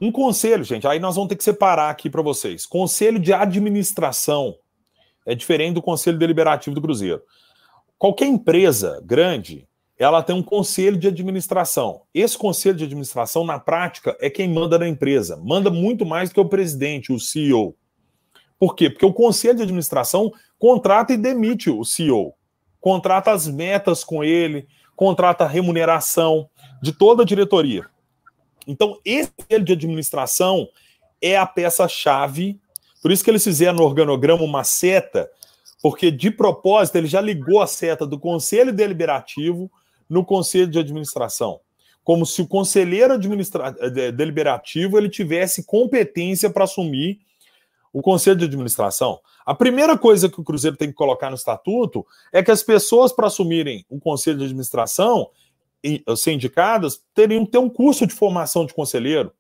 Um 0.02 0.12
conselho, 0.14 0.64
gente, 0.64 0.88
aí 0.88 0.98
nós 0.98 1.16
vamos 1.16 1.28
ter 1.28 1.36
que 1.36 1.44
separar 1.44 1.90
aqui 1.90 2.10
para 2.10 2.22
vocês. 2.22 2.66
Conselho 2.66 3.20
de 3.20 3.34
administração 3.34 4.56
é 5.26 5.36
diferente 5.36 5.74
do 5.74 5.82
conselho 5.82 6.18
deliberativo 6.18 6.74
do 6.74 6.82
Cruzeiro. 6.82 7.22
Qualquer 8.00 8.28
empresa 8.28 9.04
grande, 9.06 9.68
ela 9.98 10.24
tem 10.24 10.34
um 10.34 10.42
conselho 10.42 10.96
de 10.96 11.10
administração. 11.10 12.04
Esse 12.14 12.38
conselho 12.38 12.78
de 12.78 12.86
administração, 12.86 13.44
na 13.44 13.60
prática, 13.60 14.16
é 14.22 14.30
quem 14.30 14.48
manda 14.48 14.80
na 14.80 14.88
empresa. 14.88 15.36
Manda 15.36 15.70
muito 15.70 16.06
mais 16.06 16.30
do 16.30 16.36
que 16.36 16.40
o 16.40 16.48
presidente, 16.48 17.12
o 17.12 17.20
CEO. 17.20 17.76
Por 18.58 18.74
quê? 18.74 18.90
Porque 18.90 19.06
o 19.06 19.12
conselho 19.12 19.58
de 19.58 19.64
administração 19.64 20.32
contrata 20.58 21.12
e 21.12 21.18
demite 21.18 21.70
o 21.70 21.84
CEO. 21.84 22.34
Contrata 22.80 23.34
as 23.34 23.50
metas 23.50 24.02
com 24.02 24.24
ele, 24.24 24.66
contrata 24.96 25.44
a 25.44 25.48
remuneração 25.48 26.50
de 26.82 26.94
toda 26.94 27.24
a 27.24 27.26
diretoria. 27.26 27.86
Então, 28.66 28.98
esse 29.04 29.30
conselho 29.32 29.66
de 29.66 29.74
administração 29.74 30.70
é 31.22 31.36
a 31.36 31.46
peça-chave. 31.46 32.62
Por 33.02 33.12
isso 33.12 33.26
que 33.26 33.30
eles 33.30 33.44
fizeram 33.44 33.80
no 33.80 33.84
organograma 33.84 34.44
uma 34.44 34.64
seta, 34.64 35.30
porque 35.82 36.12
de 36.12 36.30
propósito 36.30 36.98
ele 36.98 37.08
já 37.08 37.22
ligou 37.22 37.62
a 37.62 37.68
seta 37.68 38.06
do 38.06 38.20
conselho 38.20 38.74
deliberativo 38.74 39.72
no 40.10 40.26
conselho 40.26 40.68
de 40.68 40.80
administração, 40.80 41.60
como 42.04 42.26
se 42.26 42.42
o 42.42 42.48
conselheiro 42.48 43.14
administra... 43.14 43.72
deliberativo 44.12 44.98
ele 44.98 45.10
tivesse 45.10 45.64
competência 45.64 46.50
para 46.50 46.64
assumir 46.64 47.20
o 47.94 48.02
conselho 48.02 48.38
de 48.38 48.46
administração. 48.46 49.20
A 49.46 49.56
primeira 49.56 49.98
coisa 49.98 50.30
que 50.30 50.40
o 50.40 50.44
Cruzeiro 50.44 50.78
tem 50.78 50.90
que 50.90 50.94
colocar 50.94 51.30
no 51.30 51.36
estatuto 51.36 52.06
é 52.32 52.44
que 52.44 52.52
as 52.52 52.62
pessoas 52.62 53.12
para 53.12 53.28
assumirem 53.28 53.86
o 53.90 54.00
conselho 54.00 54.38
de 54.38 54.46
administração 54.46 55.30
ser 56.16 56.34
indicadas 56.34 57.02
teriam 57.14 57.46
que 57.46 57.52
ter 57.52 57.58
um 57.58 57.70
curso 57.70 58.06
de 58.06 58.14
formação 58.14 58.66
de 58.66 58.74
conselheiro. 58.74 59.32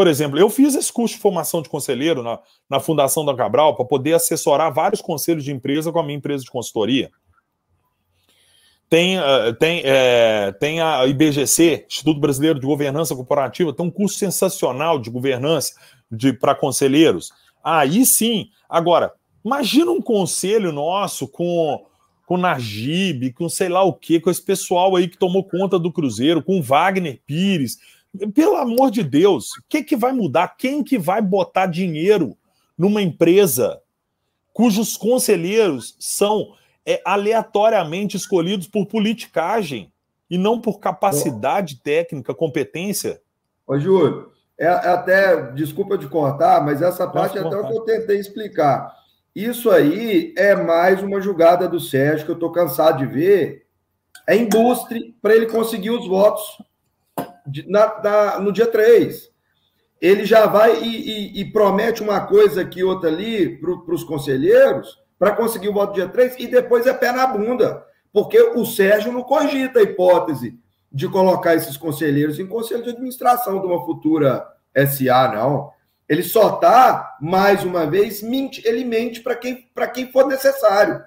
Por 0.00 0.06
exemplo, 0.06 0.38
eu 0.38 0.48
fiz 0.48 0.74
esse 0.74 0.90
curso 0.90 1.16
de 1.16 1.20
formação 1.20 1.60
de 1.60 1.68
conselheiro 1.68 2.22
na, 2.22 2.38
na 2.70 2.80
Fundação 2.80 3.22
da 3.22 3.36
Cabral 3.36 3.76
para 3.76 3.84
poder 3.84 4.14
assessorar 4.14 4.72
vários 4.72 5.02
conselhos 5.02 5.44
de 5.44 5.52
empresa 5.52 5.92
com 5.92 5.98
a 5.98 6.02
minha 6.02 6.16
empresa 6.16 6.42
de 6.42 6.50
consultoria. 6.50 7.10
Tem, 8.88 9.18
uh, 9.18 9.52
tem, 9.58 9.82
é, 9.84 10.52
tem 10.52 10.80
a 10.80 11.06
IBGC, 11.06 11.84
Instituto 11.86 12.18
Brasileiro 12.18 12.58
de 12.58 12.64
Governança 12.64 13.14
Corporativa, 13.14 13.74
tem 13.74 13.84
um 13.84 13.90
curso 13.90 14.16
sensacional 14.16 14.98
de 14.98 15.10
governança 15.10 15.74
para 16.40 16.54
conselheiros. 16.54 17.30
Aí 17.62 18.06
sim. 18.06 18.48
Agora, 18.70 19.12
imagina 19.44 19.90
um 19.90 20.00
conselho 20.00 20.72
nosso 20.72 21.28
com 21.28 21.84
com 22.24 22.38
Najib, 22.38 23.32
com 23.32 23.48
sei 23.48 23.68
lá 23.68 23.82
o 23.82 23.92
que, 23.92 24.20
com 24.20 24.30
esse 24.30 24.40
pessoal 24.40 24.94
aí 24.96 25.08
que 25.08 25.18
tomou 25.18 25.42
conta 25.42 25.78
do 25.78 25.92
Cruzeiro, 25.92 26.42
com 26.42 26.62
Wagner 26.62 27.20
Pires. 27.26 27.76
Pelo 28.34 28.56
amor 28.56 28.90
de 28.90 29.02
Deus, 29.02 29.56
o 29.56 29.62
que, 29.68 29.82
que 29.82 29.96
vai 29.96 30.12
mudar? 30.12 30.56
Quem 30.56 30.82
que 30.82 30.98
vai 30.98 31.22
botar 31.22 31.66
dinheiro 31.66 32.36
numa 32.76 33.00
empresa 33.00 33.80
cujos 34.52 34.96
conselheiros 34.96 35.96
são 35.98 36.54
é, 36.84 37.00
aleatoriamente 37.04 38.16
escolhidos 38.16 38.66
por 38.66 38.86
politicagem 38.86 39.92
e 40.28 40.36
não 40.36 40.60
por 40.60 40.80
capacidade 40.80 41.80
técnica, 41.82 42.34
competência? 42.34 43.20
Ô, 43.66 43.78
Júlio, 43.78 44.32
é, 44.58 44.66
é 44.66 44.68
até, 44.70 45.52
desculpa 45.52 45.96
de 45.96 46.08
cortar, 46.08 46.64
mas 46.64 46.82
essa 46.82 47.06
parte 47.06 47.38
é 47.38 47.40
até 47.40 47.56
o 47.56 47.66
que 47.66 47.72
eu 47.72 47.80
tentei 47.82 48.18
explicar. 48.18 48.92
Isso 49.34 49.70
aí 49.70 50.34
é 50.36 50.56
mais 50.56 51.02
uma 51.02 51.20
jogada 51.20 51.68
do 51.68 51.78
Sérgio 51.78 52.26
que 52.26 52.32
eu 52.32 52.34
estou 52.34 52.50
cansado 52.50 52.98
de 52.98 53.06
ver. 53.06 53.66
É 54.26 54.36
indústria 54.36 55.00
para 55.22 55.34
ele 55.34 55.46
conseguir 55.46 55.90
os 55.90 56.06
votos 56.06 56.42
na, 57.66 58.00
na, 58.02 58.38
no 58.40 58.52
dia 58.52 58.66
3. 58.66 59.30
Ele 60.00 60.24
já 60.24 60.46
vai 60.46 60.82
e, 60.82 61.38
e, 61.38 61.40
e 61.40 61.52
promete 61.52 62.02
uma 62.02 62.20
coisa 62.20 62.62
aqui, 62.62 62.82
outra 62.82 63.10
ali 63.10 63.58
para 63.58 63.94
os 63.94 64.04
conselheiros 64.04 65.00
para 65.20 65.32
conseguir 65.32 65.68
o 65.68 65.74
voto 65.74 65.92
dia 65.92 66.08
3 66.08 66.36
e 66.38 66.46
depois 66.46 66.86
é 66.86 66.94
pé 66.94 67.12
na 67.12 67.26
bunda. 67.26 67.84
Porque 68.10 68.40
o 68.40 68.64
Sérgio 68.64 69.12
não 69.12 69.22
cogita 69.22 69.78
a 69.78 69.82
hipótese 69.82 70.58
de 70.90 71.06
colocar 71.08 71.54
esses 71.54 71.76
conselheiros 71.76 72.38
em 72.38 72.46
conselho 72.46 72.82
de 72.82 72.88
administração 72.88 73.60
de 73.60 73.66
uma 73.66 73.84
futura 73.84 74.44
SA, 74.88 75.28
não. 75.34 75.70
Ele 76.08 76.22
só 76.22 76.54
está, 76.54 77.18
mais 77.20 77.62
uma 77.64 77.86
vez, 77.86 78.22
mente, 78.22 78.66
ele 78.66 78.82
mente 78.82 79.20
para 79.20 79.36
quem, 79.36 79.68
quem 79.92 80.10
for 80.10 80.26
necessário. 80.26 81.04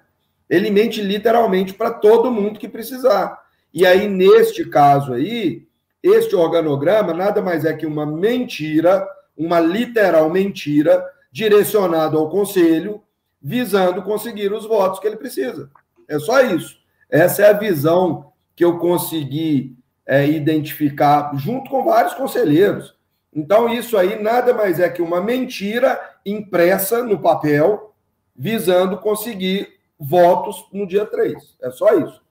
Ele 0.47 0.69
mente 0.69 1.01
literalmente 1.01 1.73
para 1.73 1.91
todo 1.91 2.31
mundo 2.31 2.59
que 2.59 2.69
precisar. 2.69 3.41
E 3.73 3.83
aí, 3.83 4.07
neste 4.07 4.63
caso 4.63 5.11
aí, 5.11 5.67
este 6.03 6.35
organograma 6.35 7.13
nada 7.13 7.41
mais 7.41 7.63
é 7.63 7.73
que 7.73 7.85
uma 7.85 8.05
mentira, 8.05 9.07
uma 9.37 9.59
literal 9.59 10.29
mentira, 10.29 11.03
direcionada 11.31 12.17
ao 12.17 12.29
conselho, 12.29 13.01
visando 13.41 14.01
conseguir 14.03 14.51
os 14.51 14.65
votos 14.65 14.99
que 14.99 15.07
ele 15.07 15.15
precisa. 15.15 15.69
É 16.07 16.19
só 16.19 16.41
isso. 16.41 16.77
Essa 17.09 17.43
é 17.43 17.49
a 17.49 17.53
visão 17.53 18.31
que 18.55 18.65
eu 18.65 18.77
consegui 18.77 19.75
é, 20.05 20.27
identificar 20.27 21.31
junto 21.35 21.69
com 21.69 21.83
vários 21.83 22.13
conselheiros. 22.13 22.95
Então, 23.35 23.67
isso 23.67 23.97
aí 23.97 24.21
nada 24.21 24.53
mais 24.53 24.79
é 24.79 24.89
que 24.89 25.01
uma 25.01 25.21
mentira 25.21 25.99
impressa 26.25 27.03
no 27.03 27.19
papel, 27.19 27.93
visando 28.35 28.97
conseguir 28.97 29.73
votos 29.99 30.67
no 30.71 30.85
dia 30.85 31.05
3. 31.05 31.33
É 31.61 31.71
só 31.71 31.97
isso. 31.97 32.22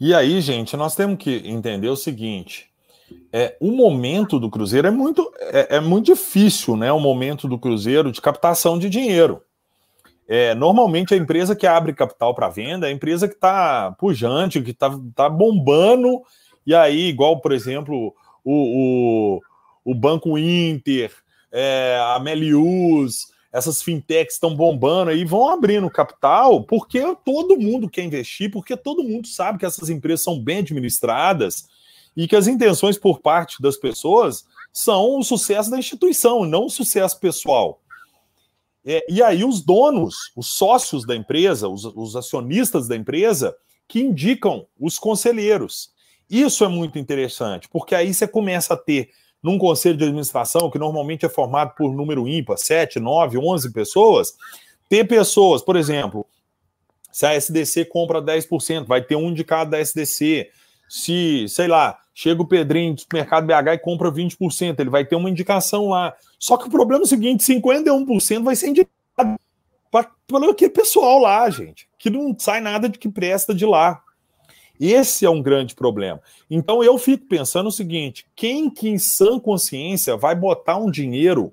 E 0.00 0.14
aí, 0.14 0.40
gente, 0.40 0.76
nós 0.76 0.94
temos 0.94 1.18
que 1.18 1.42
entender 1.44 1.88
o 1.88 1.96
seguinte: 1.96 2.70
é, 3.32 3.56
o 3.60 3.72
momento 3.72 4.38
do 4.38 4.50
Cruzeiro 4.50 4.88
é 4.88 4.90
muito, 4.90 5.30
é, 5.38 5.76
é 5.76 5.80
muito 5.80 6.06
difícil, 6.06 6.76
né? 6.76 6.92
O 6.92 7.00
momento 7.00 7.48
do 7.48 7.58
Cruzeiro 7.58 8.12
de 8.12 8.20
captação 8.20 8.78
de 8.78 8.88
dinheiro. 8.88 9.42
É, 10.28 10.54
normalmente 10.54 11.14
a 11.14 11.16
empresa 11.16 11.56
que 11.56 11.66
abre 11.66 11.94
capital 11.94 12.34
para 12.34 12.50
venda 12.50 12.86
é 12.86 12.90
a 12.90 12.92
empresa 12.92 13.26
que 13.26 13.34
está 13.34 13.92
pujante, 13.98 14.60
que 14.60 14.72
está 14.72 14.90
tá 15.14 15.28
bombando, 15.28 16.20
e 16.66 16.74
aí, 16.74 17.08
igual, 17.08 17.40
por 17.40 17.50
exemplo, 17.50 18.14
o, 18.44 19.38
o, 19.38 19.40
o 19.86 19.94
Banco 19.94 20.36
Inter, 20.36 21.10
é, 21.50 21.98
a 22.14 22.18
Melius, 22.18 23.28
essas 23.52 23.82
fintechs 23.82 24.34
estão 24.34 24.54
bombando 24.54 25.10
aí, 25.10 25.24
vão 25.24 25.48
abrindo 25.48 25.90
capital, 25.90 26.62
porque 26.64 27.00
todo 27.24 27.58
mundo 27.58 27.88
quer 27.88 28.04
investir, 28.04 28.50
porque 28.50 28.76
todo 28.76 29.02
mundo 29.02 29.26
sabe 29.26 29.58
que 29.58 29.66
essas 29.66 29.88
empresas 29.88 30.22
são 30.22 30.38
bem 30.38 30.58
administradas 30.58 31.66
e 32.16 32.28
que 32.28 32.36
as 32.36 32.46
intenções 32.46 32.98
por 32.98 33.20
parte 33.20 33.60
das 33.62 33.76
pessoas 33.76 34.44
são 34.72 35.18
o 35.18 35.22
sucesso 35.22 35.70
da 35.70 35.78
instituição, 35.78 36.44
não 36.44 36.66
o 36.66 36.70
sucesso 36.70 37.18
pessoal. 37.18 37.80
É, 38.84 39.04
e 39.08 39.22
aí 39.22 39.44
os 39.44 39.60
donos, 39.62 40.30
os 40.36 40.48
sócios 40.48 41.06
da 41.06 41.16
empresa, 41.16 41.68
os, 41.68 41.84
os 41.84 42.16
acionistas 42.16 42.86
da 42.86 42.96
empresa, 42.96 43.56
que 43.86 44.00
indicam 44.00 44.66
os 44.78 44.98
conselheiros. 44.98 45.90
Isso 46.28 46.64
é 46.64 46.68
muito 46.68 46.98
interessante, 46.98 47.68
porque 47.68 47.94
aí 47.94 48.12
você 48.12 48.28
começa 48.28 48.74
a 48.74 48.76
ter 48.76 49.10
num 49.42 49.58
conselho 49.58 49.96
de 49.96 50.04
administração, 50.04 50.70
que 50.70 50.78
normalmente 50.78 51.24
é 51.24 51.28
formado 51.28 51.74
por 51.76 51.92
número 51.92 52.28
ímpar, 52.28 52.56
7, 52.56 52.98
9, 52.98 53.38
11 53.38 53.72
pessoas, 53.72 54.34
ter 54.88 55.06
pessoas, 55.06 55.62
por 55.62 55.76
exemplo, 55.76 56.26
se 57.12 57.26
a 57.26 57.34
SDC 57.34 57.86
compra 57.86 58.22
10%, 58.22 58.86
vai 58.86 59.02
ter 59.02 59.16
um 59.16 59.28
indicado 59.28 59.70
da 59.70 59.80
SDC. 59.80 60.48
Se, 60.88 61.46
sei 61.48 61.66
lá, 61.66 61.98
chega 62.14 62.40
o 62.40 62.46
Pedrinho 62.46 62.94
do 62.94 63.04
mercado 63.12 63.46
BH 63.46 63.74
e 63.74 63.78
compra 63.78 64.10
20%, 64.10 64.78
ele 64.78 64.90
vai 64.90 65.04
ter 65.04 65.16
uma 65.16 65.30
indicação 65.30 65.88
lá. 65.88 66.14
Só 66.38 66.56
que 66.56 66.68
o 66.68 66.70
problema 66.70 67.02
é 67.02 67.06
o 67.06 67.08
seguinte: 67.08 67.44
51% 67.44 68.42
vai 68.42 68.56
ser 68.56 68.68
indicado 68.68 68.90
para 69.90 70.50
aquele 70.50 70.70
pessoal 70.70 71.18
lá, 71.18 71.48
gente, 71.50 71.88
que 71.98 72.10
não 72.10 72.34
sai 72.38 72.60
nada 72.60 72.88
de 72.88 72.98
que 72.98 73.08
presta 73.08 73.54
de 73.54 73.66
lá. 73.66 74.02
Esse 74.80 75.26
é 75.26 75.30
um 75.30 75.42
grande 75.42 75.74
problema. 75.74 76.20
Então 76.48 76.82
eu 76.84 76.96
fico 76.98 77.26
pensando 77.26 77.68
o 77.68 77.72
seguinte: 77.72 78.26
quem 78.36 78.70
que 78.70 78.88
em 78.88 78.98
sã 78.98 79.38
consciência 79.38 80.16
vai 80.16 80.34
botar 80.34 80.76
um 80.76 80.90
dinheiro 80.90 81.52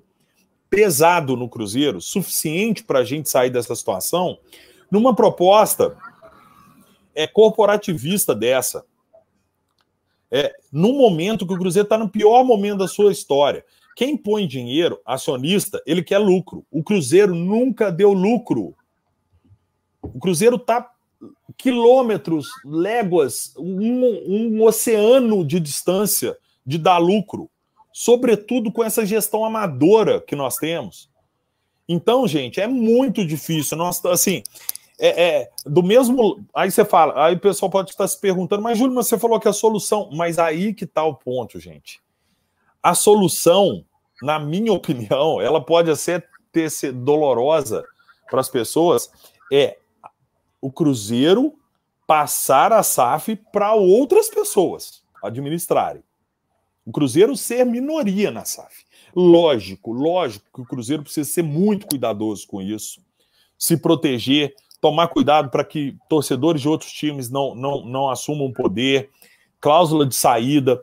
pesado 0.70 1.36
no 1.36 1.48
Cruzeiro, 1.48 2.00
suficiente 2.00 2.84
para 2.84 3.00
a 3.00 3.04
gente 3.04 3.28
sair 3.28 3.50
dessa 3.50 3.74
situação, 3.74 4.38
numa 4.90 5.14
proposta 5.14 5.96
é 7.14 7.26
corporativista 7.26 8.34
dessa? 8.34 8.84
É, 10.30 10.52
no 10.72 10.92
momento 10.92 11.46
que 11.46 11.54
o 11.54 11.58
Cruzeiro 11.58 11.86
está 11.86 11.96
no 11.96 12.08
pior 12.08 12.44
momento 12.44 12.78
da 12.78 12.88
sua 12.88 13.12
história. 13.12 13.64
Quem 13.96 14.16
põe 14.16 14.46
dinheiro, 14.46 15.00
acionista, 15.06 15.82
ele 15.86 16.02
quer 16.02 16.18
lucro. 16.18 16.66
O 16.70 16.82
Cruzeiro 16.82 17.34
nunca 17.34 17.90
deu 17.90 18.12
lucro. 18.12 18.76
O 20.02 20.18
Cruzeiro 20.20 20.56
está 20.56 20.92
quilômetros, 21.56 22.48
léguas, 22.64 23.54
um, 23.56 24.56
um 24.56 24.62
oceano 24.62 25.44
de 25.44 25.58
distância 25.58 26.36
de 26.64 26.78
dar 26.78 26.98
lucro, 26.98 27.50
sobretudo 27.92 28.70
com 28.70 28.84
essa 28.84 29.06
gestão 29.06 29.44
amadora 29.44 30.20
que 30.20 30.36
nós 30.36 30.56
temos. 30.56 31.08
Então, 31.88 32.26
gente, 32.26 32.60
é 32.60 32.66
muito 32.66 33.24
difícil. 33.24 33.76
Nós, 33.76 34.04
assim, 34.04 34.42
é, 34.98 35.24
é, 35.24 35.50
do 35.64 35.82
mesmo. 35.82 36.44
Aí 36.54 36.70
você 36.70 36.84
fala, 36.84 37.26
aí 37.26 37.34
o 37.34 37.40
pessoal 37.40 37.70
pode 37.70 37.90
estar 37.90 38.06
se 38.08 38.20
perguntando, 38.20 38.62
mas 38.62 38.78
Júlio, 38.78 38.94
você 38.94 39.18
falou 39.18 39.38
que 39.38 39.48
a 39.48 39.52
solução. 39.52 40.10
Mas 40.12 40.38
aí 40.38 40.74
que 40.74 40.84
está 40.84 41.04
o 41.04 41.14
ponto, 41.14 41.60
gente. 41.60 42.00
A 42.82 42.94
solução, 42.94 43.84
na 44.22 44.38
minha 44.38 44.72
opinião, 44.74 45.40
ela 45.40 45.64
pode 45.64 45.94
ser 45.96 46.26
ter 46.52 46.70
ser 46.70 46.92
dolorosa 46.92 47.84
para 48.30 48.40
as 48.40 48.48
pessoas, 48.48 49.10
é 49.52 49.76
o 50.60 50.70
Cruzeiro 50.70 51.54
passar 52.06 52.72
a 52.72 52.82
SAF 52.82 53.36
para 53.52 53.74
outras 53.74 54.28
pessoas 54.28 55.02
administrarem. 55.22 56.02
O 56.84 56.92
Cruzeiro 56.92 57.36
ser 57.36 57.64
minoria 57.64 58.30
na 58.30 58.44
SAF. 58.44 58.84
Lógico, 59.14 59.92
lógico 59.92 60.46
que 60.54 60.60
o 60.60 60.66
Cruzeiro 60.66 61.02
precisa 61.02 61.28
ser 61.28 61.42
muito 61.42 61.86
cuidadoso 61.86 62.46
com 62.46 62.62
isso, 62.62 63.00
se 63.58 63.76
proteger, 63.76 64.54
tomar 64.80 65.08
cuidado 65.08 65.50
para 65.50 65.64
que 65.64 65.96
torcedores 66.08 66.60
de 66.60 66.68
outros 66.68 66.92
times 66.92 67.30
não, 67.30 67.54
não, 67.54 67.84
não 67.84 68.10
assumam 68.10 68.52
poder, 68.52 69.10
cláusula 69.58 70.06
de 70.06 70.14
saída, 70.14 70.80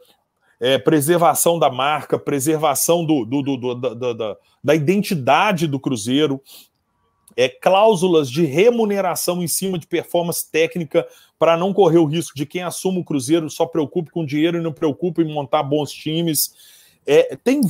é, 0.59 0.77
preservação 0.77 1.59
da 1.59 1.69
marca, 1.69 2.17
preservação 2.17 3.05
do, 3.05 3.23
do, 3.23 3.41
do, 3.41 3.57
do 3.57 3.75
da, 3.75 4.13
da, 4.13 4.37
da 4.63 4.75
identidade 4.75 5.67
do 5.67 5.79
Cruzeiro 5.79 6.41
é, 7.35 7.49
cláusulas 7.49 8.29
de 8.29 8.45
remuneração 8.45 9.41
em 9.41 9.47
cima 9.47 9.77
de 9.77 9.87
performance 9.87 10.49
técnica 10.49 11.07
para 11.37 11.57
não 11.57 11.73
correr 11.73 11.97
o 11.97 12.05
risco 12.05 12.35
de 12.35 12.45
quem 12.45 12.63
assume 12.63 12.99
o 12.99 13.03
Cruzeiro 13.03 13.49
só 13.49 13.65
preocupe 13.65 14.11
com 14.11 14.25
dinheiro 14.25 14.57
e 14.57 14.61
não 14.61 14.71
preocupe 14.71 15.21
em 15.21 15.33
montar 15.33 15.63
bons 15.63 15.91
times. 15.91 16.53
É, 17.05 17.35
tem 17.35 17.61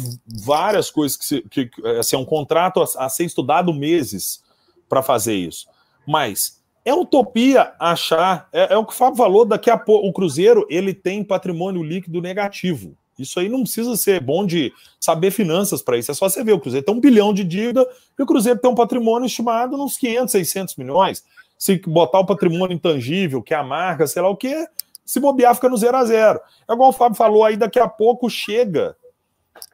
várias 0.46 0.92
coisas 0.92 1.18
que, 1.18 1.26
se, 1.26 1.42
que 1.50 1.70
assim, 2.00 2.16
é 2.16 2.20
um 2.20 2.26
contrato 2.26 2.82
a, 2.82 3.06
a 3.06 3.10
ser 3.10 3.26
estudado 3.26 3.74
meses 3.74 4.44
para 4.88 5.02
fazer 5.02 5.36
isso. 5.36 5.68
Mas 6.08 6.62
é 6.86 6.94
utopia 6.94 7.74
achar, 7.80 8.50
é, 8.52 8.74
é, 8.74 8.78
o 8.78 8.86
que 8.86 8.94
o 8.94 8.96
Fábio 8.96 9.18
falou, 9.18 9.46
daqui 9.46 9.70
a 9.70 9.78
pouco 9.78 10.08
o 10.08 10.14
Cruzeiro 10.14 10.68
ele 10.70 10.94
tem 10.94 11.24
patrimônio 11.24 11.82
líquido 11.82 12.22
negativo. 12.22 12.96
Isso 13.18 13.40
aí 13.40 13.50
não 13.50 13.64
precisa 13.64 13.96
ser 13.96 14.20
bom 14.20 14.46
de 14.46 14.74
saber 15.00 15.32
finanças 15.32 15.82
para 15.82 15.98
isso. 15.98 16.12
É 16.12 16.14
só 16.14 16.28
você 16.28 16.44
ver. 16.44 16.54
O 16.54 16.60
Cruzeiro 16.60 16.86
tem 16.86 16.96
um 16.96 17.00
bilhão 17.00 17.34
de 17.34 17.44
dívida 17.44 17.88
e 18.18 18.24
o 18.24 18.26
Cruzeiro 18.26 18.60
tem 18.60 18.70
um 18.70 18.76
patrimônio 18.76 19.26
estimado 19.26 19.78
nos 19.78 19.98
500, 19.98 20.32
600 20.32 20.76
milhões. 20.76 21.24
Se 21.58 21.78
botar 21.88 22.20
o 22.20 22.26
patrimônio 22.26 22.76
intangível, 22.76 23.42
que 23.42 23.54
é 23.54 23.58
a 23.58 23.64
marca, 23.64 24.08
sei 24.08 24.22
lá 24.22 24.30
o 24.30 24.36
que, 24.36 24.68
se 25.06 25.20
bobear, 25.20 25.54
fica 25.56 25.70
no 25.70 25.78
zero 25.78 25.98
a 25.98 26.06
zero. 26.06 26.40
É 26.70 26.74
igual 26.74 26.90
o 26.90 26.94
Fábio 26.94 27.16
falou 27.16 27.44
aí, 27.44 27.58
daqui 27.58 27.80
a 27.80 27.88
pouco 27.88 28.30
chega 28.30 28.96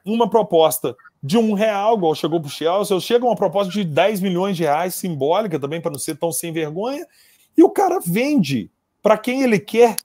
uma 0.06 0.30
proposta 0.30 0.96
de 1.22 1.38
um 1.38 1.54
real, 1.54 1.98
igual 1.98 2.16
chegou 2.16 2.40
para 2.40 2.48
o 2.48 2.52
Chelsea, 2.52 3.00
chega 3.00 3.26
uma 3.26 3.36
proposta 3.36 3.72
de 3.72 3.84
10 3.84 4.22
milhões 4.22 4.56
de 4.56 4.64
reais, 4.64 4.96
simbólica 4.96 5.60
também, 5.60 5.82
para 5.82 5.92
não 5.92 6.00
ser 6.00 6.16
tão 6.16 6.32
sem 6.32 6.52
vergonha, 6.52 7.06
e 7.58 7.64
o 7.64 7.70
cara 7.70 8.00
vende 8.04 8.72
para 9.02 9.18
quem 9.18 9.44
ele 9.44 9.60
quer. 9.60 9.96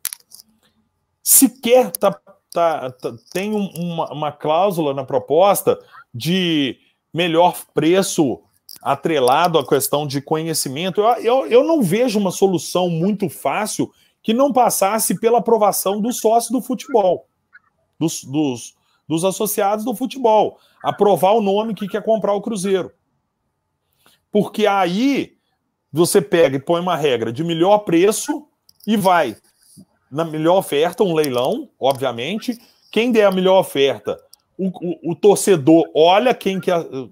Sequer 1.22 1.91
tá, 1.93 2.18
tá, 2.55 2.90
tá 2.92 3.12
tem 3.32 3.52
uma, 3.52 4.11
uma 4.12 4.32
cláusula 4.32 4.94
na 4.94 5.05
proposta 5.05 5.78
de 6.14 6.78
melhor 7.12 7.57
preço 7.74 8.40
atrelado 8.80 9.59
à 9.59 9.66
questão 9.66 10.07
de 10.07 10.22
conhecimento. 10.22 11.00
Eu, 11.00 11.07
eu, 11.16 11.46
eu 11.46 11.64
não 11.64 11.82
vejo 11.82 12.18
uma 12.18 12.30
solução 12.30 12.88
muito 12.88 13.28
fácil 13.28 13.92
que 14.22 14.32
não 14.32 14.52
passasse 14.52 15.18
pela 15.18 15.38
aprovação 15.38 16.00
do 16.00 16.12
sócio 16.12 16.52
do 16.52 16.62
futebol, 16.62 17.26
dos, 17.98 18.24
dos, 18.24 18.74
dos 19.07 19.24
associados 19.24 19.84
do 19.84 19.94
futebol 19.94 20.59
aprovar 20.82 21.32
o 21.32 21.42
nome 21.42 21.74
que 21.74 21.88
quer 21.88 22.02
comprar 22.02 22.34
o 22.34 22.40
Cruzeiro. 22.40 22.92
Porque 24.30 24.66
aí 24.66 25.36
você 25.92 26.20
pega 26.20 26.57
e 26.57 26.61
põe 26.61 26.80
uma 26.80 26.96
regra 26.96 27.32
de 27.32 27.42
melhor 27.42 27.78
preço 27.80 28.46
e 28.86 28.96
vai 28.96 29.36
na 30.11 30.24
melhor 30.24 30.59
oferta, 30.59 31.02
um 31.02 31.14
leilão, 31.14 31.68
obviamente. 31.78 32.59
Quem 32.90 33.11
der 33.11 33.24
a 33.24 33.32
melhor 33.32 33.59
oferta, 33.59 34.18
o, 34.57 34.68
o, 34.68 35.12
o 35.12 35.14
torcedor 35.14 35.90
olha 35.94 36.32
quem 36.32 36.61
que, 36.61 36.70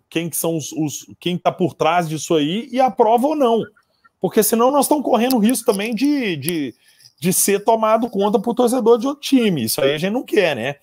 quem 0.09 0.31
que 0.31 0.37
são 0.37 0.57
os, 0.57 0.73
os 0.73 1.07
quem 1.19 1.37
está 1.37 1.51
por 1.51 1.75
trás 1.75 2.09
disso 2.09 2.35
aí 2.35 2.69
e 2.71 2.81
aprova 2.81 3.27
ou 3.29 3.37
não. 3.37 3.63
Porque 4.21 4.43
senão 4.43 4.71
nós 4.71 4.85
estamos 4.85 5.05
correndo 5.05 5.39
risco 5.39 5.67
também 5.67 5.95
de, 5.95 6.37
de, 6.37 6.75
de 7.19 7.33
ser 7.33 7.65
tomado 7.65 8.09
conta 8.09 8.39
por 8.39 8.55
torcedor 8.55 8.99
de 8.99 9.07
outro 9.07 9.21
time. 9.21 9.65
Isso 9.65 9.81
aí 9.81 9.95
a 9.95 9.99
gente 9.99 10.13
não 10.13 10.23
quer, 10.23 10.55
né? 10.55 10.77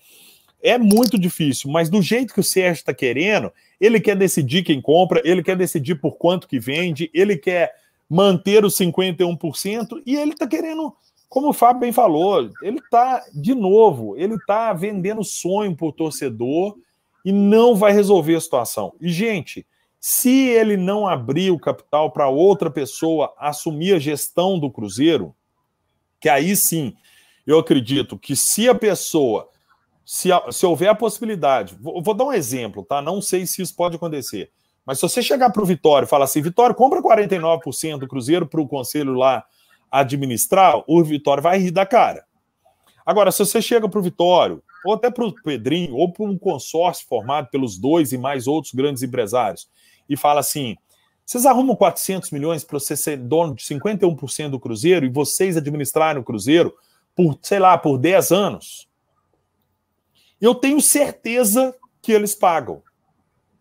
É 0.62 0.76
muito 0.76 1.18
difícil, 1.18 1.70
mas 1.70 1.88
do 1.88 2.02
jeito 2.02 2.34
que 2.34 2.40
o 2.40 2.44
Sérgio 2.44 2.80
está 2.80 2.92
querendo, 2.92 3.50
ele 3.80 3.98
quer 3.98 4.14
decidir 4.14 4.62
quem 4.62 4.78
compra, 4.78 5.22
ele 5.24 5.42
quer 5.42 5.56
decidir 5.56 5.94
por 5.94 6.18
quanto 6.18 6.46
que 6.46 6.60
vende, 6.60 7.10
ele 7.14 7.34
quer 7.34 7.74
manter 8.10 8.62
os 8.62 8.76
51% 8.76 10.02
e 10.04 10.16
ele 10.16 10.32
está 10.32 10.46
querendo, 10.46 10.94
como 11.30 11.50
o 11.50 11.52
Fábio 11.52 11.82
bem 11.82 11.92
falou, 11.92 12.50
ele 12.60 12.78
está, 12.78 13.24
de 13.32 13.54
novo, 13.54 14.16
ele 14.16 14.34
está 14.34 14.72
vendendo 14.72 15.22
sonho 15.22 15.76
para 15.76 15.86
o 15.86 15.92
torcedor 15.92 16.76
e 17.24 17.30
não 17.30 17.76
vai 17.76 17.92
resolver 17.92 18.34
a 18.34 18.40
situação. 18.40 18.92
E, 19.00 19.08
gente, 19.08 19.64
se 20.00 20.48
ele 20.48 20.76
não 20.76 21.06
abrir 21.06 21.52
o 21.52 21.58
capital 21.58 22.10
para 22.10 22.28
outra 22.28 22.68
pessoa 22.68 23.32
assumir 23.38 23.94
a 23.94 23.98
gestão 24.00 24.58
do 24.58 24.68
Cruzeiro, 24.72 25.32
que 26.18 26.28
aí 26.28 26.56
sim, 26.56 26.96
eu 27.46 27.60
acredito 27.60 28.18
que 28.18 28.34
se 28.34 28.68
a 28.68 28.74
pessoa 28.74 29.48
se, 30.04 30.30
se 30.50 30.66
houver 30.66 30.88
a 30.88 30.96
possibilidade, 30.96 31.76
vou, 31.80 32.02
vou, 32.02 32.12
dar 32.12 32.24
um 32.24 32.32
exemplo, 32.32 32.82
tá? 32.82 33.00
Não 33.00 33.22
sei 33.22 33.46
se 33.46 33.62
isso 33.62 33.76
pode 33.76 33.94
acontecer. 33.94 34.50
Mas 34.84 34.98
se 34.98 35.02
você 35.02 35.22
chegar 35.22 35.50
para 35.50 35.62
o 35.62 35.66
Vitório 35.66 36.06
e 36.06 36.08
falar 36.08 36.24
assim, 36.24 36.42
Vitório, 36.42 36.74
compra 36.74 37.00
49% 37.00 37.98
do 37.98 38.08
Cruzeiro 38.08 38.48
para 38.48 38.60
o 38.60 38.66
conselho 38.66 39.12
lá 39.12 39.44
administrar, 39.90 40.82
o 40.86 41.02
Vitório 41.02 41.42
vai 41.42 41.58
rir 41.58 41.70
da 41.70 41.84
cara. 41.84 42.24
Agora, 43.04 43.32
se 43.32 43.38
você 43.38 43.60
chega 43.60 43.88
para 43.88 43.98
o 43.98 44.02
Vitório, 44.02 44.62
ou 44.84 44.94
até 44.94 45.10
para 45.10 45.24
o 45.24 45.34
Pedrinho, 45.34 45.94
ou 45.94 46.12
para 46.12 46.24
um 46.24 46.38
consórcio 46.38 47.06
formado 47.06 47.48
pelos 47.50 47.78
dois 47.78 48.12
e 48.12 48.18
mais 48.18 48.46
outros 48.46 48.72
grandes 48.72 49.02
empresários, 49.02 49.68
e 50.08 50.16
fala 50.16 50.40
assim: 50.40 50.76
vocês 51.24 51.46
arrumam 51.46 51.76
400 51.76 52.30
milhões 52.30 52.64
para 52.64 52.78
você 52.78 52.96
ser 52.96 53.16
dono 53.16 53.54
de 53.54 53.62
51% 53.62 54.50
do 54.50 54.60
Cruzeiro 54.60 55.06
e 55.06 55.10
vocês 55.10 55.56
administrarem 55.56 56.20
o 56.20 56.24
Cruzeiro 56.24 56.74
por, 57.14 57.38
sei 57.42 57.58
lá, 57.58 57.76
por 57.76 57.98
10 57.98 58.32
anos 58.32 58.90
eu 60.40 60.54
tenho 60.54 60.80
certeza 60.80 61.76
que 62.00 62.12
eles 62.12 62.34
pagam. 62.34 62.82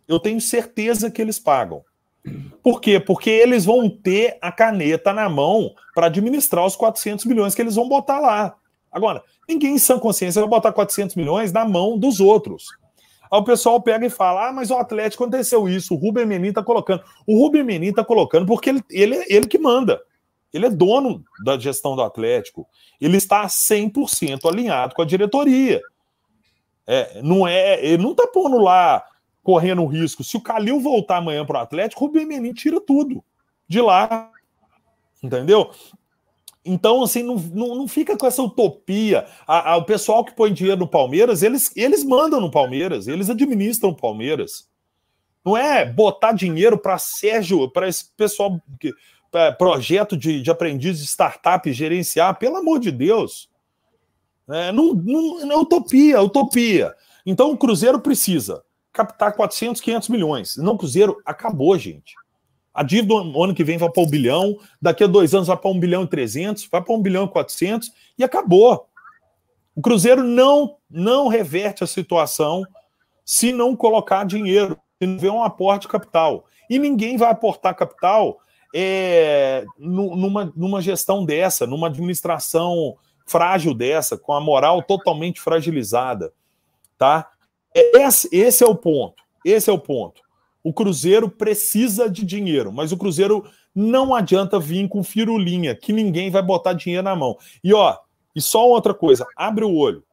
Eu 0.08 0.20
tenho 0.20 0.40
certeza 0.40 1.12
que 1.12 1.22
eles 1.22 1.38
pagam. 1.38 1.84
Por 2.62 2.82
quê? 2.82 3.00
Porque 3.00 3.30
eles 3.30 3.66
vão 3.66 3.90
ter 3.90 4.38
a 4.42 4.52
caneta 4.52 5.14
na 5.14 5.30
mão 5.30 5.74
para 5.96 6.08
administrar 6.08 6.66
os 6.66 6.76
400 6.76 7.26
milhões 7.26 7.56
que 7.56 7.62
eles 7.62 7.76
vão 7.76 7.88
botar 7.88 8.20
lá. 8.20 8.56
Agora, 8.92 9.24
ninguém 9.48 9.76
em 9.76 9.80
sã 9.80 9.98
consciência 9.98 10.42
vai 10.42 10.50
botar 10.50 10.72
400 10.72 11.16
milhões 11.16 11.52
na 11.52 11.66
mão 11.66 11.98
dos 11.98 12.20
outros. 12.20 12.66
Aí 13.32 13.40
o 13.40 13.44
pessoal 13.44 13.82
pega 13.82 14.06
e 14.06 14.10
fala: 14.10 14.50
ah, 14.50 14.54
mas 14.54 14.72
o 14.72 14.76
Atlético 14.76 15.24
aconteceu 15.24 15.70
isso, 15.70 15.94
o 15.94 15.98
Rubem 15.98 16.26
Menin 16.26 16.50
está 16.50 16.64
colocando. 16.64 17.04
O 17.26 17.38
Rubem 17.38 17.64
Menin 17.64 17.90
está 17.90 18.04
colocando 18.04 18.46
porque 18.46 18.70
ele, 18.70 18.84
ele, 18.90 19.26
ele 19.28 19.48
que 19.48 19.58
manda. 19.58 20.02
Ele 20.52 20.66
é 20.66 20.70
dono 20.70 21.24
da 21.46 21.60
gestão 21.60 21.96
do 21.96 22.02
Atlético. 22.02 22.68
Ele 23.00 23.18
está 23.18 23.46
100% 23.46 24.46
alinhado 24.46 24.96
com 24.96 25.02
a 25.04 25.06
diretoria. 25.06 25.80
É, 26.88 27.22
não 27.22 27.48
é, 27.48 27.86
ele 27.86 28.02
não 28.02 28.16
tá 28.16 28.26
pondo 28.26 28.58
lá 28.58 29.06
correndo 29.50 29.82
um 29.82 29.88
risco. 29.88 30.24
Se 30.24 30.38
o 30.38 30.42
Calil 30.42 30.80
voltar 30.80 31.18
amanhã 31.18 31.44
para 31.44 31.58
o 31.58 31.62
Atlético, 31.64 32.06
o 32.06 32.08
Rubem 32.08 32.54
tira 32.54 32.80
tudo 32.80 33.24
de 33.68 33.82
lá. 33.82 34.32
Entendeu? 35.24 35.72
Então, 36.64 37.02
assim, 37.02 37.24
não, 37.24 37.34
não, 37.36 37.76
não 37.76 37.88
fica 37.88 38.16
com 38.16 38.28
essa 38.28 38.44
utopia. 38.44 39.26
A, 39.48 39.72
a, 39.72 39.78
o 39.78 39.86
pessoal 39.86 40.24
que 40.24 40.36
põe 40.36 40.54
dinheiro 40.54 40.80
no 40.80 40.88
Palmeiras, 40.88 41.42
eles, 41.42 41.76
eles 41.76 42.04
mandam 42.04 42.40
no 42.40 42.52
Palmeiras, 42.52 43.08
eles 43.08 43.28
administram 43.28 43.90
o 43.90 43.96
Palmeiras. 43.96 44.70
Não 45.44 45.58
é 45.58 45.84
botar 45.84 46.34
dinheiro 46.34 46.78
para 46.78 47.00
Sérgio, 47.00 47.68
para 47.72 47.88
esse 47.88 48.06
pessoal, 48.16 48.62
que, 48.80 48.94
projeto 49.58 50.16
de, 50.16 50.44
de 50.44 50.52
aprendiz 50.52 51.00
de 51.00 51.08
startup 51.08 51.74
gerenciar, 51.74 52.38
pelo 52.38 52.58
amor 52.58 52.80
de 52.80 52.92
Deus. 52.92 53.50
É, 54.48 54.72
não, 54.72 54.94
não, 54.94 55.52
é 55.52 55.58
utopia, 55.58 56.18
é 56.18 56.20
utopia. 56.20 56.94
Então 57.26 57.50
o 57.50 57.58
Cruzeiro 57.58 58.00
precisa 58.00 58.64
captar 59.00 59.34
400, 59.34 59.80
500 59.80 60.10
milhões. 60.10 60.58
Não, 60.58 60.76
Cruzeiro 60.76 61.22
acabou, 61.26 61.78
gente. 61.78 62.16
A 62.74 62.84
dívida 62.84 63.24
no 63.24 63.42
ano 63.42 63.56
que 63.56 63.64
vem 63.64 63.78
vai 63.78 63.90
para 63.90 64.04
um 64.04 64.10
bilhão, 64.10 64.58
daqui 64.82 65.06
a 65.06 65.08
dois 65.08 65.34
anos 65.34 65.48
vai 65.48 65.56
para 65.56 65.72
um 65.72 65.80
bilhão 65.80 66.04
e 66.04 66.08
300, 66.08 66.68
vai 66.70 66.82
para 66.82 66.94
um 66.94 67.02
bilhão 67.02 67.24
e 67.24 67.30
400 67.30 67.92
e 68.18 68.24
acabou. 68.26 68.88
O 69.74 69.82
Cruzeiro 69.82 70.22
não, 70.22 70.76
não 70.90 71.30
reverte 71.30 71.82
a 71.82 71.88
situação 71.88 72.66
se 73.24 73.54
não 73.54 73.74
colocar 73.74 74.26
dinheiro, 74.26 74.78
se 75.02 75.08
não 75.08 75.18
ver 75.18 75.32
um 75.32 75.44
aporte 75.44 75.84
de 75.84 75.88
capital. 75.88 76.46
E 76.70 76.78
ninguém 76.78 77.16
vai 77.16 77.32
aportar 77.32 77.76
capital 77.76 78.40
é, 78.76 79.66
numa, 79.78 80.52
numa 80.56 80.82
gestão 80.82 81.24
dessa, 81.24 81.66
numa 81.66 81.88
administração 81.88 82.98
frágil 83.26 83.74
dessa, 83.74 84.18
com 84.18 84.34
a 84.34 84.42
moral 84.42 84.84
totalmente 84.84 85.40
fragilizada, 85.40 86.34
tá? 86.98 87.32
É, 87.76 88.02
esse, 88.02 88.30
esse 88.32 88.64
é 88.64 88.68
o 88.68 88.76
ponto. 88.76 89.24
Esse 89.46 89.70
é 89.70 89.74
o 89.74 89.80
ponto. 89.80 90.22
O 90.64 90.74
Cruzeiro 90.74 91.30
precisa 91.30 92.10
de 92.10 92.26
dinheiro, 92.26 92.72
mas 92.72 92.92
o 92.92 92.98
Cruzeiro 92.98 93.46
não 93.74 94.14
adianta 94.14 94.60
vir 94.60 94.88
com 94.90 95.04
firulinha, 95.04 95.76
que 95.76 95.94
ninguém 95.94 96.30
vai 96.30 96.42
botar 96.42 96.74
dinheiro 96.74 97.04
na 97.04 97.16
mão. 97.16 97.38
E 97.64 97.74
ó, 97.74 97.98
e 98.36 98.42
só 98.42 98.68
outra 98.68 98.94
coisa, 98.94 99.26
abre 99.36 99.64
o 99.64 99.74
olho. 99.74 100.04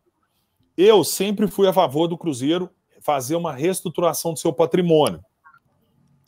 Eu 0.77 1.03
sempre 1.03 1.49
fui 1.49 1.67
a 1.67 1.73
favor 1.73 2.07
do 2.07 2.19
Cruzeiro 2.19 2.71
fazer 3.01 3.35
uma 3.37 3.53
reestruturação 3.53 4.33
do 4.33 4.39
seu 4.39 4.53
patrimônio. 4.53 5.25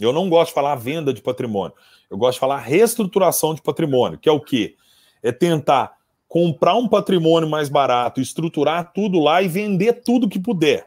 Eu 0.01 0.13
não 0.13 0.29
gosto 0.29 0.49
de 0.49 0.55
falar 0.55 0.77
venda 0.77 1.13
de 1.13 1.21
patrimônio. 1.21 1.75
Eu 2.11 2.17
gosto 2.17 2.35
de 2.35 2.41
falar 2.41 2.59
reestruturação 2.59 3.55
de 3.55 3.61
patrimônio, 3.61 4.19
que 4.19 4.29
é 4.29 4.33
o 4.33 4.41
quê? 4.41 4.77
É 5.23 5.33
tentar 5.33 5.97
comprar 6.29 6.75
um 6.75 6.89
patrimônio 6.89 7.49
mais 7.49 7.69
barato, 7.69 8.21
estruturar 8.21 8.93
tudo 8.93 9.19
lá 9.19 9.43
e 9.43 9.49
vender 9.49 10.05
tudo 10.05 10.29
que 10.29 10.39
puder. 10.39 10.87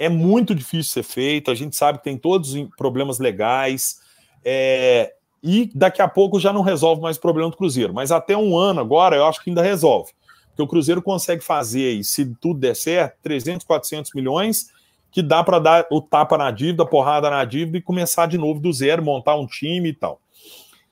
É 0.00 0.08
muito 0.08 0.54
difícil 0.54 0.92
ser 0.92 1.02
feito, 1.02 1.50
a 1.50 1.54
gente 1.54 1.76
sabe 1.76 1.98
que 1.98 2.04
tem 2.04 2.16
todos 2.16 2.54
os 2.54 2.68
problemas 2.76 3.18
legais, 3.18 4.00
é, 4.42 5.12
e 5.42 5.70
daqui 5.74 6.00
a 6.00 6.08
pouco 6.08 6.40
já 6.40 6.52
não 6.52 6.62
resolve 6.62 7.02
mais 7.02 7.18
o 7.18 7.20
problema 7.20 7.50
do 7.50 7.56
Cruzeiro. 7.56 7.92
Mas 7.92 8.10
até 8.10 8.36
um 8.36 8.56
ano 8.56 8.80
agora 8.80 9.16
eu 9.16 9.26
acho 9.26 9.44
que 9.44 9.50
ainda 9.50 9.62
resolve. 9.62 10.12
Porque 10.48 10.62
o 10.62 10.66
Cruzeiro 10.66 11.02
consegue 11.02 11.44
fazer, 11.44 11.92
e 11.92 12.02
se 12.02 12.34
tudo 12.40 12.60
der 12.60 12.74
certo, 12.74 13.18
300, 13.22 13.66
400 13.66 14.12
milhões, 14.14 14.70
que 15.10 15.22
dá 15.22 15.44
para 15.44 15.58
dar 15.58 15.86
o 15.90 16.00
tapa 16.00 16.38
na 16.38 16.50
dívida, 16.50 16.86
porrada 16.86 17.28
na 17.28 17.44
dívida 17.44 17.78
e 17.78 17.82
começar 17.82 18.26
de 18.26 18.38
novo 18.38 18.58
do 18.60 18.72
zero, 18.72 19.02
montar 19.02 19.36
um 19.36 19.46
time 19.46 19.90
e 19.90 19.94
tal. 19.94 20.20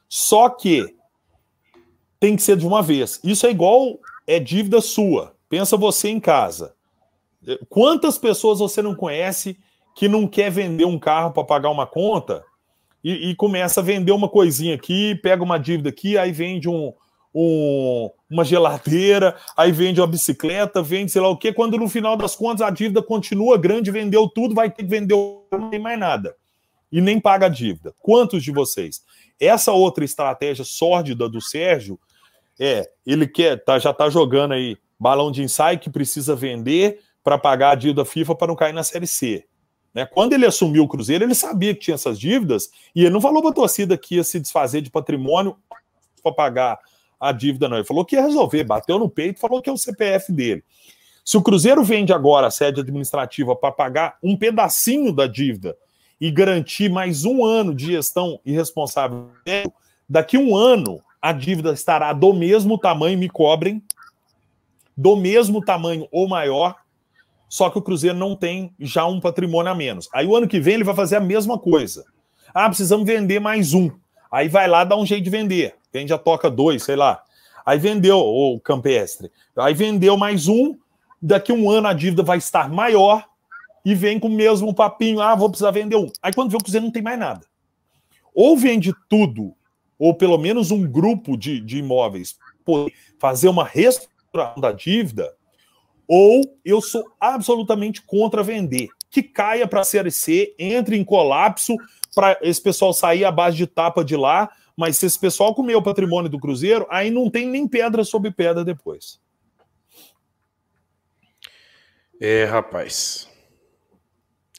Só 0.09 0.49
que 0.49 0.95
tem 2.19 2.37
que 2.37 2.43
ser 2.43 2.57
de 2.57 2.67
uma 2.67 2.83
vez. 2.83 3.21
Isso 3.23 3.47
é 3.47 3.51
igual 3.51 3.99
é 4.27 4.39
dívida 4.41 4.81
sua. 4.81 5.35
Pensa 5.49 5.77
você 5.77 6.09
em 6.09 6.21
casa. 6.21 6.75
Quantas 7.69 8.19
pessoas 8.19 8.59
você 8.59 8.83
não 8.83 8.95
conhece 8.95 9.59
que 9.95 10.09
não 10.09 10.27
quer 10.27 10.51
vender 10.51 10.85
um 10.85 10.99
carro 10.99 11.33
para 11.33 11.45
pagar 11.45 11.71
uma 11.71 11.87
conta 11.87 12.45
e, 13.03 13.31
e, 13.31 13.35
começa 13.35 13.81
a 13.81 13.83
vender 13.83 14.13
uma 14.13 14.29
coisinha 14.29 14.75
aqui, 14.75 15.15
pega 15.17 15.43
uma 15.43 15.59
dívida 15.59 15.89
aqui, 15.89 16.19
aí 16.19 16.33
vende 16.33 16.69
um, 16.69 16.93
um, 17.35 18.11
uma 18.29 18.45
geladeira, 18.45 19.37
aí 19.57 19.71
vende 19.71 20.01
uma 20.01 20.07
bicicleta, 20.07 20.83
vende 20.83 21.13
sei 21.13 21.23
lá 21.23 21.29
o 21.29 21.37
quê, 21.37 21.53
quando 21.53 21.79
no 21.79 21.89
final 21.89 22.17
das 22.17 22.35
contas 22.35 22.63
a 22.63 22.71
dívida 22.71 23.03
continua 23.03 23.57
grande, 23.57 23.91
vendeu 23.91 24.29
tudo, 24.29 24.55
vai 24.55 24.71
ter 24.71 24.83
que 24.83 24.89
vender, 24.89 25.15
não 25.53 25.71
tem 25.71 25.79
mais 25.79 25.99
nada. 25.99 26.35
E 26.91 27.01
nem 27.01 27.21
paga 27.21 27.47
a 27.47 27.49
dívida. 27.51 27.95
Quantos 28.01 28.43
de 28.43 28.51
vocês? 28.51 29.03
Essa 29.39 29.73
outra 29.73 30.05
estratégia 30.05 30.65
sórdida 30.65 31.29
do 31.29 31.41
Sérgio 31.41 31.99
é, 32.59 32.91
ele 33.07 33.27
quer, 33.27 33.63
tá, 33.63 33.79
já 33.79 33.93
tá 33.93 34.11
jogando 34.11 34.55
aí 34.55 34.77
balão 34.99 35.31
de 35.31 35.43
ensaio 35.43 35.79
que 35.79 35.89
precisa 35.89 36.35
vender 36.35 36.99
para 37.29 37.37
pagar 37.37 37.73
a 37.73 37.75
dívida 37.75 38.07
FIFA 38.07 38.35
para 38.35 38.47
não 38.47 38.57
cair 38.57 38.73
na 38.73 38.83
Série 38.83 39.07
C. 39.07 39.45
Né? 39.93 40.07
Quando 40.07 40.33
ele 40.33 40.47
assumiu 40.47 40.85
o 40.85 40.89
Cruzeiro, 40.89 41.25
ele 41.25 41.35
sabia 41.35 41.75
que 41.75 41.81
tinha 41.81 41.95
essas 41.95 42.19
dívidas 42.19 42.71
e 42.97 43.03
ele 43.03 43.11
não 43.11 43.21
falou 43.21 43.43
para 43.43 43.51
a 43.51 43.55
torcida 43.55 43.99
que 43.99 44.15
ia 44.15 44.25
se 44.25 44.41
desfazer 44.41 44.81
de 44.81 44.91
patrimônio 44.91 45.55
para 46.23 46.33
pagar 46.33 46.79
a 47.21 47.31
dívida, 47.31 47.69
não. 47.69 47.77
Ele 47.77 47.85
falou 47.85 48.03
que 48.03 48.17
ia 48.17 48.23
resolver, 48.23 48.65
bateu 48.65 48.99
no 48.99 49.11
peito, 49.11 49.41
falou 49.41 49.61
que 49.61 49.69
é 49.69 49.73
o 49.73 49.77
CPF 49.77 50.33
dele. 50.33 50.65
Se 51.23 51.37
o 51.37 51.43
Cruzeiro 51.43 51.85
vende 51.85 52.15
agora 52.15 52.47
a 52.47 52.51
sede 52.51 52.81
administrativa 52.81 53.55
para 53.55 53.73
pagar 53.73 54.17
um 54.23 54.35
pedacinho 54.35 55.13
da 55.13 55.27
dívida 55.27 55.77
e 56.19 56.31
garantir 56.31 56.89
mais 56.89 57.27
um 57.27 57.45
ano 57.45 57.75
de 57.75 57.93
gestão 57.93 58.41
irresponsável, 58.43 59.29
daqui 60.09 60.39
um 60.39 60.57
ano 60.57 60.99
a 61.21 61.31
dívida 61.31 61.75
estará 61.75 62.11
do 62.15 62.33
mesmo 62.33 62.79
tamanho, 62.79 63.19
me 63.19 63.29
cobrem, 63.29 63.83
do 64.97 65.15
mesmo 65.15 65.63
tamanho 65.63 66.09
ou 66.11 66.27
maior, 66.27 66.75
só 67.49 67.71
que 67.71 67.79
o 67.79 67.83
Cruzeiro 67.83 68.17
não 68.17 68.37
tem 68.37 68.75
já 68.79 69.07
um 69.07 69.21
patrimônio 69.21 69.73
a 69.73 69.75
menos. 69.75 70.09
Aí 70.13 70.27
o 70.27 70.37
ano 70.37 70.47
que 70.47 70.61
vem 70.61 70.75
ele 70.75 70.85
vai 70.85 70.95
fazer 70.95 71.17
a 71.17 71.21
mesma 71.21 71.59
coisa. 71.59 72.05
Ah, 72.53 72.69
precisamos 72.69 73.07
vender 73.07 73.41
mais 73.41 73.73
um. 73.73 73.91
Aí 74.31 74.49
vai 74.49 74.69
lá 74.69 74.85
dar 74.85 74.97
um 74.97 75.07
jeito 75.07 75.25
de 75.25 75.31
vender. 75.31 75.75
Vende 75.93 76.13
a 76.13 76.19
toca 76.19 76.51
dois, 76.51 76.83
sei 76.83 76.97
lá. 76.97 77.23
Aí 77.65 77.79
vendeu 77.79 78.19
o 78.19 78.61
campestre. 78.61 79.31
Aí 79.57 79.75
vendeu 79.75 80.17
mais 80.17 80.49
um. 80.49 80.77
Daqui 81.21 81.53
um 81.53 81.71
ano 81.71 81.89
a 81.89 81.93
dívida 81.93 82.23
vai 82.23 82.39
estar 82.39 82.69
maior 82.69 83.25
e 83.85 83.95
vem 83.95 84.21
com 84.21 84.29
o 84.29 84.33
mesmo 84.33 84.75
papinho. 84.75 85.21
Ah, 85.21 85.35
vou 85.35 85.49
precisar 85.49 85.71
vender 85.71 85.97
um. 85.97 86.11
Aí 86.23 86.33
quando 86.33 86.51
vê 86.51 86.57
o 86.57 86.61
Cruzeiro 86.61 86.85
não 86.85 86.93
tem 86.93 87.03
mais 87.03 87.19
nada. 87.19 87.47
Ou 88.35 88.57
vende 88.57 88.95
tudo, 89.09 89.55
ou 89.99 90.15
pelo 90.15 90.39
menos 90.39 90.71
um 90.71 90.87
grupo 90.87 91.37
de, 91.37 91.61
de 91.61 91.79
imóveis, 91.79 92.39
fazer 93.19 93.49
uma 93.49 93.65
reestruturação 93.65 94.61
da 94.61 94.71
dívida, 94.71 95.35
ou 96.09 96.41
eu 96.65 96.81
sou 96.81 97.05
absolutamente 97.21 98.01
contra 98.01 98.43
vender. 98.43 98.89
Que 99.11 99.23
caia 99.23 99.69
para 99.69 99.83
a 99.83 99.85
Série 99.85 100.11
C, 100.11 100.55
entre 100.59 100.97
em 100.97 101.05
colapso, 101.05 101.77
para 102.15 102.39
esse 102.41 102.61
pessoal 102.61 102.95
sair 102.95 103.25
à 103.25 103.31
base 103.31 103.57
de 103.57 103.67
tapa 103.67 104.03
de 104.03 104.17
lá, 104.17 104.51
mas 104.75 104.97
se 104.97 105.07
esse 105.07 105.19
pessoal 105.19 105.55
comer 105.55 105.77
o 105.77 105.83
patrimônio 105.83 106.31
do 106.31 106.39
Cruzeiro, 106.39 106.87
aí 106.89 107.11
não 107.11 107.31
tem 107.31 107.47
nem 107.47 107.69
pedra 107.69 108.03
sobre 108.05 108.31
pedra 108.31 108.65
depois. 108.65 109.21
É, 112.21 112.45
rapaz. 112.45 113.29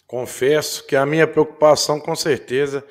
Confesso 0.06 0.86
que 0.88 0.96
a 0.96 1.06
minha 1.06 1.28
preocupação, 1.28 2.00
com 2.00 2.16
certeza, 2.16 2.86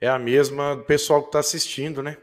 é 0.00 0.08
a 0.08 0.18
mesma 0.18 0.76
do 0.76 0.84
pessoal 0.84 1.22
que 1.22 1.28
está 1.28 1.38
assistindo, 1.38 2.02
né? 2.02 2.16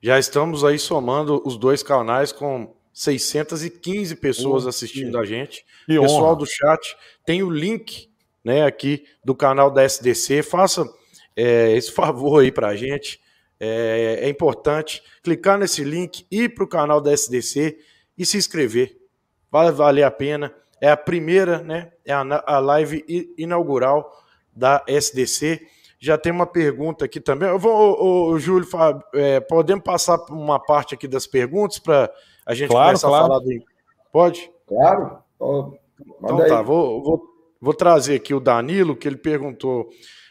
Já 0.00 0.18
estamos 0.18 0.64
aí 0.64 0.78
somando 0.78 1.42
os 1.44 1.56
dois 1.56 1.82
canais 1.82 2.32
com 2.32 2.74
615 2.98 4.16
pessoas 4.16 4.66
oh, 4.66 4.68
assistindo 4.68 5.12
que, 5.12 5.18
a 5.18 5.24
gente. 5.24 5.64
Que 5.86 6.00
pessoal 6.00 6.30
honra. 6.30 6.36
do 6.36 6.46
chat 6.46 6.96
tem 7.24 7.44
o 7.44 7.50
link, 7.50 8.10
né, 8.44 8.64
aqui 8.64 9.04
do 9.24 9.36
canal 9.36 9.70
da 9.70 9.84
SDC. 9.84 10.42
Faça 10.42 10.84
é, 11.36 11.76
esse 11.76 11.92
favor 11.94 12.40
aí 12.42 12.50
para 12.50 12.66
a 12.66 12.76
gente. 12.76 13.20
É, 13.60 14.18
é, 14.22 14.28
importante 14.28 15.00
clicar 15.22 15.56
nesse 15.58 15.84
link, 15.84 16.26
ir 16.28 16.54
para 16.54 16.64
o 16.64 16.68
canal 16.68 17.00
da 17.00 17.12
SDC 17.12 17.78
e 18.16 18.26
se 18.26 18.36
inscrever. 18.36 18.96
Vai 19.48 19.70
valer 19.70 20.02
a 20.02 20.10
pena. 20.10 20.52
É 20.80 20.90
a 20.90 20.96
primeira, 20.96 21.60
né? 21.60 21.92
É 22.04 22.12
a, 22.12 22.22
a 22.46 22.58
live 22.58 23.04
inaugural 23.38 24.12
da 24.52 24.84
SDC. 24.88 25.64
Já 26.00 26.18
tem 26.18 26.32
uma 26.32 26.46
pergunta 26.46 27.04
aqui 27.04 27.20
também. 27.20 27.48
Eu 27.48 27.60
vou, 27.60 27.96
o, 28.00 28.32
o 28.32 28.38
Júlio, 28.40 28.66
Fábio, 28.66 29.04
é, 29.14 29.38
podemos 29.38 29.84
passar 29.84 30.18
uma 30.30 30.58
parte 30.58 30.96
aqui 30.96 31.06
das 31.06 31.28
perguntas 31.28 31.78
para 31.78 32.10
a 32.48 32.54
gente 32.54 32.68
claro, 32.68 32.88
começar 32.88 33.08
claro. 33.08 33.24
a 33.24 33.28
falar 33.28 33.38
do. 33.40 33.64
Pode? 34.10 34.50
Claro. 34.66 35.18
Oh, 35.38 35.72
então 36.22 36.40
aí. 36.40 36.48
tá, 36.48 36.62
vou, 36.62 37.02
vou, 37.02 37.22
vou 37.60 37.74
trazer 37.74 38.16
aqui 38.16 38.34
o 38.34 38.40
Danilo, 38.40 38.96
que 38.96 39.06
ele 39.06 39.16
perguntou. 39.16 39.88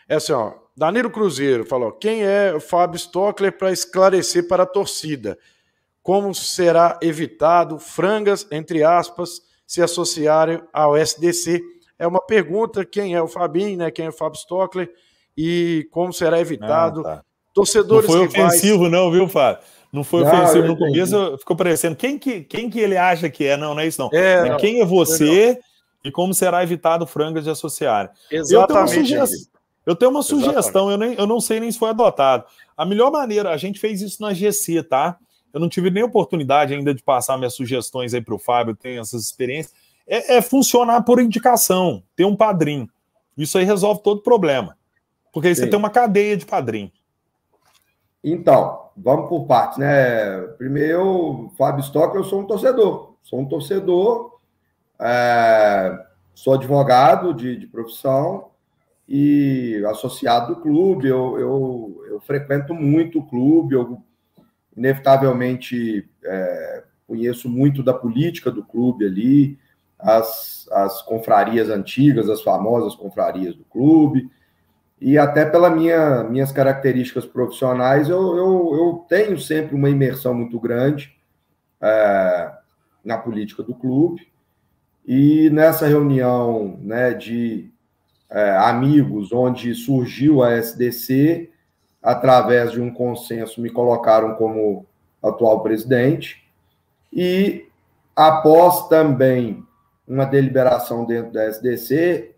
É 0.09 0.15
assim, 0.15 0.33
ó. 0.33 0.53
Danilo 0.75 1.09
Cruzeiro 1.09 1.65
falou: 1.65 1.91
quem 1.91 2.23
é 2.23 2.53
o 2.53 2.59
Fábio 2.59 2.97
Stockler 2.97 3.57
para 3.57 3.71
esclarecer 3.71 4.47
para 4.47 4.63
a 4.63 4.67
torcida? 4.67 5.37
Como 6.03 6.33
será 6.33 6.97
evitado 7.01 7.79
frangas, 7.79 8.47
entre 8.51 8.83
aspas, 8.83 9.41
se 9.65 9.81
associarem 9.81 10.61
ao 10.73 10.97
SDC? 10.97 11.61
É 11.97 12.07
uma 12.07 12.21
pergunta: 12.21 12.83
quem 12.83 13.15
é 13.15 13.21
o 13.21 13.27
Fabinho, 13.27 13.77
né? 13.77 13.91
Quem 13.91 14.05
é 14.05 14.09
o 14.09 14.13
Fábio 14.13 14.39
Stockler? 14.39 14.91
e 15.37 15.87
como 15.91 16.11
será 16.11 16.39
evitado. 16.39 17.01
Ah, 17.01 17.17
tá. 17.17 17.23
Torcedores 17.53 18.09
não 18.09 18.15
foi 18.15 18.27
ofensivo, 18.27 18.83
rivais... 18.83 18.91
não, 18.91 19.11
viu, 19.11 19.27
Fábio? 19.27 19.63
Não 19.97 20.03
foi 20.03 20.23
não, 20.23 20.31
ofensivo 20.31 20.67
no 20.67 20.77
começo, 20.77 21.37
ficou 21.39 21.55
parecendo 21.55 21.95
quem 21.95 22.19
que, 22.19 22.41
quem 22.41 22.69
que 22.69 22.79
ele 22.79 22.95
acha 22.95 23.31
que 23.31 23.43
é. 23.43 23.57
Não, 23.57 23.73
não 23.73 23.81
é 23.81 23.87
isso, 23.87 23.99
não. 23.99 24.09
É, 24.13 24.33
é 24.33 24.49
não. 24.49 24.57
Quem 24.57 24.79
é 24.79 24.85
você 24.85 25.59
e 26.03 26.11
como 26.11 26.35
será 26.35 26.61
evitado 26.61 27.07
frangas 27.07 27.45
de 27.45 27.49
associar. 27.49 28.11
Exatamente. 28.31 28.95
Eu 28.95 29.07
tenho 29.07 29.19
uma, 29.19 29.27
suge... 29.27 29.49
eu 29.87 29.95
tenho 29.95 30.11
uma 30.11 30.21
sugestão, 30.21 30.91
eu, 30.91 30.97
nem, 30.99 31.15
eu 31.15 31.25
não 31.25 31.41
sei 31.41 31.59
nem 31.59 31.71
se 31.71 31.79
foi 31.79 31.89
adotado. 31.89 32.45
A 32.77 32.85
melhor 32.85 33.11
maneira, 33.11 33.49
a 33.49 33.57
gente 33.57 33.79
fez 33.79 33.99
isso 34.01 34.21
na 34.21 34.35
GC, 34.35 34.83
tá? 34.83 35.17
Eu 35.51 35.59
não 35.59 35.67
tive 35.67 35.89
nem 35.89 36.03
oportunidade 36.03 36.75
ainda 36.75 36.93
de 36.93 37.01
passar 37.01 37.35
minhas 37.35 37.55
sugestões 37.55 38.13
aí 38.13 38.21
para 38.21 38.35
o 38.35 38.39
Fábio, 38.39 38.75
tem 38.75 38.99
essas 38.99 39.23
experiências. 39.23 39.73
É, 40.05 40.35
é 40.37 40.41
funcionar 40.43 41.01
por 41.01 41.19
indicação, 41.19 42.03
ter 42.15 42.23
um 42.23 42.35
padrinho. 42.35 42.87
Isso 43.35 43.57
aí 43.57 43.65
resolve 43.65 44.03
todo 44.03 44.21
problema. 44.21 44.77
Porque 45.33 45.47
aí 45.47 45.55
Sim. 45.55 45.63
você 45.63 45.69
tem 45.69 45.79
uma 45.79 45.89
cadeia 45.89 46.37
de 46.37 46.45
padrinho. 46.45 46.91
Então, 48.23 48.89
vamos 48.95 49.29
por 49.29 49.45
partes, 49.45 49.77
né? 49.77 50.41
Primeiro, 50.57 51.51
Fábio 51.57 51.81
Stock, 51.81 52.15
eu 52.15 52.23
sou 52.23 52.41
um 52.41 52.45
torcedor. 52.45 53.15
Sou 53.21 53.39
um 53.39 53.45
torcedor, 53.45 54.39
é, 54.99 55.97
sou 56.33 56.53
advogado 56.53 57.33
de, 57.33 57.57
de, 57.57 57.67
profissão 57.67 58.51
e 59.07 59.83
associado 59.87 60.55
do 60.55 60.61
clube. 60.61 61.07
Eu, 61.07 61.37
eu, 61.37 62.05
eu 62.09 62.19
frequento 62.21 62.73
muito 62.73 63.19
o 63.19 63.27
clube, 63.27 63.75
eu 63.75 64.01
inevitavelmente 64.75 66.09
é, 66.23 66.83
conheço 67.07 67.49
muito 67.49 67.83
da 67.83 67.93
política 67.93 68.51
do 68.51 68.63
clube 68.63 69.05
ali, 69.05 69.59
as, 69.99 70.67
as 70.71 71.01
confrarias 71.01 71.69
antigas, 71.69 72.29
as 72.29 72.41
famosas 72.41 72.95
confrarias 72.95 73.55
do 73.55 73.63
clube 73.65 74.29
e 74.99 75.17
até 75.17 75.45
pelas 75.45 75.75
minha, 75.75 76.23
minhas 76.23 76.51
características 76.51 77.25
profissionais, 77.25 78.09
eu, 78.09 78.35
eu, 78.35 78.75
eu, 78.75 79.05
tenho 79.07 79.39
sempre 79.39 79.75
uma 79.75 79.89
imersão 79.89 80.33
muito 80.33 80.59
grande 80.59 81.15
é, 81.79 82.51
na 83.05 83.17
política 83.17 83.61
do 83.61 83.75
clube. 83.75 84.27
E 85.05 85.49
nessa 85.51 85.87
reunião 85.87 86.79
né, 86.81 87.13
de 87.13 87.71
é, 88.29 88.57
amigos, 88.57 89.31
onde 89.31 89.73
surgiu 89.75 90.43
a 90.43 90.53
SDC, 90.53 91.51
através 92.01 92.71
de 92.71 92.81
um 92.81 92.91
consenso, 92.91 93.61
me 93.61 93.69
colocaram 93.69 94.33
como 94.35 94.85
atual 95.21 95.61
presidente. 95.61 96.43
E 97.13 97.67
após 98.15 98.87
também 98.87 99.63
uma 100.07 100.25
deliberação 100.25 101.05
dentro 101.05 101.31
da 101.33 101.45
SDC, 101.45 102.33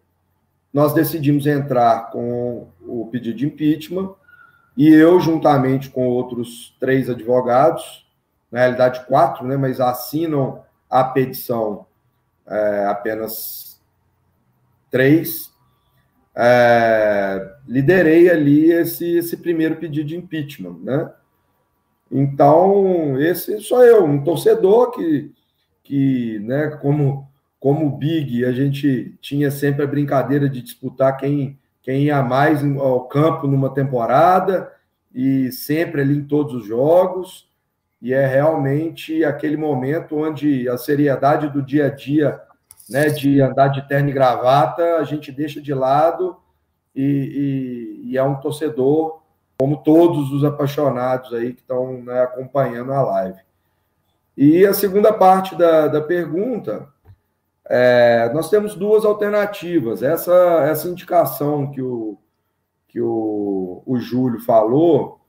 nós 0.74 0.94
decidimos 0.94 1.48
entrar 1.48 2.12
com 2.12 2.68
o 2.82 3.08
pedido 3.12 3.38
de 3.38 3.46
impeachment 3.46 4.14
e 4.78 4.88
eu, 4.88 5.20
juntamente 5.20 5.90
com 5.90 6.08
outros 6.08 6.76
três 6.80 7.10
advogados, 7.10 8.08
na 8.52 8.60
realidade 8.60 9.06
quatro, 9.06 9.46
né, 9.46 9.58
mas 9.58 9.80
assinam 9.80 10.64
a 10.90 11.04
petição 11.04 11.86
é, 12.48 12.86
apenas 12.86 13.82
três, 14.90 15.52
é, 16.36 17.56
liderei 17.68 18.30
ali 18.30 18.72
esse, 18.72 19.18
esse 19.18 19.38
primeiro 19.38 19.76
pedido 19.76 20.08
de 20.08 20.18
impeachment, 20.18 20.80
né? 20.82 21.12
Então, 22.12 23.20
esse 23.22 23.60
sou 23.62 23.84
eu, 23.84 24.04
um 24.04 24.24
torcedor 24.24 24.92
que, 24.92 25.32
que 25.84 26.40
né, 26.40 26.70
como 26.82 27.29
como 27.60 27.97
Big, 27.97 28.45
a 28.45 28.51
gente 28.51 29.18
tinha 29.20 29.51
sempre 29.51 29.84
a 29.84 29.88
brincadeira 29.88 30.47
de 30.47 30.62
disputar 30.62 31.18
quem, 31.18 31.60
quem 31.82 32.03
ia 32.03 32.24
mais 32.24 32.64
ao 32.64 33.05
campo 33.07 33.47
numa 33.47 33.74
temporada 33.74 34.72
e 35.14 35.51
sempre 35.51 36.01
ali 36.01 36.18
em 36.18 36.24
todos 36.24 36.53
os 36.53 36.66
jogos. 36.66 37.49
E 38.01 38.14
é 38.14 38.26
realmente 38.26 39.26
aquele 39.26 39.57
momento 39.57 40.16
onde 40.18 40.70
a 40.70 40.78
seriedade 40.78 41.49
do 41.49 41.62
dia 41.62 41.88
a 41.88 41.89
dia, 41.89 42.39
né, 42.89 43.10
de 43.10 43.41
andar 43.41 43.68
de 43.68 43.86
terno 43.89 44.10
e 44.10 44.14
gravata, 44.14 44.95
a 44.95 45.03
gente 45.03 45.30
deixa 45.32 45.60
de 45.60 45.74
lado 45.74 46.38
e, 46.95 48.01
e, 48.05 48.12
e 48.12 48.18
é 48.18 48.24
um 48.24 48.36
torcedor, 48.36 49.22
como 49.57 49.84
todos 49.84 50.32
os 50.32 50.45
apaixonados 50.45 51.34
aí 51.34 51.53
que 51.53 51.60
estão 51.60 52.01
né, 52.01 52.22
acompanhando 52.22 52.93
a 52.93 53.01
live. 53.01 53.39
E 54.38 54.66
a 54.66 54.74
segunda 54.74 55.12
parte 55.12 55.53
da, 55.57 55.89
da 55.89 55.99
pergunta, 55.99 56.88
é, 57.70 58.32
nós 58.34 58.50
temos 58.50 58.74
duas 58.74 59.06
alternativas. 59.06 60.02
Essa, 60.02 60.34
essa 60.68 60.90
indicação 60.90 61.70
que 61.70 61.82
o, 61.82 62.18
que 62.88 63.00
o, 63.00 63.84
o 63.86 63.98
Júlio 64.00 64.42
falou, 64.42 65.22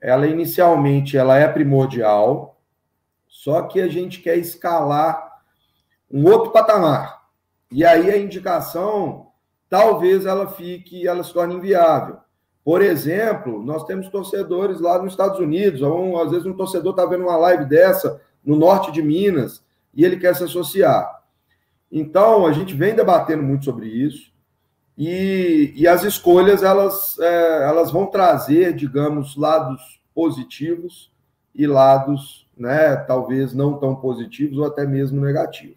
ela 0.00 0.26
inicialmente 0.26 1.18
ela 1.18 1.36
é 1.36 1.46
primordial, 1.46 2.58
só 3.28 3.62
que 3.62 3.80
a 3.80 3.88
gente 3.88 4.22
quer 4.22 4.36
escalar 4.36 5.40
um 6.10 6.24
outro 6.24 6.50
patamar. 6.50 7.26
E 7.70 7.84
aí 7.84 8.10
a 8.10 8.16
indicação, 8.16 9.28
talvez 9.68 10.24
ela 10.24 10.46
fique, 10.46 11.06
ela 11.06 11.22
se 11.22 11.32
torne 11.34 11.56
inviável. 11.56 12.16
Por 12.64 12.80
exemplo, 12.80 13.62
nós 13.62 13.84
temos 13.84 14.08
torcedores 14.08 14.80
lá 14.80 14.98
nos 14.98 15.12
Estados 15.12 15.38
Unidos, 15.38 15.82
ou 15.82 16.20
às 16.20 16.30
vezes 16.30 16.46
um 16.46 16.56
torcedor 16.56 16.92
está 16.92 17.04
vendo 17.04 17.24
uma 17.24 17.36
live 17.36 17.66
dessa 17.66 18.20
no 18.42 18.56
norte 18.56 18.90
de 18.90 19.02
Minas 19.02 19.62
e 19.94 20.04
ele 20.04 20.16
quer 20.16 20.34
se 20.34 20.44
associar. 20.44 21.25
Então, 21.90 22.46
a 22.46 22.52
gente 22.52 22.74
vem 22.74 22.94
debatendo 22.94 23.42
muito 23.42 23.64
sobre 23.64 23.86
isso. 23.86 24.32
E, 24.98 25.72
e 25.76 25.86
as 25.86 26.04
escolhas 26.04 26.62
elas, 26.62 27.18
é, 27.18 27.68
elas 27.68 27.90
vão 27.90 28.06
trazer, 28.06 28.74
digamos, 28.74 29.36
lados 29.36 30.00
positivos 30.14 31.12
e 31.54 31.66
lados, 31.66 32.48
né, 32.56 32.96
talvez 32.96 33.52
não 33.52 33.78
tão 33.78 33.94
positivos 33.96 34.58
ou 34.58 34.64
até 34.64 34.86
mesmo 34.86 35.20
negativos. 35.20 35.76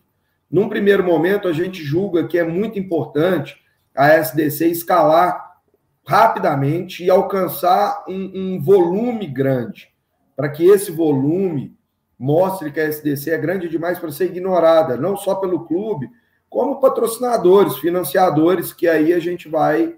Num 0.49 0.69
primeiro 0.69 1.03
momento, 1.03 1.47
a 1.47 1.53
gente 1.53 1.83
julga 1.83 2.27
que 2.27 2.37
é 2.37 2.43
muito 2.43 2.79
importante 2.79 3.57
a 3.93 4.07
SDC 4.07 4.67
escalar 4.67 5.57
rapidamente 6.05 7.03
e 7.03 7.09
alcançar 7.09 8.03
um, 8.07 8.31
um 8.33 8.61
volume 8.61 9.27
grande, 9.27 9.89
para 10.35 10.49
que 10.49 10.65
esse 10.65 10.91
volume 10.91 11.77
mostre 12.19 12.69
que 12.71 12.81
a 12.81 12.83
SDC 12.83 13.31
é 13.31 13.37
grande 13.37 13.69
demais 13.69 13.97
para 13.97 14.11
ser 14.11 14.25
ignorada, 14.25 14.97
não 14.97 15.15
só 15.15 15.35
pelo 15.35 15.65
clube, 15.65 16.11
como 16.49 16.81
patrocinadores, 16.81 17.77
financiadores, 17.77 18.73
que 18.73 18.89
aí 18.89 19.13
a 19.13 19.19
gente 19.19 19.47
vai, 19.47 19.95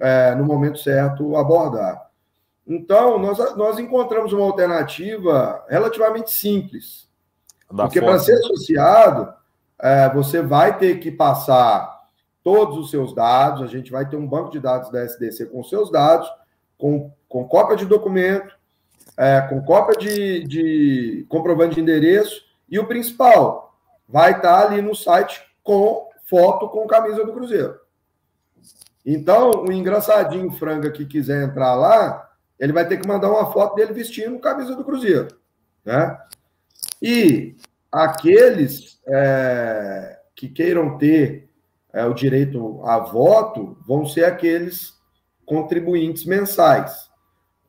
é, 0.00 0.34
no 0.34 0.44
momento 0.44 0.78
certo, 0.78 1.36
abordar. 1.36 2.10
Então, 2.66 3.18
nós, 3.18 3.56
nós 3.56 3.78
encontramos 3.78 4.32
uma 4.32 4.44
alternativa 4.44 5.64
relativamente 5.68 6.32
simples. 6.32 7.08
Da 7.70 7.84
porque 7.84 8.00
para 8.00 8.18
ser 8.18 8.34
associado, 8.34 9.32
é, 9.78 10.08
você 10.12 10.42
vai 10.42 10.76
ter 10.76 10.98
que 10.98 11.10
passar 11.10 12.00
todos 12.42 12.78
os 12.78 12.90
seus 12.90 13.14
dados, 13.14 13.62
a 13.62 13.66
gente 13.66 13.92
vai 13.92 14.08
ter 14.08 14.16
um 14.16 14.26
banco 14.26 14.50
de 14.50 14.58
dados 14.58 14.90
da 14.90 15.04
SDC 15.04 15.46
com 15.46 15.62
seus 15.62 15.90
dados, 15.90 16.28
com, 16.76 17.12
com 17.28 17.46
cópia 17.46 17.76
de 17.76 17.84
documento, 17.84 18.58
é, 19.20 19.42
com 19.42 19.60
cópia 19.60 19.98
de, 19.98 20.44
de 20.44 21.26
comprovante 21.28 21.74
de 21.74 21.82
endereço, 21.82 22.42
e 22.66 22.78
o 22.78 22.86
principal, 22.86 23.78
vai 24.08 24.32
estar 24.32 24.66
ali 24.66 24.80
no 24.80 24.94
site 24.94 25.42
com 25.62 26.08
foto 26.24 26.70
com 26.70 26.86
camisa 26.86 27.22
do 27.22 27.32
Cruzeiro. 27.34 27.78
Então, 29.04 29.50
o 29.64 29.70
engraçadinho 29.70 30.50
franga 30.52 30.90
que 30.90 31.04
quiser 31.04 31.44
entrar 31.44 31.74
lá, 31.74 32.30
ele 32.58 32.72
vai 32.72 32.88
ter 32.88 32.96
que 32.96 33.06
mandar 33.06 33.30
uma 33.30 33.52
foto 33.52 33.74
dele 33.74 33.92
vestindo 33.92 34.38
camisa 34.38 34.74
do 34.74 34.84
Cruzeiro. 34.84 35.28
Né? 35.84 36.18
E 37.02 37.56
aqueles 37.92 39.02
é, 39.06 40.18
que 40.34 40.48
queiram 40.48 40.96
ter 40.96 41.50
é, 41.92 42.06
o 42.06 42.14
direito 42.14 42.80
a 42.86 42.98
voto 42.98 43.76
vão 43.86 44.06
ser 44.06 44.24
aqueles 44.24 44.94
contribuintes 45.44 46.24
mensais. 46.24 47.09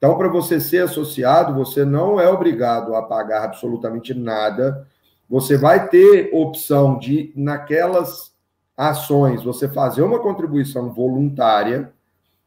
Então, 0.02 0.18
para 0.18 0.30
você 0.30 0.60
ser 0.60 0.84
associado, 0.84 1.54
você 1.54 1.86
não 1.86 2.20
é 2.20 2.28
obrigado 2.28 2.95
a 2.95 3.04
pagar 3.04 3.43
absolutamente 3.43 4.16
nada 4.16 4.88
você 5.32 5.56
vai 5.56 5.88
ter 5.88 6.30
opção 6.34 6.99
de, 6.99 7.32
naquelas 7.38 8.34
ações, 8.76 9.41
você 9.41 9.66
fazer 9.70 10.02
uma 10.02 10.20
contribuição 10.20 10.91
voluntária, 10.91 11.93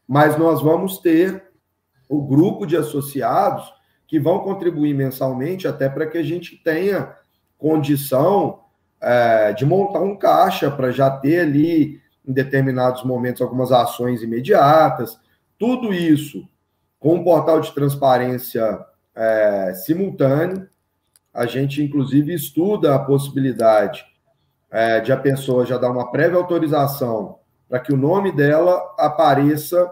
mas 0.06 0.36
nós 0.36 0.60
vamos 0.60 0.98
ter 0.98 1.44
o 2.10 2.20
grupo 2.20 2.66
de 2.66 2.76
associados 2.76 3.72
que 4.06 4.20
vão 4.20 4.40
contribuir 4.40 4.92
mensalmente, 4.92 5.66
até 5.66 5.88
para 5.88 6.06
que 6.06 6.18
a 6.18 6.22
gente 6.22 6.62
tenha 6.62 7.16
condição 7.56 8.60
é, 9.00 9.54
de 9.54 9.64
montar 9.64 10.00
um 10.00 10.14
caixa 10.14 10.70
para 10.70 10.90
já 10.90 11.10
ter 11.10 11.40
ali, 11.40 12.02
em 12.22 12.32
determinados 12.34 13.02
momentos, 13.02 13.40
algumas 13.40 13.72
ações 13.72 14.22
imediatas. 14.22 15.18
Tudo 15.58 15.90
isso 15.90 16.46
com 17.04 17.16
um 17.16 17.22
portal 17.22 17.60
de 17.60 17.70
transparência 17.74 18.82
é, 19.14 19.74
simultâneo 19.74 20.66
a 21.34 21.44
gente, 21.44 21.82
inclusive, 21.82 22.32
estuda 22.32 22.94
a 22.94 22.98
possibilidade 22.98 24.06
é, 24.70 25.00
de 25.00 25.12
a 25.12 25.16
pessoa 25.18 25.66
já 25.66 25.76
dar 25.76 25.90
uma 25.90 26.10
prévia 26.10 26.38
autorização 26.38 27.40
para 27.68 27.78
que 27.78 27.92
o 27.92 27.96
nome 27.96 28.32
dela 28.32 28.94
apareça 28.98 29.86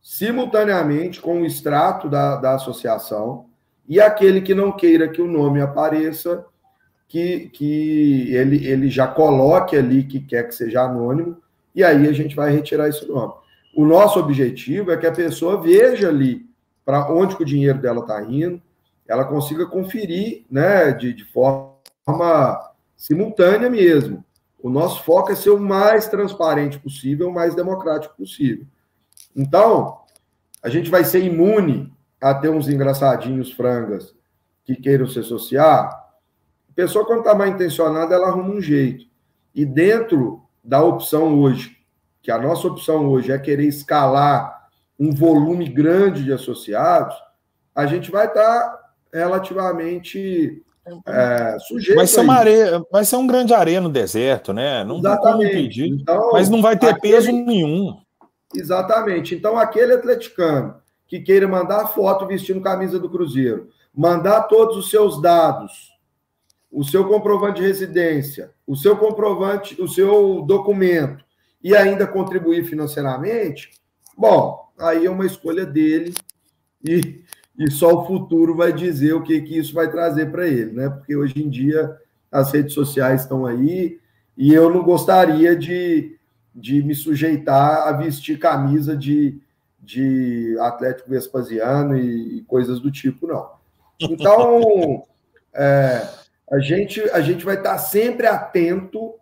simultaneamente 0.00 1.20
com 1.20 1.42
o 1.42 1.46
extrato 1.46 2.08
da, 2.08 2.34
da 2.34 2.56
associação 2.56 3.46
e 3.88 4.00
aquele 4.00 4.40
que 4.40 4.52
não 4.52 4.72
queira 4.72 5.08
que 5.08 5.22
o 5.22 5.28
nome 5.28 5.60
apareça, 5.60 6.44
que, 7.06 7.50
que 7.50 8.34
ele, 8.34 8.66
ele 8.66 8.90
já 8.90 9.06
coloque 9.06 9.76
ali 9.76 10.02
que 10.02 10.18
quer 10.18 10.48
que 10.48 10.56
seja 10.56 10.82
anônimo, 10.82 11.40
e 11.72 11.84
aí 11.84 12.08
a 12.08 12.12
gente 12.12 12.34
vai 12.34 12.50
retirar 12.50 12.88
esse 12.88 13.06
nome. 13.06 13.32
O 13.74 13.84
nosso 13.84 14.18
objetivo 14.18 14.90
é 14.90 14.96
que 14.96 15.06
a 15.06 15.12
pessoa 15.12 15.60
veja 15.60 16.08
ali 16.08 16.46
para 16.84 17.10
onde 17.10 17.36
que 17.36 17.42
o 17.42 17.46
dinheiro 17.46 17.80
dela 17.80 18.00
está 18.00 18.22
indo, 18.22 18.60
ela 19.06 19.24
consiga 19.24 19.66
conferir 19.66 20.44
né, 20.50 20.92
de, 20.92 21.12
de 21.12 21.24
forma 21.24 22.72
simultânea 22.96 23.70
mesmo. 23.70 24.24
O 24.62 24.70
nosso 24.70 25.02
foco 25.04 25.32
é 25.32 25.34
ser 25.34 25.50
o 25.50 25.58
mais 25.58 26.08
transparente 26.08 26.78
possível, 26.78 27.28
o 27.28 27.34
mais 27.34 27.54
democrático 27.54 28.16
possível. 28.16 28.66
Então, 29.34 29.98
a 30.62 30.68
gente 30.68 30.90
vai 30.90 31.04
ser 31.04 31.24
imune 31.24 31.92
a 32.20 32.32
ter 32.34 32.48
uns 32.48 32.68
engraçadinhos 32.68 33.50
frangas 33.52 34.14
que 34.64 34.76
queiram 34.76 35.08
se 35.08 35.18
associar. 35.18 35.88
A 36.70 36.72
pessoa, 36.74 37.04
quando 37.04 37.20
está 37.20 37.34
mal 37.34 37.48
intencionada, 37.48 38.14
ela 38.14 38.28
arruma 38.28 38.54
um 38.54 38.60
jeito. 38.60 39.06
E 39.54 39.66
dentro 39.66 40.42
da 40.62 40.82
opção 40.82 41.40
hoje, 41.40 41.76
que 42.22 42.30
a 42.30 42.38
nossa 42.38 42.68
opção 42.68 43.08
hoje 43.08 43.32
é 43.32 43.38
querer 43.38 43.66
escalar 43.66 44.68
um 44.98 45.12
volume 45.12 45.68
grande 45.68 46.22
de 46.22 46.32
associados, 46.32 47.16
a 47.74 47.86
gente 47.86 48.10
vai 48.10 48.26
estar 48.26 48.42
tá 48.42 48.78
relativamente 49.12 50.62
é, 51.06 51.56
sujeito. 51.58 51.96
Vai 51.96 52.06
ser, 52.06 52.20
uma 52.20 52.34
areia, 52.34 52.82
vai 52.90 53.04
ser 53.04 53.16
um 53.16 53.26
grande 53.26 53.52
areia 53.52 53.80
no 53.80 53.88
deserto, 53.88 54.52
né? 54.52 54.84
Não 54.84 54.98
Exatamente. 54.98 55.22
tem 55.22 55.32
como 55.32 55.42
impedir, 55.42 55.88
então, 55.88 56.30
mas 56.32 56.48
não 56.48 56.62
vai 56.62 56.78
ter 56.78 56.90
aquele... 56.90 57.14
peso 57.14 57.32
nenhum. 57.32 58.00
Exatamente. 58.54 59.34
Então, 59.34 59.58
aquele 59.58 59.94
atleticano 59.94 60.76
que 61.08 61.20
queira 61.20 61.48
mandar 61.48 61.88
foto 61.88 62.26
vestindo 62.26 62.60
camisa 62.60 62.98
do 62.98 63.10
Cruzeiro, 63.10 63.68
mandar 63.94 64.42
todos 64.42 64.76
os 64.76 64.90
seus 64.90 65.20
dados, 65.20 65.90
o 66.70 66.84
seu 66.84 67.06
comprovante 67.06 67.60
de 67.60 67.66
residência, 67.66 68.52
o 68.66 68.76
seu 68.76 68.96
comprovante, 68.96 69.80
o 69.80 69.88
seu 69.88 70.42
documento 70.42 71.24
e 71.62 71.76
ainda 71.76 72.06
contribuir 72.06 72.64
financeiramente, 72.64 73.70
bom, 74.16 74.72
aí 74.78 75.06
é 75.06 75.10
uma 75.10 75.26
escolha 75.26 75.64
dele 75.64 76.14
e 76.84 77.22
e 77.58 77.70
só 77.70 77.94
o 77.94 78.06
futuro 78.06 78.56
vai 78.56 78.72
dizer 78.72 79.12
o 79.12 79.22
que, 79.22 79.40
que 79.42 79.58
isso 79.58 79.74
vai 79.74 79.90
trazer 79.90 80.30
para 80.30 80.46
ele, 80.46 80.72
né? 80.72 80.88
Porque 80.88 81.14
hoje 81.14 81.42
em 81.42 81.48
dia 81.48 81.96
as 82.30 82.50
redes 82.50 82.72
sociais 82.72 83.22
estão 83.22 83.44
aí 83.44 84.00
e 84.36 84.52
eu 84.54 84.70
não 84.70 84.82
gostaria 84.82 85.54
de, 85.54 86.16
de 86.54 86.82
me 86.82 86.94
sujeitar 86.94 87.86
a 87.86 87.92
vestir 87.92 88.38
camisa 88.38 88.96
de, 88.96 89.38
de 89.78 90.56
Atlético 90.60 91.10
Vespasiano 91.10 91.96
e, 91.96 92.38
e 92.38 92.42
coisas 92.42 92.80
do 92.80 92.90
tipo, 92.90 93.26
não. 93.26 93.50
Então, 94.00 95.04
é, 95.54 96.08
a, 96.50 96.58
gente, 96.58 97.02
a 97.10 97.20
gente 97.20 97.44
vai 97.44 97.56
estar 97.56 97.76
sempre 97.78 98.26
atento 98.26 99.14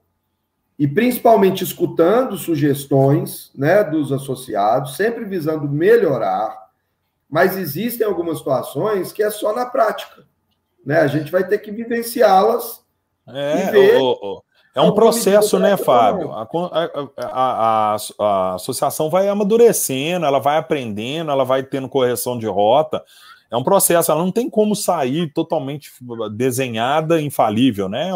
e 0.81 0.89
principalmente 0.89 1.62
escutando 1.62 2.36
sugestões 2.36 3.52
né, 3.55 3.85
dos 3.85 4.11
associados, 4.11 4.97
sempre 4.97 5.24
visando 5.24 5.69
melhorar 5.69 6.61
mas 7.31 7.57
existem 7.57 8.05
algumas 8.05 8.39
situações 8.39 9.12
que 9.12 9.23
é 9.23 9.31
só 9.31 9.55
na 9.55 9.65
prática. 9.65 10.24
Né? 10.85 10.98
A 10.98 11.07
gente 11.07 11.31
vai 11.31 11.47
ter 11.47 11.59
que 11.59 11.70
vivenciá-las. 11.70 12.85
É, 13.28 13.94
é 14.74 14.81
um 14.81 14.93
processo, 14.93 15.59
né, 15.59 15.77
Fábio? 15.77 16.32
A, 16.32 16.43
a, 16.43 17.94
a, 17.94 17.97
a, 18.19 18.55
associação 18.55 19.09
vai 19.09 19.28
amadurecendo, 19.28 20.27
ela 20.27 20.40
vai 20.40 20.59
aprendendo, 20.59 21.31
ela 21.31 21.44
vai 21.44 21.62
tendo 21.62 21.89
correção 21.89 22.36
de 22.36 22.47
rota. 22.47 23.05
É 23.48 23.57
um 23.57 23.62
processo, 23.62 24.11
ela 24.11 24.23
não 24.23 24.32
tem 24.32 24.51
como 24.51 24.74
sair 24.74 25.32
totalmente 25.32 25.93
desenhada, 26.32 27.20
infalível, 27.20 27.89
né? 27.89 28.12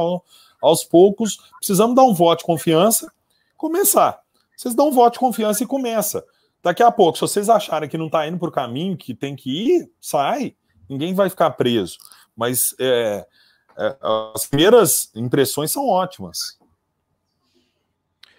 Aos 0.64 0.82
poucos, 0.82 1.36
precisamos 1.58 1.94
dar 1.94 2.04
um 2.04 2.14
voto 2.14 2.38
de 2.38 2.44
confiança, 2.46 3.12
começar. 3.56 4.20
Vocês 4.56 4.74
dão 4.74 4.88
um 4.88 4.92
voto 4.92 5.14
de 5.14 5.18
confiança 5.18 5.62
e 5.62 5.66
começa. 5.66 6.24
Daqui 6.62 6.82
a 6.82 6.90
pouco, 6.90 7.18
se 7.18 7.20
vocês 7.20 7.50
acharem 7.50 7.88
que 7.88 7.98
não 7.98 8.06
está 8.06 8.26
indo 8.26 8.38
para 8.38 8.48
o 8.48 8.52
caminho 8.52 8.96
que 8.96 9.14
tem 9.14 9.36
que 9.36 9.50
ir, 9.50 9.90
sai. 10.00 10.56
Ninguém 10.88 11.12
vai 11.12 11.28
ficar 11.28 11.50
preso. 11.50 11.98
Mas 12.34 12.74
é, 12.80 13.26
é, 13.78 13.96
as 14.34 14.46
primeiras 14.46 15.10
impressões 15.14 15.70
são 15.70 15.86
ótimas. 15.86 16.58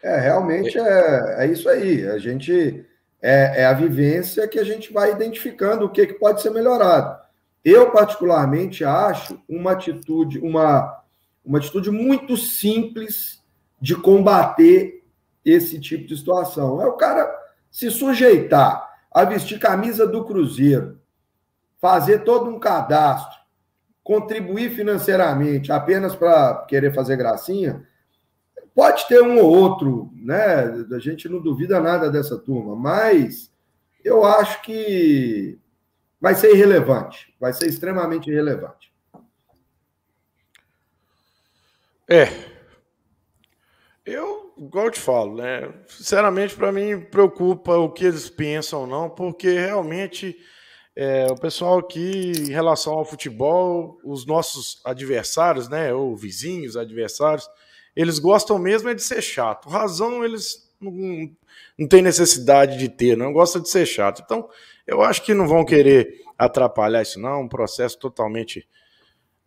É, 0.01 0.19
realmente 0.19 0.77
é, 0.79 1.43
é 1.43 1.47
isso 1.47 1.69
aí. 1.69 2.07
A 2.07 2.17
gente 2.17 2.85
é, 3.21 3.61
é, 3.61 3.65
a 3.65 3.73
vivência 3.73 4.47
que 4.47 4.59
a 4.59 4.63
gente 4.63 4.91
vai 4.91 5.11
identificando 5.11 5.85
o 5.85 5.89
que, 5.89 6.07
que 6.07 6.13
pode 6.13 6.41
ser 6.41 6.49
melhorado. 6.49 7.19
Eu, 7.63 7.91
particularmente, 7.91 8.83
acho 8.83 9.41
uma 9.49 9.71
atitude, 9.71 10.39
uma, 10.39 11.03
uma 11.45 11.59
atitude 11.59 11.91
muito 11.91 12.35
simples 12.35 13.43
de 13.79 13.95
combater 13.95 15.03
esse 15.43 15.79
tipo 15.79 16.07
de 16.07 16.17
situação. 16.17 16.81
É 16.81 16.87
o 16.87 16.93
cara 16.93 17.31
se 17.69 17.91
sujeitar 17.91 18.89
a 19.11 19.23
vestir 19.23 19.59
camisa 19.59 20.07
do 20.07 20.25
Cruzeiro, 20.25 20.99
fazer 21.79 22.19
todo 22.23 22.49
um 22.49 22.59
cadastro, 22.59 23.37
contribuir 24.03 24.71
financeiramente 24.71 25.71
apenas 25.71 26.15
para 26.15 26.65
querer 26.67 26.93
fazer 26.93 27.15
gracinha, 27.15 27.87
pode 28.73 29.07
ter 29.07 29.21
um 29.21 29.39
ou 29.39 29.49
outro, 29.49 30.11
né? 30.15 30.65
A 30.93 30.99
gente 30.99 31.29
não 31.29 31.41
duvida 31.41 31.79
nada 31.79 32.09
dessa 32.09 32.37
turma, 32.37 32.75
mas 32.75 33.51
eu 34.03 34.25
acho 34.25 34.61
que 34.61 35.59
vai 36.19 36.35
ser 36.35 36.53
irrelevante, 36.53 37.33
vai 37.39 37.53
ser 37.53 37.67
extremamente 37.67 38.29
irrelevante. 38.29 38.94
É. 42.07 42.27
Eu, 44.05 44.53
igual 44.57 44.85
eu 44.85 44.91
te 44.91 44.99
falo, 44.99 45.35
né? 45.35 45.73
Sinceramente, 45.87 46.55
para 46.55 46.71
mim, 46.71 47.01
preocupa 47.01 47.75
o 47.75 47.91
que 47.91 48.05
eles 48.05 48.29
pensam 48.29 48.81
ou 48.81 48.87
não, 48.87 49.09
porque 49.09 49.49
realmente 49.49 50.37
é, 50.95 51.25
o 51.31 51.35
pessoal 51.35 51.79
aqui, 51.79 52.31
em 52.37 52.51
relação 52.51 52.93
ao 52.93 53.03
futebol, 53.03 53.99
os 54.03 54.25
nossos 54.25 54.79
adversários, 54.85 55.67
né, 55.67 55.93
ou 55.93 56.15
vizinhos, 56.15 56.77
adversários, 56.77 57.49
eles 57.95 58.19
gostam 58.19 58.59
mesmo 58.59 58.89
é 58.89 58.93
de 58.93 59.01
ser 59.01 59.21
chato. 59.21 59.67
Razão 59.67 60.23
eles 60.23 60.71
não, 60.79 60.91
não 61.77 61.87
têm 61.87 62.01
necessidade 62.01 62.77
de 62.77 62.89
ter, 62.89 63.17
não 63.17 63.33
gostam 63.33 63.61
de 63.61 63.69
ser 63.69 63.85
chato. 63.85 64.21
Então, 64.23 64.47
eu 64.85 65.01
acho 65.01 65.23
que 65.23 65.33
não 65.33 65.47
vão 65.47 65.65
querer 65.65 66.21
atrapalhar 66.37 67.01
isso, 67.01 67.19
não. 67.19 67.41
Um 67.41 67.49
processo 67.49 67.97
totalmente 67.97 68.67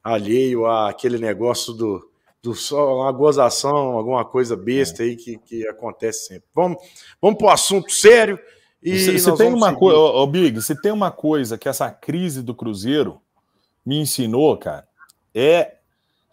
alheio 0.02 0.66
àquele 0.66 1.18
negócio 1.18 1.72
do, 1.72 2.07
do 2.42 2.54
só 2.54 2.96
uma 2.96 3.12
gozação, 3.12 3.92
alguma 3.92 4.24
coisa 4.24 4.56
besta 4.56 5.02
aí 5.02 5.16
que, 5.16 5.38
que 5.38 5.66
acontece 5.66 6.26
sempre. 6.26 6.48
Vamos, 6.54 6.78
vamos 7.20 7.38
para 7.38 7.46
o 7.48 7.50
assunto 7.50 7.92
sério. 7.92 8.38
E 8.82 9.18
se, 9.18 9.36
tem 9.36 9.52
uma 9.52 9.74
coisa, 9.74 9.98
ô, 9.98 10.26
Big, 10.26 10.62
se 10.62 10.80
tem 10.80 10.92
uma 10.92 11.10
coisa 11.10 11.58
que 11.58 11.68
essa 11.68 11.90
crise 11.90 12.42
do 12.42 12.54
Cruzeiro 12.54 13.20
me 13.84 13.98
ensinou, 13.98 14.56
cara, 14.56 14.86
é 15.34 15.78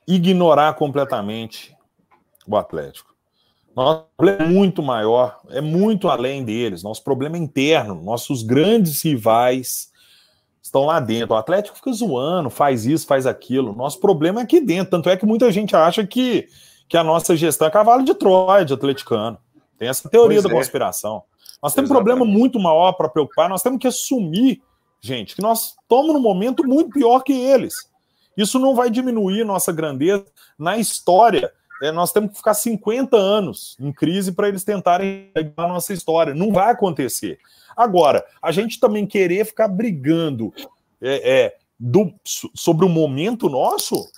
ignorar 0.08 0.76
completamente 0.76 1.76
o 2.48 2.56
Atlético. 2.56 3.16
Nosso 3.76 4.06
problema 4.16 4.44
é 4.44 4.48
muito 4.48 4.84
maior, 4.84 5.42
é 5.50 5.60
muito 5.60 6.08
além 6.08 6.46
deles. 6.46 6.84
Nosso 6.84 7.04
problema 7.04 7.36
é 7.36 7.40
interno. 7.40 8.02
Nossos 8.02 8.44
grandes 8.44 9.02
rivais 9.02 9.92
estão 10.66 10.86
lá 10.86 11.00
dentro. 11.00 11.36
O 11.36 11.38
Atlético 11.38 11.78
fica 11.78 11.94
zoando, 11.94 12.50
faz 12.50 12.86
isso, 12.86 13.06
faz 13.06 13.28
aquilo. 13.28 13.76
Nosso 13.76 14.00
problema 14.00 14.42
é 14.42 14.44
aqui 14.44 14.60
dentro. 14.60 14.92
Tanto 14.92 15.10
é 15.10 15.16
que 15.16 15.26
muita 15.26 15.52
gente 15.52 15.76
acha 15.76 16.06
que, 16.06 16.48
que 16.90 16.98
a 16.98 17.04
nossa 17.04 17.36
gestão 17.36 17.68
é 17.68 17.72
cavalo 17.72 18.04
de 18.04 18.16
Troia 18.16 18.66
de 18.66 18.74
atleticano. 18.74 19.38
Tem 19.78 19.88
essa 19.88 20.10
teoria 20.10 20.42
pois 20.42 20.44
da 20.44 20.50
é. 20.50 20.60
conspiração. 20.60 21.24
Nós 21.62 21.74
temos 21.74 21.90
um 21.90 21.94
problema 21.94 22.26
muito 22.26 22.60
maior 22.60 22.94
para 22.94 23.10
preocupar, 23.10 23.50
nós 23.50 23.64
temos 23.64 23.80
que 23.80 23.88
assumir, 23.88 24.62
gente, 25.02 25.36
que 25.36 25.42
nós 25.42 25.76
estamos 25.82 26.14
num 26.14 26.20
momento 26.20 26.66
muito 26.68 26.90
pior 26.92 27.22
que 27.22 27.34
eles. 27.34 27.76
Isso 28.36 28.60
não 28.60 28.76
vai 28.76 28.90
diminuir 28.90 29.46
nossa 29.46 29.72
grandeza 29.72 30.26
na 30.58 30.78
história. 30.78 31.52
É, 31.82 31.92
nós 31.92 32.12
temos 32.12 32.32
que 32.32 32.38
ficar 32.38 32.54
50 32.54 33.16
anos 33.16 33.78
em 33.80 33.92
crise 33.92 34.32
para 34.32 34.48
eles 34.48 34.64
tentarem 34.64 35.32
a 35.56 35.68
nossa 35.68 35.94
história. 35.94 36.34
Não 36.34 36.52
vai 36.52 36.72
acontecer. 36.72 37.40
Agora, 37.76 38.26
a 38.42 38.52
gente 38.52 38.80
também 38.80 39.06
querer 39.06 39.46
ficar 39.46 39.68
brigando 39.68 40.54
é, 41.02 41.32
é, 41.32 41.56
do, 41.80 42.14
sobre 42.54 42.86
o 42.86 42.90
momento 42.90 43.50
nosso, 43.50 44.10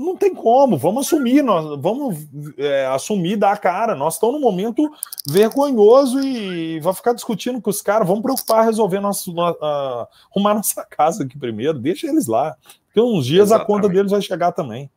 não 0.00 0.16
tem 0.16 0.34
como, 0.34 0.78
vamos 0.78 1.06
assumir, 1.06 1.42
nós 1.42 1.78
vamos 1.78 2.26
é, 2.56 2.86
assumir, 2.86 3.36
dar 3.36 3.52
a 3.52 3.56
cara. 3.56 3.94
Nós 3.94 4.14
estamos 4.14 4.36
num 4.36 4.40
momento 4.40 4.90
vergonhoso 5.28 6.20
e 6.20 6.80
vai 6.80 6.94
ficar 6.94 7.12
discutindo 7.12 7.60
com 7.60 7.68
os 7.68 7.82
caras. 7.82 8.08
Vamos 8.08 8.22
preocupar 8.22 8.64
resolver 8.64 8.98
nosso, 8.98 9.30
uh, 9.34 10.06
arrumar 10.34 10.54
nossa 10.56 10.86
casa 10.86 11.24
aqui 11.24 11.38
primeiro, 11.38 11.78
deixa 11.78 12.06
eles 12.06 12.26
lá. 12.26 12.56
Porque 12.86 13.00
uns 13.00 13.26
dias 13.26 13.48
Exatamente. 13.48 13.62
a 13.62 13.66
conta 13.66 13.88
deles 13.88 14.10
vai 14.10 14.22
chegar 14.22 14.52
também. 14.52 14.90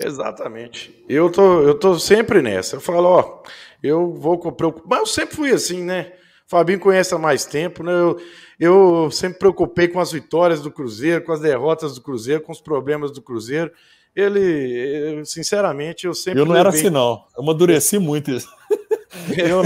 Exatamente. 0.00 1.04
Eu 1.08 1.30
tô, 1.30 1.62
eu 1.62 1.78
tô 1.78 1.98
sempre 1.98 2.42
nessa. 2.42 2.76
Eu 2.76 2.80
falo, 2.80 3.08
ó, 3.08 3.42
eu 3.82 4.14
vou 4.14 4.38
preocupar. 4.52 4.88
Mas 4.88 4.98
eu 5.00 5.06
sempre 5.06 5.36
fui 5.36 5.50
assim, 5.52 5.84
né? 5.84 6.12
Fabinho 6.48 6.80
conhece 6.80 7.14
há 7.14 7.18
mais 7.18 7.44
tempo, 7.44 7.84
né? 7.84 7.92
Eu, 7.92 8.18
eu 8.58 9.10
sempre 9.10 9.38
preocupei 9.38 9.86
com 9.86 10.00
as 10.00 10.10
vitórias 10.10 10.60
do 10.60 10.72
Cruzeiro, 10.72 11.22
com 11.22 11.32
as 11.32 11.40
derrotas 11.40 11.94
do 11.94 12.00
Cruzeiro, 12.00 12.42
com 12.42 12.50
os 12.50 12.60
problemas 12.60 13.12
do 13.12 13.22
Cruzeiro 13.22 13.70
ele, 14.18 15.24
sinceramente, 15.24 16.04
eu 16.06 16.12
sempre. 16.12 16.40
Eu 16.40 16.46
não 16.46 16.56
era 16.56 16.70
assim, 16.70 16.90
não. 16.90 17.24
Eu 17.36 17.42
amadureci 17.42 17.98
muito 17.98 18.32
isso. 18.32 18.48
Eu, 19.36 19.62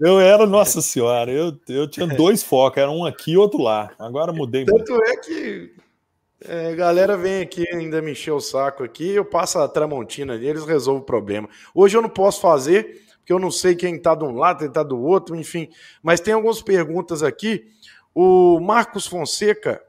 eu 0.00 0.20
era, 0.20 0.46
nossa 0.46 0.80
senhora, 0.80 1.30
eu, 1.30 1.56
eu 1.68 1.88
tinha 1.88 2.06
dois 2.06 2.42
focos, 2.42 2.78
era 2.78 2.90
um 2.90 3.04
aqui 3.04 3.32
e 3.32 3.36
outro 3.36 3.60
lá. 3.60 3.90
Agora 3.98 4.32
mudei 4.32 4.64
Tanto 4.64 4.92
muito. 4.92 5.04
é 5.04 5.16
que 5.16 5.72
é, 6.44 6.74
galera 6.74 7.16
vem 7.16 7.42
aqui 7.42 7.68
ainda 7.72 8.00
me 8.00 8.12
encher 8.12 8.32
o 8.32 8.40
saco 8.40 8.84
aqui, 8.84 9.10
eu 9.10 9.24
passo 9.24 9.58
a 9.58 9.68
tramontina 9.68 10.34
ali, 10.34 10.46
eles 10.46 10.64
resolvem 10.64 11.02
o 11.02 11.06
problema. 11.06 11.48
Hoje 11.74 11.96
eu 11.96 12.02
não 12.02 12.08
posso 12.08 12.40
fazer, 12.40 13.02
porque 13.26 13.32
eu 13.32 13.40
não 13.40 13.50
sei 13.50 13.74
quem 13.74 13.96
está 13.96 14.14
de 14.14 14.22
um 14.22 14.36
lado, 14.36 14.60
quem 14.60 14.68
está 14.68 14.84
do 14.84 15.02
outro, 15.02 15.34
enfim. 15.34 15.68
Mas 16.00 16.20
tem 16.20 16.32
algumas 16.32 16.62
perguntas 16.62 17.24
aqui. 17.24 17.66
O 18.14 18.60
Marcos 18.60 19.04
Fonseca 19.04 19.82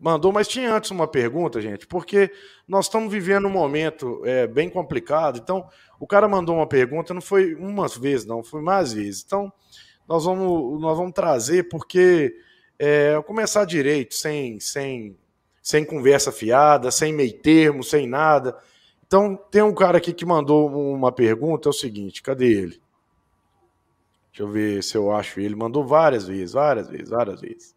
mandou, 0.00 0.32
mas 0.32 0.48
tinha 0.48 0.74
antes 0.74 0.90
uma 0.90 1.06
pergunta, 1.06 1.60
gente, 1.60 1.86
porque 1.86 2.32
nós 2.66 2.86
estamos 2.86 3.12
vivendo 3.12 3.46
um 3.46 3.52
momento 3.52 4.20
é, 4.24 4.48
bem 4.48 4.68
complicado. 4.68 5.38
Então, 5.38 5.64
o 6.00 6.04
cara 6.04 6.26
mandou 6.26 6.56
uma 6.56 6.66
pergunta, 6.66 7.14
não 7.14 7.20
foi 7.20 7.54
uma 7.54 7.86
vez, 7.86 8.24
não, 8.26 8.42
foi 8.42 8.60
mais 8.60 8.92
vezes. 8.92 9.22
Então, 9.24 9.52
nós 10.08 10.24
vamos, 10.24 10.80
nós 10.80 10.98
vamos 10.98 11.12
trazer, 11.12 11.68
porque 11.68 12.34
é, 12.80 13.22
começar 13.24 13.64
direito, 13.64 14.16
sem, 14.16 14.58
sem, 14.58 15.16
sem 15.62 15.84
conversa 15.84 16.32
fiada, 16.32 16.90
sem 16.90 17.12
meio 17.12 17.38
termo, 17.38 17.84
sem 17.84 18.08
nada. 18.08 18.58
Então, 19.12 19.36
tem 19.50 19.60
um 19.60 19.74
cara 19.74 19.98
aqui 19.98 20.12
que 20.12 20.24
mandou 20.24 20.68
uma 20.94 21.12
pergunta, 21.12 21.68
é 21.68 21.70
o 21.70 21.72
seguinte, 21.74 22.22
cadê 22.22 22.46
ele? 22.46 22.82
Deixa 24.30 24.42
eu 24.42 24.48
ver 24.48 24.82
se 24.82 24.96
eu 24.96 25.12
acho 25.12 25.38
ele. 25.38 25.54
Mandou 25.54 25.86
várias 25.86 26.26
vezes, 26.26 26.52
várias 26.54 26.88
vezes, 26.88 27.10
várias 27.10 27.40
vezes. 27.40 27.76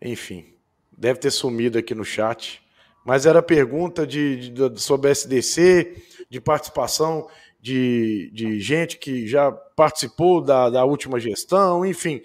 Enfim 0.00 0.60
deve 1.00 1.18
ter 1.18 1.30
sumido 1.30 1.78
aqui 1.78 1.94
no 1.94 2.04
chat, 2.04 2.62
mas 3.04 3.24
era 3.24 3.42
pergunta 3.42 4.06
de, 4.06 4.50
de, 4.50 4.80
sobre 4.80 5.10
SDC, 5.10 5.96
de 6.28 6.40
participação 6.42 7.26
de, 7.58 8.30
de 8.34 8.60
gente 8.60 8.98
que 8.98 9.26
já 9.26 9.50
participou 9.50 10.42
da, 10.42 10.68
da 10.68 10.84
última 10.84 11.18
gestão, 11.18 11.86
enfim. 11.86 12.20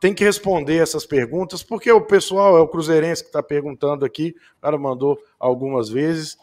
Tem 0.00 0.14
que 0.14 0.24
responder 0.24 0.78
essas 0.78 1.04
perguntas, 1.04 1.62
porque 1.62 1.92
o 1.92 2.00
pessoal, 2.00 2.56
é 2.56 2.60
o 2.60 2.68
Cruzeirense 2.68 3.22
que 3.22 3.28
está 3.28 3.42
perguntando 3.42 4.06
aqui, 4.06 4.34
o 4.58 4.62
cara 4.62 4.78
mandou 4.78 5.18
algumas 5.38 5.90
vezes. 5.90 6.38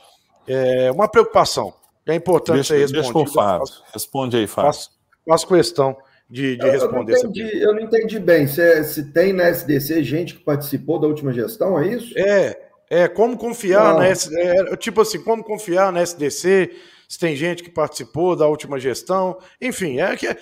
É 0.47 0.91
uma 0.91 1.07
preocupação. 1.07 1.73
É 2.05 2.15
importante 2.15 2.55
deixa, 2.55 2.88
ser. 2.88 2.91
Deixa 2.91 3.34
faço, 3.34 3.84
Responde 3.93 4.38
aí, 4.38 4.47
Fábio. 4.47 4.73
Faço, 4.73 4.91
faço 5.27 5.47
questão 5.47 5.95
de, 6.30 6.55
de 6.55 6.69
responder 6.69 7.13
eu 7.13 7.23
não, 7.23 7.30
entendi, 7.30 7.61
eu 7.61 7.73
não 7.73 7.81
entendi 7.81 8.19
bem. 8.19 8.47
Se, 8.47 8.84
se, 8.85 9.11
tem 9.11 9.34
na 9.34 9.49
SDC 9.49 10.01
gente 10.03 10.35
que 10.35 10.43
participou 10.43 10.99
da 10.99 11.07
última 11.07 11.34
gestão, 11.34 11.77
é 11.77 11.88
isso? 11.88 12.18
É, 12.18 12.57
é 12.89 13.07
como 13.07 13.38
confiar 13.38 13.95
na 13.95 14.07
SDC. 14.07 14.39
É, 14.39 14.76
tipo 14.77 15.01
assim, 15.01 15.22
como 15.22 15.43
confiar 15.43 15.91
na 15.91 16.01
SDC, 16.01 16.72
se 17.07 17.19
tem 17.19 17.35
gente 17.35 17.61
que 17.61 17.69
participou 17.69 18.35
da 18.35 18.47
última 18.47 18.80
gestão. 18.80 19.38
Enfim, 19.61 19.99
é 19.99 20.15
que 20.15 20.26
é, 20.26 20.38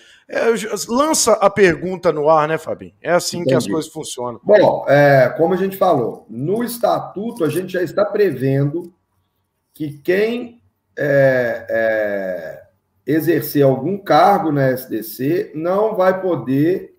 lança 0.87 1.33
a 1.33 1.49
pergunta 1.49 2.11
no 2.13 2.29
ar, 2.29 2.47
né, 2.47 2.59
Fabinho? 2.59 2.93
É 3.01 3.11
assim 3.11 3.37
entendi. 3.37 3.49
que 3.49 3.57
as 3.57 3.67
coisas 3.67 3.91
funcionam. 3.91 4.39
Bom, 4.43 4.85
é, 4.87 5.33
como 5.35 5.55
a 5.55 5.57
gente 5.57 5.75
falou, 5.75 6.27
no 6.29 6.63
estatuto 6.63 7.43
a 7.43 7.49
gente 7.49 7.73
já 7.73 7.81
está 7.81 8.05
prevendo 8.05 8.93
que 9.79 9.93
quem 9.99 10.61
é, 10.97 11.65
é 11.69 12.63
exercer 13.07 13.63
algum 13.63 13.97
cargo 13.97 14.51
na 14.51 14.67
SDC, 14.67 15.53
não 15.55 15.95
vai 15.95 16.19
poder 16.21 16.97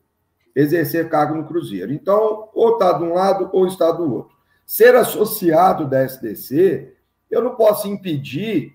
exercer 0.57 1.11
cargo 1.11 1.35
no 1.35 1.47
Cruzeiro. 1.47 1.93
Então, 1.93 2.49
ou 2.55 2.73
está 2.73 2.95
de 2.95 3.05
um 3.05 3.13
lado 3.13 3.51
ou 3.53 3.67
está 3.67 3.93
do 3.93 4.11
outro. 4.11 4.35
Ser 4.65 4.95
associado 4.95 5.87
da 5.87 6.03
SDC, 6.05 6.95
eu 7.31 7.45
não 7.45 7.55
posso 7.55 7.87
impedir 7.87 8.75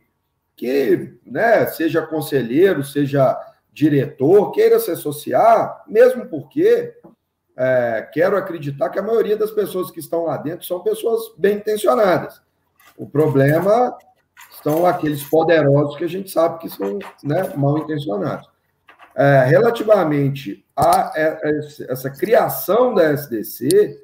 que 0.55 1.17
né, 1.25 1.65
seja 1.65 2.05
conselheiro, 2.05 2.83
seja 2.83 3.35
diretor, 3.73 4.51
queira 4.51 4.79
se 4.79 4.91
associar, 4.91 5.83
mesmo 5.87 6.27
porque 6.27 6.93
é, 7.57 8.07
quero 8.13 8.37
acreditar 8.37 8.91
que 8.91 8.99
a 8.99 9.03
maioria 9.03 9.35
das 9.35 9.49
pessoas 9.49 9.89
que 9.89 9.99
estão 9.99 10.25
lá 10.25 10.37
dentro 10.37 10.63
são 10.63 10.83
pessoas 10.83 11.33
bem 11.39 11.57
intencionadas. 11.57 12.44
O 12.97 13.07
problema 13.07 13.97
são 14.63 14.85
aqueles 14.85 15.23
poderosos 15.23 15.97
que 15.97 16.03
a 16.03 16.09
gente 16.09 16.29
sabe 16.31 16.59
que 16.59 16.69
são 16.69 16.99
né, 17.23 17.53
mal 17.55 17.77
intencionados. 17.77 18.49
É, 19.15 19.45
relativamente 19.45 20.65
a 20.75 21.13
essa 21.87 22.09
criação 22.09 22.93
da 22.93 23.13
SDC, 23.13 24.03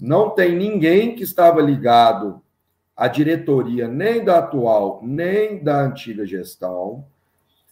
não 0.00 0.30
tem 0.30 0.56
ninguém 0.56 1.14
que 1.14 1.22
estava 1.22 1.60
ligado 1.60 2.42
à 2.96 3.06
diretoria, 3.06 3.86
nem 3.86 4.24
da 4.24 4.38
atual, 4.38 5.00
nem 5.02 5.62
da 5.62 5.80
antiga 5.82 6.26
gestão. 6.26 7.04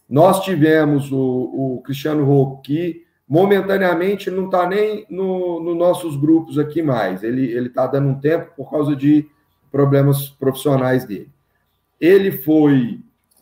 Nós 0.09 0.41
tivemos 0.43 1.11
o, 1.11 1.77
o 1.77 1.81
Cristiano 1.81 2.23
Rocco, 2.23 2.61
que 2.61 3.03
momentaneamente 3.27 4.29
não 4.29 4.45
está 4.45 4.67
nem 4.67 5.05
nos 5.09 5.63
no 5.63 5.75
nossos 5.75 6.15
grupos 6.15 6.57
aqui 6.57 6.81
mais. 6.81 7.23
Ele 7.23 7.67
está 7.67 7.87
dando 7.87 8.09
um 8.09 8.19
tempo 8.19 8.53
por 8.55 8.69
causa 8.69 8.95
de 8.95 9.29
problemas 9.73 10.29
profissionais 10.29 11.03
dele. 11.03 11.31
Ele 11.99 12.31
foi 12.31 12.99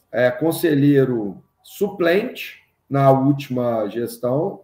é, 0.10 0.32
conselheiro 0.32 1.44
suplente 1.62 2.62
na 2.90 3.12
última 3.12 3.86
gestão 3.90 4.62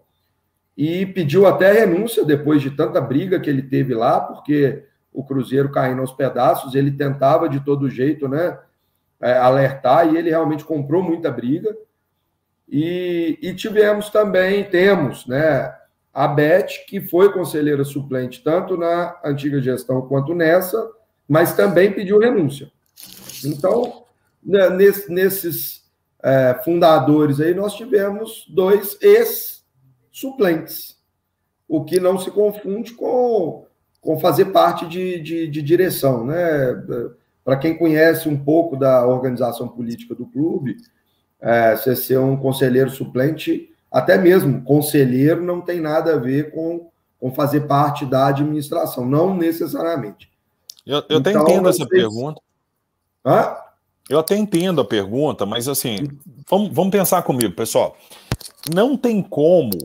e 0.77 1.06
pediu 1.06 1.45
até 1.45 1.73
renúncia 1.73 2.23
depois 2.23 2.61
de 2.61 2.72
tanta 2.72 3.02
briga 3.02 3.38
que 3.38 3.49
ele 3.49 3.61
teve 3.61 3.94
lá, 3.94 4.22
porque 4.22 4.85
o 5.11 5.26
Cruzeiro 5.26 5.69
caindo 5.69 5.99
aos 5.99 6.14
pedaços, 6.14 6.73
ele 6.73 6.91
tentava 6.91 7.49
de 7.49 7.60
todo 7.60 7.89
jeito, 7.89 8.30
né, 8.30 8.57
é, 9.19 9.34
alertar 9.38 10.07
e 10.07 10.15
ele 10.15 10.30
realmente 10.30 10.64
comprou 10.64 11.03
muita 11.03 11.30
briga. 11.30 11.76
E, 12.69 13.38
e 13.41 13.53
tivemos 13.53 14.10
também, 14.10 14.64
temos, 14.64 15.27
né, 15.27 15.76
a 16.14 16.30
Beth, 16.30 16.85
que 16.88 17.02
foi 17.02 17.34
conselheira 17.34 17.84
suplente 17.84 18.41
tanto 18.41 18.77
na 18.77 19.19
antiga 19.26 19.61
gestão 19.61 20.02
quanto 20.07 20.34
nessa, 20.34 20.97
mas 21.27 21.55
também 21.55 21.91
pediu 21.91 22.19
renúncia. 22.19 22.71
Então, 23.43 24.05
né, 24.43 24.69
nesses 24.69 25.83
é, 26.23 26.59
fundadores 26.63 27.39
aí, 27.39 27.53
nós 27.53 27.73
tivemos 27.75 28.45
dois 28.49 28.97
ex-suplentes, 29.01 30.97
o 31.67 31.83
que 31.83 31.99
não 31.99 32.17
se 32.17 32.31
confunde 32.31 32.93
com, 32.93 33.65
com 33.99 34.19
fazer 34.19 34.45
parte 34.45 34.87
de, 34.87 35.19
de, 35.19 35.47
de 35.47 35.61
direção. 35.61 36.25
Né? 36.25 36.35
Para 37.43 37.57
quem 37.57 37.77
conhece 37.77 38.29
um 38.29 38.37
pouco 38.37 38.75
da 38.77 39.05
organização 39.05 39.67
política 39.67 40.15
do 40.15 40.25
clube, 40.25 40.77
é, 41.39 41.75
você 41.75 41.95
ser 41.95 42.17
um 42.19 42.37
conselheiro 42.37 42.89
suplente, 42.89 43.69
até 43.91 44.17
mesmo 44.17 44.63
conselheiro, 44.63 45.43
não 45.43 45.61
tem 45.61 45.79
nada 45.79 46.13
a 46.13 46.17
ver 46.17 46.51
com, 46.51 46.89
com 47.19 47.33
fazer 47.33 47.61
parte 47.61 48.05
da 48.05 48.27
administração, 48.27 49.05
não 49.05 49.35
necessariamente. 49.35 50.29
Eu, 50.88 51.03
eu 51.09 51.19
então, 51.19 51.19
até 51.19 51.34
entendo 51.34 51.68
essa 51.68 51.85
pergunta. 51.85 52.41
Hã? 53.26 53.57
Eu 54.09 54.19
até 54.19 54.38
entendo 54.38 54.80
a 54.80 54.85
pergunta, 54.85 55.45
mas 55.45 55.68
assim, 55.68 56.07
vamos, 56.49 56.73
vamos 56.73 56.91
pensar 56.91 57.22
comigo, 57.23 57.53
pessoal. 57.53 57.97
Não 58.73 58.95
tem 58.95 59.22
como 59.22 59.77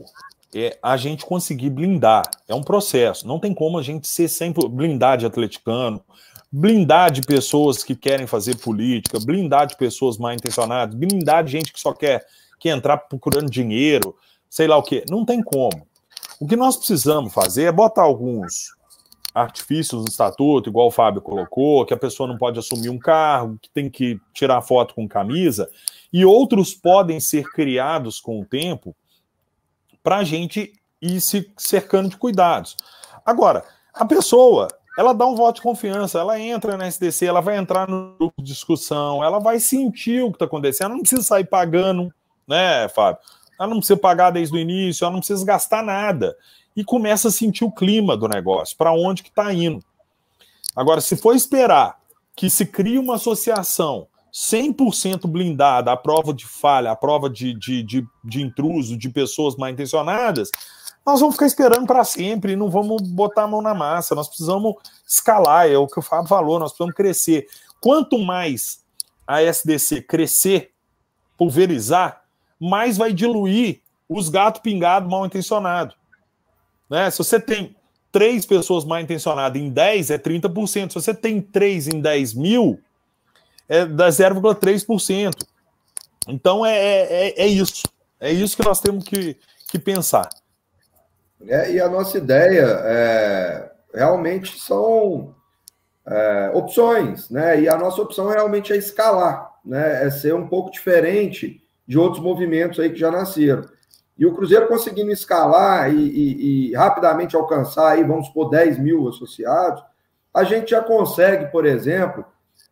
é, 0.55 0.77
a 0.81 0.95
gente 0.95 1.25
conseguir 1.25 1.69
blindar. 1.69 2.23
É 2.47 2.55
um 2.55 2.63
processo. 2.63 3.27
Não 3.27 3.37
tem 3.37 3.53
como 3.53 3.77
a 3.77 3.83
gente 3.83 4.07
ser 4.07 4.29
sempre 4.29 4.65
blindar 4.69 5.17
de 5.17 5.25
atleticano, 5.25 6.01
blindar 6.49 7.11
de 7.11 7.21
pessoas 7.21 7.83
que 7.83 7.95
querem 7.95 8.25
fazer 8.25 8.55
política, 8.57 9.19
blindar 9.19 9.67
de 9.67 9.75
pessoas 9.75 10.17
mal 10.17 10.31
intencionadas, 10.31 10.95
blindar 10.95 11.43
de 11.43 11.51
gente 11.51 11.73
que 11.73 11.79
só 11.79 11.91
quer, 11.91 12.25
quer 12.59 12.69
entrar 12.69 12.97
procurando 12.97 13.49
dinheiro, 13.49 14.15
sei 14.49 14.67
lá 14.67 14.77
o 14.77 14.83
quê. 14.83 15.03
Não 15.09 15.25
tem 15.25 15.43
como. 15.43 15.85
O 16.39 16.47
que 16.47 16.55
nós 16.55 16.77
precisamos 16.77 17.33
fazer 17.33 17.63
é 17.63 17.71
botar 17.73 18.03
alguns 18.03 18.73
artifícios 19.33 20.01
no 20.01 20.07
estatuto, 20.07 20.69
igual 20.69 20.87
o 20.87 20.91
Fábio 20.91 21.21
colocou, 21.21 21.85
que 21.85 21.93
a 21.93 21.97
pessoa 21.97 22.27
não 22.27 22.37
pode 22.37 22.59
assumir 22.59 22.89
um 22.89 22.99
cargo, 22.99 23.57
que 23.59 23.69
tem 23.69 23.89
que 23.89 24.19
tirar 24.33 24.61
foto 24.61 24.93
com 24.93 25.07
camisa, 25.07 25.69
e 26.11 26.23
outros 26.23 26.73
podem 26.73 27.19
ser 27.19 27.45
criados 27.51 28.21
com 28.21 28.39
o 28.39 28.45
tempo 28.45 28.95
para 30.03 30.17
a 30.17 30.23
gente 30.23 30.73
ir 31.01 31.19
se 31.19 31.51
cercando 31.57 32.09
de 32.09 32.17
cuidados. 32.17 32.77
Agora, 33.25 33.63
a 33.93 34.05
pessoa, 34.05 34.67
ela 34.97 35.13
dá 35.13 35.25
um 35.25 35.35
voto 35.35 35.55
de 35.55 35.61
confiança, 35.61 36.19
ela 36.19 36.39
entra 36.39 36.77
na 36.77 36.87
SDC, 36.87 37.25
ela 37.25 37.41
vai 37.41 37.57
entrar 37.57 37.87
no 37.87 38.15
grupo 38.17 38.41
de 38.41 38.51
discussão, 38.51 39.23
ela 39.23 39.39
vai 39.39 39.59
sentir 39.59 40.21
o 40.21 40.29
que 40.29 40.35
está 40.35 40.45
acontecendo, 40.45 40.87
ela 40.87 40.95
não 40.95 41.01
precisa 41.01 41.23
sair 41.23 41.45
pagando, 41.45 42.13
né, 42.47 42.87
Fábio? 42.89 43.19
Ela 43.59 43.69
não 43.69 43.77
precisa 43.77 43.97
pagar 43.97 44.29
desde 44.29 44.55
o 44.55 44.59
início, 44.59 45.05
ela 45.05 45.13
não 45.13 45.19
precisa 45.19 45.43
gastar 45.45 45.81
nada 45.83 46.35
e 46.75 46.83
começa 46.83 47.27
a 47.27 47.31
sentir 47.31 47.63
o 47.63 47.71
clima 47.71 48.17
do 48.17 48.27
negócio, 48.27 48.75
para 48.77 48.93
onde 48.93 49.23
que 49.23 49.29
está 49.29 49.53
indo. 49.53 49.83
Agora, 50.75 51.01
se 51.01 51.15
for 51.15 51.35
esperar 51.35 51.99
que 52.35 52.49
se 52.49 52.65
crie 52.65 52.97
uma 52.97 53.15
associação 53.15 54.07
100% 54.33 55.27
blindada 55.27 55.91
à 55.91 55.97
prova 55.97 56.33
de 56.33 56.47
falha, 56.47 56.91
à 56.91 56.95
prova 56.95 57.29
de, 57.29 57.53
de, 57.53 57.83
de, 57.83 58.07
de 58.23 58.41
intruso, 58.41 58.97
de 58.97 59.07
pessoas 59.09 59.55
mal 59.55 59.69
intencionadas, 59.69 60.49
nós 61.05 61.19
vamos 61.19 61.35
ficar 61.35 61.45
esperando 61.45 61.85
para 61.85 62.03
sempre 62.03 62.53
e 62.53 62.55
não 62.55 62.69
vamos 62.69 63.01
botar 63.01 63.43
a 63.43 63.47
mão 63.47 63.61
na 63.61 63.75
massa. 63.75 64.15
Nós 64.15 64.27
precisamos 64.27 64.75
escalar, 65.07 65.67
é 65.67 65.77
o 65.77 65.85
que 65.85 65.99
o 65.99 66.01
Fábio 66.01 66.27
falou, 66.27 66.57
nós 66.57 66.71
precisamos 66.71 66.95
crescer. 66.95 67.47
Quanto 67.79 68.17
mais 68.17 68.81
a 69.27 69.41
SDC 69.41 70.01
crescer, 70.01 70.71
pulverizar, 71.37 72.23
mais 72.59 72.97
vai 72.97 73.13
diluir 73.13 73.81
os 74.07 74.29
gatos 74.29 74.61
pingados 74.61 75.09
mal 75.09 75.25
intencionados. 75.25 75.95
Né? 76.93 77.09
Se 77.09 77.17
você 77.17 77.39
tem 77.39 77.75
três 78.11 78.45
pessoas 78.45 78.85
mal 78.85 78.99
intencionadas 78.99 79.59
em 79.59 79.67
10, 79.67 80.11
é 80.11 80.17
30%. 80.19 80.89
Se 80.89 80.93
você 80.93 81.11
tem 81.11 81.41
três 81.41 81.87
em 81.87 81.99
10 81.99 82.35
mil, 82.35 82.79
é 83.67 83.83
da 83.83 84.09
0,3%. 84.09 85.31
Então 86.27 86.63
é, 86.63 86.77
é, 86.77 87.41
é, 87.41 87.47
isso. 87.47 87.81
É 88.19 88.31
isso 88.31 88.55
que 88.55 88.63
nós 88.63 88.79
temos 88.79 89.05
que, 89.05 89.35
que 89.71 89.79
pensar. 89.79 90.29
É, 91.47 91.71
e 91.71 91.81
a 91.81 91.89
nossa 91.89 92.15
ideia 92.15 92.67
é, 92.83 93.71
realmente 93.91 94.59
são 94.59 95.33
é, 96.05 96.51
opções, 96.53 97.27
né? 97.31 97.59
E 97.59 97.67
a 97.67 97.75
nossa 97.75 98.03
opção 98.03 98.27
realmente 98.27 98.71
é 98.71 98.77
escalar, 98.77 99.51
né? 99.65 100.05
É 100.05 100.11
ser 100.11 100.35
um 100.35 100.47
pouco 100.47 100.69
diferente 100.69 101.59
de 101.87 101.97
outros 101.97 102.21
movimentos 102.21 102.79
aí 102.79 102.91
que 102.91 102.99
já 102.99 103.09
nasceram. 103.09 103.67
E 104.17 104.25
o 104.25 104.33
Cruzeiro 104.33 104.67
conseguindo 104.67 105.11
escalar 105.11 105.93
e, 105.93 105.97
e, 105.97 106.69
e, 106.69 106.75
rapidamente 106.75 107.35
alcançar 107.35 107.93
aí, 107.93 108.03
vamos 108.03 108.27
supor, 108.27 108.49
10 108.49 108.77
mil 108.79 109.07
associados, 109.07 109.83
a 110.33 110.43
gente 110.43 110.71
já 110.71 110.81
consegue, 110.81 111.51
por 111.51 111.65
exemplo, 111.65 112.25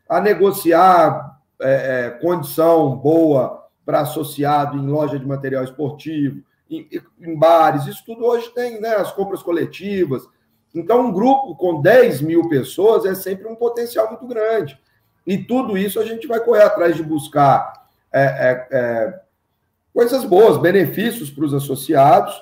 a 0.07 0.21
negociar 0.21 1.39
é, 1.59 2.05
é, 2.05 2.09
condição 2.09 2.95
boa 2.95 3.65
para 3.85 4.01
associado 4.01 4.77
em 4.77 4.87
loja 4.87 5.17
de 5.17 5.27
material 5.27 5.63
esportivo, 5.63 6.43
em, 6.69 6.87
em, 7.19 7.37
bares, 7.37 7.85
isso 7.85 8.03
tudo 8.05 8.25
hoje 8.25 8.49
tem, 8.53 8.79
né? 8.79 8.95
As 8.95 9.11
compras 9.11 9.43
coletivas. 9.43 10.23
Então, 10.73 11.07
um 11.07 11.11
grupo 11.11 11.55
com 11.55 11.81
10 11.81 12.21
mil 12.21 12.47
pessoas 12.47 13.05
é 13.05 13.13
sempre 13.13 13.47
um 13.47 13.55
potencial 13.55 14.07
muito 14.07 14.25
grande. 14.25 14.79
E 15.27 15.37
tudo 15.37 15.77
isso 15.77 15.99
a 15.99 16.05
gente 16.05 16.27
vai 16.27 16.39
correr 16.39 16.63
atrás 16.63 16.95
de 16.95 17.03
buscar 17.03 17.73
é, 18.11 18.21
é, 18.21 18.67
é 18.71 19.21
coisas 19.93 20.23
boas, 20.23 20.57
benefícios 20.57 21.29
para 21.29 21.45
os 21.45 21.53
associados 21.53 22.41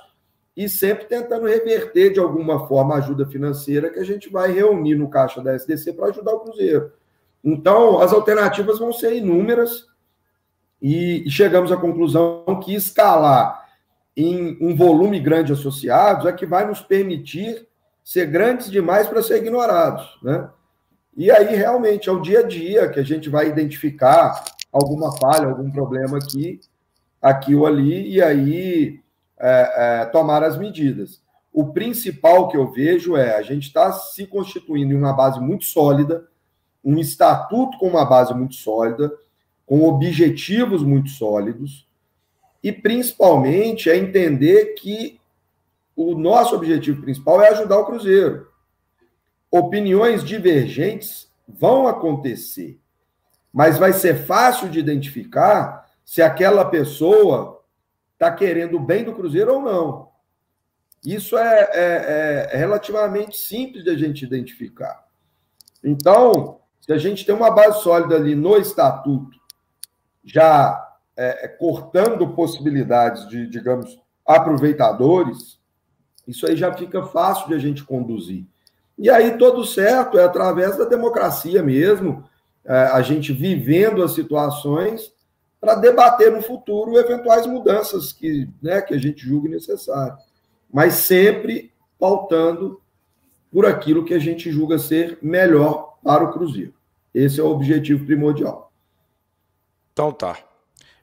e 0.55 0.67
sempre 0.67 1.05
tentando 1.05 1.47
reverter 1.47 2.11
de 2.11 2.19
alguma 2.19 2.67
forma 2.67 2.95
a 2.95 2.97
ajuda 2.97 3.25
financeira 3.25 3.89
que 3.89 3.99
a 3.99 4.03
gente 4.03 4.29
vai 4.29 4.51
reunir 4.51 4.95
no 4.95 5.09
caixa 5.09 5.41
da 5.41 5.55
SDC 5.55 5.93
para 5.93 6.07
ajudar 6.07 6.33
o 6.33 6.41
Cruzeiro. 6.41 6.91
Então, 7.43 8.01
as 8.01 8.11
alternativas 8.11 8.79
vão 8.79 8.91
ser 8.91 9.15
inúmeras 9.15 9.87
e, 10.81 11.23
chegamos 11.29 11.71
à 11.71 11.77
conclusão 11.77 12.43
que 12.63 12.73
escalar 12.73 13.67
em 14.15 14.57
um 14.59 14.75
volume 14.75 15.19
grande 15.19 15.47
de 15.47 15.53
associados 15.53 16.25
é 16.25 16.33
que 16.33 16.45
vai 16.45 16.67
nos 16.67 16.81
permitir 16.81 17.67
ser 18.03 18.25
grandes 18.25 18.69
demais 18.69 19.07
para 19.07 19.23
ser 19.23 19.37
ignorados, 19.37 20.17
né? 20.21 20.49
E 21.15 21.29
aí, 21.31 21.55
realmente, 21.55 22.09
é 22.09 22.11
o 22.11 22.21
dia 22.21 22.39
a 22.39 22.43
dia 22.43 22.89
que 22.89 22.99
a 22.99 23.03
gente 23.03 23.29
vai 23.29 23.47
identificar 23.47 24.43
alguma 24.71 25.15
falha, 25.17 25.47
algum 25.47 25.69
problema 25.71 26.17
aqui 26.17 26.59
aqui 27.21 27.55
ou 27.55 27.65
ali, 27.65 28.09
e 28.09 28.21
aí 28.21 28.99
é, 29.37 30.01
é, 30.01 30.05
tomar 30.05 30.43
as 30.43 30.57
medidas. 30.57 31.21
O 31.51 31.73
principal 31.73 32.47
que 32.47 32.57
eu 32.57 32.71
vejo 32.71 33.17
é 33.17 33.35
a 33.35 33.41
gente 33.41 33.67
está 33.67 33.91
se 33.91 34.27
constituindo 34.27 34.93
em 34.93 34.97
uma 34.97 35.13
base 35.13 35.39
muito 35.39 35.65
sólida, 35.65 36.27
um 36.83 36.97
estatuto 36.97 37.77
com 37.77 37.87
uma 37.87 38.05
base 38.05 38.33
muito 38.33 38.55
sólida, 38.55 39.11
com 39.65 39.83
objetivos 39.83 40.83
muito 40.83 41.09
sólidos, 41.09 41.87
e 42.63 42.71
principalmente 42.71 43.89
é 43.89 43.97
entender 43.97 44.73
que 44.73 45.19
o 45.95 46.15
nosso 46.17 46.55
objetivo 46.55 47.01
principal 47.01 47.41
é 47.41 47.49
ajudar 47.49 47.77
o 47.77 47.85
Cruzeiro. 47.85 48.47
Opiniões 49.51 50.23
divergentes 50.23 51.29
vão 51.47 51.87
acontecer, 51.87 52.79
mas 53.51 53.77
vai 53.77 53.93
ser 53.93 54.25
fácil 54.25 54.69
de 54.69 54.79
identificar 54.79 55.88
se 56.09 56.23
aquela 56.23 56.65
pessoa 56.65 57.63
está 58.13 58.31
querendo 58.31 58.77
o 58.77 58.79
bem 58.79 59.03
do 59.03 59.13
Cruzeiro 59.13 59.53
ou 59.53 59.61
não. 59.61 60.09
Isso 61.05 61.37
é, 61.37 61.69
é, 61.71 62.49
é 62.51 62.57
relativamente 62.57 63.37
simples 63.37 63.83
de 63.83 63.91
a 63.91 63.95
gente 63.95 64.25
identificar. 64.25 65.05
Então, 65.83 66.61
Se 66.79 66.91
a 66.91 66.97
gente 66.97 67.23
tem 67.23 67.35
uma 67.35 67.51
base 67.51 67.83
sólida 67.83 68.15
ali 68.15 68.33
no 68.33 68.57
estatuto, 68.57 69.37
já 70.23 70.83
é, 71.15 71.45
é, 71.45 71.47
cortando 71.47 72.33
possibilidades 72.33 73.29
de, 73.29 73.45
digamos, 73.45 74.01
aproveitadores, 74.25 75.59
isso 76.27 76.47
aí 76.47 76.57
já 76.57 76.73
fica 76.73 77.03
fácil 77.03 77.49
de 77.49 77.53
a 77.53 77.59
gente 77.59 77.83
conduzir. 77.83 78.47
E 78.97 79.11
aí, 79.11 79.37
todo 79.37 79.63
certo 79.63 80.17
é 80.17 80.23
através 80.23 80.75
da 80.75 80.85
democracia 80.85 81.61
mesmo, 81.61 82.27
é, 82.65 82.73
a 82.73 83.03
gente 83.03 83.31
vivendo 83.31 84.01
as 84.01 84.13
situações 84.13 85.18
para 85.59 85.75
debater 85.75 86.31
no 86.31 86.41
futuro 86.41 86.97
eventuais 86.97 87.45
mudanças 87.45 88.13
que, 88.13 88.47
né, 88.61 88.81
que 88.81 88.93
a 88.93 88.97
gente 88.97 89.25
julgue 89.25 89.49
necessário. 89.49 90.17
Mas 90.71 90.93
sempre 90.95 91.73
pautando 91.99 92.81
por 93.51 93.65
aquilo 93.65 94.05
que 94.05 94.13
a 94.13 94.19
gente 94.19 94.51
julga 94.51 94.77
ser 94.77 95.17
melhor 95.21 95.97
para 96.03 96.23
o 96.23 96.31
Cruzeiro. 96.31 96.73
Esse 97.13 97.39
é 97.39 97.43
o 97.43 97.49
objetivo 97.49 98.05
primordial. 98.05 98.71
Então 99.91 100.11
tá. 100.11 100.37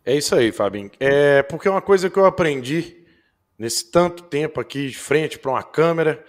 É 0.04 0.14
isso 0.14 0.34
aí, 0.34 0.52
Fabinho. 0.52 0.90
É 1.00 1.42
porque 1.42 1.68
é 1.68 1.70
uma 1.70 1.82
coisa 1.82 2.08
que 2.08 2.16
eu 2.16 2.24
aprendi 2.24 3.04
nesse 3.58 3.90
tanto 3.90 4.22
tempo 4.22 4.60
aqui 4.60 4.88
de 4.88 4.96
frente 4.96 5.38
para 5.38 5.50
uma 5.50 5.62
câmera 5.62 6.24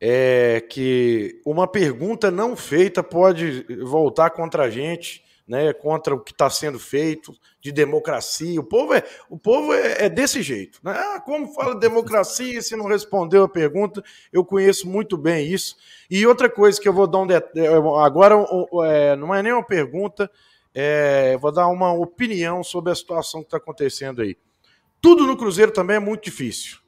é 0.00 0.60
que 0.60 1.40
uma 1.44 1.66
pergunta 1.66 2.30
não 2.30 2.54
feita 2.54 3.02
pode 3.02 3.66
voltar 3.82 4.30
contra 4.30 4.64
a 4.64 4.70
gente, 4.70 5.24
né, 5.46 5.72
contra 5.72 6.14
o 6.14 6.20
que 6.20 6.32
está 6.32 6.50
sendo 6.50 6.78
feito 6.78 7.32
de 7.60 7.70
democracia. 7.70 8.60
O 8.60 8.64
povo 8.64 8.94
é, 8.94 9.04
o 9.30 9.38
povo 9.38 9.72
é, 9.72 10.06
é 10.06 10.08
desse 10.08 10.42
jeito. 10.42 10.80
Né? 10.82 10.92
Ah, 10.92 11.20
como 11.20 11.52
fala 11.54 11.74
democracia 11.74 12.60
se 12.60 12.74
não 12.74 12.86
respondeu 12.86 13.44
a 13.44 13.48
pergunta? 13.48 14.02
Eu 14.32 14.44
conheço 14.44 14.88
muito 14.88 15.16
bem 15.16 15.46
isso. 15.46 15.76
E 16.10 16.26
outra 16.26 16.50
coisa 16.50 16.80
que 16.80 16.88
eu 16.88 16.92
vou 16.92 17.06
dar 17.06 17.18
um 17.18 17.96
agora 17.98 18.34
é, 18.86 19.14
não 19.16 19.34
é 19.34 19.42
nem 19.42 19.52
uma 19.52 19.64
pergunta, 19.64 20.30
é, 20.74 21.36
vou 21.38 21.52
dar 21.52 21.68
uma 21.68 21.92
opinião 21.92 22.62
sobre 22.64 22.90
a 22.90 22.94
situação 22.94 23.40
que 23.40 23.46
está 23.46 23.56
acontecendo 23.56 24.22
aí. 24.22 24.36
Tudo 25.00 25.26
no 25.26 25.36
Cruzeiro 25.36 25.70
também 25.70 25.96
é 25.96 26.00
muito 26.00 26.24
difícil. 26.24 26.78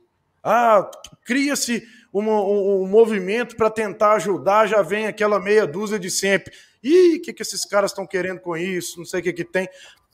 Ah, 0.43 0.91
cria-se 1.25 1.87
um, 2.13 2.23
um, 2.23 2.83
um, 2.83 2.87
movimento 2.87 3.57
para 3.57 3.71
tentar 3.71 4.13
ajudar, 4.13 4.67
já 4.67 4.83
vem 4.83 5.07
aquela 5.07 5.39
meia 5.39 5.67
dúzia 5.67 5.99
de 5.99 6.11
sempre. 6.11 6.53
Ih, 6.83 7.17
o 7.17 7.23
que, 7.23 7.33
que 7.33 7.43
esses 7.43 7.65
caras 7.65 7.91
estão 7.91 8.07
querendo 8.07 8.41
com 8.41 8.57
isso? 8.57 8.99
Não 8.99 9.07
sei 9.07 9.21
o 9.21 9.23
que, 9.23 9.33
que 9.33 9.45
tem. 9.45 9.69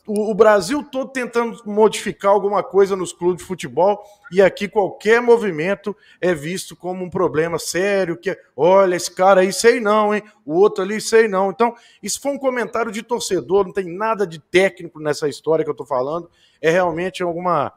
O, 0.07 0.31
o, 0.31 0.35
Brasil 0.35 0.83
todo 0.83 1.11
tentando 1.11 1.63
modificar 1.65 2.31
alguma 2.31 2.63
coisa 2.63 2.95
nos 2.95 3.11
clubes 3.11 3.39
de 3.43 3.49
futebol 3.49 4.05
e 4.31 4.43
aqui 4.43 4.69
qualquer 4.69 5.23
movimento 5.23 5.97
é 6.21 6.35
visto 6.35 6.77
como 6.77 7.03
um 7.03 7.09
problema 7.09 7.59
sério, 7.59 8.19
que 8.19 8.37
olha, 8.55 8.97
esse 8.97 9.11
cara 9.11 9.41
aí 9.41 9.51
sei 9.51 9.81
não, 9.81 10.15
hein? 10.15 10.23
O 10.45 10.57
outro 10.57 10.85
ali 10.85 11.01
sei 11.01 11.27
não. 11.27 11.51
Então, 11.51 11.75
isso 12.03 12.21
foi 12.21 12.33
um 12.33 12.39
comentário 12.39 12.93
de 12.93 13.03
torcedor, 13.03 13.65
não 13.65 13.73
tem 13.73 13.87
nada 13.87 14.27
de 14.27 14.39
técnico 14.39 15.01
nessa 15.01 15.27
história 15.27 15.65
que 15.65 15.71
eu 15.71 15.73
estou 15.73 15.87
falando. 15.87 16.31
É 16.61 16.71
realmente 16.71 17.23
alguma. 17.23 17.73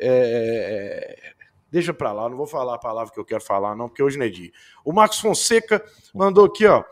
É, 0.00 1.34
deixa 1.70 1.94
para 1.94 2.12
lá, 2.12 2.28
não 2.28 2.36
vou 2.36 2.48
falar 2.48 2.74
a 2.74 2.78
palavra 2.78 3.12
que 3.12 3.20
eu 3.20 3.24
quero 3.24 3.42
falar, 3.42 3.76
não, 3.76 3.88
porque 3.88 4.02
hoje 4.02 4.18
não 4.18 4.26
é 4.26 4.28
dia. 4.28 4.50
O 4.84 4.92
Marcos 4.92 5.20
Fonseca 5.20 5.84
mandou 6.12 6.46
aqui, 6.46 6.66
ó. 6.66 6.82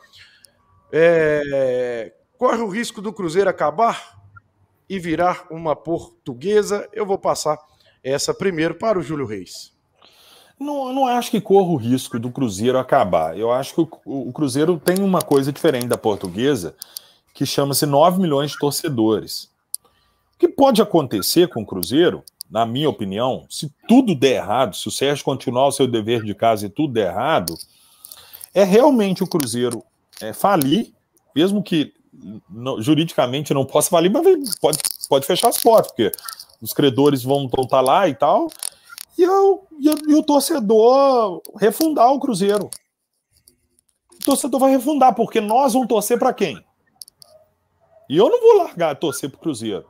É, 0.91 2.13
corre 2.39 2.63
o 2.63 2.69
risco 2.69 3.03
do 3.03 3.13
Cruzeiro 3.13 3.51
acabar 3.51 4.19
e 4.89 4.99
virar 4.99 5.47
uma 5.51 5.77
portuguesa. 5.77 6.89
Eu 6.93 7.05
vou 7.05 7.19
passar 7.19 7.59
essa 8.03 8.33
primeiro 8.33 8.75
para 8.75 8.99
o 8.99 9.03
Júlio 9.03 9.27
Reis. 9.27 9.73
Não, 10.59 10.93
não 10.93 11.07
acho 11.07 11.31
que 11.31 11.41
corra 11.41 11.71
o 11.71 11.77
risco 11.77 12.19
do 12.19 12.31
Cruzeiro 12.31 12.79
acabar. 12.79 13.39
Eu 13.39 13.53
acho 13.53 13.75
que 13.75 13.81
o, 13.81 14.29
o 14.29 14.33
Cruzeiro 14.33 14.81
tem 14.83 15.01
uma 15.03 15.23
coisa 15.23 15.53
diferente 15.53 15.87
da 15.87 15.99
portuguesa, 15.99 16.75
que 17.33 17.47
chama-se 17.47 17.87
9 17.87 18.21
milhões 18.21 18.51
de 18.51 18.59
torcedores. 18.59 19.51
O 20.35 20.39
que 20.39 20.49
pode 20.49 20.83
acontecer 20.83 21.49
com 21.49 21.63
o 21.63 21.67
Cruzeiro, 21.67 22.25
na 22.51 22.67
minha 22.67 22.89
opinião, 22.89 23.47
se 23.49 23.73
tudo 23.87 24.15
der 24.15 24.37
errado, 24.37 24.75
se 24.75 24.89
o 24.89 24.91
Sérgio 24.91 25.25
continuar 25.25 25.69
o 25.69 25.73
seu 25.73 25.87
dever 25.87 26.23
de 26.25 26.35
casa 26.35 26.67
e 26.67 26.71
tudo 26.71 26.95
der 26.95 27.11
errado, 27.13 27.55
é 28.53 28.65
realmente 28.65 29.23
o 29.23 29.29
Cruzeiro 29.29 29.85
é, 30.21 30.33
falir, 30.33 30.93
mesmo 31.35 31.63
que 31.63 31.93
não, 32.51 32.81
juridicamente 32.81 33.55
não 33.55 33.65
possa 33.65 33.91
falir, 33.91 34.11
mas 34.11 34.57
pode, 34.57 34.79
pode 35.09 35.27
fechar 35.27 35.49
as 35.49 35.59
portas, 35.59 35.93
porque 35.93 36.13
os 36.61 36.73
credores 36.73 37.23
vão 37.23 37.47
estar 37.47 37.67
tá 37.67 37.81
lá 37.81 38.09
e 38.09 38.15
tal, 38.15 38.51
e, 39.17 39.23
eu, 39.23 39.67
e, 39.79 39.89
e, 40.11 40.15
o 40.15 40.23
torcedor 40.23 41.43
refundar 41.57 42.13
o 42.13 42.21
Cruzeiro. 42.21 42.71
O 44.15 44.25
torcedor 44.25 44.61
vai 44.61 44.71
refundar, 44.71 45.15
porque 45.15 45.41
nós 45.41 45.73
vamos 45.73 45.89
torcer 45.89 46.19
para 46.19 46.33
quem? 46.33 46.63
E 48.09 48.17
eu 48.17 48.29
não 48.29 48.41
vou 48.41 48.59
largar 48.59 48.95
de 48.95 49.01
torcer 49.01 49.29
para 49.29 49.39
o 49.39 49.41
Cruzeiro. 49.41 49.87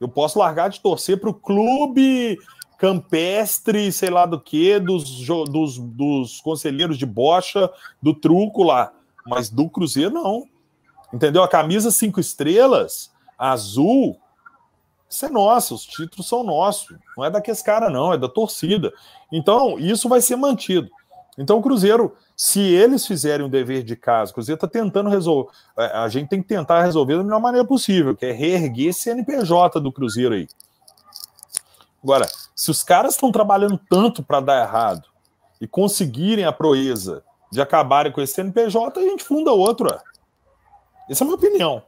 Eu 0.00 0.08
posso 0.08 0.38
largar 0.38 0.68
de 0.68 0.80
torcer 0.80 1.18
para 1.18 1.30
o 1.30 1.34
clube 1.34 2.38
campestre, 2.76 3.90
sei 3.92 4.10
lá 4.10 4.26
do 4.26 4.40
que, 4.40 4.78
dos, 4.78 5.04
dos, 5.48 5.78
dos 5.78 6.40
conselheiros 6.40 6.98
de 6.98 7.06
bocha, 7.06 7.70
do 8.02 8.12
truco 8.12 8.62
lá. 8.62 8.92
Mas 9.26 9.50
do 9.50 9.68
Cruzeiro, 9.68 10.10
não. 10.10 10.44
Entendeu? 11.12 11.42
A 11.42 11.48
camisa 11.48 11.90
cinco 11.90 12.20
estrelas, 12.20 13.12
azul, 13.38 14.18
isso 15.08 15.26
é 15.26 15.28
nosso, 15.28 15.74
os 15.76 15.86
títulos 15.86 16.28
são 16.28 16.42
nossos. 16.42 16.98
Não 17.16 17.24
é 17.24 17.30
daqueles 17.30 17.62
cara, 17.62 17.88
não, 17.88 18.12
é 18.12 18.18
da 18.18 18.28
torcida. 18.28 18.92
Então, 19.30 19.78
isso 19.78 20.08
vai 20.08 20.20
ser 20.20 20.34
mantido. 20.34 20.90
Então, 21.38 21.58
o 21.58 21.62
Cruzeiro, 21.62 22.16
se 22.36 22.60
eles 22.60 23.06
fizerem 23.06 23.46
o 23.46 23.48
dever 23.48 23.82
de 23.82 23.96
casa, 23.96 24.30
o 24.30 24.34
Cruzeiro 24.34 24.56
está 24.56 24.66
tentando 24.66 25.08
resolver. 25.08 25.50
É, 25.78 25.86
a 25.98 26.08
gente 26.08 26.28
tem 26.28 26.42
que 26.42 26.48
tentar 26.48 26.82
resolver 26.82 27.16
da 27.16 27.22
melhor 27.22 27.40
maneira 27.40 27.66
possível, 27.66 28.16
que 28.16 28.26
é 28.26 28.32
reerguer 28.32 28.88
esse 28.88 29.10
NPJ 29.10 29.80
do 29.80 29.92
Cruzeiro 29.92 30.34
aí. 30.34 30.48
Agora, 32.02 32.28
se 32.54 32.70
os 32.70 32.82
caras 32.82 33.14
estão 33.14 33.32
trabalhando 33.32 33.80
tanto 33.88 34.22
para 34.22 34.40
dar 34.40 34.62
errado 34.62 35.08
e 35.60 35.66
conseguirem 35.66 36.44
a 36.44 36.52
proeza 36.52 37.22
de 37.54 37.62
acabarem 37.62 38.10
com 38.10 38.20
esse 38.20 38.34
CNPJ, 38.34 38.98
a 38.98 39.02
gente 39.02 39.22
funda 39.22 39.52
outro. 39.52 39.88
Ué. 39.88 39.98
Essa 41.08 41.22
é 41.22 41.24
a 41.24 41.26
minha 41.26 41.36
opinião. 41.36 41.82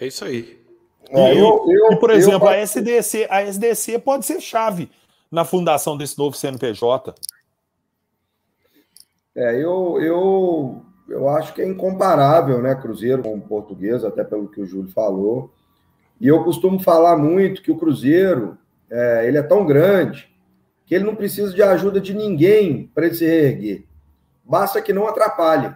É 0.00 0.06
isso 0.08 0.24
aí. 0.24 0.60
E, 1.08 1.16
é, 1.16 1.32
eu, 1.32 1.64
eu, 1.68 1.92
e 1.92 1.96
por 1.96 2.10
exemplo, 2.10 2.48
eu... 2.48 2.52
a 2.52 2.56
SDC, 2.56 3.28
a 3.30 3.42
SDC 3.42 4.00
pode 4.00 4.26
ser 4.26 4.40
chave 4.40 4.90
na 5.30 5.44
fundação 5.44 5.96
desse 5.96 6.18
novo 6.18 6.36
CNPJ. 6.36 7.14
É, 9.36 9.54
eu, 9.54 10.00
eu, 10.00 10.82
eu 11.08 11.28
acho 11.28 11.54
que 11.54 11.62
é 11.62 11.66
incomparável, 11.66 12.60
né, 12.60 12.74
Cruzeiro 12.74 13.22
com 13.22 13.36
o 13.36 13.40
português, 13.40 14.04
até 14.04 14.24
pelo 14.24 14.48
que 14.48 14.60
o 14.60 14.66
Júlio 14.66 14.90
falou. 14.90 15.54
E 16.20 16.26
eu 16.26 16.42
costumo 16.42 16.80
falar 16.80 17.16
muito 17.16 17.62
que 17.62 17.70
o 17.70 17.78
Cruzeiro, 17.78 18.58
é, 18.90 19.28
ele 19.28 19.38
é 19.38 19.42
tão 19.42 19.64
grande 19.64 20.31
que 20.92 20.96
ele 20.96 21.04
não 21.04 21.16
precisa 21.16 21.54
de 21.54 21.62
ajuda 21.62 21.98
de 21.98 22.12
ninguém 22.12 22.86
para 22.94 23.06
ele 23.06 23.14
se 23.14 23.24
reerguer. 23.24 23.86
Basta 24.44 24.82
que 24.82 24.92
não 24.92 25.08
atrapalhe. 25.08 25.74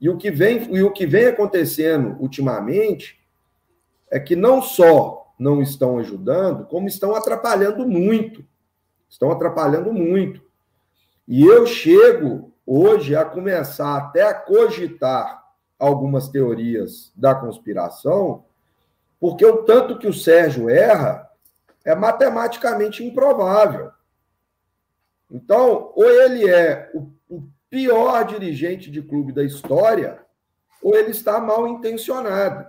E 0.00 0.08
o 0.08 0.16
que 0.16 0.32
vem, 0.32 0.74
e 0.74 0.82
o 0.82 0.90
que 0.90 1.06
vem 1.06 1.26
acontecendo 1.26 2.16
ultimamente 2.18 3.24
é 4.10 4.18
que 4.18 4.34
não 4.34 4.60
só 4.60 5.32
não 5.38 5.62
estão 5.62 5.96
ajudando, 5.98 6.66
como 6.66 6.88
estão 6.88 7.14
atrapalhando 7.14 7.86
muito. 7.86 8.44
Estão 9.08 9.30
atrapalhando 9.30 9.92
muito. 9.92 10.42
E 11.28 11.46
eu 11.46 11.64
chego 11.64 12.52
hoje 12.66 13.14
a 13.14 13.24
começar 13.24 13.96
até 13.96 14.22
a 14.22 14.34
cogitar 14.34 15.40
algumas 15.78 16.28
teorias 16.28 17.12
da 17.14 17.32
conspiração, 17.32 18.44
porque 19.20 19.46
o 19.46 19.58
tanto 19.58 20.00
que 20.00 20.08
o 20.08 20.12
Sérgio 20.12 20.68
erra 20.68 21.23
é 21.84 21.94
matematicamente 21.94 23.04
improvável. 23.04 23.90
Então, 25.30 25.92
ou 25.94 26.04
ele 26.04 26.48
é 26.48 26.90
o, 26.94 27.10
o 27.28 27.48
pior 27.68 28.24
dirigente 28.24 28.90
de 28.90 29.02
clube 29.02 29.32
da 29.32 29.42
história, 29.42 30.20
ou 30.82 30.94
ele 30.94 31.10
está 31.10 31.40
mal 31.40 31.66
intencionado, 31.66 32.68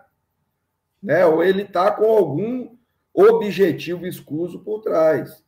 né? 1.01 1.25
ou 1.25 1.43
ele 1.43 1.63
está 1.63 1.91
com 1.91 2.05
algum 2.05 2.75
objetivo 3.13 4.05
escuso 4.05 4.59
por 4.59 4.81
trás. 4.81 5.43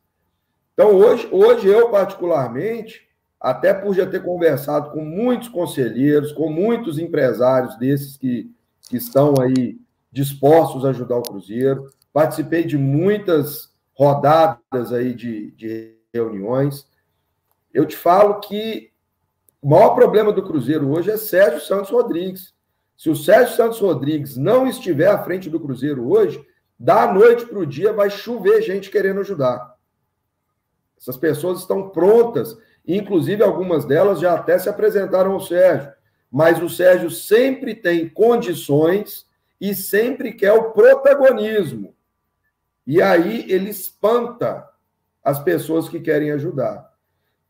Então, 0.72 0.94
hoje, 0.94 1.28
hoje 1.30 1.66
eu, 1.66 1.90
particularmente, 1.90 3.08
até 3.40 3.74
por 3.74 3.94
já 3.94 4.06
ter 4.06 4.22
conversado 4.22 4.90
com 4.90 5.04
muitos 5.04 5.48
conselheiros, 5.48 6.32
com 6.32 6.50
muitos 6.50 6.98
empresários 6.98 7.76
desses 7.78 8.16
que, 8.16 8.50
que 8.88 8.96
estão 8.96 9.34
aí 9.40 9.78
dispostos 10.10 10.84
a 10.84 10.90
ajudar 10.90 11.16
o 11.16 11.22
Cruzeiro, 11.22 11.90
Participei 12.12 12.64
de 12.64 12.76
muitas 12.76 13.72
rodadas 13.92 14.92
aí 14.92 15.14
de, 15.14 15.50
de 15.52 15.96
reuniões. 16.12 16.86
Eu 17.72 17.84
te 17.84 17.96
falo 17.96 18.40
que 18.40 18.90
o 19.60 19.68
maior 19.68 19.94
problema 19.94 20.32
do 20.32 20.42
Cruzeiro 20.42 20.90
hoje 20.90 21.10
é 21.10 21.16
Sérgio 21.16 21.60
Santos 21.60 21.90
Rodrigues. 21.90 22.54
Se 22.96 23.10
o 23.10 23.16
Sérgio 23.16 23.56
Santos 23.56 23.80
Rodrigues 23.80 24.36
não 24.36 24.66
estiver 24.66 25.08
à 25.08 25.22
frente 25.22 25.50
do 25.50 25.60
Cruzeiro 25.60 26.08
hoje, 26.08 26.44
da 26.78 27.12
noite 27.12 27.44
para 27.46 27.58
o 27.58 27.66
dia 27.66 27.92
vai 27.92 28.08
chover 28.08 28.62
gente 28.62 28.90
querendo 28.90 29.20
ajudar. 29.20 29.76
Essas 31.00 31.16
pessoas 31.16 31.60
estão 31.60 31.90
prontas, 31.90 32.56
inclusive 32.86 33.42
algumas 33.42 33.84
delas 33.84 34.20
já 34.20 34.34
até 34.34 34.58
se 34.58 34.68
apresentaram 34.68 35.32
ao 35.32 35.40
Sérgio. 35.40 35.92
mas 36.30 36.62
o 36.62 36.68
Sérgio 36.68 37.10
sempre 37.10 37.74
tem 37.74 38.08
condições 38.08 39.26
e 39.60 39.74
sempre 39.74 40.32
quer 40.32 40.52
o 40.52 40.72
protagonismo. 40.72 41.94
E 42.88 43.02
aí 43.02 43.44
ele 43.52 43.68
espanta 43.68 44.66
as 45.22 45.38
pessoas 45.38 45.90
que 45.90 46.00
querem 46.00 46.30
ajudar. 46.30 46.90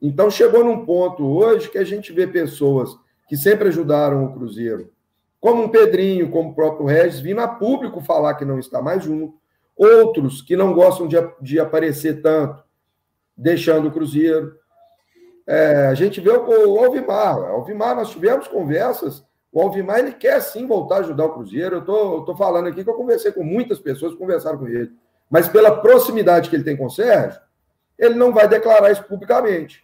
Então 0.02 0.28
chegou 0.28 0.64
num 0.64 0.84
ponto 0.84 1.24
hoje 1.24 1.70
que 1.70 1.78
a 1.78 1.84
gente 1.84 2.12
vê 2.12 2.26
pessoas 2.26 2.90
que 3.28 3.36
sempre 3.36 3.68
ajudaram 3.68 4.24
o 4.24 4.32
Cruzeiro, 4.32 4.90
como 5.38 5.62
um 5.62 5.68
Pedrinho, 5.68 6.28
como 6.28 6.50
o 6.50 6.54
próprio 6.56 6.86
Regis, 6.86 7.20
vindo 7.20 7.40
a 7.40 7.46
público 7.46 8.00
falar 8.00 8.34
que 8.34 8.44
não 8.44 8.58
está 8.58 8.82
mais 8.82 9.04
junto, 9.04 9.38
outros 9.76 10.42
que 10.42 10.56
não 10.56 10.74
gostam 10.74 11.06
de, 11.06 11.16
de 11.40 11.60
aparecer 11.60 12.20
tanto, 12.20 12.64
deixando 13.36 13.86
o 13.86 13.92
Cruzeiro. 13.92 14.56
É, 15.46 15.86
a 15.86 15.94
gente 15.94 16.20
vê 16.20 16.30
o, 16.30 16.74
o 16.74 16.84
Alvimar. 16.84 17.38
O 17.38 17.44
Alvimar, 17.44 17.94
nós 17.94 18.10
tivemos 18.10 18.48
conversas. 18.48 19.24
O 19.52 19.60
Alvimar, 19.60 20.00
ele 20.00 20.12
quer 20.14 20.40
sim 20.40 20.66
voltar 20.66 20.96
a 20.96 21.00
ajudar 21.00 21.26
o 21.26 21.34
Cruzeiro. 21.34 21.76
Eu 21.76 21.84
tô, 21.84 22.24
tô 22.24 22.34
falando 22.34 22.66
aqui 22.66 22.82
que 22.82 22.90
eu 22.90 22.94
conversei 22.94 23.30
com 23.30 23.44
muitas 23.44 23.78
pessoas 23.78 24.16
conversaram 24.16 24.58
com 24.58 24.66
ele. 24.66 24.90
Mas 25.30 25.48
pela 25.48 25.80
proximidade 25.80 26.48
que 26.48 26.56
ele 26.56 26.64
tem 26.64 26.76
com 26.76 26.86
o 26.86 26.90
Sérgio, 26.90 27.40
ele 27.98 28.14
não 28.14 28.32
vai 28.32 28.48
declarar 28.48 28.90
isso 28.90 29.04
publicamente. 29.04 29.82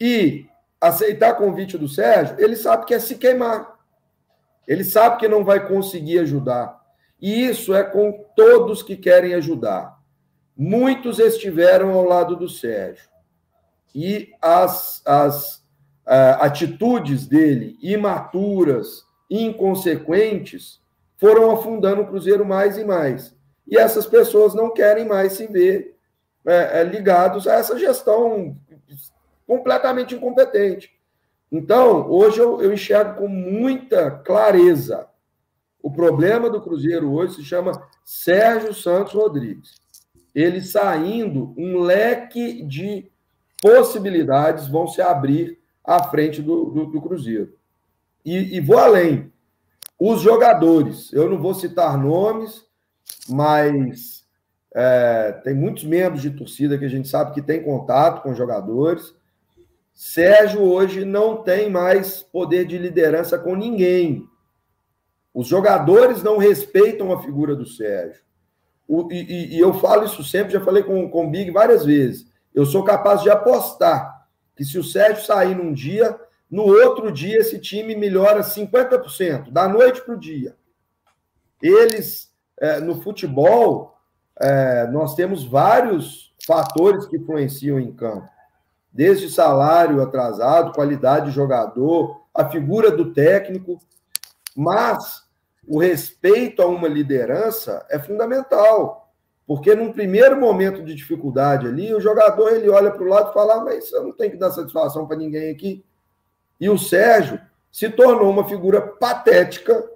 E 0.00 0.46
aceitar 0.80 1.34
convite 1.34 1.78
do 1.78 1.88
Sérgio, 1.88 2.36
ele 2.38 2.56
sabe 2.56 2.86
que 2.86 2.94
é 2.94 2.98
se 2.98 3.16
queimar. 3.16 3.78
Ele 4.66 4.84
sabe 4.84 5.18
que 5.18 5.28
não 5.28 5.44
vai 5.44 5.66
conseguir 5.66 6.20
ajudar. 6.20 6.80
E 7.20 7.44
isso 7.44 7.74
é 7.74 7.82
com 7.82 8.24
todos 8.34 8.82
que 8.82 8.96
querem 8.96 9.34
ajudar. 9.34 9.98
Muitos 10.56 11.18
estiveram 11.18 11.92
ao 11.92 12.04
lado 12.04 12.36
do 12.36 12.48
Sérgio. 12.48 13.08
E 13.94 14.32
as, 14.40 15.02
as 15.04 15.56
uh, 16.06 16.40
atitudes 16.40 17.26
dele, 17.26 17.76
imaturas, 17.82 19.04
inconsequentes, 19.30 20.80
foram 21.18 21.50
afundando 21.50 22.02
o 22.02 22.06
Cruzeiro 22.06 22.44
mais 22.44 22.78
e 22.78 22.84
mais. 22.84 23.36
E 23.70 23.78
essas 23.78 24.04
pessoas 24.04 24.52
não 24.52 24.70
querem 24.74 25.06
mais 25.06 25.34
se 25.34 25.46
ver 25.46 25.96
é, 26.44 26.80
é, 26.80 26.84
ligados 26.84 27.46
a 27.46 27.54
essa 27.54 27.78
gestão 27.78 28.56
completamente 29.46 30.14
incompetente. 30.14 30.92
Então, 31.50 32.10
hoje 32.10 32.40
eu, 32.40 32.60
eu 32.60 32.72
enxergo 32.72 33.20
com 33.20 33.28
muita 33.28 34.10
clareza 34.10 35.08
o 35.82 35.90
problema 35.90 36.50
do 36.50 36.60
Cruzeiro 36.60 37.12
hoje 37.12 37.36
se 37.36 37.44
chama 37.44 37.72
Sérgio 38.04 38.74
Santos 38.74 39.14
Rodrigues. 39.14 39.80
Ele 40.34 40.60
saindo, 40.60 41.54
um 41.56 41.78
leque 41.80 42.62
de 42.62 43.10
possibilidades 43.60 44.68
vão 44.68 44.86
se 44.86 45.00
abrir 45.00 45.58
à 45.82 46.04
frente 46.04 46.42
do, 46.42 46.66
do, 46.66 46.86
do 46.86 47.00
Cruzeiro. 47.00 47.54
E, 48.24 48.56
e, 48.56 48.60
vou 48.60 48.78
além. 48.78 49.32
Os 49.98 50.20
jogadores, 50.20 51.12
eu 51.12 51.28
não 51.28 51.40
vou 51.40 51.54
citar 51.54 51.98
nomes, 51.98 52.64
mas 53.30 54.24
é, 54.74 55.32
tem 55.44 55.54
muitos 55.54 55.84
membros 55.84 56.22
de 56.22 56.30
torcida 56.30 56.76
que 56.76 56.84
a 56.84 56.90
gente 56.90 57.08
sabe 57.08 57.32
que 57.32 57.42
tem 57.42 57.62
contato 57.62 58.22
com 58.22 58.34
jogadores. 58.34 59.14
Sérgio 59.94 60.62
hoje 60.62 61.04
não 61.04 61.42
tem 61.42 61.70
mais 61.70 62.22
poder 62.22 62.66
de 62.66 62.78
liderança 62.78 63.38
com 63.38 63.54
ninguém. 63.54 64.26
Os 65.32 65.46
jogadores 65.46 66.22
não 66.22 66.38
respeitam 66.38 67.12
a 67.12 67.22
figura 67.22 67.54
do 67.54 67.66
Sérgio. 67.66 68.22
O, 68.88 69.08
e, 69.12 69.54
e, 69.54 69.60
eu 69.60 69.72
falo 69.74 70.04
isso 70.04 70.24
sempre, 70.24 70.52
já 70.52 70.60
falei 70.60 70.82
com, 70.82 71.08
com 71.08 71.26
o 71.26 71.30
Big 71.30 71.50
várias 71.50 71.84
vezes. 71.84 72.26
Eu 72.52 72.66
sou 72.66 72.82
capaz 72.82 73.22
de 73.22 73.30
apostar 73.30 74.26
que 74.56 74.64
se 74.64 74.78
o 74.78 74.84
Sérgio 74.84 75.24
sair 75.24 75.54
num 75.54 75.72
dia, 75.72 76.18
no 76.50 76.64
outro 76.64 77.12
dia 77.12 77.38
esse 77.38 77.60
time 77.60 77.94
melhora 77.94 78.40
50%, 78.40 79.50
da 79.52 79.68
noite 79.68 80.00
para 80.02 80.14
o 80.14 80.18
dia. 80.18 80.56
Eles, 81.62 82.29
é, 82.60 82.78
no 82.80 83.00
futebol, 83.00 83.96
é, 84.38 84.86
nós 84.88 85.14
temos 85.14 85.44
vários 85.44 86.34
fatores 86.46 87.06
que 87.06 87.16
influenciam 87.16 87.80
em 87.80 87.92
campo. 87.92 88.28
Desde 88.92 89.30
salário 89.30 90.02
atrasado, 90.02 90.72
qualidade 90.72 91.26
de 91.26 91.32
jogador, 91.32 92.20
a 92.34 92.48
figura 92.48 92.90
do 92.90 93.12
técnico. 93.12 93.78
Mas 94.56 95.24
o 95.66 95.78
respeito 95.78 96.60
a 96.60 96.66
uma 96.66 96.88
liderança 96.88 97.86
é 97.88 97.98
fundamental, 97.98 99.12
porque 99.46 99.74
num 99.74 99.92
primeiro 99.92 100.38
momento 100.38 100.82
de 100.82 100.94
dificuldade 100.94 101.66
ali, 101.66 101.94
o 101.94 102.00
jogador 102.00 102.50
ele 102.50 102.68
olha 102.68 102.90
para 102.90 103.02
o 103.02 103.08
lado 103.08 103.30
e 103.30 103.34
fala: 103.34 103.54
ah, 103.54 103.64
mas 103.64 103.92
eu 103.92 104.04
não 104.04 104.12
tenho 104.12 104.32
que 104.32 104.36
dar 104.36 104.50
satisfação 104.50 105.06
para 105.06 105.16
ninguém 105.16 105.50
aqui. 105.50 105.84
E 106.60 106.68
o 106.68 106.78
Sérgio 106.78 107.40
se 107.70 107.88
tornou 107.88 108.28
uma 108.28 108.48
figura 108.48 108.80
patética, 108.80 109.88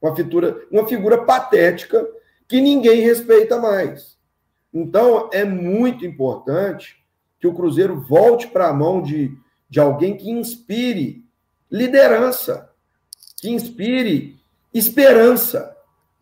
uma 0.00 0.14
figura, 0.14 0.66
uma 0.70 0.86
figura 0.86 1.24
patética 1.24 2.06
que 2.48 2.60
ninguém 2.60 3.00
respeita 3.00 3.58
mais. 3.58 4.18
Então 4.72 5.28
é 5.32 5.44
muito 5.44 6.06
importante 6.06 6.96
que 7.38 7.46
o 7.46 7.54
Cruzeiro 7.54 8.00
volte 8.00 8.48
para 8.48 8.68
a 8.68 8.72
mão 8.72 9.02
de, 9.02 9.36
de 9.68 9.80
alguém 9.80 10.16
que 10.16 10.30
inspire 10.30 11.24
liderança, 11.70 12.70
que 13.40 13.50
inspire 13.50 14.38
esperança. 14.72 15.76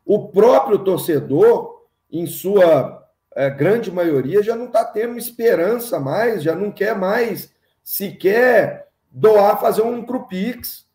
O 0.04 0.28
próprio 0.28 0.78
torcedor, 0.78 1.86
em 2.10 2.26
sua 2.26 3.06
é, 3.34 3.50
grande 3.50 3.90
maioria, 3.90 4.42
já 4.42 4.56
não 4.56 4.66
está 4.66 4.84
tendo 4.84 5.18
esperança 5.18 6.00
mais, 6.00 6.42
já 6.42 6.54
não 6.54 6.70
quer 6.70 6.96
mais 6.96 7.52
sequer 7.82 8.88
doar, 9.10 9.60
fazer 9.60 9.82
um 9.82 10.04
Crupix. 10.04 10.86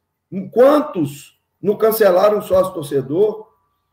Quantos 0.51 1.39
não 1.64 1.77
cancelaram 1.77 2.40
o 2.40 2.41
sócio 2.41 2.73
torcedor? 2.73 3.48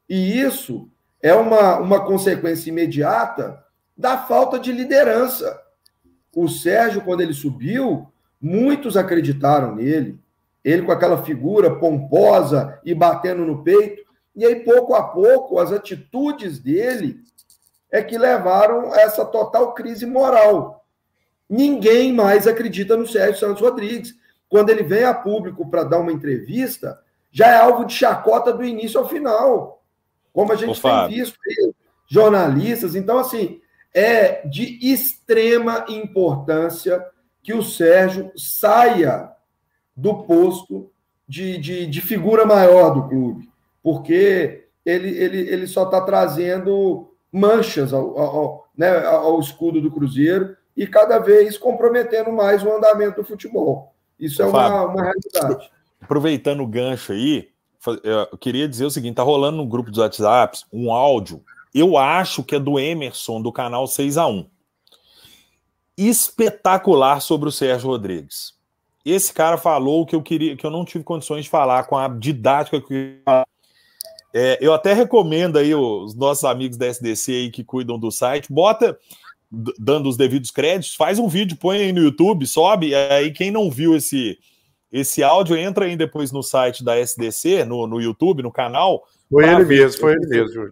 E 0.08 0.40
isso 0.40 0.90
é 1.22 1.32
uma, 1.32 1.78
uma 1.78 2.04
consequência 2.04 2.68
imediata 2.68 3.64
da 3.96 4.18
falta 4.18 4.58
de 4.58 4.72
liderança. 4.72 5.60
O 6.34 6.48
Sérgio, 6.48 7.02
quando 7.02 7.20
ele 7.20 7.32
subiu, 7.32 8.08
muitos 8.40 8.96
acreditaram 8.96 9.76
nele, 9.76 10.18
ele 10.64 10.82
com 10.82 10.92
aquela 10.92 11.22
figura 11.22 11.76
pomposa 11.76 12.80
e 12.84 12.94
batendo 12.94 13.44
no 13.44 13.62
peito. 13.62 14.02
E 14.34 14.44
aí, 14.44 14.56
pouco 14.56 14.94
a 14.94 15.02
pouco, 15.02 15.58
as 15.58 15.72
atitudes 15.72 16.58
dele 16.58 17.20
é 17.90 18.02
que 18.02 18.18
levaram 18.18 18.92
a 18.92 19.00
essa 19.00 19.24
total 19.24 19.74
crise 19.74 20.06
moral. 20.06 20.84
Ninguém 21.48 22.12
mais 22.12 22.46
acredita 22.46 22.96
no 22.96 23.06
Sérgio 23.06 23.38
Santos 23.38 23.60
Rodrigues. 23.60 24.14
Quando 24.48 24.70
ele 24.70 24.82
vem 24.82 25.04
a 25.04 25.14
público 25.14 25.68
para 25.68 25.84
dar 25.84 25.98
uma 25.98 26.12
entrevista, 26.12 26.98
já 27.30 27.48
é 27.48 27.56
alvo 27.56 27.84
de 27.84 27.94
chacota 27.94 28.52
do 28.52 28.64
início 28.64 28.98
ao 28.98 29.08
final. 29.08 29.82
Como 30.32 30.52
a 30.52 30.56
gente 30.56 30.78
Ô, 30.78 30.82
tem 30.82 31.08
visto 31.08 31.38
aí, 31.46 31.72
jornalistas. 32.06 32.94
Então, 32.94 33.18
assim, 33.18 33.60
é 33.94 34.46
de 34.46 34.78
extrema 34.92 35.84
importância 35.88 37.04
que 37.42 37.52
o 37.52 37.62
Sérgio 37.62 38.30
saia 38.36 39.30
do 39.96 40.22
posto 40.22 40.90
de, 41.26 41.58
de, 41.58 41.86
de 41.86 42.00
figura 42.00 42.44
maior 42.44 42.90
do 42.90 43.08
clube, 43.08 43.48
porque 43.82 44.66
ele, 44.84 45.10
ele, 45.10 45.38
ele 45.48 45.66
só 45.66 45.84
está 45.84 46.00
trazendo 46.00 47.14
manchas 47.32 47.92
ao, 47.92 48.18
ao, 48.18 48.68
né, 48.76 49.04
ao 49.06 49.38
escudo 49.38 49.80
do 49.80 49.90
Cruzeiro 49.90 50.56
e 50.76 50.86
cada 50.86 51.18
vez 51.18 51.56
comprometendo 51.56 52.32
mais 52.32 52.64
o 52.64 52.72
andamento 52.72 53.20
do 53.20 53.26
futebol. 53.26 53.94
Isso 54.18 54.42
é 54.42 54.46
uma, 54.46 54.84
uma 54.84 55.02
realidade. 55.02 55.70
Aproveitando 56.00 56.62
o 56.62 56.66
gancho 56.66 57.12
aí, 57.12 57.48
eu 58.02 58.38
queria 58.38 58.68
dizer 58.68 58.84
o 58.84 58.90
seguinte: 58.90 59.16
tá 59.16 59.22
rolando 59.22 59.58
no 59.58 59.66
grupo 59.66 59.90
dos 59.90 59.98
WhatsApps 59.98 60.66
um 60.72 60.92
áudio, 60.92 61.42
eu 61.74 61.96
acho 61.96 62.42
que 62.42 62.56
é 62.56 62.60
do 62.60 62.78
Emerson, 62.78 63.40
do 63.40 63.52
canal 63.52 63.86
6 63.86 64.16
a 64.16 64.26
1 64.26 64.46
Espetacular 65.96 67.20
sobre 67.20 67.48
o 67.48 67.52
Sérgio 67.52 67.88
Rodrigues. 67.88 68.54
Esse 69.04 69.32
cara 69.32 69.56
falou 69.56 70.06
que 70.06 70.14
eu 70.14 70.22
queria, 70.22 70.56
que 70.56 70.64
eu 70.64 70.70
não 70.70 70.84
tive 70.84 71.04
condições 71.04 71.44
de 71.44 71.50
falar 71.50 71.84
com 71.84 71.96
a 71.96 72.08
didática 72.08 72.80
que 72.80 73.20
eu 73.26 73.44
é, 74.32 74.58
eu 74.60 74.72
até 74.72 74.92
recomendo 74.92 75.58
aí 75.58 75.74
os 75.74 76.14
nossos 76.14 76.44
amigos 76.44 76.76
da 76.76 76.86
SDC 76.86 77.32
aí 77.32 77.50
que 77.50 77.64
cuidam 77.64 77.98
do 77.98 78.10
site, 78.10 78.52
bota 78.52 78.96
dando 79.78 80.08
os 80.08 80.16
devidos 80.16 80.52
créditos, 80.52 80.94
faz 80.94 81.18
um 81.18 81.26
vídeo, 81.26 81.56
põe 81.56 81.78
aí 81.78 81.92
no 81.92 82.02
YouTube, 82.02 82.46
sobe, 82.46 82.94
aí 82.94 83.32
quem 83.32 83.50
não 83.50 83.68
viu 83.68 83.96
esse 83.96 84.38
esse 84.92 85.22
áudio, 85.22 85.56
entra 85.56 85.84
aí 85.84 85.96
depois 85.96 86.32
no 86.32 86.42
site 86.42 86.84
da 86.84 86.98
SDC, 86.98 87.64
no, 87.64 87.86
no 87.86 88.00
YouTube, 88.00 88.42
no 88.42 88.50
canal. 88.50 89.06
Foi 89.30 89.48
ele 89.48 89.64
mesmo, 89.64 90.00
foi 90.00 90.12
ele 90.14 90.26
mesmo. 90.26 90.70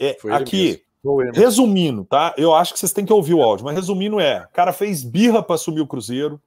É, 0.00 0.16
foi 0.20 0.32
aqui, 0.32 0.82
mesmo. 1.02 1.32
resumindo, 1.34 2.04
tá? 2.04 2.34
Eu 2.36 2.54
acho 2.54 2.72
que 2.72 2.78
vocês 2.78 2.92
têm 2.92 3.04
que 3.04 3.12
ouvir 3.12 3.34
o 3.34 3.42
áudio, 3.42 3.64
mas 3.64 3.74
resumindo 3.74 4.20
é, 4.20 4.44
o 4.44 4.52
cara 4.52 4.72
fez 4.72 5.02
birra 5.02 5.42
para 5.42 5.54
assumir 5.54 5.80
o 5.80 5.86
Cruzeiro, 5.86 6.40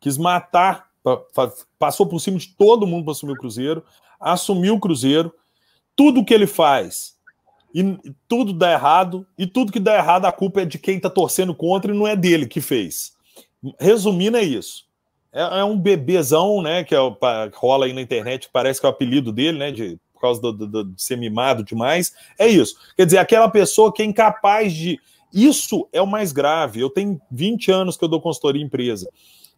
quis 0.00 0.18
matar, 0.18 0.88
passou 1.78 2.06
por 2.06 2.20
cima 2.20 2.38
de 2.38 2.48
todo 2.48 2.86
mundo 2.86 3.04
para 3.04 3.12
assumir 3.12 3.32
o 3.32 3.38
Cruzeiro, 3.38 3.84
assumiu 4.20 4.74
o 4.74 4.80
Cruzeiro, 4.80 5.32
tudo 5.96 6.24
que 6.24 6.34
ele 6.34 6.46
faz 6.46 7.14
e 7.74 7.98
tudo 8.28 8.52
dá 8.52 8.72
errado, 8.72 9.26
e 9.36 9.46
tudo 9.46 9.72
que 9.72 9.80
dá 9.80 9.96
errado 9.96 10.26
a 10.26 10.32
culpa 10.32 10.62
é 10.62 10.64
de 10.64 10.78
quem 10.78 10.96
está 10.96 11.10
torcendo 11.10 11.54
contra 11.54 11.92
e 11.92 11.96
não 11.96 12.06
é 12.06 12.14
dele 12.14 12.46
que 12.46 12.60
fez. 12.60 13.14
Resumindo, 13.80 14.36
é 14.36 14.42
isso. 14.42 14.83
É, 15.34 15.58
é 15.58 15.64
um 15.64 15.76
bebezão, 15.76 16.62
né? 16.62 16.84
Que 16.84 16.94
é, 16.94 16.98
rola 17.54 17.86
aí 17.86 17.92
na 17.92 18.00
internet, 18.00 18.48
parece 18.52 18.78
que 18.78 18.86
é 18.86 18.88
o 18.88 18.92
apelido 18.92 19.32
dele, 19.32 19.58
né? 19.58 19.72
De, 19.72 19.98
por 20.12 20.20
causa 20.20 20.40
do, 20.40 20.52
do, 20.52 20.66
do, 20.68 20.84
de 20.84 21.02
ser 21.02 21.16
mimado 21.16 21.64
demais. 21.64 22.14
É 22.38 22.46
isso. 22.46 22.76
Quer 22.96 23.04
dizer, 23.04 23.18
aquela 23.18 23.48
pessoa 23.48 23.92
que 23.92 24.00
é 24.00 24.04
incapaz 24.04 24.72
de. 24.72 25.00
Isso 25.32 25.88
é 25.92 26.00
o 26.00 26.06
mais 26.06 26.30
grave. 26.30 26.80
Eu 26.80 26.88
tenho 26.88 27.20
20 27.28 27.72
anos 27.72 27.96
que 27.96 28.04
eu 28.04 28.08
dou 28.08 28.20
consultoria 28.20 28.62
em 28.62 28.66
empresa. 28.66 29.10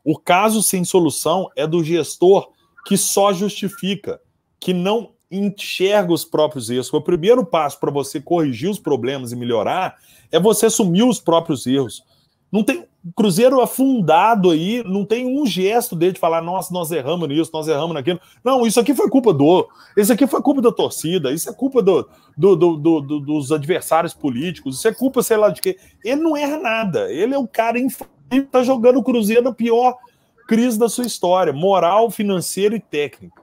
O 0.02 0.18
caso 0.18 0.62
sem 0.62 0.82
solução 0.84 1.50
é 1.54 1.66
do 1.66 1.84
gestor 1.84 2.50
que 2.86 2.96
só 2.96 3.32
justifica, 3.32 4.20
que 4.58 4.72
não 4.72 5.10
enxerga 5.30 6.12
os 6.12 6.24
próprios 6.24 6.70
erros. 6.70 6.90
O 6.92 7.00
primeiro 7.00 7.44
passo 7.44 7.78
para 7.78 7.90
você 7.90 8.20
corrigir 8.20 8.70
os 8.70 8.78
problemas 8.78 9.32
e 9.32 9.36
melhorar 9.36 9.96
é 10.30 10.40
você 10.40 10.66
assumir 10.66 11.02
os 11.02 11.20
próprios 11.20 11.66
erros. 11.66 12.02
Não 12.50 12.62
tem 12.62 12.86
Cruzeiro 13.14 13.60
afundado 13.60 14.50
aí, 14.50 14.82
não 14.84 15.04
tem 15.04 15.26
um 15.26 15.46
gesto 15.46 15.94
dele 15.94 16.12
de 16.12 16.18
falar, 16.18 16.42
nossa, 16.42 16.74
nós 16.74 16.90
erramos 16.90 17.28
nisso, 17.28 17.50
nós 17.54 17.68
erramos 17.68 17.94
naquilo. 17.94 18.20
Não, 18.42 18.66
isso 18.66 18.80
aqui 18.80 18.94
foi 18.94 19.08
culpa 19.08 19.32
do, 19.32 19.68
isso 19.96 20.12
aqui 20.12 20.26
foi 20.26 20.42
culpa 20.42 20.60
da 20.60 20.72
torcida, 20.72 21.30
isso 21.30 21.48
é 21.48 21.52
culpa 21.52 21.80
do, 21.80 22.08
do, 22.36 22.56
do, 22.56 22.76
do 23.00 23.20
dos 23.20 23.52
adversários 23.52 24.12
políticos, 24.12 24.78
isso 24.78 24.88
é 24.88 24.92
culpa, 24.92 25.22
sei 25.22 25.36
lá 25.36 25.50
de 25.50 25.60
quê. 25.60 25.76
Ele 26.04 26.20
não 26.20 26.36
erra 26.36 26.58
nada, 26.58 27.12
ele 27.12 27.32
é 27.32 27.38
o 27.38 27.46
cara 27.46 27.78
que 28.28 28.40
tá 28.42 28.64
jogando 28.64 28.98
o 28.98 29.04
Cruzeiro 29.04 29.42
na 29.42 29.52
pior 29.52 29.96
crise 30.48 30.78
da 30.78 30.88
sua 30.88 31.04
história, 31.04 31.52
moral, 31.52 32.10
financeira 32.10 32.74
e 32.74 32.80
técnica. 32.80 33.42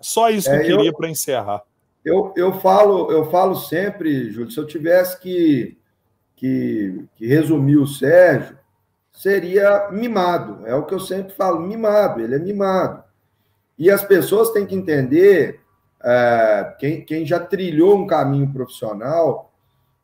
Só 0.00 0.30
isso 0.30 0.48
que 0.48 0.54
é, 0.54 0.60
eu 0.60 0.76
queria 0.76 0.92
para 0.92 1.08
encerrar. 1.08 1.62
Eu, 2.04 2.32
eu, 2.36 2.60
falo, 2.60 3.10
eu 3.10 3.30
falo 3.30 3.56
sempre, 3.56 4.30
Júlio, 4.30 4.50
se 4.50 4.60
eu 4.60 4.66
tivesse 4.66 5.18
que, 5.20 5.78
que, 6.36 7.04
que 7.16 7.26
resumir 7.26 7.76
o 7.76 7.86
Sérgio, 7.86 8.58
seria 9.12 9.88
mimado. 9.90 10.66
É 10.66 10.74
o 10.74 10.84
que 10.84 10.94
eu 10.94 11.00
sempre 11.00 11.32
falo, 11.34 11.60
mimado, 11.60 12.20
ele 12.20 12.34
é 12.34 12.38
mimado. 12.38 13.02
E 13.78 13.90
as 13.90 14.04
pessoas 14.04 14.50
têm 14.50 14.66
que 14.66 14.74
entender, 14.74 15.60
é, 16.02 16.74
quem, 16.78 17.04
quem 17.04 17.24
já 17.24 17.40
trilhou 17.40 17.96
um 17.96 18.06
caminho 18.06 18.52
profissional, 18.52 19.52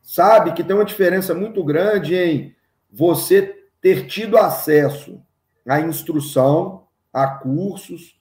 sabe 0.01 0.53
que 0.53 0.63
tem 0.63 0.75
uma 0.75 0.85
diferença 0.85 1.33
muito 1.33 1.63
grande 1.63 2.15
em 2.15 2.55
você 2.91 3.65
ter 3.79 4.07
tido 4.07 4.37
acesso 4.37 5.21
à 5.67 5.79
instrução, 5.79 6.87
a 7.13 7.27
cursos, 7.27 8.19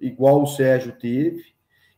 igual 0.00 0.42
o 0.42 0.46
Sérgio 0.46 0.92
teve, 0.92 1.52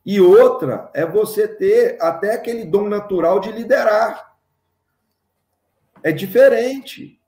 e 0.05 0.21
outra 0.21 0.91
é 0.93 1.07
você 1.07 1.49
ter 1.49 1.97
até 2.01 2.35
aquele 2.35 2.65
dom 2.65 2.89
natural 2.89 3.41
de 3.41 3.51
liderar. 3.51 4.34
É 6.05 6.13
diferente. 6.13 7.19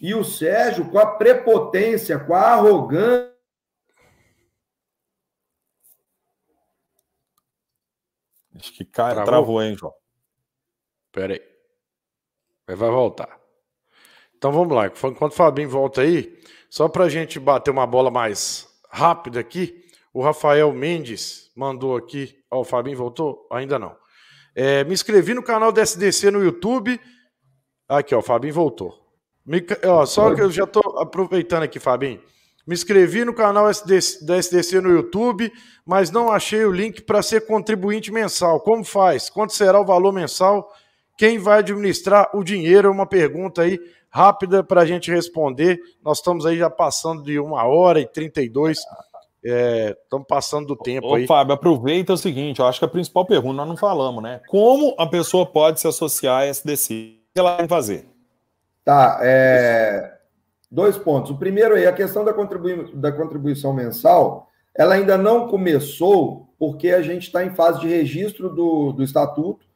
E 0.00 0.12
o 0.12 0.24
Sérgio, 0.24 0.90
com 0.90 0.98
a 0.98 1.06
prepotência, 1.06 2.18
com 2.18 2.34
a 2.34 2.40
arrogância. 2.40 3.32
Acho 8.56 8.72
que 8.72 8.84
cai, 8.84 9.12
travou, 9.12 9.24
travou 9.24 9.62
hein, 9.62 9.76
João? 9.76 9.94
Pera 11.12 11.34
aí. 11.34 11.42
Vai 12.66 12.90
voltar. 12.90 13.38
Então 14.36 14.50
vamos 14.50 14.76
lá. 14.76 14.88
Enquanto 14.88 15.32
o 15.32 15.36
Fabinho 15.36 15.70
volta 15.70 16.00
aí, 16.00 16.40
só 16.68 16.88
para 16.88 17.04
a 17.04 17.08
gente 17.08 17.38
bater 17.38 17.70
uma 17.70 17.86
bola 17.86 18.10
mais 18.10 18.68
rápida 18.90 19.38
aqui, 19.38 19.86
o 20.12 20.20
Rafael 20.20 20.72
Mendes 20.72 21.52
mandou 21.54 21.96
aqui. 21.96 22.36
Ó, 22.50 22.60
o 22.60 22.64
Fabinho 22.64 22.96
voltou? 22.96 23.46
Ainda 23.52 23.78
não. 23.78 23.96
É, 24.56 24.82
me 24.82 24.92
inscrevi 24.92 25.34
no 25.34 25.42
canal 25.42 25.70
da 25.70 25.82
SDC 25.82 26.32
no 26.32 26.42
YouTube. 26.42 27.00
Aqui, 27.88 28.14
ó, 28.14 28.18
o 28.18 28.22
Fabinho 28.22 28.54
voltou. 28.54 28.94
Me, 29.44 29.64
ó, 29.84 30.04
só 30.04 30.34
que 30.34 30.42
eu 30.42 30.50
já 30.50 30.64
estou 30.64 30.98
aproveitando 30.98 31.62
aqui, 31.62 31.78
Fabinho. 31.78 32.20
Me 32.66 32.74
inscrevi 32.74 33.24
no 33.24 33.32
canal 33.32 33.70
SDC, 33.70 34.26
da 34.26 34.36
SDC 34.36 34.80
no 34.82 34.90
YouTube, 34.90 35.50
mas 35.86 36.10
não 36.10 36.30
achei 36.30 36.66
o 36.66 36.70
link 36.70 37.00
para 37.00 37.22
ser 37.22 37.46
contribuinte 37.46 38.12
mensal. 38.12 38.60
Como 38.60 38.84
faz? 38.84 39.30
Quanto 39.30 39.54
será 39.54 39.80
o 39.80 39.86
valor 39.86 40.12
mensal? 40.12 40.70
Quem 41.16 41.38
vai 41.38 41.60
administrar 41.60 42.28
o 42.34 42.44
dinheiro? 42.44 42.88
É 42.88 42.90
uma 42.90 43.06
pergunta 43.06 43.62
aí 43.62 43.80
rápida 44.10 44.62
para 44.62 44.82
a 44.82 44.86
gente 44.86 45.10
responder. 45.10 45.80
Nós 46.04 46.18
estamos 46.18 46.44
aí 46.44 46.58
já 46.58 46.68
passando 46.68 47.22
de 47.22 47.38
uma 47.38 47.64
hora 47.64 48.00
e 48.00 48.06
32 48.06 48.78
Estamos 49.42 50.24
é, 50.24 50.28
passando 50.28 50.66
do 50.66 50.76
tempo 50.76 51.08
Ô, 51.08 51.14
aí. 51.14 51.26
Fábio, 51.26 51.54
aproveita 51.54 52.12
o 52.12 52.16
seguinte: 52.16 52.60
eu 52.60 52.66
acho 52.66 52.78
que 52.78 52.84
a 52.84 52.88
principal 52.88 53.24
pergunta 53.24 53.54
nós 53.54 53.68
não 53.68 53.76
falamos, 53.76 54.22
né? 54.22 54.40
Como 54.48 54.94
a 54.98 55.06
pessoa 55.06 55.46
pode 55.46 55.80
se 55.80 55.86
associar 55.86 56.42
a 56.42 56.46
SDC? 56.46 57.17
Ela 57.34 57.56
vai 57.56 57.68
fazer? 57.68 58.06
Tá, 58.84 59.18
é... 59.22 60.18
dois 60.70 60.96
pontos. 60.96 61.30
O 61.30 61.38
primeiro 61.38 61.76
é 61.76 61.86
a 61.86 61.92
questão 61.92 62.24
da, 62.24 62.32
contribui... 62.32 62.94
da 62.94 63.12
contribuição 63.12 63.72
mensal, 63.72 64.48
ela 64.74 64.94
ainda 64.94 65.16
não 65.16 65.48
começou 65.48 66.48
porque 66.58 66.90
a 66.90 67.02
gente 67.02 67.24
está 67.24 67.44
em 67.44 67.54
fase 67.54 67.80
de 67.80 67.88
registro 67.88 68.48
do, 68.48 68.92
do 68.92 69.02
estatuto 69.02 69.66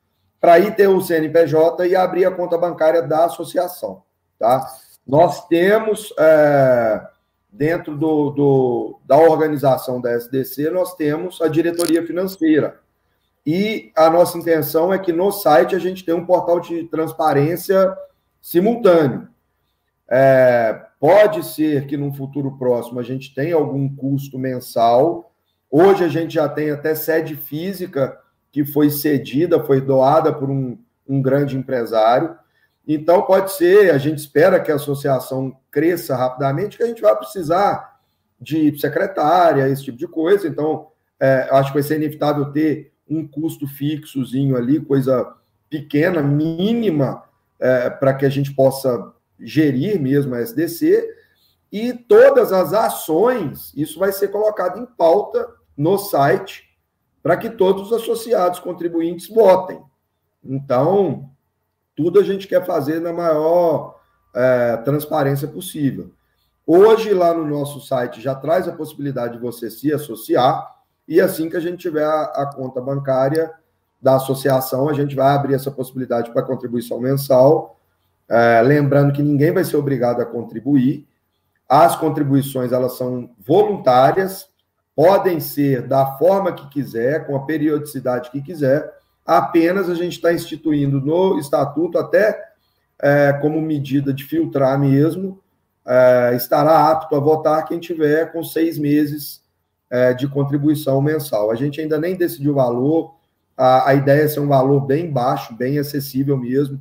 para 0.40 0.58
ir 0.58 0.74
ter 0.74 0.88
o 0.88 1.00
CNPJ 1.00 1.86
e 1.86 1.94
abrir 1.94 2.24
a 2.24 2.30
conta 2.30 2.58
bancária 2.58 3.02
da 3.02 3.26
associação. 3.26 4.02
Tá? 4.38 4.66
Nós 5.06 5.46
temos. 5.46 6.12
É 6.18 7.12
dentro 7.52 7.94
do, 7.96 8.30
do, 8.30 9.00
da 9.04 9.18
organização 9.18 10.00
da 10.00 10.12
SDC, 10.12 10.70
nós 10.70 10.94
temos 10.94 11.40
a 11.42 11.48
diretoria 11.48 12.04
financeira. 12.06 12.80
E 13.44 13.90
a 13.96 14.08
nossa 14.08 14.38
intenção 14.38 14.92
é 14.92 14.98
que 14.98 15.12
no 15.12 15.32
site 15.32 15.74
a 15.74 15.78
gente 15.78 16.04
tenha 16.04 16.16
um 16.16 16.26
portal 16.26 16.60
de 16.60 16.84
transparência 16.84 17.92
simultâneo. 18.40 19.28
É, 20.08 20.80
pode 21.00 21.44
ser 21.44 21.86
que 21.86 21.96
num 21.96 22.12
futuro 22.12 22.56
próximo 22.56 23.00
a 23.00 23.02
gente 23.02 23.34
tenha 23.34 23.56
algum 23.56 23.94
custo 23.94 24.38
mensal. 24.38 25.32
Hoje 25.70 26.04
a 26.04 26.08
gente 26.08 26.34
já 26.34 26.48
tem 26.48 26.70
até 26.70 26.94
sede 26.94 27.34
física 27.34 28.18
que 28.52 28.64
foi 28.64 28.90
cedida, 28.90 29.64
foi 29.64 29.80
doada 29.80 30.32
por 30.32 30.50
um, 30.50 30.78
um 31.08 31.22
grande 31.22 31.56
empresário. 31.56 32.36
Então, 32.86 33.22
pode 33.22 33.52
ser, 33.52 33.90
a 33.90 33.98
gente 33.98 34.18
espera 34.18 34.60
que 34.60 34.70
a 34.70 34.74
associação 34.74 35.56
cresça 35.70 36.14
rapidamente, 36.14 36.76
que 36.76 36.82
a 36.82 36.86
gente 36.86 37.00
vai 37.00 37.16
precisar 37.16 38.00
de 38.40 38.78
secretária, 38.78 39.68
esse 39.68 39.84
tipo 39.84 39.96
de 39.96 40.06
coisa. 40.06 40.46
Então, 40.46 40.88
é, 41.18 41.48
acho 41.52 41.70
que 41.70 41.78
vai 41.78 41.82
ser 41.82 41.96
inevitável 41.96 42.52
ter 42.52 42.91
um 43.16 43.26
custo 43.26 43.66
fixozinho 43.66 44.56
ali, 44.56 44.80
coisa 44.80 45.34
pequena, 45.68 46.22
mínima, 46.22 47.24
é, 47.58 47.90
para 47.90 48.14
que 48.14 48.26
a 48.26 48.28
gente 48.28 48.54
possa 48.54 49.12
gerir 49.38 50.00
mesmo 50.00 50.34
a 50.34 50.40
SDC. 50.40 51.08
E 51.70 51.92
todas 51.92 52.52
as 52.52 52.72
ações, 52.72 53.72
isso 53.76 53.98
vai 53.98 54.12
ser 54.12 54.28
colocado 54.28 54.78
em 54.78 54.86
pauta 54.86 55.48
no 55.76 55.96
site, 55.96 56.64
para 57.22 57.36
que 57.36 57.48
todos 57.48 57.86
os 57.86 57.92
associados 57.92 58.58
contribuintes 58.58 59.28
votem. 59.28 59.82
Então, 60.44 61.30
tudo 61.96 62.18
a 62.18 62.22
gente 62.22 62.48
quer 62.48 62.64
fazer 62.66 63.00
na 63.00 63.12
maior 63.12 63.98
é, 64.34 64.76
transparência 64.78 65.46
possível. 65.46 66.12
Hoje, 66.66 67.12
lá 67.12 67.32
no 67.34 67.46
nosso 67.46 67.80
site, 67.80 68.20
já 68.20 68.34
traz 68.34 68.68
a 68.68 68.72
possibilidade 68.72 69.34
de 69.34 69.42
você 69.42 69.70
se 69.70 69.92
associar, 69.92 70.81
e 71.06 71.20
assim 71.20 71.48
que 71.48 71.56
a 71.56 71.60
gente 71.60 71.78
tiver 71.78 72.04
a, 72.04 72.22
a 72.22 72.46
conta 72.54 72.80
bancária 72.80 73.50
da 74.00 74.16
associação, 74.16 74.88
a 74.88 74.92
gente 74.92 75.14
vai 75.14 75.34
abrir 75.34 75.54
essa 75.54 75.70
possibilidade 75.70 76.32
para 76.32 76.42
contribuição 76.42 77.00
mensal. 77.00 77.78
É, 78.28 78.60
lembrando 78.62 79.12
que 79.12 79.22
ninguém 79.22 79.52
vai 79.52 79.64
ser 79.64 79.76
obrigado 79.76 80.20
a 80.20 80.26
contribuir. 80.26 81.06
As 81.68 81.96
contribuições 81.96 82.72
elas 82.72 82.96
são 82.96 83.30
voluntárias, 83.38 84.48
podem 84.94 85.40
ser 85.40 85.86
da 85.86 86.18
forma 86.18 86.52
que 86.52 86.68
quiser, 86.68 87.26
com 87.26 87.36
a 87.36 87.44
periodicidade 87.44 88.30
que 88.30 88.42
quiser, 88.42 88.92
apenas 89.24 89.88
a 89.88 89.94
gente 89.94 90.14
está 90.14 90.32
instituindo 90.32 91.00
no 91.00 91.38
estatuto, 91.38 91.98
até 91.98 92.52
é, 93.00 93.32
como 93.40 93.60
medida 93.60 94.12
de 94.12 94.24
filtrar 94.24 94.78
mesmo, 94.78 95.40
é, 95.86 96.34
estará 96.36 96.90
apto 96.90 97.14
a 97.16 97.20
votar 97.20 97.64
quem 97.64 97.80
tiver 97.80 98.32
com 98.32 98.42
seis 98.44 98.78
meses 98.78 99.41
é, 99.92 100.14
de 100.14 100.26
contribuição 100.26 101.02
mensal. 101.02 101.50
A 101.50 101.54
gente 101.54 101.78
ainda 101.78 101.98
nem 101.98 102.16
decidiu 102.16 102.52
o 102.52 102.54
valor, 102.54 103.14
a, 103.54 103.90
a 103.90 103.94
ideia 103.94 104.22
é 104.22 104.28
ser 104.28 104.40
um 104.40 104.48
valor 104.48 104.80
bem 104.80 105.10
baixo, 105.12 105.54
bem 105.54 105.78
acessível 105.78 106.34
mesmo. 106.34 106.80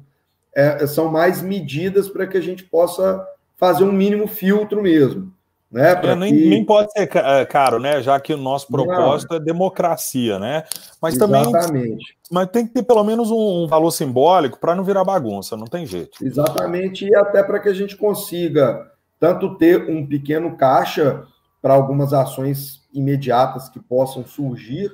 É, 0.55 0.87
são 0.87 1.11
mais 1.11 1.41
medidas 1.41 2.07
para 2.07 2.25
que 2.25 2.37
a 2.37 2.41
gente 2.41 2.63
possa 2.63 3.21
fazer 3.57 3.83
um 3.83 3.91
mínimo 3.91 4.27
filtro 4.27 4.81
mesmo. 4.81 5.33
Né, 5.69 5.91
é, 5.91 6.15
nem, 6.15 6.33
que... 6.33 6.49
nem, 6.49 6.65
pode 6.65 6.91
ser 6.91 7.09
é, 7.15 7.45
caro, 7.45 7.79
né? 7.79 8.01
Já 8.01 8.19
que 8.19 8.33
o 8.33 8.37
nosso 8.37 8.67
propósito 8.67 9.31
Não. 9.31 9.37
é 9.37 9.39
democracia, 9.39 10.37
né? 10.37 10.63
Mas 11.01 11.15
Exatamente. 11.15 11.51
também. 11.51 11.97
Mas 12.29 12.47
tem 12.49 12.67
que 12.67 12.73
ter 12.73 12.83
pelo 12.83 13.03
menos 13.05 13.31
um, 13.31 13.63
um 13.63 13.67
valor 13.67 13.91
simbólico 13.91 14.59
para 14.59 14.75
não 14.75 14.83
virar 14.83 15.05
bagunça, 15.05 15.55
não 15.55 15.67
tem 15.67 15.85
jeito. 15.85 16.17
Exatamente, 16.21 17.05
e 17.05 17.15
até 17.15 17.41
para 17.41 17.59
que 17.59 17.69
a 17.69 17.73
gente 17.73 17.95
consiga 17.95 18.91
tanto 19.17 19.57
ter 19.57 19.89
um 19.89 20.05
pequeno 20.05 20.57
caixa 20.57 21.23
para 21.61 21.73
algumas 21.73 22.11
ações 22.11 22.80
imediatas 22.93 23.69
que 23.69 23.79
possam 23.79 24.25
surgir, 24.25 24.91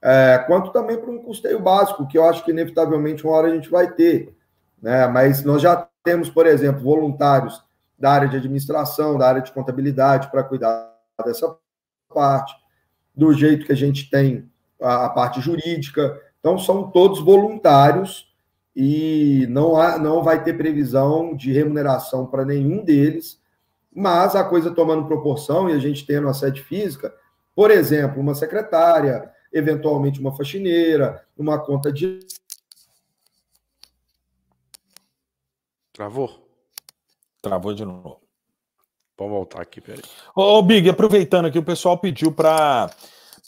é, 0.00 0.38
quanto 0.46 0.70
também 0.70 0.96
para 0.96 1.10
um 1.10 1.22
custeio 1.22 1.60
básico, 1.60 2.06
que 2.06 2.16
eu 2.16 2.24
acho 2.24 2.44
que 2.44 2.50
inevitavelmente 2.50 3.24
uma 3.24 3.34
hora 3.34 3.48
a 3.48 3.54
gente 3.54 3.68
vai 3.68 3.90
ter. 3.92 4.36
Né? 4.80 5.06
Mas 5.08 5.44
nós 5.44 5.60
já 5.60 5.88
temos, 6.04 6.30
por 6.30 6.46
exemplo, 6.46 6.82
voluntários 6.82 7.62
da 7.98 8.12
área 8.12 8.28
de 8.28 8.36
administração, 8.36 9.18
da 9.18 9.28
área 9.28 9.42
de 9.42 9.52
contabilidade 9.52 10.30
para 10.30 10.44
cuidar 10.44 10.94
dessa 11.24 11.56
parte, 12.14 12.54
do 13.14 13.32
jeito 13.32 13.66
que 13.66 13.72
a 13.72 13.76
gente 13.76 14.08
tem 14.08 14.48
a, 14.80 15.06
a 15.06 15.08
parte 15.08 15.40
jurídica. 15.40 16.20
Então, 16.38 16.56
são 16.58 16.90
todos 16.90 17.20
voluntários 17.20 18.32
e 18.74 19.46
não, 19.50 19.76
há, 19.76 19.98
não 19.98 20.22
vai 20.22 20.44
ter 20.44 20.56
previsão 20.56 21.34
de 21.34 21.52
remuneração 21.52 22.26
para 22.26 22.44
nenhum 22.44 22.84
deles, 22.84 23.40
mas 23.94 24.36
a 24.36 24.44
coisa 24.44 24.70
tomando 24.70 25.06
proporção 25.06 25.68
e 25.68 25.72
a 25.72 25.78
gente 25.78 26.06
tendo 26.06 26.28
a 26.28 26.34
sede 26.34 26.62
física, 26.62 27.14
por 27.54 27.70
exemplo, 27.70 28.20
uma 28.20 28.34
secretária, 28.34 29.32
eventualmente 29.52 30.20
uma 30.20 30.36
faxineira, 30.36 31.24
uma 31.36 31.58
conta 31.58 31.92
de. 31.92 32.20
Travou? 35.92 36.48
Travou 37.42 37.74
de 37.74 37.84
novo. 37.84 38.20
Vamos 39.18 39.32
voltar 39.32 39.62
aqui, 39.62 39.80
peraí. 39.80 40.02
Ô, 40.36 40.62
Big, 40.62 40.88
aproveitando 40.88 41.46
aqui, 41.46 41.58
o 41.58 41.64
pessoal 41.64 41.98
pediu 41.98 42.30
para 42.30 42.88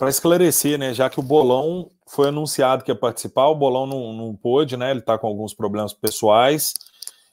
esclarecer, 0.08 0.76
né? 0.76 0.92
Já 0.92 1.08
que 1.08 1.20
o 1.20 1.22
Bolão 1.22 1.88
foi 2.08 2.28
anunciado 2.28 2.82
que 2.82 2.90
ia 2.90 2.96
participar, 2.96 3.46
o 3.46 3.54
Bolão 3.54 3.86
não, 3.86 4.12
não 4.12 4.34
pôde, 4.34 4.76
né? 4.76 4.90
Ele 4.90 4.98
está 4.98 5.16
com 5.16 5.28
alguns 5.28 5.54
problemas 5.54 5.92
pessoais 5.92 6.74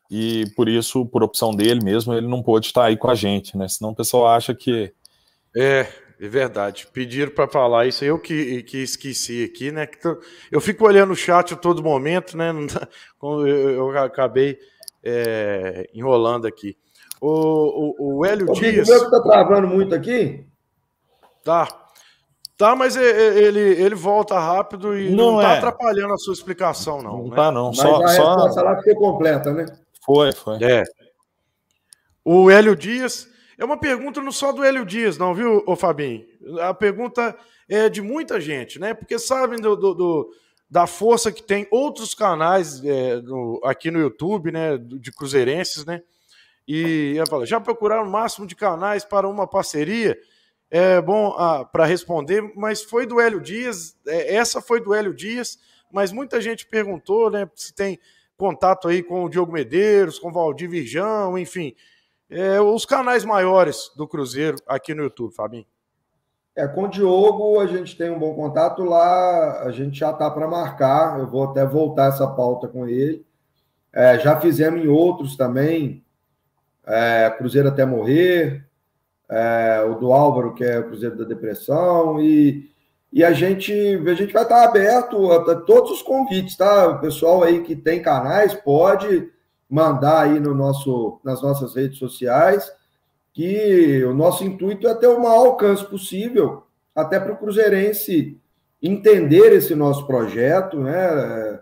e 0.10 0.46
por 0.56 0.70
isso, 0.70 1.06
por 1.06 1.24
opção 1.24 1.54
dele 1.54 1.84
mesmo, 1.84 2.14
ele 2.14 2.28
não 2.28 2.42
pôde 2.42 2.68
estar 2.68 2.86
aí 2.86 2.98
com 2.98 3.10
a 3.10 3.16
gente, 3.16 3.58
né? 3.58 3.68
Senão 3.68 3.92
o 3.92 3.96
pessoal 3.96 4.28
acha 4.28 4.54
que. 4.56 4.94
É, 5.56 5.88
é 6.20 6.28
verdade. 6.28 6.88
Pediram 6.94 7.32
para 7.32 7.48
falar 7.48 7.88
isso, 7.88 8.06
eu 8.06 8.18
que, 8.18 8.64
que 8.64 8.78
esqueci 8.78 9.44
aqui, 9.44 9.72
né? 9.72 9.88
Eu 10.52 10.62
fico 10.62 10.86
olhando 10.86 11.12
o 11.12 11.16
chat 11.16 11.54
a 11.54 11.58
todo 11.58 11.84
momento, 11.84 12.38
né? 12.38 12.52
Eu 13.22 13.98
acabei 13.98 14.58
é, 15.04 15.90
enrolando 15.94 16.48
aqui. 16.48 16.78
O, 17.20 17.30
o, 17.98 18.20
o 18.20 18.26
Hélio 18.26 18.50
Ô, 18.50 18.54
Dias. 18.54 18.88
O 18.88 19.10
tá 19.10 19.22
travando 19.22 19.68
muito 19.68 19.94
aqui? 19.94 20.46
Tá. 21.44 21.68
Tá, 22.58 22.76
mas 22.76 22.96
ele, 22.96 23.60
ele 23.60 23.94
volta 23.94 24.40
rápido 24.40 24.98
e 24.98 25.12
não, 25.12 25.34
não 25.34 25.42
tá 25.42 25.54
é. 25.54 25.58
atrapalhando 25.58 26.14
a 26.14 26.18
sua 26.18 26.34
explicação, 26.34 27.04
não. 27.04 27.18
Não 27.18 27.28
né? 27.28 27.36
tá, 27.36 27.52
não. 27.52 27.68
Mas 27.68 27.78
só, 27.78 28.04
a 28.04 28.08
só... 28.08 28.36
resposta 28.36 28.62
lá 28.64 28.82
ficou 28.82 29.12
completa, 29.12 29.54
né? 29.54 29.66
Foi, 30.08 30.32
foi. 30.32 30.64
É. 30.64 30.86
O 32.24 32.50
Hélio 32.50 32.78
Dias. 32.78 33.30
É 33.58 33.66
uma 33.66 33.78
pergunta 33.78 34.22
não 34.22 34.32
só 34.32 34.54
do 34.54 34.64
Hélio 34.64 34.86
Dias, 34.86 35.18
não, 35.18 35.34
viu, 35.34 35.64
ô 35.66 35.76
Fabinho? 35.76 36.24
A 36.62 36.74
pergunta 36.74 37.36
é 37.68 37.90
de 37.90 38.02
muita 38.02 38.40
gente, 38.40 38.80
né? 38.80 38.94
Porque 38.94 39.20
sabem 39.20 39.60
do, 39.60 39.76
do, 39.76 39.94
do 39.94 40.32
da 40.70 40.86
força 40.86 41.32
que 41.32 41.42
tem 41.42 41.68
outros 41.72 42.14
canais 42.14 42.84
é, 42.86 43.20
no, 43.22 43.60
aqui 43.64 43.90
no 43.90 44.00
YouTube, 44.00 44.52
né? 44.52 44.78
De 44.78 45.12
cruzeirenses, 45.12 45.86
né? 45.86 46.04
E 46.68 47.16
eu 47.18 47.26
falo, 47.28 47.46
já 47.46 47.60
procuraram 47.60 48.04
o 48.04 48.10
máximo 48.10 48.46
de 48.46 48.56
canais 48.56 49.04
para 49.04 49.28
uma 49.28 49.48
parceria? 49.48 50.18
É 50.70 51.02
bom 51.02 51.34
ah, 51.38 51.66
para 51.66 51.86
responder, 51.86 52.42
mas 52.56 52.84
foi 52.84 53.06
do 53.06 53.20
Hélio 53.20 53.42
Dias, 53.42 53.98
é, 54.06 54.36
essa 54.36 54.62
foi 54.62 54.82
do 54.82 54.94
Hélio 54.94 55.14
Dias, 55.14 55.58
mas 55.92 56.12
muita 56.12 56.40
gente 56.42 56.66
perguntou, 56.66 57.32
né? 57.32 57.50
Se 57.56 57.74
tem 57.74 58.00
contato 58.38 58.88
aí 58.88 59.02
com 59.02 59.24
o 59.24 59.30
Diogo 59.30 59.52
Medeiros, 59.52 60.20
com 60.20 60.30
o 60.30 60.32
Valdir 60.32 60.70
Virjão, 60.70 61.38
enfim. 61.38 61.74
É, 62.30 62.60
os 62.62 62.86
canais 62.86 63.26
maiores 63.26 63.92
do 63.96 64.08
Cruzeiro 64.08 64.58
aqui 64.68 64.94
no 64.94 65.04
YouTube, 65.04 65.34
Fabinho. 65.34 65.66
É, 66.56 66.68
com 66.68 66.84
o 66.84 66.88
Diogo 66.88 67.60
a 67.60 67.68
gente 67.68 67.96
tem 67.96 68.10
um 68.10 68.18
bom 68.18 68.34
contato 68.34 68.84
lá, 68.84 69.62
a 69.62 69.72
gente 69.72 70.00
já 70.00 70.12
está 70.12 70.30
para 70.30 70.48
marcar, 70.48 71.20
eu 71.20 71.28
vou 71.28 71.44
até 71.44 71.66
voltar 71.66 72.08
essa 72.08 72.28
pauta 72.28 72.68
com 72.68 72.88
ele. 72.88 73.26
É, 73.94 74.20
já 74.20 74.40
fizemos 74.40 74.84
em 74.84 74.88
outros 74.88 75.36
também, 75.36 76.04
é, 76.86 77.30
Cruzeiro 77.38 77.68
até 77.68 77.86
morrer, 77.86 78.68
é, 79.30 79.84
o 79.88 79.96
do 79.96 80.12
Álvaro, 80.12 80.54
que 80.54 80.64
é 80.64 80.80
o 80.80 80.86
Cruzeiro 80.86 81.18
da 81.18 81.26
Depressão, 81.26 82.20
e, 82.20 82.70
e 83.12 83.24
a, 83.24 83.32
gente, 83.32 83.72
a 83.74 84.14
gente 84.14 84.34
vai 84.34 84.44
estar 84.44 84.64
aberto 84.64 85.32
a, 85.32 85.52
a, 85.52 85.56
todos 85.56 85.92
os 85.92 86.02
convites, 86.02 86.58
tá? 86.58 86.88
O 86.88 87.00
pessoal 87.00 87.44
aí 87.44 87.64
que 87.64 87.76
tem 87.76 88.02
canais 88.02 88.54
pode 88.54 89.30
mandar 89.70 90.22
aí 90.22 90.40
no 90.40 90.54
nosso, 90.54 91.20
nas 91.24 91.42
nossas 91.42 91.76
redes 91.76 91.98
sociais, 91.98 92.72
que 93.34 94.04
o 94.04 94.14
nosso 94.14 94.44
intuito 94.44 94.88
é 94.88 94.96
ter 94.96 95.08
o 95.08 95.22
maior 95.22 95.48
alcance 95.48 95.86
possível, 95.86 96.64
até 96.96 97.20
para 97.20 97.34
o 97.34 97.38
Cruzeirense 97.38 98.40
entender 98.82 99.54
esse 99.54 99.76
nosso 99.76 100.06
projeto, 100.06 100.80
né? 100.80 101.60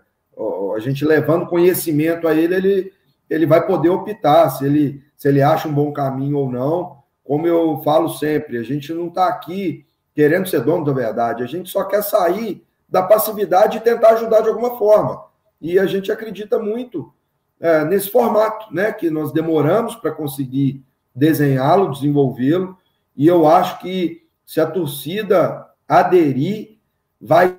A 0.74 0.78
gente 0.78 1.04
levando 1.04 1.46
conhecimento 1.46 2.28
a 2.28 2.34
ele, 2.34 2.54
ele, 2.54 2.92
ele 3.30 3.46
vai 3.46 3.66
poder 3.66 3.88
optar 3.88 4.50
se 4.50 4.66
ele 4.66 5.06
se 5.16 5.28
ele 5.28 5.42
acha 5.42 5.66
um 5.66 5.72
bom 5.72 5.92
caminho 5.92 6.38
ou 6.38 6.50
não. 6.50 6.98
Como 7.24 7.46
eu 7.46 7.80
falo 7.82 8.08
sempre, 8.10 8.58
a 8.58 8.62
gente 8.62 8.92
não 8.92 9.08
está 9.08 9.28
aqui 9.28 9.85
querendo 10.16 10.48
ser 10.48 10.62
dono 10.62 10.82
da 10.82 10.94
verdade, 10.94 11.42
a 11.42 11.46
gente 11.46 11.68
só 11.68 11.84
quer 11.84 12.02
sair 12.02 12.66
da 12.88 13.02
passividade 13.02 13.76
e 13.76 13.80
tentar 13.82 14.14
ajudar 14.14 14.40
de 14.40 14.48
alguma 14.48 14.78
forma. 14.78 15.26
E 15.60 15.78
a 15.78 15.84
gente 15.84 16.10
acredita 16.10 16.58
muito 16.58 17.12
é, 17.60 17.84
nesse 17.84 18.10
formato, 18.10 18.72
né? 18.74 18.92
Que 18.92 19.10
nós 19.10 19.30
demoramos 19.30 19.94
para 19.94 20.10
conseguir 20.10 20.82
desenhá-lo, 21.14 21.90
desenvolvê-lo, 21.90 22.78
e 23.14 23.26
eu 23.26 23.46
acho 23.46 23.78
que 23.80 24.26
se 24.46 24.58
a 24.58 24.66
torcida 24.66 25.66
aderir, 25.86 26.78
vai 27.20 27.58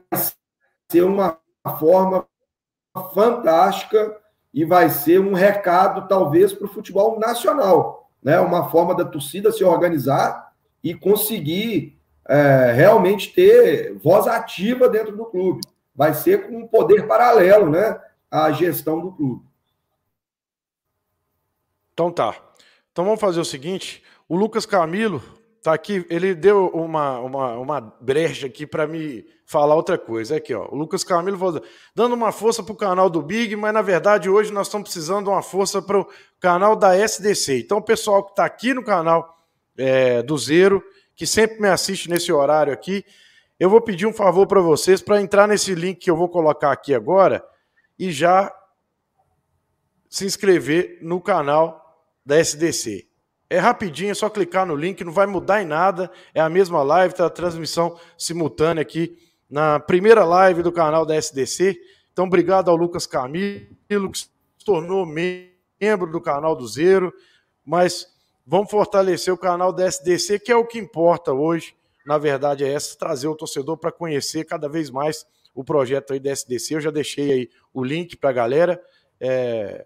ser 0.90 1.04
uma 1.04 1.38
forma 1.80 2.26
fantástica 3.14 4.18
e 4.52 4.66
vai 4.66 4.90
ser 4.90 5.20
um 5.20 5.34
recado, 5.34 6.08
talvez, 6.08 6.54
para 6.54 6.66
o 6.66 6.70
futebol 6.70 7.20
nacional. 7.20 8.10
Né? 8.24 8.40
Uma 8.40 8.70
forma 8.70 8.96
da 8.96 9.06
torcida 9.06 9.52
se 9.52 9.64
organizar 9.64 10.54
e 10.84 10.96
conseguir 10.96 11.97
é, 12.28 12.72
realmente 12.74 13.34
ter 13.34 13.94
voz 13.98 14.28
ativa 14.28 14.90
dentro 14.90 15.16
do 15.16 15.26
clube. 15.26 15.62
Vai 15.96 16.14
ser 16.14 16.48
com 16.48 16.58
um 16.58 16.68
poder 16.68 17.08
paralelo 17.08 17.70
né? 17.70 18.00
à 18.30 18.52
gestão 18.52 19.00
do 19.00 19.12
clube. 19.12 19.46
Então 21.94 22.12
tá. 22.12 22.36
Então 22.92 23.06
vamos 23.06 23.20
fazer 23.20 23.40
o 23.40 23.46
seguinte: 23.46 24.04
o 24.28 24.36
Lucas 24.36 24.66
Camilo 24.66 25.22
Tá 25.68 25.74
aqui, 25.74 26.06
ele 26.10 26.34
deu 26.34 26.68
uma, 26.68 27.20
uma, 27.20 27.54
uma 27.58 27.82
brecha 28.00 28.48
aqui 28.48 28.66
para 28.66 28.88
me 28.88 29.26
falar 29.46 29.76
outra 29.76 29.98
coisa. 29.98 30.38
Aqui, 30.38 30.54
ó, 30.54 30.66
o 30.72 30.76
Lucas 30.76 31.04
Camilo 31.04 31.62
dando 31.94 32.14
uma 32.14 32.32
força 32.32 32.64
para 32.64 32.72
o 32.72 32.78
canal 32.78 33.10
do 33.10 33.22
Big, 33.22 33.54
mas 33.58 33.74
na 33.74 33.82
verdade 33.82 34.30
hoje 34.30 34.50
nós 34.54 34.68
estamos 34.68 34.90
precisando 34.90 35.26
de 35.26 35.30
uma 35.30 35.42
força 35.42 35.82
para 35.82 36.00
o 36.00 36.08
canal 36.40 36.74
da 36.74 36.96
SDC. 36.96 37.60
Então, 37.60 37.80
o 37.80 37.82
pessoal 37.82 38.24
que 38.24 38.32
está 38.32 38.46
aqui 38.46 38.74
no 38.74 38.82
canal 38.82 39.46
é, 39.78 40.24
do 40.24 40.38
Zero, 40.38 40.82
que 41.18 41.26
sempre 41.26 41.60
me 41.60 41.68
assiste 41.68 42.08
nesse 42.10 42.32
horário 42.32 42.72
aqui, 42.72 43.04
eu 43.60 43.72
vou 43.72 43.82
pedir 43.82 44.06
um 44.06 44.14
favor 44.14 44.46
para 44.46 44.62
vocês 44.62 45.02
para 45.02 45.20
entrar 45.20 45.48
nesse 45.48 45.74
link 45.74 45.98
que 45.98 46.12
eu 46.12 46.16
vou 46.16 46.30
colocar 46.30 46.72
aqui 46.72 46.94
agora 46.94 47.44
e 47.98 48.12
já 48.12 48.54
se 50.08 50.26
inscrever 50.26 51.00
no 51.02 51.20
canal 51.20 52.06
da 52.24 52.38
SDC. 52.38 53.08
É 53.50 53.58
rapidinho, 53.58 54.12
é 54.12 54.14
só 54.14 54.30
clicar 54.30 54.66
no 54.68 54.76
link, 54.76 55.04
não 55.04 55.12
vai 55.12 55.26
mudar 55.26 55.62
em 55.62 55.66
nada. 55.66 56.12
É 56.36 56.40
a 56.40 56.50
mesma 56.50 56.84
live, 56.84 57.16
tá 57.16 57.26
a 57.26 57.32
transmissão 57.32 58.00
simultânea 58.16 58.82
aqui 58.82 59.18
na 59.50 59.80
primeira 59.80 60.24
live 60.24 60.62
do 60.62 60.72
canal 60.72 61.04
da 61.04 61.16
SDC. 61.16 61.80
Então, 62.14 62.26
obrigado 62.26 62.70
ao 62.70 62.76
Lucas 62.76 63.08
Camilo, 63.08 64.12
que 64.12 64.20
se 64.20 64.30
tornou 64.64 65.04
membro 65.04 66.12
do 66.12 66.22
canal 66.22 66.56
do 66.56 66.68
Zero. 66.68 67.12
Mas 67.66 68.06
vamos 68.48 68.72
fortalecer 68.72 69.32
o 69.32 69.38
canal 69.38 69.72
da 69.72 69.86
SDC, 69.86 70.40
que 70.40 70.52
é 70.52 70.56
o 70.56 70.66
que 70.66 70.80
importa 70.80 71.34
hoje. 71.34 71.76
Na 72.06 72.18
verdade, 72.18 72.64
é 72.64 72.72
essa, 72.72 72.98
trazer 72.98 73.28
o 73.28 73.36
torcedor 73.36 73.78
para 73.78 73.92
conhecer 73.92 74.46
cada 74.46 74.68
vez 74.68 74.90
mais 74.90 75.28
o 75.54 75.64
projeto 75.64 76.14
aí 76.14 76.20
da 76.20 76.32
SDC. 76.32 76.76
Eu 76.76 76.82
já 76.82 76.90
deixei 76.90 77.32
aí 77.32 77.50
o 77.74 77.84
link 77.84 78.16
para 78.16 78.30
a 78.30 78.34
galera. 78.34 78.82
É, 79.20 79.86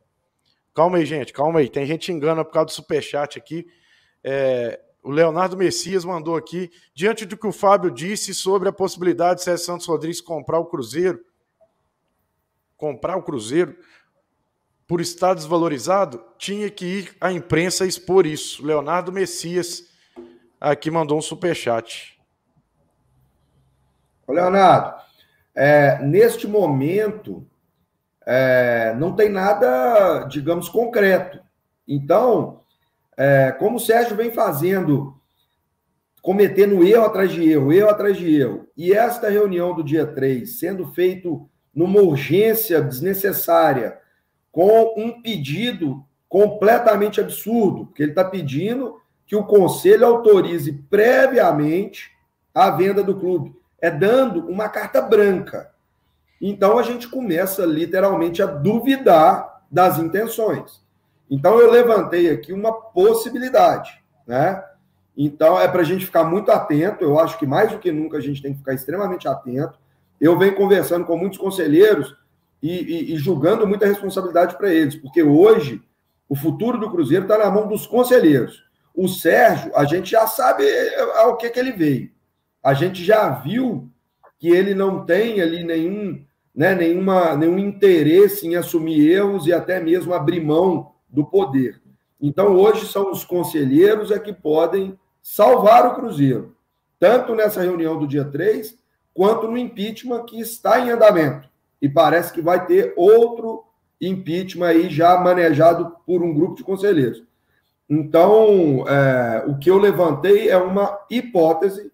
Calma 0.73 0.97
aí, 0.97 1.05
gente, 1.05 1.33
calma 1.33 1.59
aí. 1.59 1.69
Tem 1.69 1.85
gente 1.85 2.11
engana 2.11 2.45
por 2.45 2.53
causa 2.53 2.67
do 2.67 2.71
superchat 2.71 3.37
aqui. 3.37 3.67
É, 4.23 4.79
o 5.03 5.11
Leonardo 5.11 5.57
Messias 5.57 6.05
mandou 6.05 6.35
aqui, 6.35 6.71
diante 6.93 7.25
do 7.25 7.35
que 7.35 7.47
o 7.47 7.51
Fábio 7.51 7.91
disse 7.91 8.33
sobre 8.33 8.69
a 8.69 8.73
possibilidade 8.73 9.39
de 9.39 9.45
Sérgio 9.45 9.65
Santos 9.65 9.87
Rodrigues 9.87 10.21
comprar 10.21 10.59
o 10.59 10.65
Cruzeiro, 10.65 11.19
comprar 12.77 13.17
o 13.17 13.23
Cruzeiro 13.23 13.75
por 14.91 14.99
estar 14.99 15.33
desvalorizado, 15.33 16.21
tinha 16.37 16.69
que 16.69 16.85
ir 16.85 17.15
à 17.21 17.31
imprensa 17.31 17.85
expor 17.85 18.25
isso. 18.25 18.61
Leonardo 18.65 19.09
Messias 19.09 19.85
aqui 20.59 20.91
mandou 20.91 21.17
um 21.17 21.21
superchat. 21.21 22.19
Ô 24.27 24.33
Leonardo, 24.33 25.01
é, 25.55 25.97
neste 26.03 26.45
momento, 26.45 27.47
é, 28.25 28.93
não 28.99 29.15
tem 29.15 29.29
nada, 29.29 30.25
digamos, 30.25 30.67
concreto. 30.67 31.39
Então, 31.87 32.59
é, 33.15 33.49
como 33.53 33.77
o 33.77 33.79
Sérgio 33.79 34.17
vem 34.17 34.33
fazendo, 34.33 35.17
cometendo 36.21 36.83
erro 36.85 37.05
atrás 37.05 37.31
de 37.31 37.49
erro, 37.49 37.71
erro 37.71 37.89
atrás 37.89 38.17
de 38.17 38.41
erro, 38.41 38.67
e 38.75 38.91
esta 38.91 39.29
reunião 39.29 39.73
do 39.73 39.85
dia 39.85 40.05
3 40.05 40.59
sendo 40.59 40.85
feito 40.91 41.49
numa 41.73 42.01
urgência 42.01 42.81
desnecessária, 42.81 44.00
com 44.51 44.93
um 44.97 45.21
pedido 45.21 46.03
completamente 46.27 47.19
absurdo, 47.19 47.85
porque 47.85 48.03
ele 48.03 48.11
está 48.11 48.23
pedindo 48.23 48.99
que 49.25 49.35
o 49.35 49.45
conselho 49.45 50.05
autorize 50.05 50.71
previamente 50.89 52.11
a 52.53 52.69
venda 52.69 53.03
do 53.03 53.15
clube. 53.15 53.55
É 53.81 53.89
dando 53.89 54.47
uma 54.47 54.69
carta 54.69 55.01
branca. 55.01 55.71
Então 56.41 56.77
a 56.77 56.83
gente 56.83 57.07
começa 57.07 57.65
literalmente 57.65 58.41
a 58.41 58.45
duvidar 58.45 59.63
das 59.71 59.99
intenções. 59.99 60.81
Então 61.29 61.59
eu 61.59 61.71
levantei 61.71 62.29
aqui 62.29 62.51
uma 62.51 62.73
possibilidade, 62.73 64.03
né? 64.27 64.63
Então 65.15 65.59
é 65.59 65.67
para 65.67 65.81
a 65.81 65.85
gente 65.85 66.05
ficar 66.05 66.23
muito 66.23 66.51
atento. 66.51 67.03
Eu 67.03 67.19
acho 67.19 67.37
que 67.37 67.45
mais 67.45 67.71
do 67.71 67.79
que 67.79 67.91
nunca 67.91 68.17
a 68.17 68.21
gente 68.21 68.41
tem 68.41 68.51
que 68.51 68.59
ficar 68.59 68.73
extremamente 68.73 69.27
atento. 69.27 69.79
Eu 70.19 70.37
venho 70.37 70.55
conversando 70.55 71.05
com 71.05 71.17
muitos 71.17 71.37
conselheiros 71.37 72.15
e, 72.61 72.69
e, 72.69 73.13
e 73.13 73.17
julgando 73.17 73.67
muita 73.67 73.87
responsabilidade 73.87 74.57
para 74.57 74.73
eles, 74.73 74.95
porque 74.95 75.23
hoje 75.23 75.81
o 76.29 76.35
futuro 76.35 76.77
do 76.77 76.89
Cruzeiro 76.89 77.25
está 77.25 77.37
na 77.37 77.51
mão 77.51 77.67
dos 77.67 77.85
conselheiros. 77.85 78.63
O 78.95 79.07
Sérgio, 79.07 79.71
a 79.75 79.83
gente 79.85 80.11
já 80.11 80.27
sabe 80.27 80.63
ao 81.15 81.37
que, 81.37 81.49
que 81.49 81.59
ele 81.59 81.71
veio. 81.71 82.11
A 82.63 82.73
gente 82.73 83.03
já 83.03 83.29
viu 83.29 83.89
que 84.39 84.49
ele 84.49 84.73
não 84.73 85.05
tem 85.05 85.41
ali 85.41 85.63
nenhum, 85.63 86.23
né, 86.55 86.73
nenhuma, 86.73 87.35
nenhum 87.35 87.59
interesse 87.59 88.47
em 88.47 88.55
assumir 88.55 89.09
erros 89.09 89.45
e 89.45 89.53
até 89.53 89.79
mesmo 89.79 90.13
abrir 90.13 90.41
mão 90.43 90.93
do 91.09 91.25
poder. 91.25 91.81
Então, 92.19 92.55
hoje 92.55 92.87
são 92.87 93.11
os 93.11 93.23
conselheiros 93.23 94.09
é 94.09 94.17
que 94.17 94.31
podem 94.31 94.97
salvar 95.21 95.85
o 95.87 95.95
Cruzeiro, 95.95 96.55
tanto 96.99 97.35
nessa 97.35 97.61
reunião 97.61 97.99
do 97.99 98.07
dia 98.07 98.23
3, 98.23 98.77
quanto 99.13 99.47
no 99.47 99.57
impeachment 99.57 100.23
que 100.25 100.39
está 100.39 100.79
em 100.79 100.91
andamento. 100.91 101.50
E 101.81 101.89
parece 101.89 102.31
que 102.31 102.41
vai 102.41 102.65
ter 102.65 102.93
outro 102.95 103.65
impeachment 103.99 104.67
aí 104.67 104.89
já 104.89 105.17
manejado 105.19 105.95
por 106.05 106.21
um 106.21 106.33
grupo 106.33 106.55
de 106.55 106.63
conselheiros. 106.63 107.23
Então, 107.89 108.87
é, 108.87 109.43
o 109.47 109.57
que 109.57 109.69
eu 109.69 109.77
levantei 109.77 110.49
é 110.49 110.57
uma 110.57 110.97
hipótese 111.09 111.91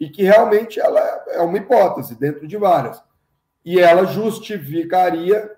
e 0.00 0.08
que 0.08 0.22
realmente 0.22 0.80
ela 0.80 1.00
é 1.28 1.40
uma 1.40 1.58
hipótese 1.58 2.14
dentro 2.14 2.46
de 2.46 2.56
várias. 2.56 3.02
E 3.64 3.78
ela 3.78 4.04
justificaria 4.06 5.50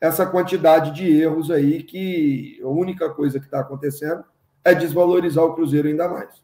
essa 0.00 0.24
quantidade 0.24 0.92
de 0.92 1.20
erros 1.20 1.50
aí 1.50 1.82
que 1.82 2.60
a 2.62 2.68
única 2.68 3.10
coisa 3.10 3.40
que 3.40 3.46
está 3.46 3.60
acontecendo 3.60 4.24
é 4.64 4.74
desvalorizar 4.74 5.44
o 5.44 5.54
Cruzeiro 5.54 5.88
ainda 5.88 6.08
mais. 6.08 6.40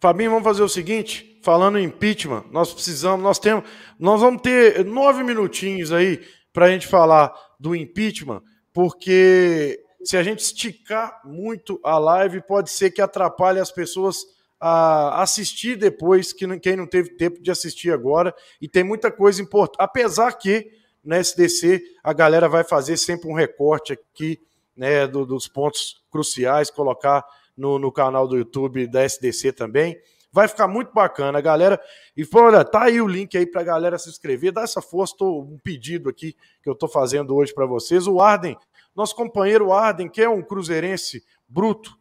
Fabinho, 0.00 0.30
vamos 0.30 0.44
fazer 0.44 0.62
o 0.62 0.68
seguinte, 0.68 1.35
falando 1.46 1.78
em 1.78 1.84
impeachment, 1.84 2.44
nós 2.50 2.74
precisamos, 2.74 3.22
nós 3.22 3.38
temos, 3.38 3.62
nós 4.00 4.20
vamos 4.20 4.42
ter 4.42 4.84
nove 4.84 5.22
minutinhos 5.22 5.92
aí 5.92 6.20
para 6.52 6.66
a 6.66 6.68
gente 6.70 6.88
falar 6.88 7.32
do 7.56 7.72
impeachment, 7.76 8.42
porque 8.72 9.80
se 10.02 10.16
a 10.16 10.24
gente 10.24 10.40
esticar 10.40 11.20
muito 11.24 11.78
a 11.84 12.00
live, 12.00 12.42
pode 12.42 12.68
ser 12.70 12.90
que 12.90 13.00
atrapalhe 13.00 13.60
as 13.60 13.70
pessoas 13.70 14.26
a 14.58 15.22
assistir 15.22 15.76
depois, 15.76 16.32
que 16.32 16.58
quem 16.58 16.74
não 16.74 16.84
teve 16.84 17.10
tempo 17.10 17.40
de 17.40 17.48
assistir 17.48 17.92
agora, 17.92 18.34
e 18.60 18.66
tem 18.66 18.82
muita 18.82 19.08
coisa 19.12 19.40
importante. 19.40 19.76
Apesar 19.78 20.32
que 20.32 20.68
na 21.04 21.18
SDC 21.18 21.80
a 22.02 22.12
galera 22.12 22.48
vai 22.48 22.64
fazer 22.64 22.96
sempre 22.96 23.30
um 23.30 23.34
recorte 23.34 23.92
aqui 23.92 24.40
né, 24.76 25.06
do, 25.06 25.24
dos 25.24 25.46
pontos 25.46 26.02
cruciais, 26.10 26.72
colocar 26.72 27.24
no, 27.56 27.78
no 27.78 27.92
canal 27.92 28.26
do 28.26 28.36
YouTube 28.36 28.88
da 28.88 29.04
SDC 29.04 29.52
também. 29.52 29.96
Vai 30.36 30.48
ficar 30.48 30.68
muito 30.68 30.92
bacana, 30.92 31.40
galera. 31.40 31.80
E 32.14 32.22
olha, 32.34 32.62
tá 32.62 32.82
aí 32.82 33.00
o 33.00 33.08
link 33.08 33.38
aí 33.38 33.46
pra 33.46 33.62
galera 33.62 33.96
se 33.96 34.10
inscrever. 34.10 34.52
Dá 34.52 34.60
essa 34.60 34.82
força, 34.82 35.14
tô, 35.16 35.40
um 35.40 35.56
pedido 35.56 36.10
aqui 36.10 36.36
que 36.62 36.68
eu 36.68 36.74
tô 36.74 36.86
fazendo 36.86 37.34
hoje 37.34 37.54
para 37.54 37.64
vocês. 37.64 38.06
O 38.06 38.20
Arden, 38.20 38.54
nosso 38.94 39.16
companheiro 39.16 39.72
Arden, 39.72 40.10
que 40.10 40.20
é 40.20 40.28
um 40.28 40.42
cruzeirense 40.42 41.24
bruto, 41.48 41.98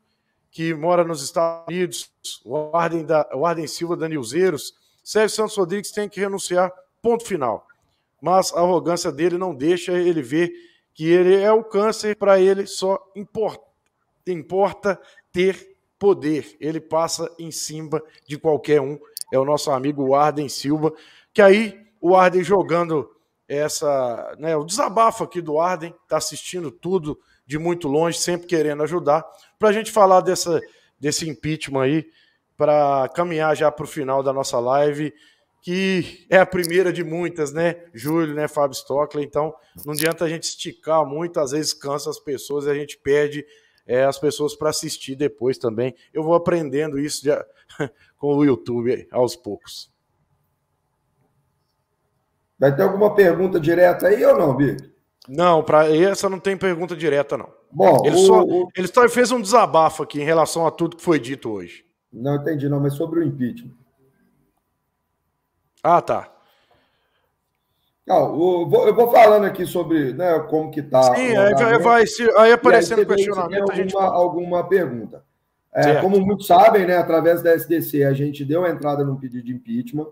que 0.52 0.74
mora 0.74 1.06
nos 1.06 1.24
Estados 1.24 1.64
Unidos, 1.74 2.12
o 2.44 2.76
Arden, 2.76 3.06
da, 3.06 3.26
o 3.34 3.46
Arden 3.46 3.68
Silva 3.68 3.96
da 3.96 4.10
Nilzeiros, 4.10 4.74
Sérgio 5.02 5.34
Santos 5.34 5.56
Rodrigues 5.56 5.92
tem 5.92 6.10
que 6.10 6.20
renunciar, 6.20 6.74
ponto 7.02 7.24
final. 7.24 7.66
Mas 8.22 8.52
a 8.52 8.60
arrogância 8.60 9.14
dele 9.14 9.38
não 9.38 9.56
deixa 9.56 9.94
ele 9.94 10.22
ver 10.22 10.52
que 10.94 11.10
ele 11.10 11.36
é 11.38 11.54
o 11.54 11.64
câncer, 11.64 12.18
para 12.18 12.38
ele 12.38 12.68
só 12.68 13.00
importa, 13.16 13.64
importa 14.28 15.00
ter 15.32 15.75
poder. 16.00 16.56
Ele 16.60 16.80
passa 16.80 17.32
em 17.40 17.52
cima 17.52 18.02
de 18.28 18.38
qualquer 18.38 18.82
um. 18.82 19.00
É 19.32 19.40
o 19.40 19.46
nosso 19.46 19.72
amigo 19.72 20.14
Arden 20.14 20.48
Silva, 20.48 20.94
que 21.34 21.42
aí 21.42 21.86
o 22.00 22.16
Arden 22.16 22.44
jogando 22.44 23.10
essa, 23.48 24.36
né, 24.40 24.56
o 24.56 24.64
desabafo 24.64 25.24
aqui 25.24 25.42
do 25.42 25.60
Arden, 25.60 25.94
está 26.04 26.18
assistindo 26.18 26.72
tudo 26.72 27.20
de 27.46 27.58
muito 27.58 27.88
longe, 27.88 28.18
sempre 28.18 28.48
querendo 28.48 28.84
ajudar, 28.84 29.24
para 29.60 29.70
a 29.70 29.72
gente 29.72 29.92
falar 29.92 30.22
dessa, 30.22 30.60
desse 31.00 31.30
impeachment 31.30 31.82
aí, 31.82 32.06
para 32.58 33.10
caminhar 33.10 33.56
já 33.56 33.72
para 33.72 33.84
o 33.84 33.88
final 33.88 34.24
da 34.24 34.34
nossa 34.34 34.60
live, 34.60 35.14
que 35.62 36.26
é 36.30 36.38
a 36.38 36.46
primeira 36.46 36.94
de 36.94 37.04
muitas, 37.04 37.52
né? 37.52 37.84
Júlio, 37.94 38.36
né? 38.36 38.48
Fábio 38.48 38.76
Stockler. 38.76 39.26
Então, 39.26 39.54
não 39.84 39.94
adianta 39.94 40.24
a 40.24 40.30
gente 40.30 40.44
esticar 40.44 41.04
muito, 41.06 41.40
às 41.40 41.52
vezes 41.52 41.74
cansa 41.74 42.10
as 42.10 42.20
pessoas 42.20 42.66
e 42.66 42.70
a 42.70 42.76
gente 42.76 42.98
perde 43.00 43.44
é, 43.86 44.04
as 44.04 44.18
pessoas 44.18 44.56
para 44.56 44.70
assistir 44.70 45.16
depois 45.16 45.58
também. 45.58 45.96
Eu 46.14 46.24
vou 46.24 46.34
aprendendo 46.34 47.00
isso 47.00 47.24
já, 47.24 47.46
com 48.18 48.36
o 48.36 48.44
YouTube 48.44 49.08
aos 49.12 49.36
poucos. 49.36 49.94
Vai 52.58 52.76
ter 52.76 52.84
alguma 52.84 53.14
pergunta 53.14 53.60
direta 53.60 54.08
aí 54.08 54.24
ou 54.26 54.38
não, 54.38 54.56
Bico? 54.56 54.96
Não, 55.28 55.64
para 55.64 55.94
essa 55.94 56.30
não 56.30 56.40
tem 56.40 56.56
pergunta 56.56 56.96
direta, 56.96 57.38
não. 57.38 57.52
Bom, 57.72 58.06
ele, 58.06 58.16
o, 58.16 58.20
só, 58.20 58.44
o... 58.44 58.70
ele 58.76 58.88
só 58.88 59.08
fez 59.10 59.32
um 59.32 59.42
desabafo 59.42 60.04
aqui 60.04 60.22
em 60.22 60.26
relação 60.26 60.66
a 60.66 60.72
tudo 60.72 60.96
que 60.96 61.04
foi 61.04 61.20
dito 61.20 61.50
hoje. 61.50 61.84
Não 62.14 62.36
entendi, 62.36 62.70
não, 62.70 62.80
mas 62.80 62.94
sobre 62.94 63.20
o 63.20 63.24
impeachment. 63.24 63.74
Ah, 65.84 66.02
tá. 66.02 66.35
O, 68.08 68.70
vou, 68.70 68.88
eu 68.88 68.94
vou 68.94 69.12
falando 69.12 69.46
aqui 69.46 69.66
sobre 69.66 70.14
né, 70.14 70.40
como 70.50 70.70
que 70.70 70.80
está. 70.80 71.16
Sim, 71.16 71.36
aí 71.36 71.56
vai, 71.56 71.80
vai 71.80 72.08
se, 72.08 72.24
aí 72.38 72.52
aparecendo 72.52 73.00
aí, 73.00 73.06
questionamento. 73.06 73.62
Alguma, 73.62 73.74
a 73.74 73.76
gente 73.76 73.98
alguma 73.98 74.68
pergunta. 74.68 75.24
É, 75.74 75.96
como 75.96 76.22
muitos 76.22 76.48
sabem, 76.48 76.86
né, 76.86 76.98
através 76.98 77.42
da 77.42 77.54
SDC, 77.54 78.04
a 78.04 78.14
gente 78.14 78.46
deu 78.46 78.66
entrada 78.66 79.04
num 79.04 79.18
pedido 79.18 79.46
de 79.46 79.54
impeachment. 79.54 80.08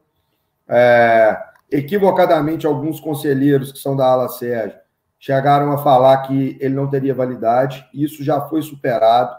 É, 0.68 1.38
equivocadamente, 1.72 2.66
alguns 2.66 3.00
conselheiros 3.00 3.72
que 3.72 3.80
são 3.80 3.96
da 3.96 4.08
ala 4.08 4.28
Sérgio 4.28 4.84
chegaram 5.24 5.72
a 5.72 5.78
falar 5.78 6.18
que 6.24 6.58
ele 6.60 6.76
não 6.76 6.90
teria 6.90 7.16
validade. 7.16 7.88
Isso 7.94 8.22
já 8.26 8.42
foi 8.42 8.62
superado. 8.62 9.34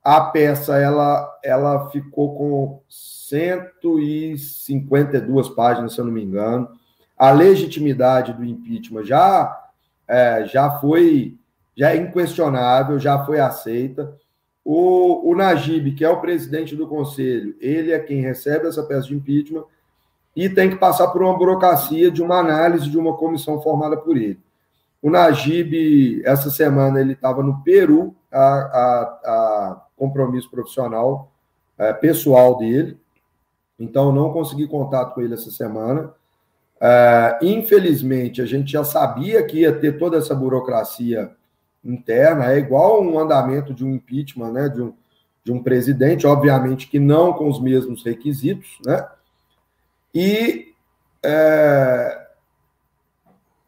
A 0.00 0.20
peça 0.20 0.78
ela, 0.78 1.28
ela 1.42 1.90
ficou 1.90 2.36
com 2.36 2.80
152 2.88 5.48
páginas, 5.48 5.94
se 5.94 6.00
eu 6.00 6.04
não 6.04 6.12
me 6.12 6.22
engano. 6.22 6.68
A 7.18 7.30
legitimidade 7.30 8.32
do 8.32 8.44
impeachment 8.44 9.04
já, 9.04 9.68
é, 10.06 10.44
já 10.46 10.78
foi 10.78 11.38
já 11.78 11.92
é 11.92 11.96
inquestionável, 11.96 12.98
já 12.98 13.24
foi 13.24 13.38
aceita. 13.38 14.12
O, 14.64 15.30
o 15.30 15.36
Najib, 15.36 15.92
que 15.92 16.04
é 16.04 16.10
o 16.10 16.20
presidente 16.20 16.74
do 16.74 16.88
conselho, 16.88 17.54
ele 17.60 17.92
é 17.92 18.00
quem 18.00 18.20
recebe 18.20 18.66
essa 18.66 18.82
peça 18.82 19.06
de 19.06 19.14
impeachment 19.14 19.64
e 20.34 20.48
tem 20.48 20.68
que 20.68 20.76
passar 20.76 21.06
por 21.08 21.22
uma 21.22 21.38
burocracia 21.38 22.10
de 22.10 22.20
uma 22.20 22.40
análise 22.40 22.90
de 22.90 22.98
uma 22.98 23.16
comissão 23.16 23.62
formada 23.62 23.96
por 23.96 24.16
ele. 24.16 24.40
O 25.00 25.08
Najib, 25.08 26.20
essa 26.24 26.50
semana, 26.50 27.00
ele 27.00 27.12
estava 27.12 27.44
no 27.44 27.62
Peru, 27.62 28.14
a, 28.30 28.40
a, 28.40 29.02
a 29.24 29.86
compromisso 29.96 30.50
profissional 30.50 31.30
é, 31.78 31.92
pessoal 31.92 32.58
dele, 32.58 32.98
então 33.78 34.10
não 34.10 34.32
consegui 34.32 34.66
contato 34.66 35.14
com 35.14 35.20
ele 35.20 35.34
essa 35.34 35.52
semana. 35.52 36.12
É, 36.80 37.38
infelizmente, 37.42 38.40
a 38.40 38.46
gente 38.46 38.72
já 38.72 38.84
sabia 38.84 39.44
que 39.44 39.60
ia 39.60 39.72
ter 39.72 39.98
toda 39.98 40.16
essa 40.16 40.34
burocracia 40.34 41.32
interna, 41.84 42.52
é 42.52 42.58
igual 42.58 43.02
um 43.02 43.18
andamento 43.18 43.74
de 43.74 43.84
um 43.84 43.94
impeachment, 43.94 44.52
né, 44.52 44.68
de 44.68 44.82
um, 44.82 44.94
de 45.44 45.52
um 45.52 45.62
presidente, 45.62 46.26
obviamente 46.26 46.88
que 46.88 46.98
não 46.98 47.32
com 47.32 47.48
os 47.48 47.60
mesmos 47.60 48.04
requisitos, 48.04 48.78
né? 48.84 49.08
E 50.14 50.74
é, 51.24 52.28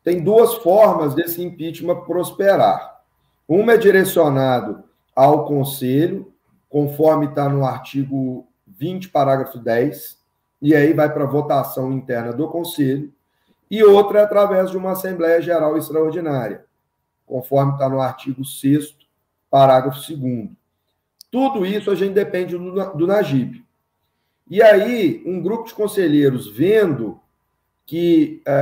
tem 0.02 0.22
duas 0.22 0.54
formas 0.56 1.14
desse 1.14 1.42
impeachment 1.42 2.02
prosperar. 2.02 3.00
Uma 3.46 3.74
é 3.74 3.76
direcionado 3.76 4.84
ao 5.14 5.44
Conselho, 5.44 6.32
conforme 6.68 7.26
está 7.26 7.48
no 7.48 7.64
artigo 7.64 8.46
20, 8.66 9.08
parágrafo 9.08 9.58
10, 9.58 10.19
e 10.60 10.74
aí 10.74 10.92
vai 10.92 11.12
para 11.12 11.24
votação 11.24 11.92
interna 11.92 12.32
do 12.32 12.48
Conselho, 12.48 13.12
e 13.70 13.82
outra 13.84 14.20
é 14.20 14.22
através 14.22 14.70
de 14.70 14.76
uma 14.76 14.92
Assembleia 14.92 15.40
Geral 15.40 15.76
Extraordinária, 15.76 16.64
conforme 17.24 17.72
está 17.72 17.88
no 17.88 18.00
artigo 18.00 18.44
6, 18.44 18.96
parágrafo 19.48 20.00
2. 20.16 20.48
Tudo 21.30 21.64
isso 21.64 21.90
a 21.90 21.94
gente 21.94 22.12
depende 22.12 22.58
do, 22.58 22.94
do 22.94 23.06
Najib. 23.06 23.64
E 24.48 24.60
aí, 24.60 25.22
um 25.24 25.40
grupo 25.40 25.68
de 25.68 25.74
conselheiros 25.74 26.48
vendo 26.48 27.20
que 27.86 28.42
é, 28.46 28.52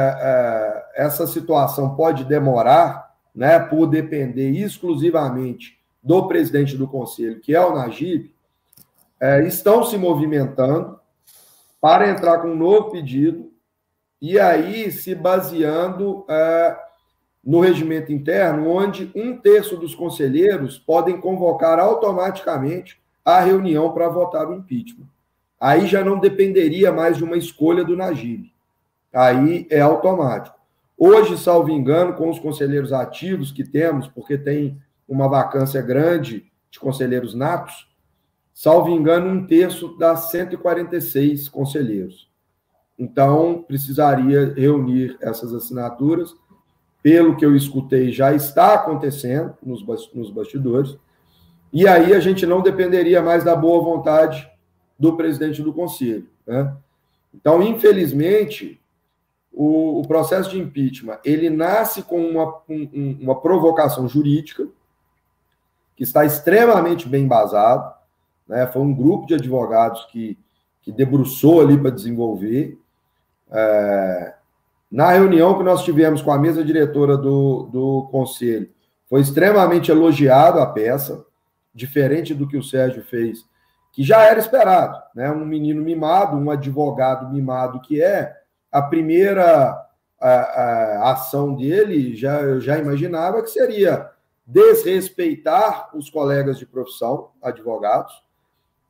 é, 0.96 1.04
essa 1.04 1.26
situação 1.26 1.94
pode 1.94 2.24
demorar, 2.24 3.14
né, 3.34 3.58
por 3.58 3.86
depender 3.86 4.50
exclusivamente 4.50 5.78
do 6.02 6.26
presidente 6.26 6.76
do 6.76 6.86
conselho, 6.86 7.40
que 7.40 7.54
é 7.54 7.60
o 7.60 7.74
Najib, 7.74 8.30
é, 9.20 9.46
estão 9.46 9.82
se 9.84 9.96
movimentando 9.96 10.98
para 11.80 12.08
entrar 12.08 12.38
com 12.38 12.48
um 12.48 12.56
novo 12.56 12.90
pedido 12.90 13.52
e 14.20 14.38
aí 14.38 14.90
se 14.90 15.14
baseando 15.14 16.24
é, 16.28 16.76
no 17.44 17.60
regimento 17.60 18.12
interno, 18.12 18.68
onde 18.68 19.10
um 19.14 19.36
terço 19.36 19.76
dos 19.76 19.94
conselheiros 19.94 20.78
podem 20.78 21.20
convocar 21.20 21.78
automaticamente 21.78 23.00
a 23.24 23.40
reunião 23.40 23.92
para 23.92 24.08
votar 24.08 24.48
o 24.48 24.54
impeachment. 24.54 25.06
Aí 25.60 25.86
já 25.86 26.04
não 26.04 26.18
dependeria 26.18 26.92
mais 26.92 27.16
de 27.16 27.24
uma 27.24 27.36
escolha 27.36 27.84
do 27.84 27.96
Najib. 27.96 28.52
Aí 29.12 29.66
é 29.70 29.80
automático. 29.80 30.58
Hoje, 30.96 31.38
salvo 31.38 31.70
engano, 31.70 32.14
com 32.14 32.28
os 32.28 32.38
conselheiros 32.38 32.92
ativos 32.92 33.52
que 33.52 33.64
temos, 33.64 34.08
porque 34.08 34.36
tem 34.36 34.80
uma 35.08 35.28
vacância 35.28 35.80
grande 35.80 36.44
de 36.70 36.78
conselheiros 36.78 37.34
natos, 37.34 37.87
salvo 38.58 38.90
engano, 38.90 39.30
um 39.30 39.46
terço 39.46 39.96
das 39.96 40.32
146 40.32 41.48
conselheiros. 41.48 42.28
Então, 42.98 43.62
precisaria 43.62 44.52
reunir 44.52 45.16
essas 45.20 45.54
assinaturas. 45.54 46.34
Pelo 47.00 47.36
que 47.36 47.46
eu 47.46 47.54
escutei, 47.54 48.10
já 48.10 48.34
está 48.34 48.74
acontecendo 48.74 49.56
nos, 49.62 49.80
nos 50.12 50.32
bastidores. 50.32 50.98
E 51.72 51.86
aí 51.86 52.12
a 52.12 52.18
gente 52.18 52.44
não 52.46 52.60
dependeria 52.60 53.22
mais 53.22 53.44
da 53.44 53.54
boa 53.54 53.80
vontade 53.80 54.50
do 54.98 55.16
presidente 55.16 55.62
do 55.62 55.72
conselho. 55.72 56.28
Né? 56.44 56.76
Então, 57.32 57.62
infelizmente, 57.62 58.82
o, 59.52 60.00
o, 60.00 60.08
processo 60.08 60.50
de 60.50 60.58
impeachment 60.58 61.20
ele 61.24 61.48
nasce 61.48 62.02
com 62.02 62.20
uma, 62.28 62.60
um, 62.68 63.18
uma 63.20 63.40
provocação 63.40 64.08
jurídica 64.08 64.66
que 65.94 66.02
está 66.02 66.24
extremamente 66.24 67.08
bem 67.08 67.22
embasado. 67.22 67.97
Né? 68.48 68.66
Foi 68.66 68.82
um 68.82 68.94
grupo 68.94 69.26
de 69.26 69.34
advogados 69.34 70.04
que, 70.06 70.38
que 70.82 70.90
debruçou 70.90 71.60
ali 71.60 71.76
para 71.76 71.90
desenvolver. 71.90 72.78
É, 73.50 74.34
na 74.90 75.10
reunião 75.10 75.56
que 75.56 75.62
nós 75.62 75.84
tivemos 75.84 76.22
com 76.22 76.32
a 76.32 76.38
mesa 76.38 76.64
diretora 76.64 77.16
do, 77.16 77.68
do 77.72 78.08
conselho, 78.10 78.70
foi 79.08 79.20
extremamente 79.20 79.90
elogiado 79.90 80.60
a 80.60 80.66
peça, 80.66 81.24
diferente 81.74 82.34
do 82.34 82.48
que 82.48 82.56
o 82.56 82.62
Sérgio 82.62 83.02
fez, 83.04 83.44
que 83.92 84.02
já 84.02 84.22
era 84.22 84.40
esperado. 84.40 85.00
Né? 85.14 85.30
Um 85.30 85.44
menino 85.44 85.82
mimado, 85.82 86.36
um 86.36 86.50
advogado 86.50 87.30
mimado 87.32 87.80
que 87.80 88.02
é, 88.02 88.34
a 88.70 88.82
primeira 88.82 89.88
a, 90.20 90.28
a 90.28 91.12
ação 91.12 91.54
dele, 91.54 92.16
já, 92.16 92.40
eu 92.40 92.60
já 92.60 92.78
imaginava 92.78 93.42
que 93.42 93.50
seria 93.50 94.10
desrespeitar 94.46 95.90
os 95.94 96.10
colegas 96.10 96.58
de 96.58 96.66
profissão, 96.66 97.30
advogados, 97.42 98.12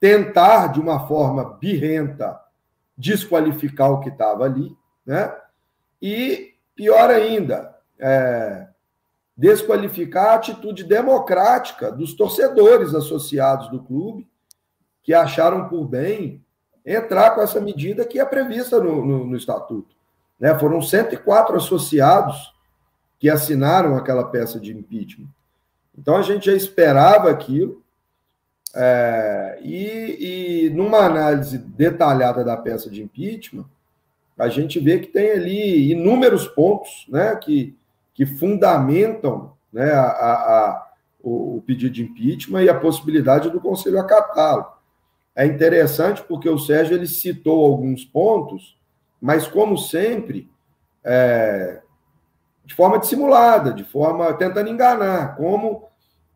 tentar, 0.01 0.69
de 0.69 0.81
uma 0.81 1.07
forma 1.07 1.57
birrenta, 1.61 2.41
desqualificar 2.97 3.91
o 3.91 4.01
que 4.01 4.09
estava 4.09 4.45
ali, 4.45 4.77
né? 5.05 5.35
E, 6.01 6.55
pior 6.75 7.11
ainda, 7.11 7.75
é, 7.99 8.69
desqualificar 9.37 10.31
a 10.31 10.35
atitude 10.35 10.85
democrática 10.85 11.91
dos 11.91 12.15
torcedores 12.15 12.95
associados 12.95 13.69
do 13.69 13.83
clube, 13.83 14.29
que 15.03 15.15
acharam 15.15 15.69
por 15.69 15.87
bem 15.87 16.45
entrar 16.85 17.33
com 17.33 17.41
essa 17.41 17.61
medida 17.61 18.05
que 18.05 18.19
é 18.19 18.25
prevista 18.25 18.81
no, 18.81 19.05
no, 19.05 19.27
no 19.27 19.37
Estatuto. 19.37 19.95
Né? 20.39 20.57
Foram 20.59 20.81
104 20.81 21.57
associados 21.57 22.55
que 23.19 23.29
assinaram 23.29 23.97
aquela 23.97 24.25
peça 24.29 24.61
de 24.61 24.73
impeachment. 24.73 25.29
Então 25.97 26.17
a 26.17 26.23
gente 26.23 26.47
já 26.47 26.53
esperava 26.53 27.31
aquilo, 27.31 27.83
é, 28.75 29.59
e, 29.63 30.67
e 30.67 30.71
numa 30.71 30.99
análise 30.99 31.59
detalhada 31.59 32.45
da 32.45 32.57
peça 32.57 32.91
de 32.91 33.03
impeachment, 33.03 33.65
a 34.39 34.49
gente 34.49 34.79
vê 34.79 34.99
que 34.99 35.09
tem 35.09 35.33
ali 35.33 35.91
inúmeros 35.91 36.47
pontos 36.47 37.07
né, 37.09 37.35
que, 37.37 37.77
que 38.15 38.25
fundamentam 38.25 39.53
né, 39.73 39.91
a, 39.93 40.03
a, 40.03 40.89
o, 41.21 41.57
o, 41.57 41.63
pedido 41.67 41.93
de 41.93 42.05
impeachment 42.05 42.63
e 42.63 42.69
a 42.69 42.79
possibilidade 42.79 43.51
do 43.51 43.61
Conselho 43.61 43.99
acatá-lo. 43.99 44.67
É 45.35 45.45
interessante 45.47 46.23
porque 46.23 46.49
o 46.49 46.59
Sérgio 46.59 46.97
ele 46.97 47.07
citou 47.07 47.67
alguns 47.67 48.05
pontos, 48.05 48.79
mas, 49.21 49.49
como 49.49 49.77
sempre, 49.77 50.49
é, 51.03 51.81
de 52.65 52.75
forma 52.75 52.99
dissimulada, 52.99 53.73
de 53.73 53.83
forma 53.83 54.33
tentando 54.35 54.69
enganar, 54.69 55.37
como 55.37 55.89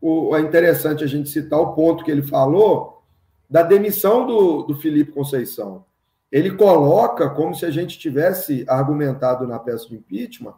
o, 0.03 0.35
é 0.35 0.41
interessante 0.41 1.01
a 1.01 1.07
gente 1.07 1.29
citar 1.29 1.57
o 1.57 1.73
ponto 1.73 2.03
que 2.03 2.11
ele 2.11 2.21
falou 2.21 3.01
da 3.49 3.63
demissão 3.63 4.27
do, 4.27 4.63
do 4.63 4.75
Felipe 4.75 5.13
Conceição. 5.13 5.85
Ele 6.29 6.51
coloca 6.51 7.29
como 7.29 7.55
se 7.55 7.65
a 7.65 7.71
gente 7.71 7.97
tivesse 7.97 8.65
argumentado 8.67 9.47
na 9.47 9.57
peça 9.57 9.87
de 9.87 9.95
impeachment 9.95 10.55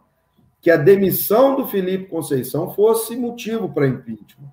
que 0.60 0.68
a 0.68 0.76
demissão 0.76 1.54
do 1.54 1.68
Felipe 1.68 2.06
Conceição 2.06 2.74
fosse 2.74 3.14
motivo 3.14 3.68
para 3.68 3.86
impeachment. 3.86 4.52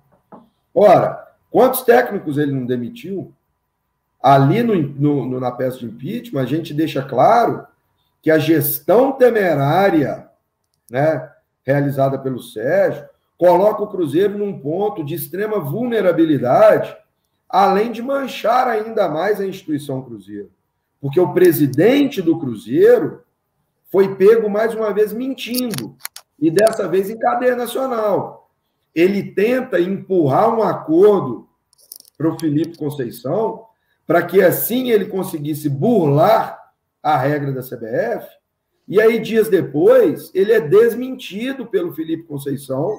Ora, 0.72 1.34
quantos 1.50 1.82
técnicos 1.82 2.38
ele 2.38 2.52
não 2.52 2.64
demitiu? 2.64 3.34
Ali 4.22 4.62
no, 4.62 4.76
no, 5.26 5.40
na 5.40 5.50
peça 5.50 5.78
de 5.78 5.86
impeachment, 5.86 6.40
a 6.40 6.46
gente 6.46 6.72
deixa 6.72 7.02
claro 7.02 7.66
que 8.22 8.30
a 8.30 8.38
gestão 8.38 9.10
temerária 9.10 10.28
né, 10.88 11.32
realizada 11.64 12.16
pelo 12.16 12.40
Sérgio 12.40 13.08
coloca 13.38 13.82
o 13.82 13.88
Cruzeiro 13.88 14.38
num 14.38 14.58
ponto 14.58 15.04
de 15.04 15.14
extrema 15.14 15.58
vulnerabilidade, 15.58 16.96
além 17.48 17.92
de 17.92 18.02
manchar 18.02 18.68
ainda 18.68 19.08
mais 19.08 19.40
a 19.40 19.46
instituição 19.46 20.02
Cruzeiro. 20.02 20.50
Porque 21.00 21.20
o 21.20 21.32
presidente 21.32 22.22
do 22.22 22.38
Cruzeiro 22.38 23.22
foi 23.90 24.14
pego 24.16 24.48
mais 24.48 24.74
uma 24.74 24.92
vez 24.92 25.12
mentindo, 25.12 25.96
e 26.38 26.50
dessa 26.50 26.88
vez 26.88 27.08
em 27.10 27.18
cadeia 27.18 27.54
nacional. 27.54 28.50
Ele 28.94 29.32
tenta 29.32 29.80
empurrar 29.80 30.54
um 30.54 30.62
acordo 30.62 31.48
para 32.16 32.28
o 32.28 32.38
Felipe 32.38 32.76
Conceição, 32.76 33.66
para 34.06 34.22
que 34.22 34.42
assim 34.42 34.90
ele 34.90 35.06
conseguisse 35.06 35.68
burlar 35.68 36.58
a 37.02 37.16
regra 37.16 37.52
da 37.52 37.60
CBF, 37.60 38.26
e 38.86 39.00
aí, 39.00 39.18
dias 39.18 39.48
depois, 39.48 40.30
ele 40.34 40.52
é 40.52 40.60
desmentido 40.60 41.66
pelo 41.66 41.94
Felipe 41.94 42.24
Conceição, 42.24 42.98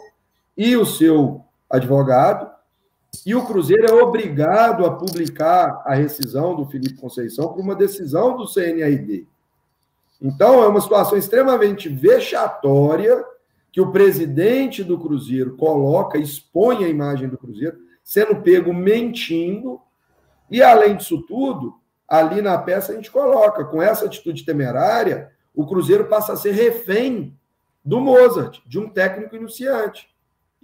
e 0.57 0.76
o 0.76 0.86
seu 0.86 1.44
advogado, 1.69 2.49
e 3.26 3.34
o 3.34 3.45
Cruzeiro 3.45 3.88
é 3.88 3.94
obrigado 3.94 4.86
a 4.86 4.95
publicar 4.95 5.84
a 5.86 5.94
rescisão 5.94 6.56
do 6.56 6.65
Felipe 6.65 6.99
Conceição 6.99 7.49
por 7.49 7.61
uma 7.61 7.76
decisão 7.76 8.36
do 8.36 8.48
CNRD. 8.48 9.27
Então, 10.22 10.64
é 10.64 10.68
uma 10.68 10.82
situação 10.82 11.18
extremamente 11.18 11.88
vexatória 11.90 13.23
que 13.72 13.82
o 13.82 13.91
presidente 13.91 14.84
do 14.84 14.98
Cruzeiro 14.98 15.56
coloca, 15.57 16.18
expõe 16.18 16.86
a 16.86 16.90
imagem 16.90 17.27
do 17.27 17.38
Cruzeiro, 17.38 17.77
sendo 18.03 18.41
pego 18.41 18.73
mentindo, 18.73 19.82
e 20.49 20.61
além 20.61 20.95
disso 20.95 21.22
tudo, 21.23 21.76
ali 22.07 22.41
na 22.41 22.57
peça 22.57 22.94
a 22.94 22.95
gente 22.95 23.11
coloca, 23.11 23.65
com 23.65 23.82
essa 23.82 24.06
atitude 24.06 24.45
temerária, 24.45 25.32
o 25.53 25.65
Cruzeiro 25.65 26.06
passa 26.06 26.34
a 26.34 26.38
ser 26.38 26.52
refém 26.52 27.38
do 27.84 27.99
Mozart, 27.99 28.60
de 28.65 28.80
um 28.80 28.90
técnico 28.90 29.36
iniciante. 29.36 30.07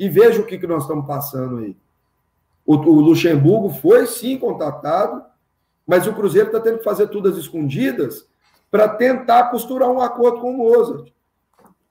E 0.02 0.10
veja 0.10 0.42
o 0.42 0.46
que, 0.48 0.58
que 0.58 0.66
nós 0.66 0.82
estamos 0.82 1.06
passando 1.06 1.60
aí. 1.60 1.78
O, 2.66 2.74
o 2.74 3.02
Luxemburgo 3.02 3.70
foi 3.70 4.08
sim 4.08 4.36
contatado, 4.36 5.24
mas 5.86 6.08
o 6.08 6.14
Cruzeiro 6.16 6.48
está 6.48 6.60
tendo 6.60 6.80
que 6.80 6.84
fazer 6.84 7.08
tudo 7.10 7.30
às 7.30 7.38
escondidas 7.38 8.28
para 8.72 8.90
tentar 8.90 9.52
costurar 9.52 9.92
um 9.92 10.02
acordo 10.02 10.42
com 10.42 10.56
o 10.56 10.58
Mozart. 10.58 11.14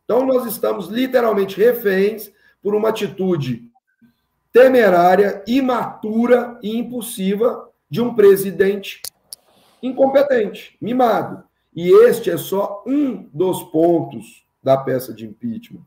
Então, 0.05 0.27
nós 0.27 0.45
estamos 0.45 0.89
literalmente 0.89 1.57
reféns 1.57 2.33
por 2.61 2.75
uma 2.75 2.89
atitude 2.89 3.71
temerária, 4.53 5.45
imatura 5.47 6.59
e 6.65 6.77
impulsiva 6.77 7.71
de 7.89 8.01
um 8.01 8.13
presidente 8.13 9.01
incompetente, 9.81 10.77
mimado. 10.81 11.45
E 11.73 11.89
este 12.09 12.29
é 12.29 12.37
só 12.37 12.83
um 12.85 13.29
dos 13.33 13.63
pontos 13.63 14.45
da 14.61 14.77
peça 14.77 15.15
de 15.15 15.25
impeachment. 15.25 15.87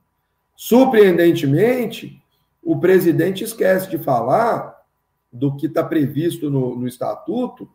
Surpreendentemente, 0.55 2.21
o 2.61 2.79
presidente 2.79 3.43
esquece 3.43 3.89
de 3.89 3.97
falar 3.97 4.81
do 5.31 5.55
que 5.55 5.65
está 5.65 5.83
previsto 5.83 6.49
no, 6.49 6.75
no 6.75 6.87
estatuto, 6.87 7.67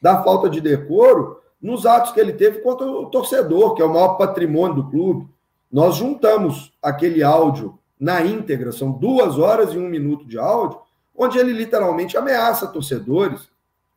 da 0.00 0.22
falta 0.22 0.48
de 0.48 0.60
decoro 0.60 1.40
nos 1.60 1.86
atos 1.86 2.12
que 2.12 2.20
ele 2.20 2.32
teve 2.32 2.60
contra 2.60 2.86
o 2.86 3.06
torcedor, 3.06 3.74
que 3.74 3.82
é 3.82 3.84
o 3.84 3.92
maior 3.92 4.14
patrimônio 4.14 4.76
do 4.76 4.90
clube. 4.90 5.28
Nós 5.70 5.96
juntamos 5.96 6.72
aquele 6.82 7.22
áudio 7.22 7.78
na 7.98 8.24
íntegra, 8.24 8.70
são 8.70 8.92
duas 8.92 9.38
horas 9.38 9.72
e 9.72 9.78
um 9.78 9.88
minuto 9.88 10.24
de 10.24 10.38
áudio, 10.38 10.80
onde 11.16 11.36
ele 11.36 11.52
literalmente 11.52 12.16
ameaça 12.16 12.68
torcedores, 12.68 13.50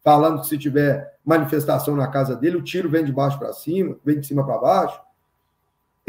falando 0.03 0.41
que 0.41 0.47
se 0.47 0.57
tiver 0.57 1.17
manifestação 1.23 1.95
na 1.95 2.07
casa 2.07 2.35
dele, 2.35 2.57
o 2.57 2.63
tiro 2.63 2.89
vem 2.89 3.05
de 3.05 3.11
baixo 3.11 3.37
para 3.37 3.53
cima, 3.53 3.95
vem 4.03 4.19
de 4.19 4.25
cima 4.25 4.43
para 4.43 4.57
baixo. 4.57 4.99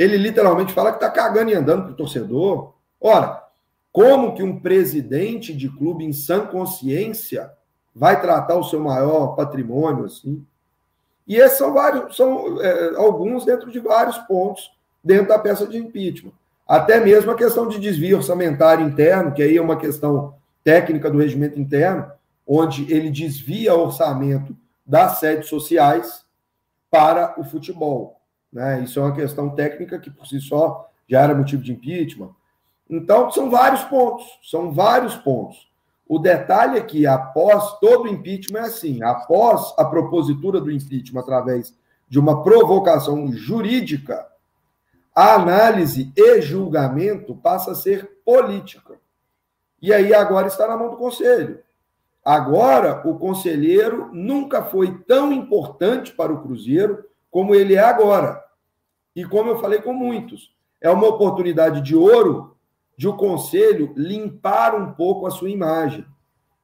Ele 0.02 0.16
literalmente 0.16 0.72
fala 0.72 0.90
que 0.90 0.96
está 0.96 1.08
cagando 1.08 1.52
e 1.52 1.54
andando 1.54 1.84
para 1.84 1.92
o 1.92 1.96
torcedor. 1.96 2.72
Ora, 3.00 3.40
como 3.92 4.34
que 4.34 4.42
um 4.42 4.58
presidente 4.58 5.54
de 5.54 5.68
clube 5.68 6.04
em 6.04 6.12
sã 6.12 6.44
consciência 6.44 7.52
vai 7.94 8.20
tratar 8.20 8.56
o 8.56 8.64
seu 8.64 8.80
maior 8.80 9.36
patrimônio 9.36 10.06
assim? 10.06 10.44
E 11.24 11.36
esses 11.36 11.56
são 11.56 11.72
vários, 11.72 12.16
são 12.16 12.60
é, 12.60 12.96
alguns 12.96 13.44
dentro 13.44 13.70
de 13.70 13.78
vários 13.78 14.18
pontos 14.18 14.72
dentro 15.04 15.28
da 15.28 15.38
peça 15.38 15.68
de 15.68 15.78
impeachment. 15.78 16.32
Até 16.66 16.98
mesmo 16.98 17.30
a 17.30 17.36
questão 17.36 17.68
de 17.68 17.78
desvio 17.78 18.16
orçamentário 18.16 18.84
interno, 18.84 19.32
que 19.32 19.42
aí 19.42 19.56
é 19.56 19.62
uma 19.62 19.76
questão 19.76 20.34
técnica 20.64 21.08
do 21.08 21.18
regimento 21.18 21.60
interno, 21.60 22.10
onde 22.44 22.92
ele 22.92 23.08
desvia 23.08 23.74
orçamento 23.74 24.56
das 24.84 25.20
sedes 25.20 25.48
sociais 25.48 26.24
para 26.90 27.38
o 27.38 27.44
futebol. 27.44 28.21
Né? 28.52 28.82
Isso 28.82 28.98
é 28.98 29.02
uma 29.02 29.14
questão 29.14 29.50
técnica 29.50 29.98
que 29.98 30.10
por 30.10 30.26
si 30.26 30.40
só 30.40 30.88
já 31.08 31.20
era 31.22 31.34
motivo 31.34 31.62
de 31.62 31.72
impeachment. 31.72 32.30
Então, 32.88 33.30
são 33.30 33.50
vários 33.50 33.82
pontos, 33.84 34.26
são 34.42 34.72
vários 34.72 35.14
pontos. 35.16 35.70
O 36.06 36.18
detalhe 36.18 36.78
é 36.78 36.82
que, 36.82 37.06
após 37.06 37.78
todo 37.78 38.04
o 38.04 38.08
impeachment, 38.08 38.60
é 38.60 38.66
assim: 38.66 39.02
após 39.02 39.72
a 39.78 39.84
propositura 39.84 40.60
do 40.60 40.70
impeachment 40.70 41.20
através 41.20 41.74
de 42.08 42.18
uma 42.18 42.42
provocação 42.42 43.32
jurídica, 43.32 44.26
a 45.14 45.34
análise 45.34 46.12
e 46.14 46.42
julgamento 46.42 47.34
passa 47.36 47.72
a 47.72 47.74
ser 47.74 48.20
política. 48.24 48.94
E 49.80 49.92
aí 49.92 50.14
agora 50.14 50.46
está 50.46 50.66
na 50.68 50.76
mão 50.76 50.90
do 50.90 50.96
conselho. 50.96 51.60
Agora, 52.24 53.02
o 53.08 53.18
conselheiro 53.18 54.10
nunca 54.12 54.62
foi 54.62 54.98
tão 55.04 55.32
importante 55.32 56.12
para 56.12 56.32
o 56.32 56.40
Cruzeiro 56.42 57.04
como 57.30 57.54
ele 57.54 57.74
é 57.74 57.80
agora. 57.80 58.41
E 59.14 59.24
como 59.24 59.50
eu 59.50 59.60
falei 59.60 59.80
com 59.80 59.92
muitos, 59.92 60.54
é 60.80 60.90
uma 60.90 61.06
oportunidade 61.06 61.80
de 61.80 61.94
ouro 61.94 62.56
de 62.96 63.08
o 63.08 63.16
conselho 63.16 63.92
limpar 63.96 64.74
um 64.74 64.92
pouco 64.92 65.26
a 65.26 65.30
sua 65.30 65.50
imagem. 65.50 66.04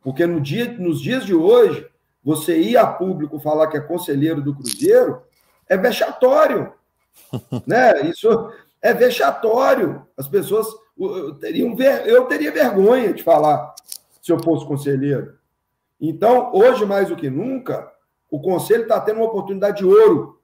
Porque 0.03 0.27
no 0.27 0.41
dia, 0.41 0.73
nos 0.79 1.01
dias 1.01 1.25
de 1.25 1.35
hoje, 1.35 1.87
você 2.23 2.59
ir 2.61 2.77
a 2.77 2.87
público 2.87 3.39
falar 3.39 3.69
que 3.69 3.77
é 3.77 3.81
conselheiro 3.81 4.43
do 4.43 4.55
Cruzeiro 4.55 5.23
é 5.69 5.77
vexatório. 5.77 6.73
né? 7.66 8.03
Isso 8.03 8.29
é 8.81 8.93
vexatório. 8.95 10.07
As 10.16 10.29
pessoas 10.29 10.66
teriam 11.41 11.77
eu 12.07 12.27
teria 12.27 12.53
vergonha 12.53 13.12
de 13.12 13.23
falar 13.23 13.75
se 14.20 14.33
eu 14.33 14.43
fosse 14.43 14.66
conselheiro. 14.66 15.39
Então, 16.01 16.51
hoje 16.55 16.85
mais 16.85 17.09
do 17.09 17.16
que 17.16 17.29
nunca, 17.29 17.91
o 18.31 18.41
conselho 18.41 18.83
está 18.83 19.01
tendo 19.01 19.16
uma 19.16 19.27
oportunidade 19.27 19.79
de 19.79 19.85
ouro 19.85 20.38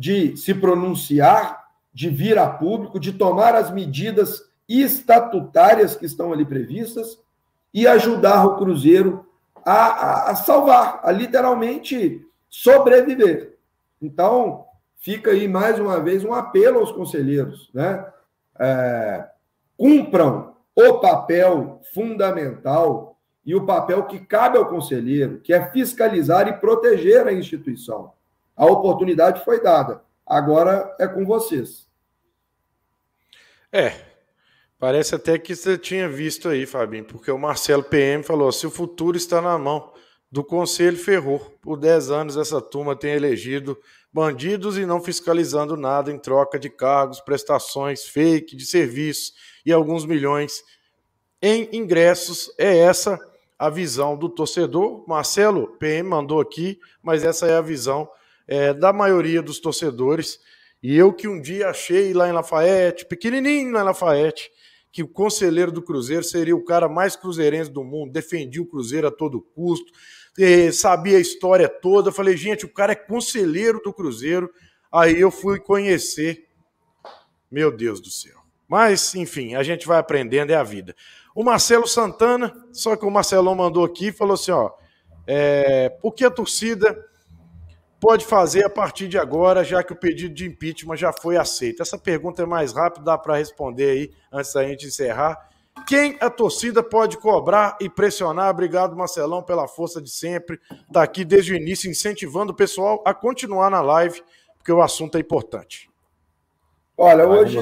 de 0.00 0.34
se 0.34 0.54
pronunciar, 0.54 1.62
de 1.92 2.08
vir 2.08 2.38
a 2.38 2.48
público, 2.48 2.98
de 2.98 3.12
tomar 3.12 3.54
as 3.54 3.70
medidas 3.70 4.42
estatutárias 4.66 5.94
que 5.94 6.06
estão 6.06 6.32
ali 6.32 6.42
previstas 6.42 7.18
e 7.74 7.86
ajudar 7.86 8.46
o 8.46 8.56
Cruzeiro 8.56 9.26
a, 9.62 9.74
a, 9.74 10.30
a 10.30 10.34
salvar, 10.36 11.00
a 11.02 11.12
literalmente 11.12 12.26
sobreviver. 12.48 13.58
Então, 14.00 14.64
fica 14.96 15.32
aí 15.32 15.46
mais 15.46 15.78
uma 15.78 16.00
vez 16.00 16.24
um 16.24 16.32
apelo 16.32 16.78
aos 16.78 16.92
conselheiros, 16.92 17.68
né? 17.74 18.02
É, 18.58 19.28
cumpram 19.76 20.54
o 20.74 20.94
papel 20.94 21.82
fundamental 21.92 23.18
e 23.44 23.54
o 23.54 23.66
papel 23.66 24.04
que 24.04 24.18
cabe 24.18 24.56
ao 24.56 24.66
conselheiro, 24.66 25.40
que 25.40 25.52
é 25.52 25.70
fiscalizar 25.70 26.48
e 26.48 26.54
proteger 26.54 27.26
a 27.26 27.32
instituição. 27.34 28.14
A 28.60 28.66
oportunidade 28.66 29.42
foi 29.42 29.58
dada. 29.58 30.02
Agora 30.26 30.94
é 31.00 31.08
com 31.08 31.24
vocês. 31.24 31.88
É, 33.72 33.94
parece 34.78 35.14
até 35.14 35.38
que 35.38 35.56
você 35.56 35.78
tinha 35.78 36.06
visto 36.06 36.46
aí, 36.46 36.66
Fabinho, 36.66 37.06
porque 37.06 37.30
o 37.30 37.38
Marcelo 37.38 37.82
PM 37.82 38.22
falou: 38.22 38.52
se 38.52 38.66
o 38.66 38.70
futuro 38.70 39.16
está 39.16 39.40
na 39.40 39.56
mão 39.56 39.94
do 40.30 40.44
Conselho, 40.44 40.98
ferrou. 40.98 41.38
Por 41.62 41.78
10 41.78 42.10
anos, 42.10 42.36
essa 42.36 42.60
turma 42.60 42.94
tem 42.94 43.12
elegido 43.12 43.78
bandidos 44.12 44.76
e 44.76 44.84
não 44.84 45.02
fiscalizando 45.02 45.74
nada 45.74 46.12
em 46.12 46.18
troca 46.18 46.58
de 46.58 46.68
cargos, 46.68 47.18
prestações 47.18 48.04
fake 48.04 48.54
de 48.54 48.66
serviço 48.66 49.32
e 49.64 49.72
alguns 49.72 50.04
milhões 50.04 50.62
em 51.40 51.66
ingressos. 51.72 52.52
É 52.58 52.76
essa 52.76 53.18
a 53.58 53.70
visão 53.70 54.18
do 54.18 54.28
torcedor. 54.28 55.02
Marcelo 55.08 55.78
PM 55.78 56.06
mandou 56.06 56.42
aqui, 56.42 56.78
mas 57.02 57.24
essa 57.24 57.46
é 57.46 57.56
a 57.56 57.62
visão 57.62 58.06
é, 58.50 58.74
da 58.74 58.92
maioria 58.92 59.40
dos 59.40 59.60
torcedores. 59.60 60.40
E 60.82 60.96
eu 60.96 61.12
que 61.12 61.28
um 61.28 61.40
dia 61.40 61.68
achei 61.68 62.12
lá 62.12 62.28
em 62.28 62.32
Lafayette, 62.32 63.06
pequenininho 63.06 63.70
lá 63.70 63.82
em 63.82 63.84
Lafayette, 63.84 64.50
que 64.90 65.04
o 65.04 65.08
conselheiro 65.08 65.70
do 65.70 65.80
Cruzeiro 65.80 66.24
seria 66.24 66.56
o 66.56 66.64
cara 66.64 66.88
mais 66.88 67.14
cruzeirense 67.14 67.70
do 67.70 67.84
mundo, 67.84 68.12
defendia 68.12 68.60
o 68.60 68.66
Cruzeiro 68.66 69.06
a 69.06 69.10
todo 69.10 69.40
custo, 69.40 69.92
sabia 70.72 71.16
a 71.16 71.20
história 71.20 71.68
toda. 71.68 72.10
Falei, 72.10 72.36
gente, 72.36 72.64
o 72.64 72.68
cara 72.68 72.92
é 72.92 72.96
conselheiro 72.96 73.80
do 73.84 73.92
Cruzeiro. 73.92 74.50
Aí 74.90 75.20
eu 75.20 75.30
fui 75.30 75.60
conhecer. 75.60 76.48
Meu 77.48 77.70
Deus 77.70 78.00
do 78.00 78.10
céu. 78.10 78.40
Mas, 78.66 79.14
enfim, 79.14 79.54
a 79.54 79.62
gente 79.62 79.86
vai 79.86 79.98
aprendendo, 79.98 80.50
é 80.50 80.56
a 80.56 80.62
vida. 80.62 80.94
O 81.34 81.44
Marcelo 81.44 81.86
Santana, 81.86 82.52
só 82.72 82.96
que 82.96 83.04
o 83.04 83.10
Marcelão 83.10 83.54
mandou 83.54 83.84
aqui 83.84 84.10
falou 84.10 84.34
assim: 84.34 84.50
ó, 84.50 84.70
é, 85.26 85.96
o 86.02 86.10
que 86.10 86.24
a 86.24 86.30
torcida 86.30 86.96
pode 88.00 88.24
fazer 88.24 88.64
a 88.64 88.70
partir 88.70 89.06
de 89.06 89.18
agora, 89.18 89.62
já 89.62 89.82
que 89.82 89.92
o 89.92 89.96
pedido 89.96 90.34
de 90.34 90.46
impeachment 90.46 90.96
já 90.96 91.12
foi 91.12 91.36
aceito? 91.36 91.82
Essa 91.82 91.98
pergunta 91.98 92.42
é 92.42 92.46
mais 92.46 92.72
rápida, 92.72 93.04
dá 93.04 93.18
para 93.18 93.36
responder 93.36 93.90
aí 93.90 94.10
antes 94.32 94.52
da 94.52 94.64
gente 94.64 94.86
encerrar. 94.86 95.48
Quem 95.86 96.16
a 96.20 96.30
torcida 96.30 96.82
pode 96.82 97.18
cobrar 97.18 97.76
e 97.80 97.88
pressionar? 97.88 98.50
Obrigado, 98.50 98.96
Marcelão, 98.96 99.42
pela 99.42 99.68
força 99.68 100.00
de 100.00 100.10
sempre. 100.10 100.58
Está 100.88 101.02
aqui 101.02 101.24
desde 101.24 101.52
o 101.52 101.56
início, 101.56 101.90
incentivando 101.90 102.52
o 102.52 102.56
pessoal 102.56 103.02
a 103.06 103.14
continuar 103.14 103.70
na 103.70 103.80
live, 103.80 104.22
porque 104.56 104.72
o 104.72 104.82
assunto 104.82 105.16
é 105.16 105.20
importante. 105.20 105.88
Olha, 106.96 107.26
hoje, 107.26 107.58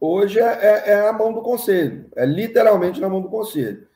hoje 0.00 0.40
é, 0.40 0.44
é, 0.44 0.90
é 0.90 1.08
a 1.08 1.12
mão 1.12 1.32
do 1.32 1.42
conselho, 1.42 2.08
é 2.16 2.26
literalmente 2.26 3.00
na 3.00 3.08
mão 3.08 3.20
do 3.20 3.28
conselho. 3.28 3.86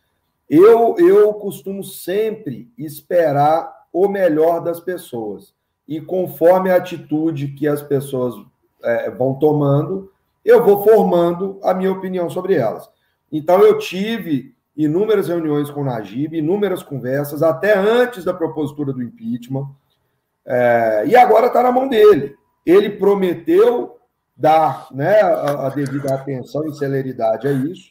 Eu, 0.48 0.97
eu 0.98 1.35
costumo 1.35 1.82
sempre 1.82 2.73
esperar 2.78 3.77
o 3.93 4.09
melhor 4.09 4.60
das 4.60 4.81
pessoas. 4.81 5.55
E 5.86 6.01
conforme 6.01 6.70
a 6.70 6.77
atitude 6.77 7.48
que 7.48 7.66
as 7.66 7.82
pessoas 7.82 8.35
é, 8.82 9.10
vão 9.10 9.35
tomando, 9.35 10.12
eu 10.44 10.65
vou 10.65 10.82
formando 10.82 11.59
a 11.62 11.74
minha 11.74 11.93
opinião 11.93 12.28
sobre 12.28 12.55
elas. 12.55 12.89
Então, 13.31 13.60
eu 13.60 13.78
tive 13.78 14.55
inúmeras 14.77 15.28
reuniões 15.28 15.70
com 15.70 15.82
o 15.82 15.85
Najib, 15.85 16.36
inúmeras 16.36 16.82
conversas, 16.82 17.43
até 17.43 17.77
antes 17.77 18.24
da 18.24 18.32
propositura 18.32 18.93
do 18.93 19.02
impeachment, 19.02 19.69
é, 20.47 21.05
e 21.06 21.16
agora 21.16 21.48
está 21.48 21.62
na 21.62 21.73
mão 21.73 21.89
dele. 21.89 22.36
Ele 22.65 22.90
prometeu 22.90 23.98
dar 24.36 24.86
né, 24.93 25.20
a, 25.20 25.66
a 25.66 25.69
devida 25.70 26.15
atenção 26.15 26.66
e 26.66 26.74
celeridade 26.74 27.48
a 27.48 27.52
isso, 27.52 27.90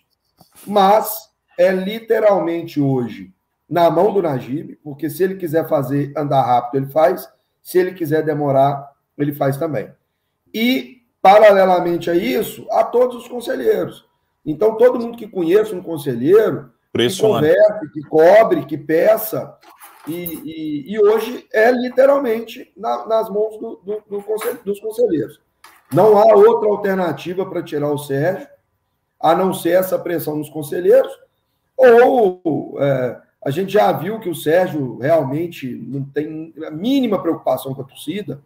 mas 0.65 1.29
é 1.59 1.71
literalmente 1.71 2.79
hoje 2.79 3.33
na 3.69 3.89
mão 3.89 4.13
do 4.13 4.21
Najib, 4.21 4.77
porque 4.83 5.09
se 5.09 5.23
ele 5.23 5.35
quiser 5.35 5.67
fazer 5.67 6.13
andar 6.15 6.41
rápido, 6.41 6.83
ele 6.83 6.91
faz, 6.91 7.29
se 7.61 7.77
ele 7.77 7.93
quiser 7.93 8.23
demorar, 8.23 8.91
ele 9.17 9.33
faz 9.33 9.57
também. 9.57 9.91
E, 10.53 11.01
paralelamente 11.21 12.09
a 12.09 12.15
isso, 12.15 12.65
a 12.71 12.83
todos 12.83 13.17
os 13.17 13.27
conselheiros. 13.27 14.05
Então, 14.45 14.77
todo 14.77 14.99
mundo 14.99 15.17
que 15.17 15.27
conheça 15.27 15.75
um 15.75 15.83
conselheiro, 15.83 16.71
que 16.93 17.19
converse, 17.19 17.91
que 17.91 18.01
cobre, 18.03 18.65
que 18.65 18.77
peça, 18.77 19.57
e, 20.07 20.13
e, 20.13 20.93
e 20.93 20.99
hoje 20.99 21.45
é 21.51 21.69
literalmente 21.69 22.71
na, 22.77 23.05
nas 23.05 23.29
mãos 23.29 23.59
do, 23.59 23.75
do, 23.83 24.03
do 24.09 24.23
consel, 24.23 24.57
dos 24.63 24.79
conselheiros. 24.79 25.41
Não 25.91 26.17
há 26.17 26.33
outra 26.33 26.69
alternativa 26.69 27.45
para 27.45 27.61
tirar 27.61 27.91
o 27.91 27.97
Sérgio, 27.97 28.47
a 29.19 29.35
não 29.35 29.53
ser 29.53 29.71
essa 29.71 29.99
pressão 29.99 30.37
dos 30.37 30.49
conselheiros, 30.49 31.11
ou 31.75 32.77
é, 32.79 33.21
a 33.43 33.51
gente 33.51 33.71
já 33.71 33.91
viu 33.91 34.19
que 34.19 34.29
o 34.29 34.35
Sérgio 34.35 34.97
realmente 34.97 35.73
não 35.87 36.03
tem 36.03 36.53
a 36.65 36.71
mínima 36.71 37.21
preocupação 37.21 37.73
com 37.73 37.81
a 37.81 37.85
torcida, 37.85 38.41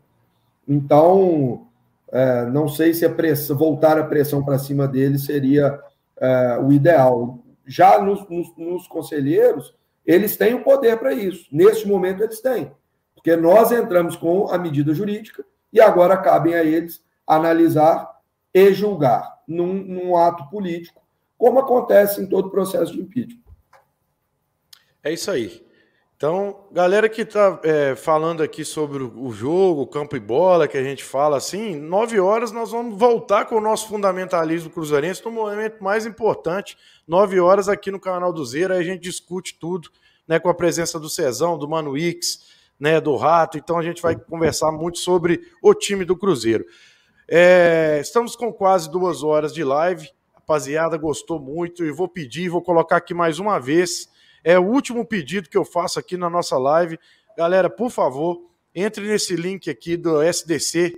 então 0.67 1.67
é, 2.11 2.45
não 2.45 2.67
sei 2.67 2.93
se 2.93 3.05
a 3.05 3.13
voltar 3.55 3.97
a 3.97 4.03
pressão 4.03 4.43
para 4.43 4.59
cima 4.59 4.87
dele 4.87 5.17
seria 5.17 5.79
é, 6.17 6.59
o 6.59 6.71
ideal. 6.71 7.39
Já 7.65 8.01
nos, 8.01 8.27
nos, 8.29 8.55
nos 8.57 8.87
conselheiros, 8.87 9.73
eles 10.05 10.35
têm 10.35 10.53
o 10.53 10.63
poder 10.63 10.97
para 10.97 11.13
isso. 11.13 11.47
Neste 11.51 11.87
momento, 11.87 12.23
eles 12.23 12.41
têm. 12.41 12.71
Porque 13.15 13.35
nós 13.35 13.71
entramos 13.71 14.15
com 14.15 14.47
a 14.51 14.57
medida 14.57 14.93
jurídica 14.93 15.45
e 15.71 15.79
agora 15.79 16.17
cabem 16.17 16.53
a 16.53 16.63
eles 16.63 17.03
analisar 17.25 18.09
e 18.53 18.73
julgar 18.73 19.39
num, 19.47 19.73
num 19.73 20.17
ato 20.17 20.49
político, 20.49 21.01
como 21.37 21.59
acontece 21.59 22.21
em 22.21 22.27
todo 22.27 22.49
processo 22.49 22.91
de 22.91 22.99
impeachment. 22.99 23.39
É 25.03 25.11
isso 25.11 25.31
aí. 25.31 25.65
Então, 26.15 26.67
galera 26.71 27.09
que 27.09 27.23
está 27.23 27.59
é, 27.63 27.95
falando 27.95 28.43
aqui 28.43 28.63
sobre 28.63 29.01
o 29.01 29.31
jogo, 29.31 29.87
campo 29.87 30.15
e 30.15 30.19
bola, 30.19 30.67
que 30.67 30.77
a 30.77 30.83
gente 30.83 31.03
fala 31.03 31.37
assim, 31.37 31.75
nove 31.75 32.19
horas 32.19 32.51
nós 32.51 32.69
vamos 32.69 32.95
voltar 32.95 33.45
com 33.45 33.55
o 33.55 33.61
nosso 33.61 33.87
fundamentalismo 33.87 34.69
cruzeirense 34.69 35.25
no 35.25 35.31
momento 35.31 35.83
mais 35.83 36.05
importante. 36.05 36.77
Nove 37.07 37.39
horas 37.39 37.67
aqui 37.67 37.89
no 37.89 37.99
canal 37.99 38.31
do 38.31 38.45
Zero, 38.45 38.73
aí 38.73 38.79
a 38.79 38.83
gente 38.83 39.01
discute 39.01 39.57
tudo, 39.59 39.89
né, 40.27 40.37
com 40.37 40.47
a 40.47 40.53
presença 40.53 40.99
do 40.99 41.09
Cezão, 41.09 41.57
do 41.57 41.67
Mano 41.67 41.97
X, 41.97 42.45
né, 42.79 43.01
do 43.01 43.15
Rato. 43.15 43.57
Então 43.57 43.79
a 43.79 43.83
gente 43.83 43.99
vai 43.99 44.15
conversar 44.15 44.71
muito 44.71 44.99
sobre 44.99 45.41
o 45.59 45.73
time 45.73 46.05
do 46.05 46.15
Cruzeiro. 46.15 46.67
É, 47.27 47.97
estamos 47.99 48.35
com 48.35 48.53
quase 48.53 48.91
duas 48.91 49.23
horas 49.23 49.51
de 49.51 49.63
live. 49.63 50.07
Rapaziada, 50.35 50.95
gostou 50.97 51.39
muito 51.39 51.83
e 51.83 51.91
vou 51.91 52.07
pedir, 52.07 52.47
vou 52.47 52.61
colocar 52.61 52.97
aqui 52.97 53.15
mais 53.15 53.39
uma 53.39 53.57
vez 53.57 54.10
é 54.43 54.57
o 54.57 54.63
último 54.63 55.05
pedido 55.05 55.49
que 55.49 55.57
eu 55.57 55.65
faço 55.65 55.99
aqui 55.99 56.17
na 56.17 56.29
nossa 56.29 56.57
live. 56.57 56.99
Galera, 57.37 57.69
por 57.69 57.89
favor, 57.89 58.49
entre 58.73 59.07
nesse 59.07 59.35
link 59.35 59.69
aqui 59.69 59.97
do 59.97 60.21
SDC. 60.21 60.93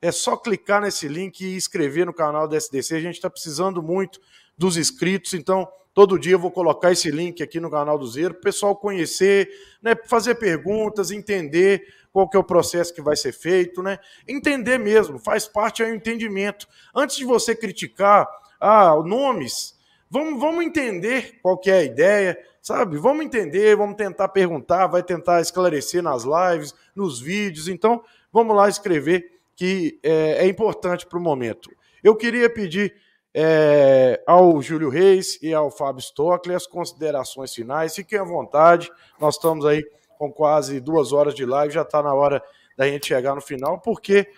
É 0.00 0.12
só 0.12 0.36
clicar 0.36 0.80
nesse 0.80 1.08
link 1.08 1.40
e 1.40 1.56
inscrever 1.56 2.06
no 2.06 2.14
canal 2.14 2.46
do 2.46 2.56
SDC. 2.56 2.94
A 2.94 3.00
gente 3.00 3.16
está 3.16 3.28
precisando 3.28 3.82
muito 3.82 4.20
dos 4.56 4.76
inscritos, 4.76 5.34
então 5.34 5.68
todo 5.92 6.18
dia 6.18 6.34
eu 6.34 6.38
vou 6.38 6.50
colocar 6.50 6.92
esse 6.92 7.10
link 7.10 7.42
aqui 7.42 7.58
no 7.58 7.70
canal 7.70 7.98
do 7.98 8.06
Zero 8.06 8.34
para 8.34 8.40
o 8.40 8.44
pessoal 8.44 8.76
conhecer, 8.76 9.50
né, 9.82 9.96
fazer 10.06 10.36
perguntas, 10.36 11.10
entender 11.10 11.84
qual 12.12 12.28
que 12.28 12.36
é 12.36 12.40
o 12.40 12.44
processo 12.44 12.94
que 12.94 13.02
vai 13.02 13.16
ser 13.16 13.32
feito, 13.32 13.82
né? 13.82 13.98
Entender 14.26 14.78
mesmo, 14.78 15.18
faz 15.18 15.46
parte 15.46 15.82
aí 15.82 15.92
o 15.92 15.94
entendimento. 15.94 16.66
Antes 16.94 17.16
de 17.16 17.24
você 17.24 17.54
criticar 17.54 18.28
ah, 18.60 18.94
nomes, 19.04 19.76
vamos, 20.10 20.40
vamos 20.40 20.64
entender 20.64 21.38
qual 21.42 21.58
que 21.58 21.70
é 21.70 21.78
a 21.78 21.84
ideia, 21.84 22.38
sabe? 22.68 22.98
Vamos 22.98 23.24
entender, 23.24 23.74
vamos 23.74 23.96
tentar 23.96 24.28
perguntar, 24.28 24.86
vai 24.88 25.02
tentar 25.02 25.40
esclarecer 25.40 26.02
nas 26.02 26.24
lives, 26.24 26.74
nos 26.94 27.18
vídeos. 27.18 27.66
Então, 27.66 28.02
vamos 28.30 28.54
lá 28.54 28.68
escrever 28.68 29.24
que 29.56 29.98
é, 30.02 30.44
é 30.44 30.46
importante 30.46 31.06
para 31.06 31.18
o 31.18 31.22
momento. 31.22 31.70
Eu 32.04 32.14
queria 32.14 32.50
pedir 32.50 32.94
é, 33.32 34.22
ao 34.26 34.60
Júlio 34.60 34.90
Reis 34.90 35.38
e 35.40 35.54
ao 35.54 35.70
Fábio 35.70 36.00
Stockley 36.00 36.54
as 36.54 36.66
considerações 36.66 37.54
finais. 37.54 37.96
Fiquem 37.96 38.18
à 38.18 38.24
vontade, 38.24 38.90
nós 39.18 39.36
estamos 39.36 39.64
aí 39.64 39.82
com 40.18 40.30
quase 40.30 40.78
duas 40.78 41.10
horas 41.10 41.34
de 41.34 41.46
live, 41.46 41.72
já 41.72 41.82
está 41.82 42.02
na 42.02 42.12
hora 42.12 42.42
da 42.76 42.86
gente 42.86 43.06
chegar 43.06 43.34
no 43.34 43.40
final, 43.40 43.80
porque 43.80 44.28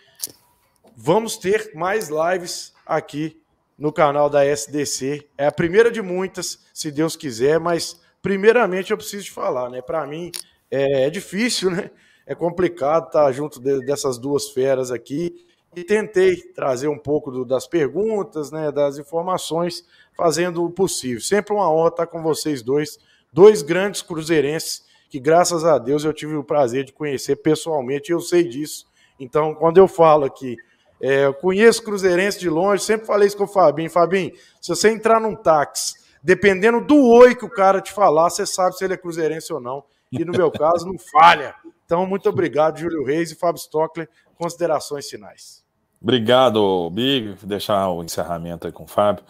vamos 0.96 1.36
ter 1.36 1.72
mais 1.74 2.08
lives 2.08 2.72
aqui 2.86 3.42
no 3.76 3.92
canal 3.92 4.30
da 4.30 4.46
SDC. 4.46 5.28
É 5.36 5.48
a 5.48 5.52
primeira 5.52 5.90
de 5.90 6.00
muitas, 6.00 6.60
se 6.72 6.92
Deus 6.92 7.16
quiser, 7.16 7.58
mas 7.58 7.99
primeiramente 8.22 8.90
eu 8.90 8.96
preciso 8.96 9.24
te 9.24 9.30
falar, 9.30 9.70
né? 9.70 9.80
Para 9.82 10.06
mim 10.06 10.30
é, 10.70 11.06
é, 11.06 11.10
difícil, 11.10 11.70
né? 11.70 11.90
É 12.26 12.34
complicado 12.34 13.06
estar 13.06 13.30
junto 13.32 13.60
de, 13.60 13.84
dessas 13.84 14.18
duas 14.18 14.50
feras 14.50 14.90
aqui 14.90 15.44
e 15.74 15.82
tentei 15.82 16.36
trazer 16.36 16.88
um 16.88 16.98
pouco 16.98 17.30
do, 17.30 17.44
das 17.44 17.66
perguntas, 17.66 18.50
né? 18.50 18.70
Das 18.70 18.98
informações, 18.98 19.84
fazendo 20.16 20.64
o 20.64 20.70
possível. 20.70 21.20
Sempre 21.20 21.54
uma 21.54 21.70
honra 21.70 21.88
estar 21.88 22.06
com 22.06 22.22
vocês 22.22 22.62
dois, 22.62 22.98
dois 23.32 23.62
grandes 23.62 24.02
cruzeirenses 24.02 24.88
que 25.08 25.18
graças 25.18 25.64
a 25.64 25.76
Deus 25.76 26.04
eu 26.04 26.12
tive 26.12 26.36
o 26.36 26.44
prazer 26.44 26.84
de 26.84 26.92
conhecer 26.92 27.36
pessoalmente. 27.36 28.10
E 28.10 28.14
eu 28.14 28.20
sei 28.20 28.44
disso. 28.44 28.86
Então, 29.18 29.54
quando 29.54 29.78
eu 29.78 29.88
falo 29.88 30.24
aqui 30.24 30.56
é, 31.00 31.24
eu 31.24 31.34
conheço 31.34 31.82
cruzeirense 31.82 32.38
de 32.38 32.50
longe, 32.50 32.84
sempre 32.84 33.06
falei 33.06 33.26
isso 33.26 33.36
com 33.36 33.44
o 33.44 33.48
Fabinho. 33.48 33.90
Fabinho, 33.90 34.32
se 34.60 34.68
você 34.68 34.90
entrar 34.90 35.18
num 35.18 35.34
táxi 35.34 35.94
dependendo 36.22 36.80
do 36.80 36.96
oi 37.08 37.34
que 37.34 37.44
o 37.44 37.50
cara 37.50 37.80
te 37.80 37.92
falar, 37.92 38.30
você 38.30 38.46
sabe 38.46 38.76
se 38.76 38.84
ele 38.84 38.94
é 38.94 38.96
cruzeirense 38.96 39.52
ou 39.52 39.60
não. 39.60 39.84
E 40.12 40.24
no 40.24 40.32
meu 40.32 40.50
caso, 40.52 40.86
não 40.86 40.98
falha. 40.98 41.54
Então, 41.84 42.06
muito 42.06 42.28
obrigado, 42.28 42.78
Júlio 42.78 43.04
Reis 43.04 43.30
e 43.30 43.34
Fábio 43.34 43.60
Stockler. 43.60 44.08
Considerações 44.36 45.08
finais. 45.08 45.64
Obrigado, 46.00 46.88
Big. 46.90 47.34
Vou 47.34 47.48
deixar 47.48 47.88
o 47.90 48.02
encerramento 48.02 48.66
aí 48.66 48.72
com 48.72 48.84
o 48.84 48.88
Fábio. 48.88 49.24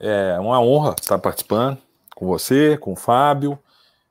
É 0.00 0.38
uma 0.40 0.60
honra 0.60 0.96
estar 0.98 1.18
participando 1.18 1.78
com 2.16 2.26
você, 2.26 2.76
com 2.76 2.92
o 2.92 2.96
Fábio. 2.96 3.58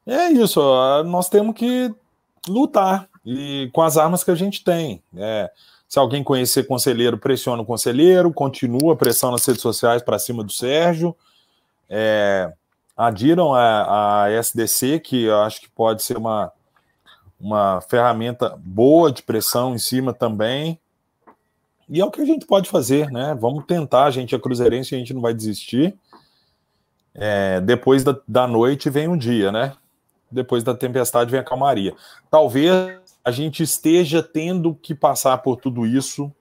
É 0.06 0.30
isso, 0.30 0.62
nós 1.06 1.30
temos 1.30 1.56
que 1.56 1.94
lutar 2.48 3.08
e 3.26 3.70
com 3.74 3.82
as 3.82 3.98
armas 3.98 4.24
que 4.24 4.32
a 4.32 4.36
gente 4.36 4.64
tem. 4.64 5.04
É, 5.16 5.52
se 5.88 6.00
alguém 6.00 6.24
conhecer 6.24 6.64
conselheiro, 6.64 7.18
pressiona 7.18 7.62
o 7.62 7.66
conselheiro, 7.66 8.34
continua 8.34 8.96
pressão 8.96 9.32
nas 9.32 9.46
redes 9.46 9.62
sociais 9.62 10.02
para 10.02 10.18
cima 10.18 10.44
do 10.44 10.52
Sérgio 10.52 11.16
é, 11.94 12.50
adiram 12.96 13.54
a, 13.54 14.24
a 14.24 14.32
SDC, 14.32 15.02
que 15.02 15.24
eu 15.24 15.42
acho 15.42 15.60
que 15.60 15.70
pode 15.70 16.02
ser 16.02 16.16
uma, 16.16 16.50
uma 17.38 17.82
ferramenta 17.82 18.58
boa 18.58 19.12
de 19.12 19.22
pressão 19.22 19.76
em 19.76 19.78
cima 19.78 20.14
também. 20.14 20.80
E 21.90 22.00
é 22.00 22.06
o 22.06 22.10
que 22.10 22.22
a 22.22 22.26
gente 22.26 22.46
pode 22.46 22.70
fazer, 22.70 23.12
né? 23.12 23.36
Vamos 23.38 23.66
tentar, 23.66 24.06
a 24.06 24.12
gente 24.12 24.34
é 24.34 24.40
cruzeirense, 24.40 24.96
a 24.96 24.98
gente 24.98 25.14
não 25.14 25.22
vai 25.22 25.34
desistir. 25.34 25.94
É, 27.14 27.60
depois 27.60 28.06
da, 28.06 28.16
da 28.26 28.48
noite 28.48 28.90
vem 28.90 29.10
um 29.10 29.18
dia, 29.18 29.52
né? 29.52 29.74
Depois 30.32 30.64
da 30.64 30.74
tempestade 30.74 31.30
vem 31.30 31.42
a 31.42 31.44
calmaria. 31.44 31.94
Talvez 32.30 32.98
a 33.26 33.32
gente 33.32 33.62
esteja 33.62 34.24
tendo 34.24 34.74
que 34.74 34.96
passar 34.96 35.40
por 35.40 35.58
tudo 35.58 35.86
isso 35.86 36.32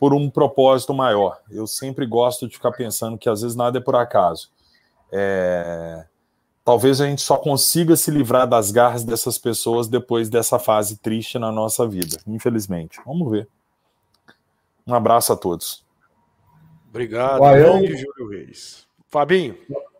por 0.00 0.14
um 0.14 0.30
propósito 0.30 0.94
maior. 0.94 1.42
Eu 1.50 1.66
sempre 1.66 2.06
gosto 2.06 2.48
de 2.48 2.54
ficar 2.54 2.72
pensando 2.72 3.18
que 3.18 3.28
às 3.28 3.42
vezes 3.42 3.54
nada 3.54 3.76
é 3.76 3.82
por 3.82 3.94
acaso. 3.94 4.50
É... 5.12 6.06
Talvez 6.64 7.02
a 7.02 7.06
gente 7.06 7.20
só 7.20 7.36
consiga 7.36 7.94
se 7.96 8.10
livrar 8.10 8.48
das 8.48 8.70
garras 8.70 9.04
dessas 9.04 9.36
pessoas 9.36 9.88
depois 9.88 10.30
dessa 10.30 10.58
fase 10.58 10.96
triste 10.96 11.38
na 11.38 11.52
nossa 11.52 11.86
vida, 11.86 12.16
infelizmente. 12.26 12.98
Vamos 13.04 13.30
ver. 13.30 13.46
Um 14.86 14.94
abraço 14.94 15.34
a 15.34 15.36
todos. 15.36 15.84
Obrigado, 16.88 17.40
Uai, 17.42 17.62
eu... 17.62 17.86
Júlio 17.86 18.30
Reis. 18.30 18.86
Fabinho. 19.08 19.56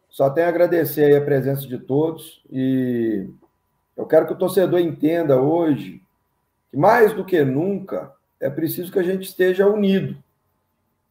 Só 0.08 0.30
tenho 0.30 0.46
a 0.46 0.50
agradecer 0.50 1.14
a 1.14 1.24
presença 1.24 1.66
de 1.66 1.78
todos 1.78 2.42
e 2.50 3.28
eu 3.94 4.06
quero 4.06 4.26
que 4.26 4.32
o 4.32 4.38
torcedor 4.38 4.80
entenda 4.80 5.40
hoje 5.40 6.02
que 6.70 6.76
mais 6.76 7.12
do 7.12 7.24
que 7.24 7.44
nunca 7.44 8.12
é 8.40 8.48
preciso 8.48 8.90
que 8.90 8.98
a 8.98 9.02
gente 9.02 9.24
esteja 9.24 9.66
unido. 9.66 10.16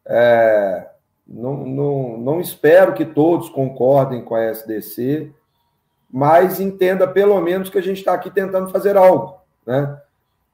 É, 0.06 0.90
não, 1.28 1.66
não, 1.66 2.18
não 2.18 2.42
espero 2.42 2.94
que 2.94 3.06
todos 3.06 3.50
concordem 3.50 4.24
com 4.24 4.34
a 4.34 4.46
SDC, 4.46 5.32
mas 6.10 6.60
entenda 6.60 7.08
pelo 7.08 7.40
menos 7.40 7.70
que 7.70 7.78
a 7.78 7.82
gente 7.82 8.00
está 8.00 8.14
aqui 8.14 8.32
tentando 8.32 8.72
fazer 8.72 8.98
algo. 8.98 9.40
Né? 9.66 10.02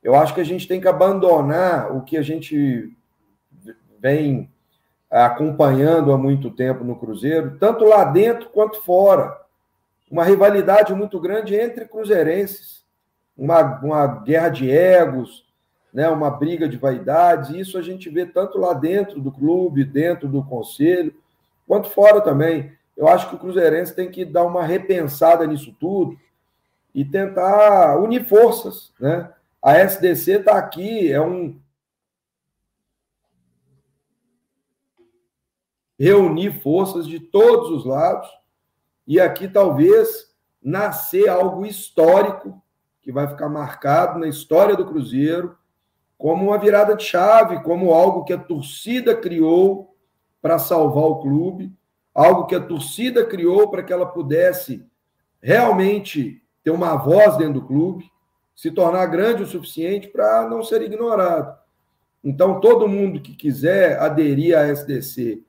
Eu 0.04 0.16
acho 0.16 0.34
que 0.36 0.42
a 0.42 0.46
gente 0.46 0.68
tem 0.68 0.82
que 0.82 0.88
abandonar 0.88 1.96
o 1.96 2.02
que 2.02 2.18
a 2.18 2.22
gente 2.22 2.92
vem 4.00 4.52
acompanhando 5.10 6.12
há 6.12 6.18
muito 6.18 6.52
tempo 6.52 6.84
no 6.84 6.98
Cruzeiro, 6.98 7.58
tanto 7.58 7.86
lá 7.86 8.04
dentro 8.04 8.50
quanto 8.50 8.82
fora. 8.82 9.36
Uma 10.12 10.26
rivalidade 10.26 10.94
muito 10.94 11.20
grande 11.20 11.56
entre 11.56 11.86
cruzeirenses, 11.86 12.84
uma, 13.38 13.80
uma 13.80 14.08
guerra 14.08 14.50
de 14.50 14.70
egos, 14.70 15.45
né, 15.96 16.10
uma 16.10 16.30
briga 16.30 16.68
de 16.68 16.76
vaidades, 16.76 17.52
e 17.52 17.60
isso 17.62 17.78
a 17.78 17.82
gente 17.82 18.10
vê 18.10 18.26
tanto 18.26 18.58
lá 18.58 18.74
dentro 18.74 19.22
do 19.22 19.32
clube, 19.32 19.86
dentro 19.86 20.28
do 20.28 20.44
conselho, 20.44 21.16
quanto 21.66 21.90
fora 21.90 22.20
também. 22.20 22.74
Eu 22.98 23.08
acho 23.08 23.30
que 23.30 23.36
o 23.36 23.40
Cruzeirense 23.40 23.96
tem 23.96 24.12
que 24.12 24.26
dar 24.26 24.44
uma 24.44 24.66
repensada 24.66 25.48
nisso 25.48 25.74
tudo 25.80 26.20
e 26.94 27.06
tentar 27.06 27.98
unir 27.98 28.26
forças. 28.28 28.92
Né? 29.00 29.32
A 29.64 29.78
SDC 29.78 30.40
está 30.40 30.58
aqui, 30.58 31.10
é 31.10 31.22
um. 31.22 31.58
Reunir 35.98 36.60
forças 36.62 37.08
de 37.08 37.22
todos 37.22 37.72
os 37.72 37.86
lados 37.86 38.28
e 39.08 39.18
aqui 39.18 39.48
talvez 39.48 40.36
nascer 40.62 41.30
algo 41.30 41.66
histórico 41.66 42.62
que 43.02 43.14
vai 43.14 43.30
ficar 43.30 43.48
marcado 43.48 44.20
na 44.20 44.28
história 44.28 44.76
do 44.76 44.86
Cruzeiro 44.86 45.58
como 46.18 46.46
uma 46.46 46.58
virada 46.58 46.96
de 46.96 47.04
chave, 47.04 47.62
como 47.64 47.94
algo 47.94 48.24
que 48.24 48.34
a 48.34 48.38
torcida 48.38 49.16
criou 49.16 49.96
para 50.42 50.60
salvar 50.60 51.04
o 51.04 51.20
clube, 51.20 51.74
algo 52.14 52.46
que 52.46 52.56
a 52.56 52.62
torcida 52.62 53.26
criou 53.26 53.70
para 53.70 53.84
que 53.84 53.92
ela 53.92 54.06
pudesse 54.06 54.86
realmente 55.42 56.42
ter 56.64 56.72
uma 56.72 56.96
voz 56.96 57.36
dentro 57.38 57.56
do 57.56 57.68
clube, 57.68 58.10
se 58.56 58.72
tornar 58.72 59.06
grande 59.08 59.44
o 59.44 59.48
suficiente 59.48 60.08
para 60.08 60.48
não 60.48 60.64
ser 60.64 60.82
ignorado. 60.82 61.54
Então, 62.24 62.60
todo 62.60 62.88
mundo 62.88 63.22
que 63.22 63.36
quiser 63.36 64.00
aderir 64.00 64.58
à 64.58 64.66
SDC, 64.68 65.44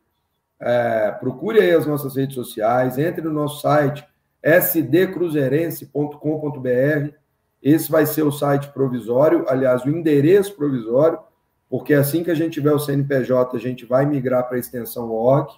é, 0.61 1.13
procure 1.13 1.61
aí 1.61 1.71
as 1.71 1.87
nossas 1.87 2.17
redes 2.17 2.35
sociais, 2.35 2.99
entre 2.99 3.23
no 3.23 3.33
nosso 3.33 3.63
site 3.63 4.05
sdcruzeirense.com.br 4.43 7.26
esse 7.63 7.91
vai 7.91 8.07
ser 8.07 8.23
o 8.23 8.33
site 8.33 8.69
provisório, 8.69 9.45
aliás, 9.49 9.85
o 9.85 9.91
endereço 9.91 10.55
provisório, 10.55 11.19
porque 11.69 11.95
assim 11.95 12.23
que 12.23 12.31
a 12.31 12.35
gente 12.35 12.55
tiver 12.55 12.73
o 12.73 12.79
CNPJ, 12.79 13.57
a 13.57 13.61
gente 13.61 13.85
vai 13.85 14.07
migrar 14.07 14.45
para 14.47 14.57
a 14.57 14.61
extensão 14.61 15.11
org, 15.11 15.51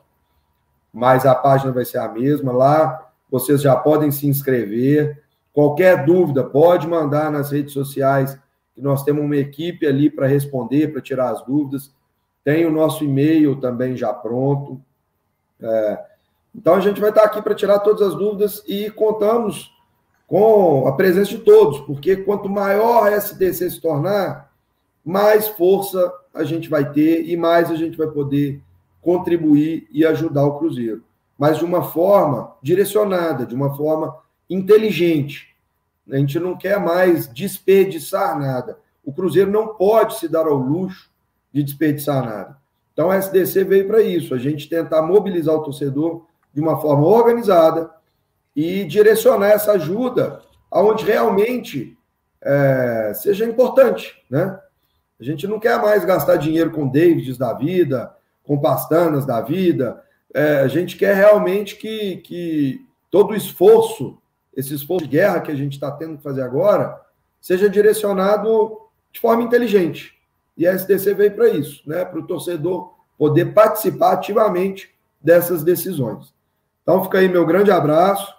mas 0.92 1.26
a 1.26 1.34
página 1.34 1.70
vai 1.70 1.84
ser 1.84 1.98
a 1.98 2.08
mesma. 2.08 2.52
Lá 2.52 3.10
vocês 3.30 3.60
já 3.60 3.76
podem 3.76 4.10
se 4.10 4.26
inscrever, 4.26 5.22
Qualquer 5.58 6.04
dúvida, 6.04 6.44
pode 6.44 6.86
mandar 6.86 7.32
nas 7.32 7.50
redes 7.50 7.72
sociais, 7.72 8.38
que 8.76 8.80
nós 8.80 9.02
temos 9.02 9.24
uma 9.24 9.36
equipe 9.36 9.88
ali 9.88 10.08
para 10.08 10.28
responder, 10.28 10.92
para 10.92 11.00
tirar 11.00 11.30
as 11.30 11.44
dúvidas. 11.44 11.92
Tem 12.44 12.64
o 12.64 12.70
nosso 12.70 13.02
e-mail 13.02 13.56
também 13.56 13.96
já 13.96 14.12
pronto. 14.12 14.80
É, 15.60 15.98
então 16.54 16.74
a 16.74 16.80
gente 16.80 17.00
vai 17.00 17.10
estar 17.10 17.24
aqui 17.24 17.42
para 17.42 17.56
tirar 17.56 17.80
todas 17.80 18.02
as 18.02 18.14
dúvidas 18.14 18.62
e 18.68 18.88
contamos 18.90 19.72
com 20.28 20.86
a 20.86 20.92
presença 20.92 21.30
de 21.30 21.38
todos, 21.38 21.80
porque 21.80 22.14
quanto 22.16 22.50
maior 22.50 23.08
a 23.08 23.16
SDC 23.16 23.70
se 23.70 23.80
tornar, 23.80 24.52
mais 25.02 25.48
força 25.48 26.12
a 26.34 26.44
gente 26.44 26.68
vai 26.68 26.92
ter 26.92 27.26
e 27.26 27.36
mais 27.36 27.70
a 27.70 27.74
gente 27.74 27.96
vai 27.96 28.06
poder 28.06 28.60
contribuir 29.00 29.88
e 29.90 30.04
ajudar 30.04 30.44
o 30.44 30.58
Cruzeiro. 30.58 31.02
Mas 31.36 31.58
de 31.58 31.64
uma 31.64 31.82
forma 31.82 32.52
direcionada, 32.62 33.46
de 33.46 33.54
uma 33.54 33.74
forma 33.74 34.18
inteligente. 34.50 35.56
A 36.10 36.16
gente 36.16 36.38
não 36.38 36.56
quer 36.56 36.78
mais 36.78 37.26
desperdiçar 37.26 38.38
nada. 38.38 38.78
O 39.04 39.12
Cruzeiro 39.12 39.50
não 39.50 39.68
pode 39.68 40.18
se 40.18 40.28
dar 40.28 40.46
ao 40.46 40.56
luxo 40.56 41.10
de 41.50 41.62
desperdiçar 41.62 42.22
nada. 42.24 42.58
Então 42.92 43.10
a 43.10 43.16
SDC 43.16 43.64
veio 43.64 43.86
para 43.86 44.02
isso, 44.02 44.34
a 44.34 44.38
gente 44.38 44.68
tentar 44.68 45.00
mobilizar 45.00 45.54
o 45.54 45.62
torcedor 45.62 46.26
de 46.52 46.60
uma 46.60 46.80
forma 46.80 47.06
organizada, 47.06 47.90
e 48.60 48.84
direcionar 48.84 49.50
essa 49.50 49.70
ajuda 49.70 50.42
aonde 50.68 51.04
realmente 51.04 51.96
é, 52.42 53.12
seja 53.14 53.44
importante, 53.44 54.20
né? 54.28 54.58
A 55.20 55.22
gente 55.22 55.46
não 55.46 55.60
quer 55.60 55.80
mais 55.80 56.04
gastar 56.04 56.34
dinheiro 56.34 56.72
com 56.72 56.88
Davids 56.88 57.38
da 57.38 57.52
vida, 57.52 58.12
com 58.42 58.58
Pastanas 58.60 59.24
da 59.24 59.40
vida. 59.40 60.02
É, 60.34 60.56
a 60.56 60.66
gente 60.66 60.96
quer 60.96 61.14
realmente 61.14 61.76
que, 61.76 62.16
que 62.16 62.84
todo 63.12 63.30
o 63.30 63.36
esforço, 63.36 64.18
esse 64.56 64.74
esforço 64.74 65.06
de 65.06 65.12
guerra 65.12 65.40
que 65.40 65.52
a 65.52 65.56
gente 65.56 65.74
está 65.74 65.92
tendo 65.92 66.16
que 66.16 66.22
fazer 66.24 66.42
agora, 66.42 67.00
seja 67.40 67.70
direcionado 67.70 68.76
de 69.12 69.20
forma 69.20 69.44
inteligente. 69.44 70.18
E 70.56 70.66
a 70.66 70.72
SDC 70.72 71.14
veio 71.14 71.30
para 71.30 71.48
isso, 71.48 71.80
né? 71.88 72.04
Para 72.04 72.18
o 72.18 72.26
torcedor 72.26 72.92
poder 73.16 73.54
participar 73.54 74.14
ativamente 74.14 74.92
dessas 75.22 75.62
decisões. 75.62 76.34
Então 76.82 77.04
fica 77.04 77.18
aí 77.18 77.28
meu 77.28 77.46
grande 77.46 77.70
abraço. 77.70 78.37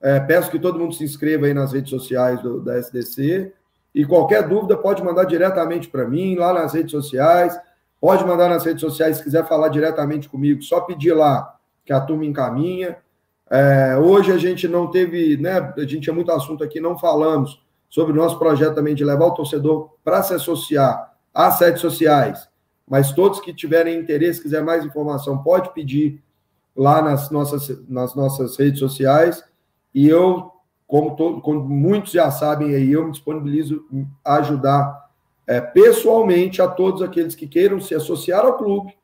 É, 0.00 0.20
peço 0.20 0.50
que 0.50 0.58
todo 0.58 0.78
mundo 0.78 0.94
se 0.94 1.04
inscreva 1.04 1.46
aí 1.46 1.54
nas 1.54 1.72
redes 1.72 1.90
sociais 1.90 2.40
do, 2.42 2.60
da 2.60 2.78
SDC. 2.78 3.52
E 3.94 4.04
qualquer 4.04 4.46
dúvida 4.46 4.76
pode 4.76 5.02
mandar 5.02 5.24
diretamente 5.24 5.88
para 5.88 6.06
mim, 6.06 6.36
lá 6.36 6.52
nas 6.52 6.72
redes 6.72 6.92
sociais. 6.92 7.58
Pode 8.00 8.24
mandar 8.24 8.48
nas 8.48 8.64
redes 8.64 8.80
sociais 8.80 9.16
se 9.16 9.24
quiser 9.24 9.46
falar 9.46 9.68
diretamente 9.68 10.28
comigo, 10.28 10.62
só 10.62 10.80
pedir 10.80 11.12
lá 11.12 11.56
que 11.84 11.92
a 11.92 12.00
turma 12.00 12.24
encaminha. 12.24 12.96
É, 13.50 13.96
hoje 13.96 14.30
a 14.30 14.38
gente 14.38 14.68
não 14.68 14.90
teve, 14.90 15.36
né? 15.38 15.72
A 15.76 15.80
gente 15.80 16.00
tinha 16.00 16.14
muito 16.14 16.30
assunto 16.30 16.62
aqui, 16.62 16.80
não 16.80 16.98
falamos 16.98 17.60
sobre 17.88 18.12
o 18.12 18.16
nosso 18.16 18.38
projeto 18.38 18.74
também 18.74 18.94
de 18.94 19.04
levar 19.04 19.26
o 19.26 19.34
torcedor 19.34 19.94
para 20.04 20.22
se 20.22 20.34
associar 20.34 21.14
às 21.32 21.58
redes 21.60 21.80
sociais. 21.80 22.48
Mas 22.86 23.12
todos 23.12 23.40
que 23.40 23.52
tiverem 23.52 23.98
interesse, 23.98 24.42
quiser 24.42 24.62
mais 24.62 24.84
informação, 24.84 25.42
pode 25.42 25.72
pedir 25.72 26.22
lá 26.76 27.02
nas 27.02 27.30
nossas, 27.30 27.88
nas 27.88 28.14
nossas 28.14 28.56
redes 28.56 28.78
sociais. 28.78 29.42
E 29.94 30.08
eu, 30.08 30.52
como, 30.86 31.16
todo, 31.16 31.40
como 31.40 31.60
muitos 31.60 32.12
já 32.12 32.30
sabem 32.30 32.74
aí, 32.74 32.92
eu 32.92 33.04
me 33.04 33.12
disponibilizo 33.12 33.84
a 34.24 34.36
ajudar 34.36 35.08
é, 35.46 35.60
pessoalmente 35.60 36.60
a 36.60 36.68
todos 36.68 37.02
aqueles 37.02 37.34
que 37.34 37.46
queiram 37.46 37.80
se 37.80 37.94
associar 37.94 38.44
ao 38.44 38.56
clube, 38.56 38.96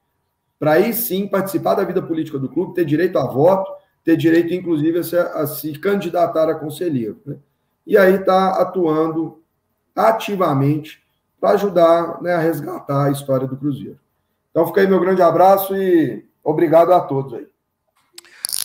para 0.59 0.73
aí 0.73 0.93
sim 0.93 1.27
participar 1.27 1.75
da 1.75 1.85
vida 1.85 2.03
política 2.03 2.39
do 2.39 2.49
clube, 2.49 2.75
ter 2.75 2.85
direito 2.85 3.19
a 3.19 3.27
voto, 3.27 3.71
ter 4.05 4.17
direito, 4.17 4.53
inclusive, 4.53 4.99
a 4.99 5.03
se, 5.03 5.17
a 5.17 5.47
se 5.47 5.79
candidatar 5.79 6.49
a 6.49 6.55
conselheiro. 6.55 7.21
Né? 7.25 7.37
E 7.87 7.97
aí 7.97 8.15
está 8.17 8.61
atuando 8.61 9.43
ativamente 9.97 11.03
para 11.41 11.51
ajudar 11.51 12.23
né, 12.23 12.35
a 12.35 12.39
resgatar 12.39 13.05
a 13.05 13.11
história 13.11 13.47
do 13.47 13.57
Cruzeiro. 13.57 13.99
Então 14.51 14.67
fica 14.67 14.81
aí 14.81 14.87
meu 14.87 15.01
grande 15.01 15.21
abraço 15.21 15.77
e 15.77 16.25
obrigado 16.43 16.93
a 16.93 17.01
todos 17.01 17.35
aí. 17.35 17.47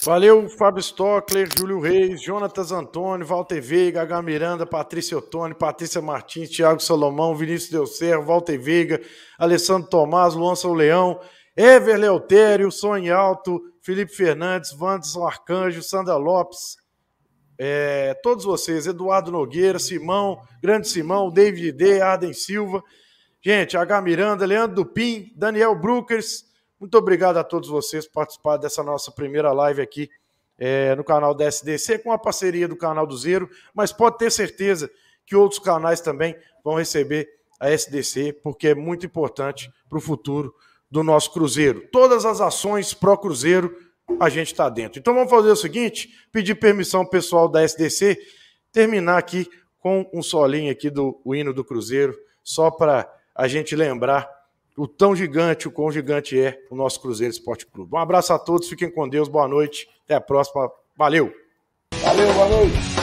Valeu, 0.01 0.47
Fábio 0.47 0.79
Stockler, 0.79 1.49
Júlio 1.57 1.77
Reis, 1.81 2.21
Jonatas 2.21 2.71
Antônio, 2.71 3.27
Walter 3.27 3.59
Veiga, 3.59 4.01
H. 4.01 4.21
Miranda, 4.21 4.65
Patrícia 4.65 5.17
Ottoni, 5.17 5.53
Patrícia 5.53 6.01
Martins, 6.01 6.49
Thiago 6.49 6.79
Salomão, 6.79 7.35
Vinícius 7.35 7.69
Delcerro, 7.69 8.23
Walter 8.23 8.57
Veiga, 8.57 9.01
Alessandro 9.37 9.89
Tomás, 9.89 10.33
Luan 10.35 10.55
São 10.55 10.73
Leão, 10.73 11.19
Ever 11.55 11.97
Leotério, 11.97 12.71
Sonho 12.71 13.13
Alto, 13.13 13.61
Felipe 13.81 14.15
Fernandes, 14.15 14.71
Wanderson 14.71 15.27
Arcanjo, 15.27 15.83
Sandra 15.83 16.15
Lopes, 16.15 16.77
é, 17.57 18.13
todos 18.23 18.45
vocês, 18.45 18.87
Eduardo 18.87 19.31
Nogueira, 19.31 19.79
Simão, 19.79 20.39
Grande 20.63 20.87
Simão, 20.87 21.29
David 21.29 21.73
D, 21.73 22.01
Arden 22.01 22.31
Silva, 22.31 22.81
gente, 23.41 23.75
H. 23.75 24.01
Miranda, 24.01 24.45
Leandro 24.45 24.77
Dupin, 24.77 25.33
Daniel 25.35 25.75
Brookers, 25.75 26.48
muito 26.79 26.97
obrigado 26.97 27.37
a 27.37 27.43
todos 27.43 27.67
vocês 27.67 28.07
por 28.07 28.13
participar 28.13 28.57
dessa 28.57 28.81
nossa 28.81 29.11
primeira 29.11 29.51
live 29.51 29.81
aqui 29.81 30.09
é, 30.57 30.95
no 30.95 31.03
canal 31.03 31.33
da 31.33 31.45
SDC, 31.45 31.99
com 31.99 32.11
a 32.11 32.17
parceria 32.17 32.67
do 32.67 32.75
canal 32.75 33.05
do 33.05 33.17
Zero, 33.17 33.49
mas 33.73 33.91
pode 33.91 34.17
ter 34.17 34.31
certeza 34.31 34.89
que 35.25 35.35
outros 35.35 35.59
canais 35.59 36.01
também 36.01 36.35
vão 36.63 36.75
receber 36.75 37.27
a 37.59 37.69
SDC, 37.69 38.39
porque 38.41 38.69
é 38.69 38.75
muito 38.75 39.05
importante 39.05 39.71
para 39.89 39.97
o 39.97 40.01
futuro 40.01 40.53
do 40.89 41.03
nosso 41.03 41.31
Cruzeiro. 41.31 41.87
Todas 41.91 42.25
as 42.25 42.41
ações 42.41 42.93
pró-Cruzeiro, 42.93 43.75
a 44.19 44.29
gente 44.29 44.47
está 44.47 44.69
dentro. 44.69 44.99
Então 44.99 45.13
vamos 45.13 45.29
fazer 45.29 45.51
o 45.51 45.55
seguinte: 45.55 46.09
pedir 46.31 46.55
permissão 46.55 47.05
pessoal 47.05 47.47
da 47.47 47.61
SDC, 47.61 48.17
terminar 48.71 49.17
aqui 49.17 49.49
com 49.79 50.09
um 50.13 50.23
solinho 50.23 50.71
aqui 50.71 50.89
do 50.89 51.21
hino 51.25 51.53
do 51.53 51.63
Cruzeiro, 51.63 52.17
só 52.43 52.71
para 52.71 53.09
a 53.35 53.47
gente 53.47 53.75
lembrar 53.75 54.38
o 54.79 54.87
tão 54.87 55.13
gigante, 55.13 55.67
o 55.67 55.71
quão 55.71 55.91
gigante 55.91 56.39
é 56.39 56.57
o 56.71 56.75
nosso 56.75 57.01
Cruzeiro 57.01 57.33
Esporte 57.33 57.65
Clube. 57.65 57.93
Um 57.93 57.97
abraço 57.97 58.31
a 58.31 58.39
todos, 58.39 58.69
fiquem 58.69 58.89
com 58.89 59.09
Deus, 59.09 59.27
boa 59.27 59.45
noite, 59.45 59.89
até 60.05 60.15
a 60.15 60.21
próxima, 60.21 60.71
valeu! 60.97 61.33
Valeu, 62.01 62.33
boa 62.33 62.47
noite! 62.47 62.98